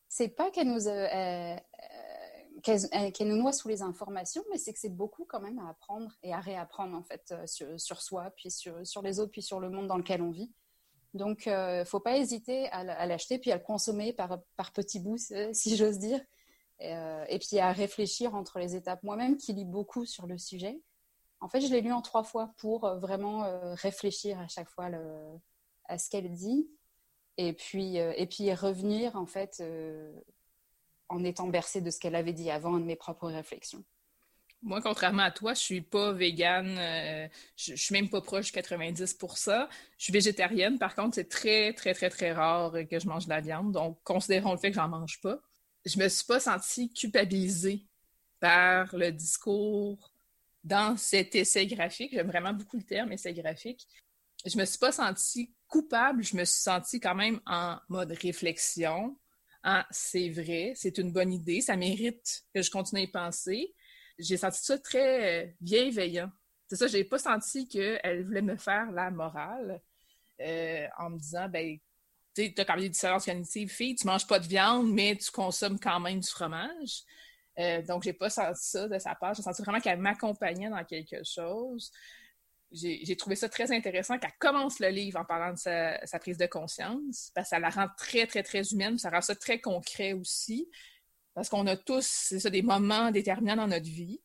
c'est 0.09 0.29
pas 0.29 0.51
qu'elle 0.51 0.73
nous, 0.73 0.89
qu'elle 2.65 3.29
nous 3.29 3.37
noie 3.37 3.53
sous 3.53 3.69
les 3.69 3.83
informations, 3.83 4.43
mais 4.51 4.57
c'est 4.57 4.73
que 4.73 4.79
c'est 4.79 4.95
beaucoup 4.95 5.25
quand 5.27 5.41
même 5.41 5.59
à 5.59 5.69
apprendre 5.69 6.11
et 6.23 6.33
à 6.33 6.41
réapprendre 6.41 6.97
en 6.97 7.03
fait 7.03 7.33
euh, 7.33 7.77
sur, 7.77 8.01
soi, 8.01 8.31
puis 8.37 8.51
sur, 8.51 9.03
les 9.03 9.21
autres, 9.21 9.31
puis 9.31 9.43
sur 9.43 9.61
le 9.61 9.69
monde 9.69 9.87
dans 9.87 9.99
lequel 9.99 10.23
on 10.23 10.31
vit. 10.31 10.51
Donc, 11.13 11.47
il 11.47 11.53
euh, 11.53 11.81
ne 11.81 11.85
faut 11.85 12.01
pas 12.01 12.17
hésiter 12.17 12.69
à, 12.71 13.07
l'acheter, 13.07 13.39
puis 13.39 13.53
à 13.53 13.57
le 13.57 13.63
consommer 13.63 14.13
par, 14.13 14.41
par 14.57 14.73
petits 14.73 14.99
bouts, 14.99 15.19
si 15.53 15.77
j'ose 15.77 15.99
dire, 15.99 16.21
et, 16.81 16.95
euh, 16.97 17.39
puis 17.39 17.59
à 17.59 17.71
réfléchir 17.71 18.35
entre 18.35 18.59
les 18.59 18.75
étapes. 18.75 19.03
Moi-même, 19.03 19.37
qui 19.37 19.53
lis 19.53 19.67
beaucoup 19.67 20.07
sur 20.07 20.27
le 20.27 20.39
sujet, 20.39 20.81
en 21.41 21.49
fait, 21.49 21.61
je 21.61 21.71
l'ai 21.71 21.83
lu 21.83 21.93
en 21.93 22.01
trois 22.01 22.25
fois 22.25 22.53
pour 22.57 22.89
vraiment 22.97 23.45
réfléchir 23.75 24.41
à 24.41 24.49
chaque 24.49 24.71
fois 24.71 24.89
à 25.85 25.99
ce 25.99 26.09
qu'elle 26.09 26.33
dit, 26.33 26.67
et 27.37 27.53
puis, 27.53 27.97
et 27.97 28.27
puis 28.27 28.55
revenir 28.55 29.15
en 29.17 29.27
fait 29.27 29.63
en 31.09 31.25
étant 31.25 31.49
bercée 31.49 31.81
de 31.81 31.91
ce 31.91 31.99
qu'elle 31.99 32.15
avait 32.15 32.33
dit 32.33 32.51
avant, 32.51 32.79
de 32.79 32.85
mes 32.85 32.97
propres 32.97 33.29
réflexions. 33.29 33.85
Moi, 34.63 34.81
contrairement 34.81 35.25
à 35.25 35.31
toi, 35.31 35.53
je 35.53 35.61
suis 35.61 35.83
pas 35.83 36.13
végane, 36.13 36.79
euh, 36.79 37.29
je, 37.55 37.75
suis 37.75 37.93
même 37.93 38.09
pas 38.09 38.23
proche 38.23 38.47
de 38.47 38.53
90 38.53 39.19
Je 39.21 39.67
suis 39.99 40.13
végétarienne. 40.13 40.79
Par 40.79 40.95
contre, 40.95 41.17
c'est 41.17 41.29
très, 41.29 41.75
très, 41.75 41.93
très, 41.93 42.09
très 42.09 42.33
rare 42.33 42.73
que 42.91 42.99
je 42.99 43.07
mange 43.07 43.27
de 43.27 43.31
la 43.31 43.43
viande. 43.43 43.73
Donc, 43.73 43.99
considérons 44.05 44.53
le 44.53 44.59
fait 44.59 44.71
que 44.71 44.77
j'en 44.77 44.89
mange 44.89 45.21
pas. 45.21 45.39
Je 45.85 45.99
me 45.99 46.09
suis 46.09 46.25
pas 46.25 46.41
sentie 46.41 46.91
culpabilisée 46.91 47.87
par 48.41 48.97
le 48.97 49.13
discours 49.13 50.11
dans 50.63 50.97
cet 50.97 51.35
essai 51.35 51.67
graphique. 51.67 52.13
J'aime 52.15 52.29
vraiment 52.29 52.55
beaucoup 52.55 52.79
le 52.79 52.85
terme 52.85 53.13
essai 53.13 53.35
graphique. 53.35 53.87
Je 54.47 54.57
me 54.57 54.65
suis 54.65 54.79
pas 54.79 54.93
sentie 54.93 55.55
coupable. 55.69 56.25
Je 56.25 56.37
me 56.37 56.45
suis 56.47 56.63
sentie 56.63 57.01
quand 57.01 57.15
même 57.15 57.39
en 57.45 57.77
mode 57.91 58.13
réflexion 58.13 59.15
ah, 59.67 59.87
c'est 59.91 60.29
vrai, 60.29 60.75
c'est 60.77 60.99
une 60.99 61.11
bonne 61.11 61.33
idée, 61.33 61.63
ça 61.63 61.75
mérite 61.75 62.43
que 62.55 62.61
je 62.61 62.71
continue 62.71 63.01
à 63.01 63.05
y 63.05 63.07
penser. 63.07 63.75
J'ai 64.19 64.37
senti 64.37 64.63
ça 64.63 64.79
très 64.79 65.47
euh, 65.47 65.51
bienveillant. 65.59 66.31
C'est 66.69 66.77
ça, 66.77 66.87
j'ai 66.87 67.03
pas 67.03 67.19
senti 67.19 67.67
qu'elle 67.67 68.25
voulait 68.27 68.43
me 68.43 68.57
faire 68.57 68.93
la 68.93 69.11
morale 69.11 69.81
euh, 70.43 70.87
en 70.99 71.11
me 71.11 71.19
disant, 71.19 71.49
ben, 71.49 71.79
tu 72.35 72.53
as 72.59 72.65
quand 72.67 72.75
même 72.75 72.83
des 72.83 72.91
différences 72.91 73.25
cognitives, 73.25 73.71
fille, 73.71 73.95
tu 73.95 74.07
manges 74.07 74.27
pas 74.27 74.39
de 74.39 74.47
viande, 74.47 74.93
mais 74.93 75.17
tu 75.17 75.31
consommes 75.31 75.81
quand 75.81 75.99
même 75.99 76.21
du 76.21 76.29
fromage. 76.29 77.03
Euh, 77.59 77.81
donc, 77.83 78.03
j'ai 78.03 78.13
pas 78.13 78.29
senti 78.29 78.69
ça 78.69 78.87
de 78.87 78.99
sa 78.99 79.15
part. 79.15 79.33
J'ai 79.33 79.43
senti 79.43 79.63
vraiment 79.63 79.81
qu'elle 79.81 79.99
m'accompagnait 79.99 80.69
dans 80.69 80.85
quelque 80.85 81.25
chose 81.25 81.91
j'ai 82.75 83.17
trouvé 83.17 83.37
ça 83.37 83.49
très 83.49 83.73
intéressant 83.73 84.19
qu'elle 84.19 84.35
commence 84.39 84.81
le 84.81 84.89
livre 84.89 85.21
en 85.21 85.25
parlant 85.25 85.53
de 85.53 85.59
sa, 85.59 86.19
prise 86.19 86.39
de 86.39 86.47
conscience, 86.47 87.31
parce 87.35 87.47
que 87.47 87.51
ça 87.51 87.59
la 87.61 87.71
rend 87.71 87.87
très, 87.97 88.27
très, 88.27 88.43
très 88.43 88.63
humaine, 88.73 88.99
ça 88.99 89.11
rend 89.11 89.21
ça 89.21 89.37
très 89.37 89.61
concret 89.61 90.13
aussi, 90.13 90.69
parce 91.35 91.49
qu'on 91.49 91.67
a 91.67 91.77
tous, 91.77 92.33
des 92.33 92.63
moments 92.63 93.11
déterminants 93.11 93.57
dans 93.57 93.69
notre 93.69 93.89
vie. 93.89 94.21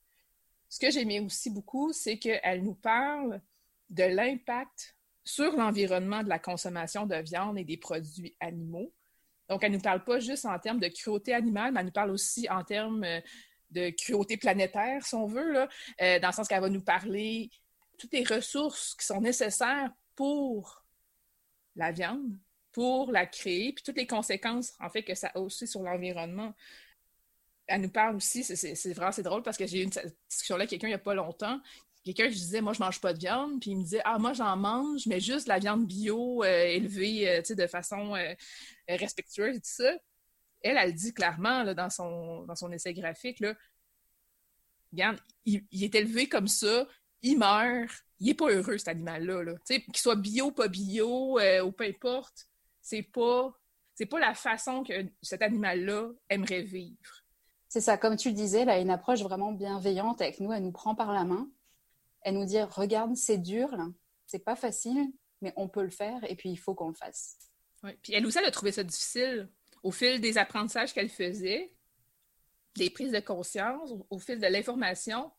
Ce 0.67 0.79
que 0.79 0.91
j'aimais 0.91 1.19
aussi 1.19 1.49
beaucoup, 1.51 1.93
c'est 1.93 2.17
qu'elle 2.17 2.63
nous 2.63 2.75
parle 2.75 3.41
de 3.89 4.03
l'impact 4.03 4.95
sur 5.23 5.55
l'environnement 5.55 6.23
de 6.23 6.29
la 6.29 6.39
consommation 6.39 7.05
de 7.05 7.15
viande 7.15 7.57
et 7.57 7.63
des 7.63 7.77
produits 7.77 8.35
animaux. 8.39 8.91
Donc, 9.47 9.63
elle 9.63 9.71
ne 9.71 9.77
nous 9.77 9.81
parle 9.81 10.03
pas 10.03 10.19
juste 10.19 10.45
en 10.45 10.57
termes 10.59 10.79
de 10.79 10.87
cruauté 10.87 11.33
animale, 11.33 11.71
mais 11.71 11.79
elle 11.79 11.87
nous 11.87 11.91
parle 11.91 12.11
aussi 12.11 12.47
en 12.49 12.63
termes 12.63 13.03
euh, 13.03 13.19
de 13.71 13.89
cruauté 13.91 14.37
planétaire, 14.37 15.03
si 15.05 15.15
on 15.15 15.27
veut, 15.27 15.67
euh, 16.01 16.19
dans 16.19 16.27
le 16.27 16.33
sens 16.33 16.47
qu'elle 16.47 16.61
va 16.61 16.69
nous 16.69 16.83
parler 16.83 17.51
toutes 17.99 18.13
les 18.13 18.23
ressources 18.23 18.95
qui 18.95 19.05
sont 19.05 19.21
nécessaires 19.21 19.91
pour 20.15 20.83
la 21.75 21.91
viande, 21.91 22.37
pour 22.71 23.11
la 23.11 23.25
créer, 23.25 23.73
puis 23.73 23.83
toutes 23.83 23.97
les 23.97 24.07
conséquences, 24.07 24.73
en 24.79 24.89
fait, 24.89 25.03
que 25.03 25.15
ça 25.15 25.31
a 25.35 25.39
aussi 25.39 25.67
sur 25.67 25.81
l'environnement. 25.83 26.53
Elle 27.67 27.81
nous 27.81 27.91
parle 27.91 28.15
aussi, 28.15 28.43
c'est 28.43 28.93
vraiment 28.93 29.11
c'est 29.11 29.23
drôle 29.23 29.43
parce 29.43 29.57
que 29.57 29.67
j'ai 29.67 29.81
eu 29.81 29.83
une 29.83 29.91
discussion-là 30.29 30.61
avec 30.61 30.71
quelqu'un 30.71 30.87
il 30.87 30.91
n'y 30.91 30.95
a 30.95 30.99
pas 30.99 31.13
longtemps. 31.13 31.59
Quelqu'un, 32.03 32.29
je 32.29 32.35
disais, 32.35 32.61
moi, 32.61 32.73
je 32.73 32.79
mange 32.79 33.01
pas 33.01 33.13
de 33.13 33.19
viande, 33.19 33.59
puis 33.59 33.71
il 33.71 33.77
me 33.77 33.83
disait, 33.83 34.01
ah, 34.05 34.17
moi, 34.17 34.33
j'en 34.33 34.55
mange, 34.55 35.05
mais 35.05 35.19
juste 35.19 35.47
la 35.47 35.59
viande 35.59 35.85
bio, 35.85 36.43
euh, 36.43 36.63
élevée, 36.63 37.29
euh, 37.29 37.41
de 37.41 37.67
façon 37.67 38.15
euh, 38.15 38.33
respectueuse 38.87 39.57
et 39.57 39.59
tout 39.59 39.69
ça. 39.69 39.91
Elle, 40.61 40.77
elle 40.77 40.93
dit 40.93 41.13
clairement, 41.13 41.73
dans, 41.73 41.89
son, 41.89 42.43
dans 42.43 42.55
son 42.55 42.71
essai 42.71 42.93
graphique, 42.93 43.39
là, 43.41 43.53
regarde, 44.91 45.19
il, 45.45 45.83
est 45.83 45.95
élevé 45.95 46.27
comme 46.27 46.47
ça, 46.47 46.87
il 47.21 47.37
meurt, 47.37 47.91
il 48.19 48.27
n'est 48.27 48.33
pas 48.33 48.49
heureux, 48.49 48.77
cet 48.77 48.89
animal-là. 48.89 49.43
Là. 49.43 49.53
Qu'il 49.65 49.97
soit 49.97 50.15
bio, 50.15 50.51
pas 50.51 50.67
bio, 50.67 51.39
euh, 51.39 51.63
ou 51.63 51.71
peu 51.71 51.85
importe, 51.85 52.47
c'est 52.81 53.03
pas, 53.03 53.53
c'est 53.95 54.05
pas 54.05 54.19
la 54.19 54.33
façon 54.33 54.83
que 54.83 54.93
cet 55.21 55.41
animal-là 55.41 56.09
aimerait 56.29 56.63
vivre. 56.63 57.23
C'est 57.67 57.81
ça, 57.81 57.97
comme 57.97 58.15
tu 58.15 58.29
le 58.29 58.35
disais, 58.35 58.65
là, 58.65 58.79
une 58.79 58.89
approche 58.89 59.21
vraiment 59.21 59.51
bienveillante 59.51 60.21
avec 60.21 60.39
nous, 60.39 60.51
elle 60.51 60.63
nous 60.63 60.71
prend 60.71 60.95
par 60.95 61.13
la 61.13 61.23
main, 61.23 61.49
elle 62.21 62.35
nous 62.35 62.45
dit, 62.45 62.61
regarde, 62.61 63.15
c'est 63.15 63.37
dur, 63.37 63.69
c'est 64.25 64.43
pas 64.43 64.55
facile, 64.55 65.11
mais 65.41 65.53
on 65.55 65.69
peut 65.69 65.83
le 65.83 65.89
faire, 65.89 66.19
et 66.29 66.35
puis 66.35 66.49
il 66.49 66.57
faut 66.57 66.73
qu'on 66.73 66.89
le 66.89 66.95
fasse. 66.95 67.37
Oui. 67.83 67.91
Puis 68.01 68.13
elle 68.13 68.25
aussi, 68.25 68.39
elle 68.39 68.45
a 68.45 68.51
trouvé 68.51 68.71
ça 68.71 68.83
difficile 68.83 69.49
au 69.83 69.91
fil 69.91 70.19
des 70.19 70.37
apprentissages 70.37 70.93
qu'elle 70.93 71.09
faisait, 71.09 71.73
des 72.75 72.89
prises 72.89 73.11
de 73.11 73.19
conscience, 73.19 73.93
au, 74.09 74.19
fil 74.19 74.39
de 74.39 74.47
l'information 74.47 75.31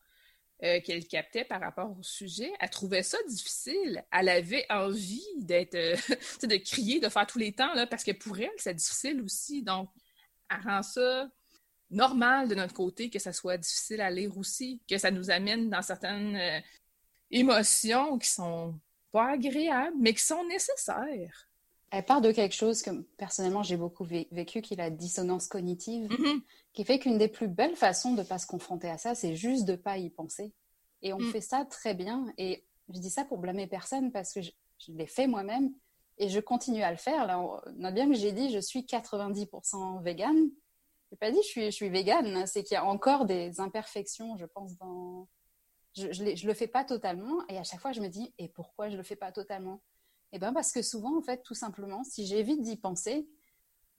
euh, 0.63 0.79
qu'elle 0.81 1.07
captait 1.07 1.43
par 1.43 1.59
rapport 1.59 1.97
au 1.97 2.03
sujet. 2.03 2.51
Elle 2.59 2.69
trouvait 2.69 3.03
ça 3.03 3.17
difficile. 3.27 4.03
Elle 4.11 4.29
avait 4.29 4.65
envie 4.69 5.25
d'être, 5.37 5.75
euh, 5.75 5.95
de 6.47 6.55
crier, 6.57 6.99
de 6.99 7.09
faire 7.09 7.25
tous 7.25 7.39
les 7.39 7.51
temps, 7.51 7.73
là, 7.73 7.87
parce 7.87 8.03
que 8.03 8.11
pour 8.11 8.39
elle, 8.39 8.51
c'est 8.57 8.75
difficile 8.75 9.21
aussi. 9.21 9.63
Donc, 9.63 9.89
elle 10.49 10.61
rend 10.61 10.83
ça 10.83 11.27
normal 11.89 12.47
de 12.47 12.55
notre 12.55 12.73
côté 12.73 13.09
que 13.09 13.19
ça 13.19 13.33
soit 13.33 13.57
difficile 13.57 14.01
à 14.01 14.11
lire 14.11 14.37
aussi, 14.37 14.81
que 14.89 14.97
ça 14.97 15.11
nous 15.11 15.29
amène 15.29 15.69
dans 15.69 15.81
certaines 15.81 16.35
euh, 16.35 16.59
émotions 17.31 18.17
qui 18.17 18.29
sont 18.29 18.79
pas 19.11 19.31
agréables, 19.31 19.97
mais 19.99 20.13
qui 20.13 20.23
sont 20.23 20.45
nécessaires. 20.47 21.50
Elle 21.91 22.05
part 22.05 22.21
de 22.21 22.31
quelque 22.31 22.55
chose 22.55 22.81
que 22.81 22.89
personnellement 23.17 23.63
j'ai 23.63 23.75
beaucoup 23.75 24.05
vécu, 24.05 24.61
qui 24.61 24.73
est 24.73 24.77
la 24.77 24.89
dissonance 24.89 25.47
cognitive, 25.47 26.07
mm-hmm. 26.07 26.41
qui 26.71 26.85
fait 26.85 26.99
qu'une 26.99 27.17
des 27.17 27.27
plus 27.27 27.49
belles 27.49 27.75
façons 27.75 28.13
de 28.13 28.21
ne 28.21 28.25
pas 28.25 28.39
se 28.39 28.47
confronter 28.47 28.89
à 28.89 28.97
ça, 28.97 29.13
c'est 29.13 29.35
juste 29.35 29.65
de 29.65 29.73
ne 29.73 29.77
pas 29.77 29.97
y 29.97 30.09
penser. 30.09 30.53
Et 31.01 31.11
on 31.11 31.19
mm. 31.19 31.31
fait 31.31 31.41
ça 31.41 31.65
très 31.65 31.93
bien. 31.93 32.27
Et 32.37 32.63
je 32.89 32.99
dis 32.99 33.09
ça 33.09 33.25
pour 33.25 33.39
blâmer 33.39 33.67
personne 33.67 34.11
parce 34.11 34.33
que 34.33 34.41
je, 34.41 34.51
l'ai 34.87 35.05
fait 35.05 35.27
moi-même 35.27 35.73
et 36.17 36.29
je 36.29 36.39
continue 36.39 36.81
à 36.81 36.91
le 36.91 36.97
faire. 36.97 37.27
Là, 37.27 37.39
on 37.39 37.83
a 37.83 37.91
bien 37.91 38.07
que 38.07 38.15
j'ai 38.15 38.31
dit 38.31 38.51
je 38.51 38.59
suis 38.59 38.81
90% 38.81 40.01
vegan. 40.01 40.35
Je 40.35 41.15
n'ai 41.15 41.17
pas 41.19 41.29
dit 41.29 41.39
je 41.43 41.47
suis, 41.47 41.65
je 41.65 41.71
suis 41.71 41.89
vegan, 41.89 42.45
c'est 42.47 42.63
qu'il 42.63 42.75
y 42.75 42.77
a 42.77 42.85
encore 42.85 43.25
des 43.25 43.59
imperfections, 43.59 44.37
je 44.37 44.45
pense, 44.45 44.77
dans. 44.77 45.27
Je 45.93 46.05
ne 46.05 46.47
le 46.47 46.53
fais 46.53 46.67
pas 46.67 46.85
totalement 46.85 47.45
et 47.49 47.57
à 47.57 47.63
chaque 47.63 47.81
fois 47.81 47.91
je 47.91 47.99
me 47.99 48.07
dis 48.07 48.33
et 48.37 48.47
pourquoi 48.47 48.87
je 48.87 48.93
ne 48.93 48.97
le 48.99 49.03
fais 49.03 49.17
pas 49.17 49.33
totalement? 49.33 49.81
Eh 50.31 50.39
bien, 50.39 50.53
parce 50.53 50.71
que 50.71 50.81
souvent, 50.81 51.17
en 51.17 51.21
fait, 51.21 51.43
tout 51.43 51.53
simplement, 51.53 52.03
si 52.03 52.25
j'évite 52.25 52.61
d'y 52.61 52.77
penser, 52.77 53.27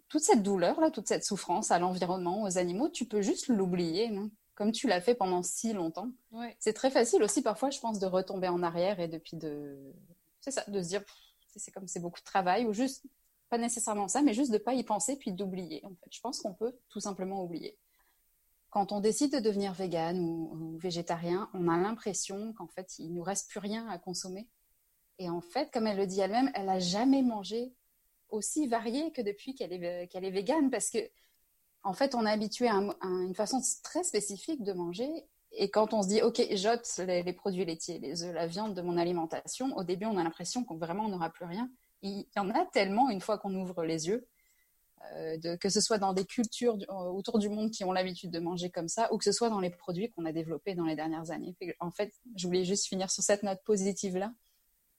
toute 0.08 0.22
cette 0.22 0.42
douleur, 0.42 0.80
là, 0.80 0.90
toute 0.90 1.08
cette 1.08 1.24
souffrance 1.24 1.70
à 1.70 1.78
l'environnement, 1.78 2.42
aux 2.42 2.58
animaux, 2.58 2.88
tu 2.88 3.06
peux 3.06 3.22
juste 3.22 3.48
l'oublier, 3.48 4.10
comme 4.54 4.72
tu 4.72 4.86
l'as 4.86 5.00
fait 5.00 5.14
pendant 5.14 5.42
si 5.42 5.72
longtemps. 5.72 6.10
C'est 6.58 6.72
très 6.72 6.90
facile 6.90 7.22
aussi, 7.22 7.42
parfois, 7.42 7.70
je 7.70 7.80
pense, 7.80 7.98
de 7.98 8.06
retomber 8.06 8.48
en 8.48 8.62
arrière 8.62 9.00
et 9.00 9.08
depuis 9.08 9.36
de. 9.36 9.78
C'est 10.40 10.50
ça, 10.50 10.64
de 10.68 10.82
se 10.82 10.88
dire, 10.88 11.02
c'est 11.56 11.70
comme 11.70 11.86
c'est 11.86 12.00
beaucoup 12.00 12.20
de 12.20 12.24
travail, 12.24 12.66
ou 12.66 12.72
juste, 12.72 13.04
pas 13.48 13.58
nécessairement 13.58 14.08
ça, 14.08 14.22
mais 14.22 14.32
juste 14.32 14.50
de 14.50 14.58
pas 14.58 14.74
y 14.74 14.82
penser 14.84 15.16
puis 15.16 15.32
d'oublier. 15.32 15.84
En 15.84 15.90
fait, 15.90 16.10
je 16.10 16.20
pense 16.20 16.40
qu'on 16.40 16.54
peut 16.54 16.74
tout 16.88 17.00
simplement 17.00 17.42
oublier. 17.42 17.78
Quand 18.70 18.92
on 18.92 19.00
décide 19.00 19.32
de 19.32 19.38
devenir 19.38 19.74
vegan 19.74 20.18
ou, 20.18 20.50
ou 20.54 20.78
végétarien, 20.78 21.50
on 21.52 21.68
a 21.68 21.76
l'impression 21.76 22.54
qu'en 22.54 22.68
fait, 22.68 22.98
il 22.98 23.12
nous 23.12 23.22
reste 23.22 23.50
plus 23.50 23.60
rien 23.60 23.86
à 23.88 23.98
consommer 23.98 24.48
et 25.22 25.30
en 25.30 25.40
fait, 25.40 25.70
comme 25.72 25.86
elle 25.86 25.96
le 25.96 26.06
dit 26.06 26.20
elle-même, 26.20 26.50
elle 26.54 26.66
n'a 26.66 26.80
jamais 26.80 27.22
mangé 27.22 27.72
aussi 28.28 28.66
varié 28.66 29.12
que 29.12 29.22
depuis 29.22 29.54
qu'elle 29.54 29.72
est, 29.72 30.08
qu'elle 30.08 30.24
est 30.24 30.30
végane 30.30 30.68
parce 30.70 30.90
que, 30.90 30.98
en 31.84 31.92
fait, 31.92 32.16
on 32.16 32.26
est 32.26 32.30
habitué 32.30 32.66
à, 32.68 32.74
une 33.02 33.34
façon 33.34 33.60
très 33.84 34.02
spécifique 34.02 34.64
de 34.64 34.72
manger. 34.72 35.08
Et 35.52 35.70
quand 35.70 35.94
on 35.94 36.02
se 36.02 36.08
dit, 36.08 36.22
OK, 36.22 36.42
j'ôte 36.52 36.88
les, 37.06 37.32
produits 37.32 37.64
laitiers, 37.64 37.98
les 38.00 38.24
œufs, 38.24 38.34
la 38.34 38.46
viande 38.48 38.74
de 38.74 38.82
mon 38.82 38.96
alimentation, 38.96 39.76
au 39.76 39.84
début, 39.84 40.06
on 40.06 40.16
a 40.16 40.24
l'impression 40.24 40.64
qu'on 40.64 40.76
vraiment 40.76 41.08
n'aura 41.08 41.30
plus 41.30 41.44
rien. 41.44 41.70
Il 42.00 42.26
y 42.34 42.40
en 42.40 42.50
a 42.50 42.64
tellement 42.66 43.08
une 43.10 43.20
fois 43.20 43.38
qu'on 43.38 43.54
ouvre 43.54 43.84
les 43.84 44.08
yeux, 44.08 44.26
euh, 45.14 45.56
que 45.58 45.68
ce 45.68 45.80
soit 45.80 45.98
dans 45.98 46.14
des 46.14 46.24
cultures 46.24 46.76
euh, 46.88 46.94
autour 47.10 47.38
du 47.38 47.48
monde 47.48 47.70
qui 47.70 47.84
ont 47.84 47.92
l'habitude 47.92 48.30
de 48.32 48.40
manger 48.40 48.70
comme 48.70 48.88
ça, 48.88 49.12
ou 49.12 49.18
que 49.18 49.24
ce 49.24 49.32
soit 49.32 49.50
dans 49.50 49.60
les 49.60 49.70
produits 49.70 50.10
qu'on 50.10 50.24
a 50.24 50.32
développés 50.32 50.74
dans 50.74 50.86
les 50.86 50.96
dernières 50.96 51.30
années. 51.30 51.54
En 51.78 51.92
fait, 51.92 52.12
je 52.36 52.46
voulais 52.48 52.64
juste 52.64 52.86
finir 52.86 53.08
sur 53.10 53.22
cette 53.22 53.44
note 53.44 53.62
positive-là 53.64 54.32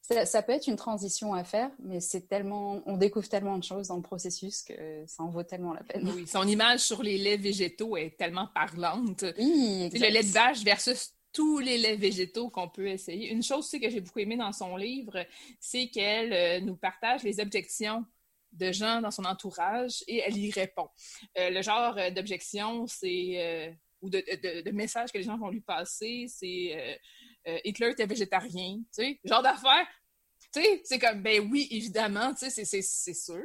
ça, 0.03 0.41
peut 0.41 0.51
être 0.51 0.67
une 0.67 0.75
transition 0.75 1.33
à 1.33 1.43
faire, 1.45 1.71
mais 1.79 2.01
c'est 2.01 2.27
tellement, 2.27 2.81
on 2.85 2.97
découvre 2.97 3.27
tellement 3.29 3.57
de 3.57 3.63
choses 3.63 3.87
dans 3.87 3.95
le 3.95 4.01
processus 4.01 4.61
que 4.61 4.73
ça 5.07 5.23
en 5.23 5.29
vaut 5.29 5.43
tellement 5.43 5.73
la 5.73 5.83
peine. 5.83 6.11
Oui, 6.13 6.27
son 6.27 6.45
image 6.45 6.81
sur 6.81 7.01
les 7.01 7.17
laits 7.17 7.39
végétaux 7.39 7.95
est 7.95 8.17
tellement 8.17 8.47
parlante. 8.53 9.23
Oui, 9.37 9.89
Le 9.93 10.11
lait 10.11 10.23
de 10.23 10.27
vache 10.27 10.61
versus 10.63 11.13
tous 11.31 11.59
les 11.59 11.77
laits 11.77 11.99
végétaux 11.99 12.49
qu'on 12.49 12.69
peut 12.69 12.87
essayer. 12.87 13.31
Une 13.31 13.41
chose 13.41 13.59
aussi 13.59 13.79
que 13.79 13.89
j'ai 13.89 14.01
beaucoup 14.01 14.19
aimé 14.19 14.35
dans 14.35 14.51
son 14.51 14.75
livre, 14.75 15.25
c'est 15.59 15.87
qu'elle 15.87 16.33
euh, 16.33 16.59
nous 16.59 16.75
partage 16.75 17.23
les 17.23 17.39
objections 17.39 18.05
de 18.51 18.71
gens 18.71 19.01
dans 19.01 19.09
son 19.09 19.23
entourage 19.23 20.03
et 20.07 20.19
elle 20.19 20.37
y 20.37 20.51
répond. 20.51 20.89
Euh, 21.37 21.49
le 21.49 21.61
genre 21.61 21.97
euh, 21.97 22.11
d'objection, 22.11 22.85
c'est 22.87 23.73
ou 24.03 24.09
de, 24.09 24.19
de, 24.19 24.61
de, 24.61 24.71
messages 24.71 25.11
que 25.11 25.17
les 25.17 25.23
gens 25.23 25.37
vont 25.37 25.49
lui 25.49 25.61
passer, 25.61 26.25
c'est 26.27 26.73
euh, 26.75 26.95
Hitler 27.63 27.89
était 27.91 28.05
végétarien, 28.05 28.77
tu 28.77 28.85
sais, 28.91 29.19
genre 29.23 29.41
d'affaires. 29.41 29.87
Tu 30.53 30.61
sais, 30.61 30.81
c'est 30.83 30.99
comme, 30.99 31.21
ben 31.23 31.49
oui, 31.51 31.67
évidemment, 31.71 32.33
tu 32.33 32.49
sais, 32.49 32.63
c'est 32.63 33.13
sûr. 33.13 33.43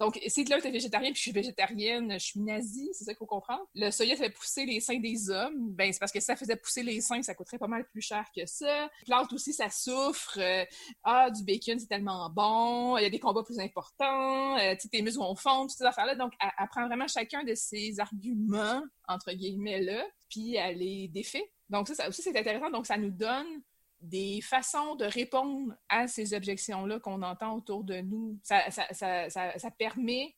Donc, 0.00 0.18
si 0.26 0.40
Hitler 0.40 0.58
était 0.58 0.70
végétarien, 0.70 1.10
puis 1.10 1.18
je 1.18 1.22
suis 1.22 1.32
végétarienne, 1.32 2.12
je 2.12 2.24
suis 2.24 2.40
nazie, 2.40 2.90
c'est 2.92 3.04
ça 3.04 3.12
qu'il 3.12 3.18
faut 3.18 3.26
comprendre. 3.26 3.64
Le 3.74 3.90
soya 3.90 4.16
fait 4.16 4.30
pousser 4.30 4.66
les 4.66 4.80
seins 4.80 4.98
des 4.98 5.30
hommes, 5.30 5.72
ben 5.72 5.92
c'est 5.92 6.00
parce 6.00 6.10
que 6.10 6.18
si 6.18 6.26
ça 6.26 6.34
faisait 6.34 6.56
pousser 6.56 6.82
les 6.82 7.00
seins, 7.00 7.22
ça 7.22 7.34
coûterait 7.34 7.58
pas 7.58 7.68
mal 7.68 7.86
plus 7.86 8.02
cher 8.02 8.24
que 8.34 8.44
ça. 8.46 8.90
Plante 9.06 9.32
aussi, 9.32 9.52
ça 9.52 9.70
souffre. 9.70 10.38
Euh, 10.38 10.64
ah, 11.04 11.30
du 11.30 11.44
bacon, 11.44 11.78
c'est 11.78 11.86
tellement 11.86 12.28
bon. 12.30 12.96
Il 12.98 13.02
y 13.02 13.06
a 13.06 13.10
des 13.10 13.20
combats 13.20 13.44
plus 13.44 13.60
importants. 13.60 14.58
Euh, 14.58 14.74
tu 14.74 14.82
sais, 14.82 14.88
tes 14.88 15.02
muscles 15.02 15.20
vont 15.20 15.36
fondre, 15.36 15.70
toutes 15.70 15.78
ces 15.78 15.84
affaires-là. 15.84 16.16
Donc, 16.16 16.32
elle, 16.40 16.86
vraiment 16.86 17.06
chacun 17.06 17.44
de 17.44 17.54
ces 17.54 18.00
arguments, 18.00 18.82
entre 19.06 19.32
guillemets-là, 19.32 20.04
puis 20.28 20.56
elle 20.56 20.78
les 20.78 21.08
défait 21.08 21.48
donc, 21.70 21.86
ça, 21.88 22.08
aussi, 22.08 22.20
c'est 22.20 22.36
intéressant. 22.36 22.68
Donc, 22.70 22.86
ça 22.86 22.98
nous 22.98 23.10
donne 23.10 23.46
des 24.00 24.40
façons 24.40 24.94
de 24.94 25.04
répondre 25.04 25.74
à 25.88 26.06
ces 26.06 26.34
objections-là 26.34 27.00
qu'on 27.00 27.22
entend 27.22 27.54
autour 27.54 27.84
de 27.84 28.00
nous. 28.00 28.38
Ça, 28.42 28.62
permet 29.78 30.34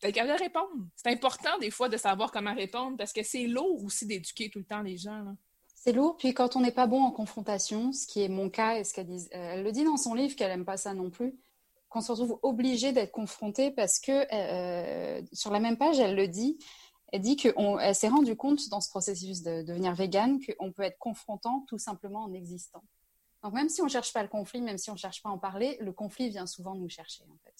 d'être 0.00 0.14
capable 0.14 0.38
de 0.38 0.44
répondre. 0.44 0.86
C'est 0.96 1.10
important, 1.10 1.58
des 1.60 1.70
fois, 1.70 1.88
de 1.88 1.96
savoir 1.96 2.30
comment 2.30 2.54
répondre 2.54 2.96
parce 2.96 3.12
que 3.12 3.22
c'est 3.22 3.46
lourd 3.46 3.84
aussi 3.84 4.06
d'éduquer 4.06 4.48
tout 4.50 4.60
le 4.60 4.64
temps 4.64 4.82
les 4.82 4.96
gens. 4.96 5.36
C'est 5.74 5.92
lourd, 5.92 6.16
puis 6.16 6.34
quand 6.34 6.56
on 6.56 6.60
n'est 6.60 6.72
pas 6.72 6.86
bon 6.86 7.02
en 7.02 7.10
confrontation, 7.10 7.92
ce 7.92 8.06
qui 8.06 8.22
est 8.22 8.28
mon 8.28 8.50
cas, 8.50 8.78
et 8.78 8.84
ce 8.84 8.92
qu'elle 8.92 9.06
dit, 9.06 9.28
euh, 9.34 9.52
elle 9.52 9.62
le 9.62 9.70
dit 9.70 9.84
dans 9.84 9.96
son 9.96 10.14
livre 10.14 10.34
qu'elle 10.34 10.50
n'aime 10.50 10.64
pas 10.64 10.76
ça 10.76 10.92
non 10.92 11.08
plus, 11.08 11.34
qu'on 11.88 12.00
se 12.00 12.12
retrouve 12.12 12.38
obligé 12.42 12.92
d'être 12.92 13.12
confronté 13.12 13.70
parce 13.70 13.98
que 13.98 14.26
euh, 14.32 15.22
sur 15.32 15.50
la 15.50 15.60
même 15.60 15.76
page, 15.76 15.98
elle 15.98 16.16
le 16.16 16.28
dit, 16.28 16.58
elle 17.12 17.22
dit 17.22 17.36
qu'elle 17.36 17.94
s'est 17.94 18.08
rendue 18.08 18.36
compte 18.36 18.68
dans 18.68 18.80
ce 18.80 18.90
processus 18.90 19.42
de, 19.42 19.62
devenir 19.62 19.94
végane 19.94 20.38
qu'on 20.40 20.72
peut 20.72 20.82
être 20.82 20.98
confrontant 20.98 21.64
tout 21.68 21.78
simplement 21.78 22.24
en 22.24 22.32
existant. 22.32 22.82
Donc 23.42 23.54
même 23.54 23.68
si 23.68 23.80
on 23.80 23.84
ne 23.84 23.90
cherche 23.90 24.12
pas 24.12 24.22
le 24.22 24.28
conflit, 24.28 24.60
même 24.60 24.78
si 24.78 24.90
on 24.90 24.94
ne 24.94 24.98
cherche 24.98 25.22
pas 25.22 25.28
à 25.28 25.32
en 25.32 25.38
parler, 25.38 25.78
le 25.80 25.92
conflit 25.92 26.28
vient 26.28 26.46
souvent 26.46 26.74
nous 26.74 26.88
chercher 26.88 27.24
en 27.24 27.38
fait. 27.44 27.54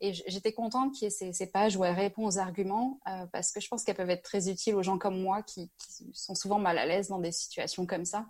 Et 0.00 0.12
j'étais 0.12 0.52
contente 0.52 0.92
qu'il 0.92 1.04
y 1.04 1.06
ait 1.06 1.32
ces, 1.32 1.46
pages 1.46 1.76
où 1.76 1.84
elle 1.84 1.94
répond 1.94 2.26
aux 2.26 2.38
arguments 2.38 3.00
euh, 3.08 3.24
parce 3.32 3.50
que 3.50 3.60
je 3.60 3.68
pense 3.68 3.82
qu'elles 3.82 3.96
peuvent 3.96 4.10
être 4.10 4.22
très 4.22 4.50
utiles 4.50 4.74
aux 4.74 4.82
gens 4.82 4.98
comme 4.98 5.18
moi 5.18 5.42
qui, 5.42 5.70
sont 6.12 6.34
souvent 6.34 6.58
mal 6.58 6.76
à 6.76 6.84
l'aise 6.84 7.08
dans 7.08 7.18
des 7.18 7.32
situations 7.32 7.86
comme 7.86 8.04
ça 8.04 8.26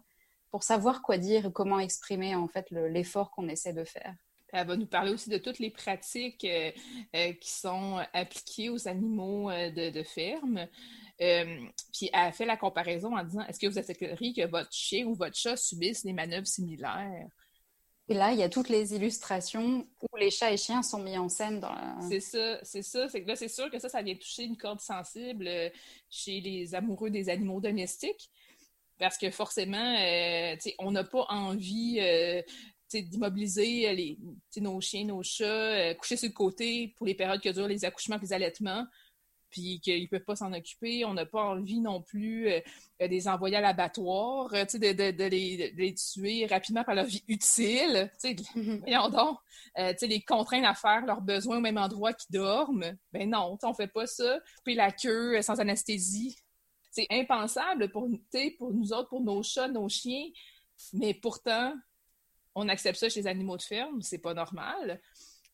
pour 0.53 0.63
savoir 0.63 1.03
quoi 1.03 1.19
dire 1.19 1.51
comment 1.53 1.81
exprimer 1.81 2.37
en 2.37 2.47
fait 2.47 2.71
l'effort 2.71 3.33
qu'on 3.33 3.49
essaie 3.49 3.73
de 3.73 3.85
faire. 3.85 4.15
Elle 4.57 4.67
va 4.67 4.77
nous 4.77 4.87
parler 4.87 5.13
aussi 5.13 5.29
de 5.29 5.37
toutes 5.37 5.59
les 5.59 5.71
pratiques 5.71 6.45
euh, 6.45 6.71
euh, 7.15 7.33
qui 7.35 7.51
sont 7.51 8.03
appliquées 8.15 8.71
aux 8.71 8.89
animaux 8.89 9.51
euh, 9.51 9.71
de, 9.71 10.03
ferme. 10.03 10.67
puis 11.19 12.09
elle 12.13 12.21
a 12.21 12.33
fait 12.33 12.47
la 12.47 12.57
comparaison 12.57 13.17
en 13.17 13.23
disant 13.23 13.43
est-ce 13.47 13.61
que 13.61 13.67
vous 13.67 13.79
accepteriez 13.79 14.33
que 14.33 14.47
votre 14.47 14.73
chien 14.73 15.07
ou 15.07 15.15
votre 15.15 15.37
chat 15.37 15.57
subisse 15.57 16.05
des 16.05 16.15
manœuvres 16.15 16.47
similaires? 16.47 17.27
Et 18.09 18.15
là, 18.15 18.33
il 18.33 18.39
y 18.39 18.43
a 18.43 18.49
toutes 18.49 18.69
les 18.69 18.95
illustrations 18.95 19.87
où 20.01 20.17
les 20.17 20.31
chats 20.31 20.53
et 20.53 20.57
chiens 20.57 20.83
sont 20.83 21.03
mis 21.03 21.19
en 21.19 21.29
scène 21.29 21.61
dans 21.61 21.75
C'est 22.09 22.21
ça, 22.21 22.59
c'est 22.63 22.83
ça. 22.83 23.09
C'est 23.09 23.27
là, 23.27 23.37
c'est 23.37 23.49
sûr 23.49 23.69
que 23.69 23.79
ça, 23.79 23.89
ça 23.89 24.01
vient 24.01 24.15
toucher 24.15 24.45
une 24.45 24.57
corde 24.57 24.81
sensible 24.81 25.51
chez 26.09 26.41
les 26.41 26.75
amoureux 26.75 27.11
des 27.11 27.29
animaux 27.29 27.61
domestiques. 27.61 28.31
Parce 28.99 29.19
que 29.19 29.31
forcément, 29.31 29.97
on 30.79 30.93
n'a 30.93 31.05
pas 31.05 31.27
envie 31.29 31.99
d'immobiliser 32.93 33.93
les, 33.95 34.18
nos 34.61 34.80
chiens, 34.80 35.05
nos 35.05 35.22
chats, 35.22 35.45
euh, 35.45 35.95
coucher 35.95 36.16
sur 36.16 36.28
le 36.28 36.34
côté 36.34 36.95
pour 36.97 37.07
les 37.07 37.14
périodes 37.14 37.41
que 37.41 37.49
durent 37.49 37.68
les 37.68 37.84
accouchements 37.84 38.16
et 38.16 38.22
les 38.22 38.32
allaitements, 38.32 38.87
puis 39.51 39.80
qu'ils 39.80 40.03
ne 40.03 40.09
peuvent 40.09 40.24
pas 40.24 40.37
s'en 40.37 40.53
occuper. 40.53 41.05
On 41.05 41.14
n'a 41.14 41.26
pas 41.26 41.43
envie 41.43 41.80
non 41.80 42.03
plus 42.03 42.49
euh, 42.49 42.61
de 43.01 43.07
les 43.07 43.28
envoyer 43.28 43.57
à 43.57 43.61
l'abattoir, 43.61 44.53
euh, 44.55 44.64
de, 44.64 44.93
de, 44.93 45.11
de, 45.11 45.24
les, 45.24 45.72
de, 45.72 45.76
les, 45.76 45.95
tuer 45.95 46.47
rapidement 46.47 46.84
par 46.84 46.95
leur 46.95 47.07
vie 47.07 47.24
utile. 47.28 48.11
Mm-hmm. 48.22 48.80
Voyons 48.80 49.09
donc, 49.09 49.39
les 50.03 50.22
contraindre 50.22 50.68
à 50.68 50.74
faire 50.74 51.05
leurs 51.05 51.22
besoins 51.22 51.59
au 51.59 51.61
même 51.61 51.78
endroit 51.78 52.12
qu'ils 52.12 52.34
dorment. 52.34 52.97
Ben 53.12 53.28
non, 53.28 53.59
on 53.62 53.68
ne 53.68 53.74
fait 53.74 53.89
pas 53.89 54.07
ça. 54.07 54.39
Puis 54.64 54.74
la 54.74 54.93
queue 54.93 55.43
sans 55.43 55.61
anesthésie 55.61 56.37
C'est 56.91 57.07
impensable 57.11 57.91
pour, 57.91 58.09
pour 58.59 58.72
nous 58.72 58.93
autres, 58.93 59.09
pour 59.09 59.22
nos 59.22 59.43
chats, 59.43 59.68
nos 59.68 59.89
chiens, 59.89 60.26
mais 60.93 61.14
pourtant, 61.14 61.74
on 62.57 62.69
accepte 62.69 62.99
ça 62.99 63.09
chez 63.09 63.21
les 63.21 63.27
animaux 63.27 63.59
de 63.59 63.63
ferme, 63.63 64.01
c'est 64.01 64.19
pas 64.19 64.35
normal. 64.35 65.01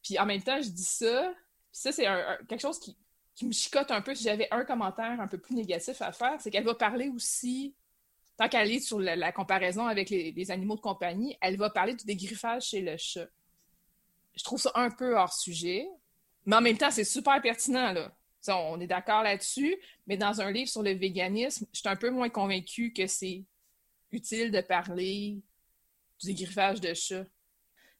Puis 0.03 0.19
en 0.19 0.25
même 0.25 0.43
temps, 0.43 0.63
je 0.63 0.69
dis 0.69 0.85
ça, 0.85 1.35
ça, 1.73 1.91
c'est 1.91 2.05
quelque 2.49 2.61
chose 2.61 2.79
qui, 2.79 2.97
me 3.45 3.53
chicote 3.53 3.91
un 3.91 4.01
peu. 4.01 4.15
Si 4.15 4.23
j'avais 4.23 4.47
un 4.53 4.65
commentaire 4.65 5.21
un 5.21 5.27
peu 5.27 5.39
plus 5.39 5.57
négatif 5.57 6.01
à 6.01 6.13
faire, 6.13 6.41
c'est 6.41 6.51
qu'elle 6.51 6.65
va 6.65 6.77
parler 6.77 7.09
aussi, 7.09 7.75
tant 8.37 8.49
qu'elle 8.49 8.71
est 8.71 8.81
sur 8.81 9.01
la, 9.01 9.33
comparaison 9.33 9.87
avec 9.87 10.11
les, 10.11 10.51
animaux 10.53 10.77
de 10.77 10.81
compagnie, 10.81 11.37
elle 11.41 11.57
va 11.57 11.71
parler 11.71 11.95
du 11.95 12.05
dégriffage 12.05 12.67
chez 12.67 12.81
le 12.81 12.97
chat. 12.97 13.27
Je 14.37 14.45
trouve 14.45 14.61
ça 14.61 14.71
un 14.77 14.91
peu 14.91 15.17
hors 15.17 15.33
sujet, 15.33 15.89
mais 16.47 16.57
en 16.57 16.61
même 16.61 16.79
temps, 16.79 16.93
c'est 16.93 17.05
super 17.05 17.43
pertinent, 17.43 17.93
là. 17.93 18.15
on 18.49 18.81
est 18.81 18.87
d'accord 18.87 19.25
là-dessus, 19.25 19.77
mais 20.07 20.17
dans 20.17 20.41
un 20.41 20.53
livre 20.53 20.71
sur 20.71 20.85
le 20.85 20.93
véganisme, 20.93 21.67
je 21.73 21.81
suis 21.81 21.89
un 21.89 21.97
peu 21.97 22.11
moins 22.11 22.29
convaincue 22.29 22.93
que 22.93 23.09
c'est 23.09 23.45
utile 24.13 24.53
de 24.53 24.61
parler 24.61 25.43
du 26.23 26.35
dégriffage 26.35 26.81
de 26.81 26.95
chat. 26.95 27.25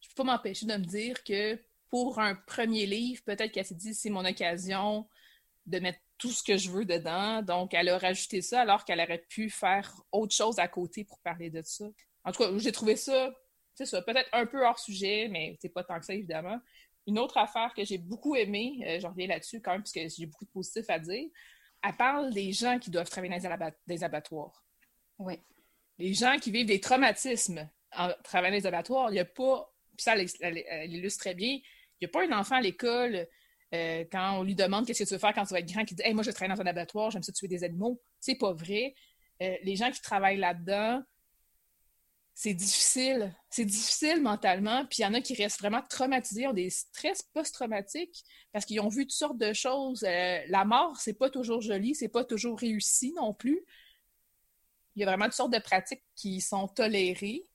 Je 0.01 0.09
peux 0.09 0.15
pas 0.17 0.25
m'empêcher 0.25 0.67
de 0.67 0.73
me 0.73 0.85
dire 0.85 1.23
que 1.25 1.59
pour 1.89 2.19
un 2.19 2.35
premier 2.35 2.87
livre, 2.87 3.23
peut-être 3.25 3.53
qu'elle 3.53 3.67
s'est 3.67 3.75
dit 3.75 3.95
c'est 3.95 4.11
mon 4.11 4.25
occasion 4.25 5.09
de 5.67 5.79
mettre 5.79 6.01
tout 6.19 6.31
ce 6.31 6.43
que 6.43 6.57
je 6.57 6.71
veux 6.71 6.85
dedans. 6.85 7.43
Donc, 7.43 7.75
elle 7.75 7.89
a 7.89 7.99
rajouté 7.99 8.43
ça 8.43 8.61
alors 8.63 8.85
qu'elle 8.85 9.01
aurait 9.01 9.25
pu 9.29 9.51
faire 9.51 9.93
autre 10.11 10.35
chose 10.35 10.59
à 10.59 10.69
côté 10.69 11.05
pour 11.05 11.19
parler 11.21 11.51
de 11.51 11.63
ça. 11.63 11.85
En 12.25 12.33
tout 12.33 12.43
cas, 12.43 12.51
j'ai 12.59 12.73
trouvé 12.73 12.97
ça, 12.97 13.35
c'est 13.75 13.87
ça, 13.87 14.03
peut-être 14.03 14.29
un 14.33 14.47
peu 14.47 14.65
hors 14.65 14.79
sujet, 14.79 15.29
mais 15.31 15.57
c'est 15.61 15.69
pas 15.69 15.85
tant 15.85 15.99
que 15.99 16.07
ça, 16.07 16.15
évidemment. 16.15 16.59
Une 17.07 17.19
autre 17.19 17.37
affaire 17.39 17.75
que 17.75 17.85
j'ai 17.85 17.99
beaucoup 17.99 18.37
aimée, 18.37 18.83
euh, 18.87 19.01
j'en 19.01 19.11
reviens 19.11 19.27
là-dessus 19.27 19.61
quand 19.61 19.73
même, 19.73 19.83
parce 19.83 19.93
que 19.93 20.09
j'ai 20.09 20.27
beaucoup 20.27 20.45
de 20.45 20.51
positifs 20.51 20.89
à 20.89 20.99
dire, 20.99 21.29
elle 21.83 21.97
parle 21.97 22.33
des 22.33 22.53
gens 22.53 22.79
qui 22.79 22.91
doivent 22.91 23.11
travailler 23.11 23.39
dans 23.41 23.73
les 23.89 24.05
abattoirs. 24.05 24.65
Oui. 25.19 25.41
Les 25.99 26.15
gens 26.15 26.39
qui 26.39 26.51
vivent 26.51 26.67
des 26.67 26.81
traumatismes 26.81 27.69
en 27.97 28.11
travaillant 28.25 28.53
dans 28.53 28.59
les 28.59 28.67
abattoirs. 28.67 29.11
Il 29.11 29.15
n'y 29.15 29.21
a 29.21 29.25
pas, 29.25 29.73
puis 29.97 30.05
ça, 30.05 30.15
elle, 30.41 30.91
illustre 30.91 31.21
très 31.21 31.35
bien, 31.35 31.51
il 31.51 31.63
n'y 32.03 32.07
a 32.07 32.09
pas 32.09 32.25
un 32.25 32.39
enfant 32.39 32.57
à 32.57 32.61
l'école, 32.61 33.27
euh, 33.75 34.05
quand 34.11 34.39
on 34.39 34.43
lui 34.43 34.55
demande 34.55 34.87
qu'est-ce 34.87 35.03
que 35.03 35.09
tu 35.09 35.15
veux 35.15 35.21
faire 35.21 35.33
quand 35.33 35.45
tu 35.45 35.55
vas 35.55 35.61
être 35.61 35.73
grand, 35.73 35.85
qui 35.85 35.95
dit 35.95 36.03
hey, 36.05 36.13
Moi, 36.13 36.23
je 36.23 36.31
travaille 36.31 36.55
dans 36.55 36.63
un 36.63 36.67
abattoir, 36.67 37.11
j'aime 37.11 37.23
ça 37.23 37.33
tuer 37.33 37.49
des 37.49 37.65
animaux. 37.65 38.01
C'est 38.21 38.35
pas 38.35 38.53
vrai. 38.53 38.95
Euh, 39.43 39.57
les 39.63 39.77
gens 39.77 39.91
qui 39.91 40.01
travaillent 40.03 40.39
là-dedans, 40.39 41.03
c'est 42.35 42.55
difficile. 42.55 43.35
C'est 43.51 43.65
difficile 43.65 44.23
mentalement. 44.23 44.85
Puis 44.87 44.99
il 45.01 45.03
y 45.03 45.07
en 45.07 45.15
a 45.15 45.21
qui 45.21 45.35
restent 45.35 45.61
vraiment 45.61 45.83
traumatisés, 45.89 46.47
ont 46.47 46.53
des 46.53 46.71
stress 46.71 47.23
post-traumatiques 47.35 48.25
parce 48.53 48.65
qu'ils 48.65 48.81
ont 48.81 48.89
vu 48.89 49.05
toutes 49.05 49.13
sortes 49.13 49.39
de 49.39 49.53
choses. 49.53 50.05
Euh, 50.05 50.41
la 50.49 50.65
mort, 50.65 50.97
c'est 50.99 51.15
pas 51.15 51.31
toujours 51.31 51.61
joli, 51.61 51.95
c'est 51.95 52.09
pas 52.09 52.25
toujours 52.25 52.59
réussi 52.59 53.13
non 53.15 53.33
plus. 53.33 53.65
Il 54.97 55.01
y 55.01 55.03
a 55.05 55.07
vraiment 55.07 55.27
toutes 55.27 55.35
sortes 55.35 55.53
de 55.53 55.59
pratiques 55.59 56.05
qui 56.15 56.41
sont 56.41 56.69
tolérées. 56.69 57.47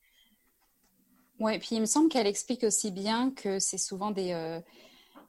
Oui, 1.38 1.58
puis 1.58 1.76
il 1.76 1.80
me 1.80 1.86
semble 1.86 2.08
qu'elle 2.08 2.26
explique 2.26 2.64
aussi 2.64 2.90
bien 2.90 3.30
que 3.30 3.58
c'est 3.58 3.78
souvent 3.78 4.10
des, 4.10 4.32
euh, 4.32 4.60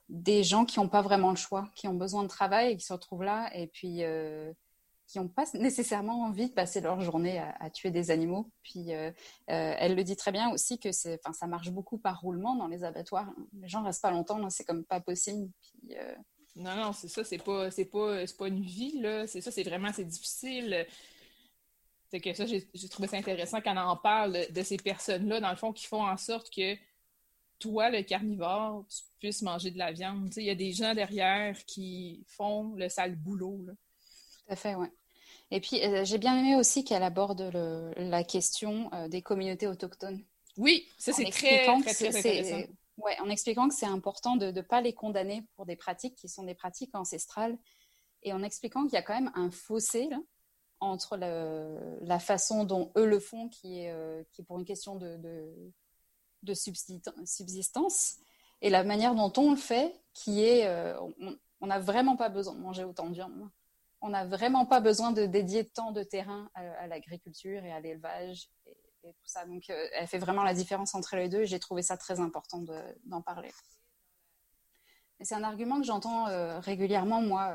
des 0.08 0.42
gens 0.42 0.64
qui 0.64 0.80
n'ont 0.80 0.88
pas 0.88 1.02
vraiment 1.02 1.30
le 1.30 1.36
choix, 1.36 1.70
qui 1.76 1.86
ont 1.86 1.94
besoin 1.94 2.22
de 2.24 2.28
travail 2.28 2.72
et 2.72 2.76
qui 2.76 2.84
se 2.84 2.92
retrouvent 2.92 3.22
là 3.22 3.48
et 3.56 3.68
puis 3.68 4.02
euh, 4.02 4.52
qui 5.06 5.18
n'ont 5.18 5.28
pas 5.28 5.44
nécessairement 5.54 6.22
envie 6.22 6.48
de 6.48 6.52
passer 6.52 6.80
leur 6.80 7.00
journée 7.00 7.38
à, 7.38 7.70
tuer 7.70 7.90
des 7.90 8.10
animaux. 8.10 8.50
Puis 8.62 8.92
euh, 8.92 9.10
elle 9.46 9.94
le 9.94 10.02
dit 10.02 10.16
très 10.16 10.32
bien 10.32 10.50
aussi 10.50 10.78
que 10.78 10.90
ça 10.92 11.46
marche 11.48 11.70
beaucoup 11.70 11.98
par 11.98 12.20
roulement 12.20 12.56
dans 12.56 12.68
les 12.68 12.84
abattoirs. 12.84 13.32
Les 13.60 13.68
gens 13.68 13.82
restent 13.82 14.02
pas 14.02 14.10
longtemps, 14.10 14.50
c'est 14.50 14.64
comme 14.64 14.84
pas 14.84 15.00
possible. 15.00 15.48
non, 16.56 16.76
non, 16.76 16.92
c'est 16.92 17.08
ça, 17.08 17.24
c'est 17.24 17.38
pas, 17.38 17.70
pas, 17.70 18.24
pas 18.38 18.48
une 18.48 18.62
vie. 18.62 19.00
C'est 19.26 19.40
ça, 19.40 19.50
c'est 19.50 19.64
vraiment, 19.64 19.90
c'est 19.92 20.04
difficile. 20.04 20.86
C'est 22.10 22.20
que 22.20 22.34
ça, 22.34 22.44
j'ai 22.44 22.88
trouvé 22.88 23.06
ça 23.06 23.16
intéressant 23.16 23.60
quand 23.60 23.72
on 23.74 23.90
en 23.90 23.96
parle 23.96 24.46
de 24.50 24.62
ces 24.62 24.76
personnes-là, 24.76 25.40
dans 25.40 25.50
le 25.50 25.56
fond, 25.56 25.72
qui 25.72 25.86
font 25.86 26.04
en 26.04 26.16
sorte 26.16 26.50
que 26.50 26.76
toi, 27.60 27.90
le 27.90 28.02
carnivore, 28.02 28.84
tu 28.88 29.02
puisses 29.20 29.42
manger 29.42 29.70
de 29.70 29.78
la 29.78 29.92
viande. 29.92 30.32
Il 30.36 30.42
y 30.42 30.50
a 30.50 30.56
des 30.56 30.72
gens 30.72 30.94
derrière 30.94 31.56
qui 31.66 32.24
font 32.26 32.74
le 32.74 32.88
sale 32.88 33.14
boulot. 33.14 33.64
Tout 33.66 34.52
à 34.52 34.56
fait, 34.56 34.74
oui. 34.74 34.88
Et 35.52 35.60
puis, 35.60 35.84
euh, 35.84 36.04
j'ai 36.04 36.18
bien 36.18 36.36
aimé 36.36 36.56
aussi 36.56 36.84
qu'elle 36.84 37.02
aborde 37.02 37.50
la 37.96 38.24
question 38.24 38.92
euh, 38.92 39.08
des 39.08 39.22
communautés 39.22 39.68
autochtones. 39.68 40.24
Oui, 40.56 40.88
ça, 40.98 41.12
c'est 41.12 41.24
très, 41.24 41.64
très, 41.64 41.94
très, 41.94 42.16
intéressant. 42.16 42.72
Ouais, 42.96 43.18
en 43.20 43.30
expliquant 43.30 43.68
que 43.68 43.74
c'est 43.74 43.86
important 43.86 44.36
de 44.36 44.50
ne 44.50 44.60
pas 44.60 44.80
les 44.80 44.92
condamner 44.92 45.42
pour 45.54 45.64
des 45.64 45.76
pratiques 45.76 46.16
qui 46.16 46.28
sont 46.28 46.42
des 46.42 46.54
pratiques 46.54 46.94
ancestrales 46.94 47.56
et 48.22 48.32
en 48.32 48.42
expliquant 48.42 48.84
qu'il 48.84 48.92
y 48.92 48.96
a 48.96 49.02
quand 49.02 49.14
même 49.14 49.32
un 49.34 49.50
fossé 49.50 50.08
là, 50.10 50.18
entre 50.80 51.16
la 51.16 52.18
façon 52.18 52.64
dont 52.64 52.90
eux 52.96 53.06
le 53.06 53.20
font, 53.20 53.48
qui 53.48 53.80
est, 53.80 53.92
euh, 53.92 54.22
pour 54.46 54.58
une 54.58 54.64
question 54.64 54.96
de, 54.96 55.18
de, 56.42 56.54
subsistance, 56.54 58.18
et 58.62 58.70
la 58.70 58.82
manière 58.82 59.14
dont 59.14 59.32
on 59.36 59.50
le 59.50 59.56
fait, 59.56 59.94
qui 60.14 60.42
est, 60.42 60.66
euh, 60.66 60.98
on 61.60 61.66
n'a 61.66 61.78
vraiment 61.78 62.16
pas 62.16 62.30
besoin 62.30 62.54
de 62.54 62.60
manger 62.60 62.84
autant 62.84 63.08
de 63.08 63.14
viande. 63.14 63.48
On 64.00 64.08
n'a 64.08 64.24
vraiment 64.24 64.64
pas 64.64 64.80
besoin 64.80 65.12
de 65.12 65.26
dédier 65.26 65.66
tant 65.66 65.92
de 65.92 66.02
terrain 66.02 66.50
à, 66.54 66.86
l'agriculture 66.86 67.62
et 67.64 67.72
à 67.72 67.80
l'élevage 67.80 68.48
et, 68.66 68.76
tout 69.02 69.26
ça. 69.26 69.44
Donc, 69.44 69.68
euh, 69.68 69.88
elle 69.92 70.06
fait 70.06 70.18
vraiment 70.18 70.42
la 70.42 70.54
différence 70.54 70.94
entre 70.94 71.16
les 71.16 71.28
deux. 71.28 71.44
J'ai 71.44 71.58
trouvé 71.58 71.82
ça 71.82 71.98
très 71.98 72.20
important 72.20 72.64
d'en 73.04 73.20
parler. 73.20 73.50
c'est 75.20 75.34
un 75.34 75.42
argument 75.42 75.78
que 75.78 75.86
j'entends 75.86 76.24
régulièrement, 76.60 77.20
moi 77.20 77.54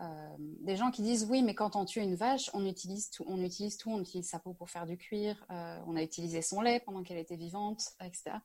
euh, 0.00 0.36
des 0.38 0.76
gens 0.76 0.90
qui 0.90 1.02
disent 1.02 1.26
oui, 1.28 1.42
mais 1.42 1.54
quand 1.54 1.76
on 1.76 1.84
tue 1.84 2.00
une 2.00 2.14
vache, 2.14 2.50
on 2.54 2.64
utilise 2.64 3.10
tout, 3.10 3.24
on 3.28 3.42
utilise 3.42 3.76
tout, 3.76 3.90
on 3.90 4.00
utilise 4.00 4.26
sa 4.26 4.38
peau 4.38 4.54
pour 4.54 4.70
faire 4.70 4.86
du 4.86 4.96
cuir, 4.96 5.44
euh, 5.50 5.78
on 5.86 5.96
a 5.96 6.02
utilisé 6.02 6.40
son 6.40 6.62
lait 6.62 6.80
pendant 6.80 7.02
qu'elle 7.02 7.18
était 7.18 7.36
vivante, 7.36 7.82
etc. 8.02 8.36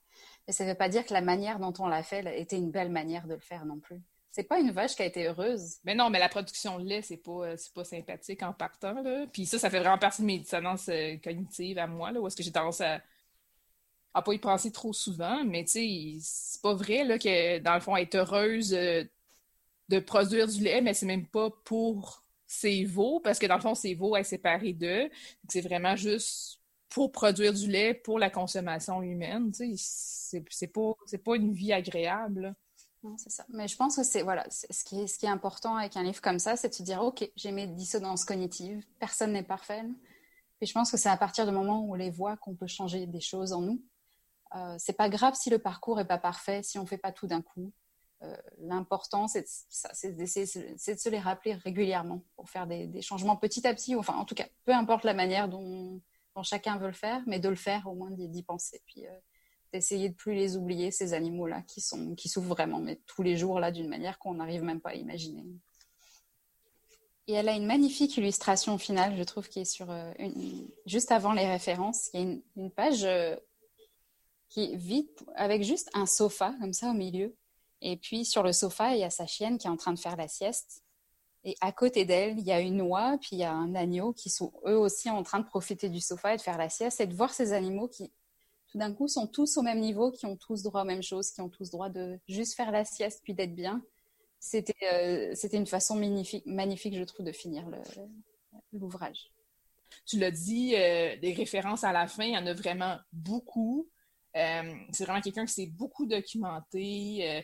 Mais 0.45 0.53
ça 0.53 0.65
ne 0.65 0.69
veut 0.69 0.75
pas 0.75 0.89
dire 0.89 1.05
que 1.05 1.13
la 1.13 1.21
manière 1.21 1.59
dont 1.59 1.73
on 1.79 1.87
l'a 1.87 2.03
fait 2.03 2.25
était 2.39 2.57
une 2.57 2.71
belle 2.71 2.91
manière 2.91 3.27
de 3.27 3.33
le 3.33 3.39
faire 3.39 3.65
non 3.65 3.79
plus. 3.79 4.01
C'est 4.31 4.43
pas 4.43 4.59
une 4.59 4.71
vache 4.71 4.95
qui 4.95 5.01
a 5.01 5.05
été 5.05 5.25
heureuse. 5.25 5.77
Mais 5.85 5.95
non, 5.95 6.09
mais 6.09 6.19
la 6.19 6.29
production 6.29 6.79
de 6.79 6.83
lait, 6.83 7.01
c'est 7.01 7.17
pas, 7.17 7.47
euh, 7.47 7.55
pas 7.73 7.85
sympathique 7.85 8.43
en 8.43 8.53
partant. 8.53 9.01
Là. 9.01 9.25
Puis 9.31 9.45
ça, 9.45 9.57
ça 9.57 9.69
fait 9.69 9.79
vraiment 9.79 9.97
partie 9.97 10.21
de 10.21 10.27
mes 10.27 10.39
dissonances 10.39 10.89
cognitives 11.23 11.77
à 11.79 11.87
moi, 11.87 12.11
là, 12.11 12.19
où 12.19 12.27
est-ce 12.27 12.35
que 12.35 12.43
j'ai 12.43 12.51
tendance 12.51 12.81
à, 12.81 13.01
à 14.13 14.21
pas 14.21 14.33
y 14.33 14.37
penser 14.37 14.71
trop 14.71 14.91
souvent. 14.91 15.45
Mais 15.45 15.63
tu 15.63 15.71
sais, 15.71 16.17
c'est 16.21 16.61
pas 16.61 16.73
vrai 16.73 17.05
là, 17.05 17.17
que, 17.17 17.59
dans 17.59 17.73
le 17.73 17.79
fond, 17.79 17.95
être 17.95 18.15
heureuse 18.15 18.75
de 19.89 19.99
produire 19.99 20.47
du 20.47 20.63
lait, 20.63 20.81
mais 20.81 20.93
c'est 20.93 21.05
même 21.05 21.27
pas 21.27 21.49
pour 21.63 22.23
ses 22.45 22.85
veaux, 22.85 23.19
parce 23.19 23.39
que 23.39 23.45
dans 23.45 23.55
le 23.55 23.61
fond, 23.61 23.75
ses 23.75 23.93
veaux, 23.93 24.15
est 24.15 24.23
séparée 24.23 24.73
d'eux. 24.73 25.09
C'est 25.49 25.61
vraiment 25.61 25.95
juste 25.95 26.61
pour 26.89 27.11
produire 27.11 27.53
du 27.53 27.67
lait 27.67 27.93
pour 27.93 28.19
la 28.19 28.29
consommation 28.29 29.01
humaine. 29.01 29.51
C'est 29.53 30.67
pas, 30.67 30.93
pas 31.23 31.35
une 31.35 31.53
vie 31.53 31.73
agréable. 31.73 32.55
Non, 33.03 33.15
c'est 33.17 33.29
ça. 33.29 33.45
Mais 33.49 33.67
je 33.67 33.75
pense 33.75 33.95
que 33.95 34.03
c'est 34.03 34.23
voilà, 34.23 34.45
ce 34.49 34.83
qui 34.83 35.01
est 35.01 35.07
ce 35.07 35.19
qui 35.19 35.25
est 35.25 35.29
important 35.29 35.75
avec 35.75 35.95
un 35.97 36.03
livre 36.03 36.21
comme 36.21 36.39
ça, 36.39 36.55
c'est 36.55 36.69
de 36.69 36.73
se 36.73 36.83
dire 36.83 37.01
ok, 37.01 37.29
j'ai 37.35 37.51
mes 37.51 37.67
dissonances 37.67 38.25
cognitives, 38.25 38.83
personne 38.99 39.33
n'est 39.33 39.43
parfait. 39.43 39.83
Et 40.61 40.65
je 40.65 40.73
pense 40.73 40.89
que 40.89 40.97
c'est 40.97 41.09
à 41.09 41.17
partir 41.17 41.45
du 41.45 41.51
moment 41.51 41.81
où 41.81 41.91
on 41.91 41.95
les 41.95 42.09
voit 42.09 42.37
qu'on 42.37 42.55
peut 42.55 42.67
changer 42.67 43.05
des 43.05 43.21
choses 43.21 43.53
en 43.53 43.61
nous. 43.61 43.81
Euh, 44.55 44.75
c'est 44.79 44.93
pas 44.93 45.09
grave 45.09 45.35
si 45.35 45.49
le 45.49 45.59
parcours 45.59 45.99
est 45.99 46.07
pas 46.07 46.17
parfait, 46.17 46.63
si 46.63 46.79
on 46.79 46.85
fait 46.85 46.97
pas 46.97 47.11
tout 47.11 47.27
d'un 47.27 47.41
coup. 47.41 47.71
Euh, 48.23 48.35
l'important, 48.57 49.27
c'est 49.27 49.41
de, 49.41 50.25
se 50.25 51.09
les 51.09 51.19
rappeler 51.19 51.53
régulièrement 51.53 52.23
pour 52.35 52.49
faire 52.49 52.65
des, 52.65 53.01
changements 53.01 53.35
petit 53.35 53.67
à 53.67 53.73
petit, 53.75 53.95
enfin 53.95 54.15
en 54.15 54.25
tout 54.25 54.33
cas, 54.33 54.47
peu 54.65 54.73
importe 54.73 55.03
la 55.03 55.13
manière 55.13 55.47
dont, 55.47 56.01
chacun 56.43 56.77
veut 56.77 56.87
le 56.87 56.93
faire, 56.93 57.21
mais 57.25 57.39
de 57.39 57.49
le 57.49 57.55
faire 57.55 57.87
au 57.87 57.95
moins 57.95 58.11
d'y 58.11 58.43
penser, 58.43 58.81
puis 58.85 59.07
euh, 59.07 59.19
d'essayer 59.73 60.09
de 60.09 60.13
plus 60.15 60.33
les 60.33 60.55
oublier, 60.55 60.91
ces 60.91 61.13
animaux-là 61.13 61.63
qui, 61.63 61.81
souffrent 61.81 62.47
vraiment, 62.47 62.79
mais 62.79 63.01
tous 63.07 63.23
les 63.23 63.37
jours 63.37 63.59
là 63.59 63.71
d'une 63.71 63.87
manière 63.87 64.19
qu'on 64.19 64.35
n'arrive 64.35 64.63
même 64.63 64.81
pas 64.81 64.91
à 64.91 64.95
imaginer. 64.95 65.45
Et 67.27 67.33
elle 67.33 67.49
a 67.49 67.53
une 67.53 67.65
magnifique 67.65 68.17
illustration 68.17 68.77
finale, 68.77 69.17
je 69.17 69.23
trouve, 69.23 69.49
qui 69.49 69.59
est 69.59 69.65
sur 69.65 69.91
euh, 69.91 70.13
juste 70.85 71.11
avant 71.11 71.33
les 71.33 71.45
références. 71.45 72.09
Il 72.13 72.19
y 72.19 72.23
a 72.23 72.37
une 72.55 72.71
page 72.71 73.05
qui 74.49 74.63
est 74.63 74.75
vide 74.75 75.09
avec 75.35 75.63
juste 75.63 75.89
un 75.93 76.05
sofa 76.05 76.55
comme 76.61 76.73
ça 76.73 76.89
au 76.89 76.93
milieu 76.93 77.35
et 77.81 77.97
puis 77.97 78.25
sur 78.25 78.43
le 78.43 78.53
sofa, 78.53 78.93
il 78.93 78.99
y 78.99 79.03
a 79.03 79.09
sa 79.09 79.27
chienne 79.27 79.57
qui 79.57 79.67
est 79.67 79.69
en 79.69 79.77
train 79.77 79.93
de 79.93 79.99
faire 79.99 80.15
la 80.15 80.27
sieste. 80.27 80.83
Et 81.43 81.55
à 81.61 81.71
côté 81.71 82.03
d'elle, 82.03 82.37
il 82.39 82.45
y 82.45 82.51
a 82.51 82.59
une 82.59 82.81
oie, 82.81 83.17
puis 83.21 83.37
il 83.37 83.39
y 83.39 83.43
a 83.43 83.53
un 83.53 83.73
agneau 83.75 84.11
qui 84.11 84.29
sont 84.29 84.51
eux 84.65 84.77
aussi 84.77 85.09
en 85.09 85.23
train 85.23 85.39
de 85.39 85.45
profiter 85.45 85.87
du 85.89 86.01
sofa 86.01 86.33
et 86.33 86.37
de 86.37 86.41
faire 86.41 86.57
la 86.57 86.69
sieste 86.69 86.99
et 86.99 87.07
de 87.07 87.13
voir 87.13 87.33
ces 87.33 87.53
animaux 87.53 87.87
qui, 87.87 88.11
tout 88.67 88.77
d'un 88.77 88.93
coup, 88.93 89.07
sont 89.07 89.27
tous 89.27 89.57
au 89.57 89.61
même 89.61 89.79
niveau, 89.79 90.11
qui 90.11 90.25
ont 90.25 90.35
tous 90.35 90.63
droit 90.63 90.81
aux 90.81 90.85
mêmes 90.85 91.03
choses, 91.03 91.31
qui 91.31 91.39
ont 91.41 91.49
tous 91.49 91.69
droit 91.69 91.89
de 91.89 92.19
juste 92.27 92.55
faire 92.55 92.71
la 92.71 92.83
sieste 92.83 93.21
puis 93.23 93.33
d'être 93.33 93.55
bien. 93.55 93.81
C'était 94.39 94.73
euh, 94.91 95.33
une 95.53 95.65
façon 95.65 95.95
magnifique, 95.95 96.45
magnifique, 96.45 96.95
je 96.95 97.03
trouve, 97.03 97.25
de 97.25 97.31
finir 97.31 97.65
l'ouvrage. 98.73 99.31
Tu 100.05 100.19
l'as 100.19 100.31
dit, 100.31 100.75
euh, 100.75 101.15
des 101.17 101.33
références 101.33 101.83
à 101.83 101.93
la 101.93 102.07
fin, 102.07 102.25
il 102.25 102.33
y 102.33 102.37
en 102.37 102.45
a 102.45 102.53
vraiment 102.53 102.97
beaucoup. 103.13 103.89
Euh, 104.35 104.75
c'est 104.91 105.05
vraiment 105.05 105.21
quelqu'un 105.21 105.45
qui 105.45 105.53
s'est 105.53 105.67
beaucoup 105.67 106.05
documenté 106.05 107.43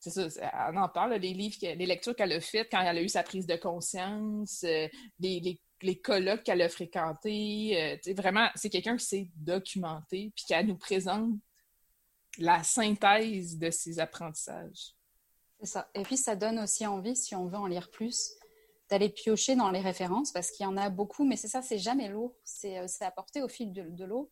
c'est 0.00 0.10
ça, 0.10 0.70
on 0.72 0.76
en 0.76 0.88
parle, 0.88 1.14
les 1.14 1.34
livres, 1.34 1.56
les 1.60 1.86
lectures 1.86 2.14
qu'elle 2.14 2.32
a 2.32 2.40
faites 2.40 2.68
quand 2.70 2.80
elle 2.80 2.98
a 2.98 3.02
eu 3.02 3.08
sa 3.08 3.22
prise 3.22 3.46
de 3.46 3.56
conscience, 3.56 4.62
les, 4.62 4.90
les, 5.18 5.60
les, 5.82 6.00
colloques 6.00 6.44
qu'elle 6.44 6.62
a 6.62 6.68
fréquentés. 6.68 8.00
vraiment, 8.16 8.48
c'est 8.54 8.70
quelqu'un 8.70 8.96
qui 8.96 9.04
s'est 9.04 9.30
documenté 9.36 10.32
puis 10.34 10.44
qui 10.46 10.64
nous 10.64 10.76
présente 10.76 11.32
la 12.38 12.62
synthèse 12.62 13.58
de 13.58 13.70
ses 13.70 13.98
apprentissages. 13.98 14.94
C'est 15.60 15.66
ça. 15.66 15.90
Et 15.94 16.02
puis, 16.02 16.16
ça 16.16 16.36
donne 16.36 16.60
aussi 16.60 16.86
envie, 16.86 17.16
si 17.16 17.34
on 17.34 17.46
veut 17.46 17.58
en 17.58 17.66
lire 17.66 17.90
plus, 17.90 18.30
d'aller 18.88 19.08
piocher 19.08 19.56
dans 19.56 19.70
les 19.70 19.80
références 19.80 20.32
parce 20.32 20.50
qu'il 20.50 20.64
y 20.64 20.66
en 20.66 20.76
a 20.76 20.88
beaucoup, 20.88 21.24
mais 21.24 21.36
c'est 21.36 21.48
ça, 21.48 21.62
c'est 21.62 21.78
jamais 21.78 22.08
lourd. 22.08 22.34
C'est 22.44 22.78
apporté 23.00 23.42
au 23.42 23.48
fil 23.48 23.72
de 23.72 24.04
l'eau. 24.04 24.30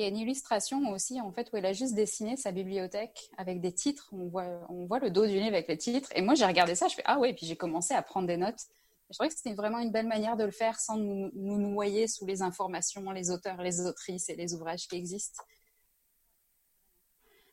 Il 0.00 0.04
y 0.04 0.06
a 0.06 0.08
une 0.08 0.16
illustration 0.16 0.80
aussi, 0.92 1.20
en 1.20 1.30
fait, 1.30 1.50
où 1.52 1.58
elle 1.58 1.66
a 1.66 1.74
juste 1.74 1.92
dessiné 1.94 2.34
sa 2.38 2.52
bibliothèque 2.52 3.28
avec 3.36 3.60
des 3.60 3.70
titres. 3.70 4.08
On 4.12 4.28
voit, 4.28 4.98
le 4.98 5.10
dos 5.10 5.26
du 5.26 5.34
livre 5.34 5.48
avec 5.48 5.68
les 5.68 5.76
titres. 5.76 6.08
Et 6.14 6.22
moi, 6.22 6.34
j'ai 6.34 6.46
regardé 6.46 6.74
ça, 6.74 6.88
je 6.88 6.94
fais 6.94 7.02
Ah 7.04 7.18
ouais, 7.18 7.32
et 7.32 7.34
puis 7.34 7.44
j'ai 7.44 7.54
commencé 7.54 7.92
à 7.92 8.00
prendre 8.00 8.26
des 8.26 8.38
notes. 8.38 8.62
je 9.10 9.14
trouvais 9.14 9.28
que 9.28 9.34
c'était 9.34 9.52
vraiment 9.52 9.78
une 9.78 9.90
belle 9.92 10.06
manière 10.06 10.38
de 10.38 10.44
le 10.44 10.52
faire 10.52 10.80
sans 10.80 10.96
nous, 10.96 11.30
noyer 11.34 12.08
sous 12.08 12.24
les 12.24 12.40
informations, 12.40 13.10
les 13.10 13.30
auteurs, 13.30 13.60
les 13.60 13.82
autrices 13.82 14.30
et 14.30 14.36
les 14.36 14.54
ouvrages 14.54 14.88
qui 14.88 14.96
existent. 14.96 15.42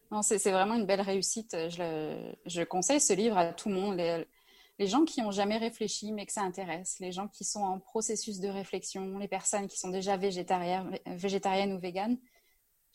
Non, 0.10 0.22
c'est 0.22 0.38
vraiment 0.50 0.76
une 0.76 0.86
belle 0.86 1.02
réussite. 1.02 1.52
Je, 1.52 2.64
conseille 2.64 3.02
ce 3.02 3.12
livre 3.12 3.38
à 3.38 3.52
tout 3.52 3.68
le 3.68 3.76
monde. 3.76 3.98
Les, 3.98 4.88
gens 4.88 5.04
qui 5.04 5.22
n'ont 5.22 5.32
jamais 5.32 5.58
réfléchi 5.58 6.14
mais 6.14 6.26
que 6.26 6.32
ça 6.32 6.44
intéresse, 6.44 7.00
les 7.02 7.12
gens 7.12 7.28
qui 7.28 7.44
sont 7.44 7.64
en 7.64 7.78
processus 7.78 8.40
de 8.40 8.48
réflexion, 8.48 9.18
les 9.18 9.28
personnes 9.28 9.68
qui 9.68 9.78
sont 9.78 9.90
déjà 9.90 10.16
végétariennes 10.16 11.74
ou 11.74 11.80
véganes 11.80 12.18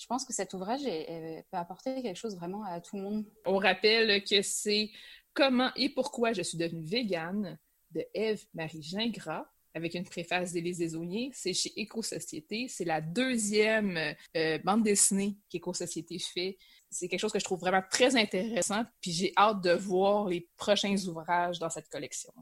je 0.02 0.06
pense 0.08 0.24
que 0.24 0.32
cet 0.32 0.52
ouvrage 0.52 0.82
peut 0.82 1.56
apporter 1.56 2.02
quelque 2.02 2.16
chose 2.16 2.34
vraiment 2.34 2.64
à 2.64 2.80
tout 2.80 2.96
le 2.96 3.02
monde. 3.02 3.24
On 3.46 3.56
rappelle 3.56 4.24
que 4.24 4.42
c'est 4.42 4.90
Comment 5.34 5.70
et 5.76 5.88
pourquoi 5.88 6.32
je 6.32 6.42
suis 6.42 6.58
devenue 6.58 6.84
végane 6.84 7.58
de 7.90 8.04
Eve 8.12 8.44
Marie 8.52 8.82
Gingras 8.82 9.46
avec 9.74 9.94
une 9.94 10.04
préface 10.04 10.52
d'Élise 10.52 10.78
Desaulniers. 10.78 11.30
C'est 11.32 11.54
chez 11.54 11.72
Éco-Société. 11.80 12.68
C'est 12.68 12.84
la 12.84 13.00
deuxième 13.00 13.98
euh, 14.36 14.58
bande 14.58 14.82
dessinée 14.82 15.38
qu'Éco-Société 15.48 16.18
fait. 16.18 16.58
C'est 16.90 17.08
quelque 17.08 17.20
chose 17.20 17.32
que 17.32 17.38
je 17.38 17.44
trouve 17.44 17.60
vraiment 17.60 17.82
très 17.90 18.14
intéressant. 18.16 18.84
Puis 19.00 19.12
j'ai 19.12 19.32
hâte 19.38 19.62
de 19.62 19.72
voir 19.72 20.28
les 20.28 20.46
prochains 20.58 20.96
ouvrages 21.06 21.58
dans 21.58 21.70
cette 21.70 21.88
collection. 21.88 22.32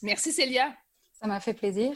Merci 0.00 0.32
Célia. 0.32 0.74
Ça 1.12 1.26
m'a 1.26 1.40
fait 1.40 1.54
plaisir. 1.54 1.94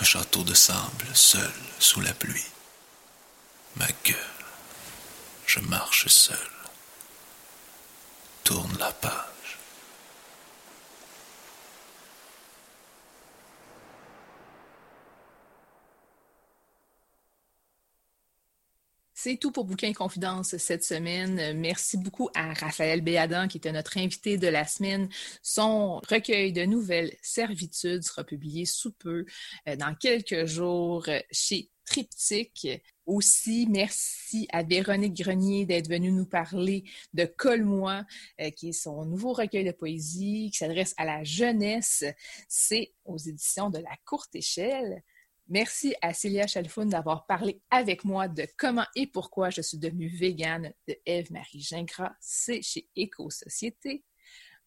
Un 0.00 0.04
château 0.04 0.42
de 0.44 0.54
sable 0.54 1.06
seul 1.14 1.52
sous 1.78 2.00
la 2.00 2.14
pluie. 2.14 2.46
Ma 3.76 3.86
gueule, 4.04 4.16
je 5.46 5.60
marche 5.60 6.08
seul. 6.08 6.36
Tourne 8.42 8.76
la 8.78 8.92
page. 8.92 9.29
C'est 19.22 19.36
tout 19.36 19.52
pour 19.52 19.66
Bouquin 19.66 19.92
Confidence 19.92 20.56
cette 20.56 20.82
semaine. 20.82 21.52
Merci 21.58 21.98
beaucoup 21.98 22.30
à 22.34 22.54
Raphaël 22.54 23.02
Béadan, 23.02 23.48
qui 23.48 23.58
était 23.58 23.70
notre 23.70 23.98
invité 23.98 24.38
de 24.38 24.46
la 24.46 24.66
semaine. 24.66 25.10
Son 25.42 26.00
recueil 26.08 26.54
de 26.54 26.64
nouvelles 26.64 27.14
servitudes 27.20 28.02
sera 28.02 28.24
publié 28.24 28.64
sous 28.64 28.92
peu, 28.92 29.26
euh, 29.68 29.76
dans 29.76 29.94
quelques 29.94 30.46
jours, 30.46 31.04
chez 31.30 31.68
Triptyque. 31.84 32.66
Aussi, 33.04 33.66
merci 33.68 34.48
à 34.52 34.62
Véronique 34.62 35.20
Grenier 35.20 35.66
d'être 35.66 35.90
venue 35.90 36.12
nous 36.12 36.24
parler 36.24 36.84
de 37.12 37.26
Colle-moi, 37.26 38.06
euh, 38.40 38.48
qui 38.48 38.70
est 38.70 38.72
son 38.72 39.04
nouveau 39.04 39.34
recueil 39.34 39.66
de 39.66 39.72
poésie 39.72 40.48
qui 40.50 40.56
s'adresse 40.56 40.94
à 40.96 41.04
la 41.04 41.24
jeunesse. 41.24 42.04
C'est 42.48 42.94
aux 43.04 43.18
éditions 43.18 43.68
de 43.68 43.80
la 43.80 43.98
courte 44.06 44.34
échelle. 44.34 45.02
Merci 45.52 45.96
à 46.00 46.14
Célia 46.14 46.46
Chalfoun 46.46 46.88
d'avoir 46.88 47.26
parlé 47.26 47.60
avec 47.72 48.04
moi 48.04 48.28
de 48.28 48.46
comment 48.56 48.86
et 48.94 49.08
pourquoi 49.08 49.50
je 49.50 49.60
suis 49.60 49.78
devenue 49.78 50.06
végane 50.06 50.72
de 50.86 50.96
Eve-Marie 51.04 51.60
Gingras. 51.60 52.12
C'est 52.20 52.62
chez 52.62 52.88
Éco-Société. 52.94 54.04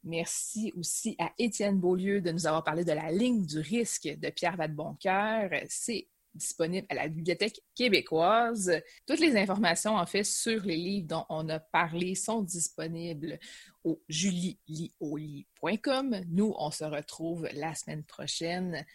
Merci 0.03 0.73
aussi 0.75 1.15
à 1.19 1.31
Étienne 1.37 1.79
Beaulieu 1.79 2.19
de 2.19 2.33
nous 2.33 2.47
avoir 2.47 2.65
parlé 2.65 2.83
de 2.83 2.91
la 2.91 3.13
ligne 3.13 3.45
du 3.45 3.59
risque 3.59 4.09
de 4.09 4.29
Pierre 4.29 4.57
Vadeboncoeur. 4.57 5.51
C'est 5.69 6.09
disponible 6.35 6.87
à 6.89 6.95
la 6.95 7.07
Bibliothèque 7.07 7.61
québécoise. 7.75 8.73
Toutes 9.05 9.21
les 9.21 9.37
informations, 9.37 9.95
en 9.95 10.05
fait, 10.05 10.25
sur 10.25 10.63
les 10.63 10.75
livres 10.75 11.07
dont 11.07 11.25
on 11.29 11.47
a 11.47 11.59
parlé 11.59 12.13
sont 12.15 12.41
disponibles 12.41 13.39
au 13.85 14.03
julielioli.com. 14.09 16.25
Nous, 16.29 16.53
on 16.57 16.71
se 16.71 16.83
retrouve 16.83 17.47
la 17.53 17.73
semaine 17.73 18.03
prochaine 18.03 18.85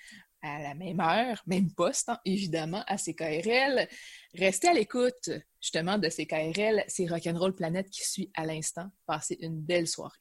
à 0.42 0.60
la 0.60 0.74
même 0.74 1.00
heure, 1.00 1.42
même 1.46 1.72
poste, 1.72 2.08
hein, 2.08 2.18
évidemment, 2.24 2.84
à 2.86 2.96
CKRL. 2.96 3.88
Restez 4.34 4.68
à 4.68 4.72
l'écoute, 4.72 5.30
justement, 5.60 5.98
de 5.98 6.08
CKRL. 6.08 6.84
C'est 6.88 7.06
Rock'n'Roll 7.06 7.54
Planète 7.54 7.90
qui 7.90 8.06
suit 8.06 8.30
à 8.34 8.46
l'instant. 8.46 8.88
Passez 9.06 9.36
une 9.40 9.60
belle 9.60 9.88
soirée. 9.88 10.18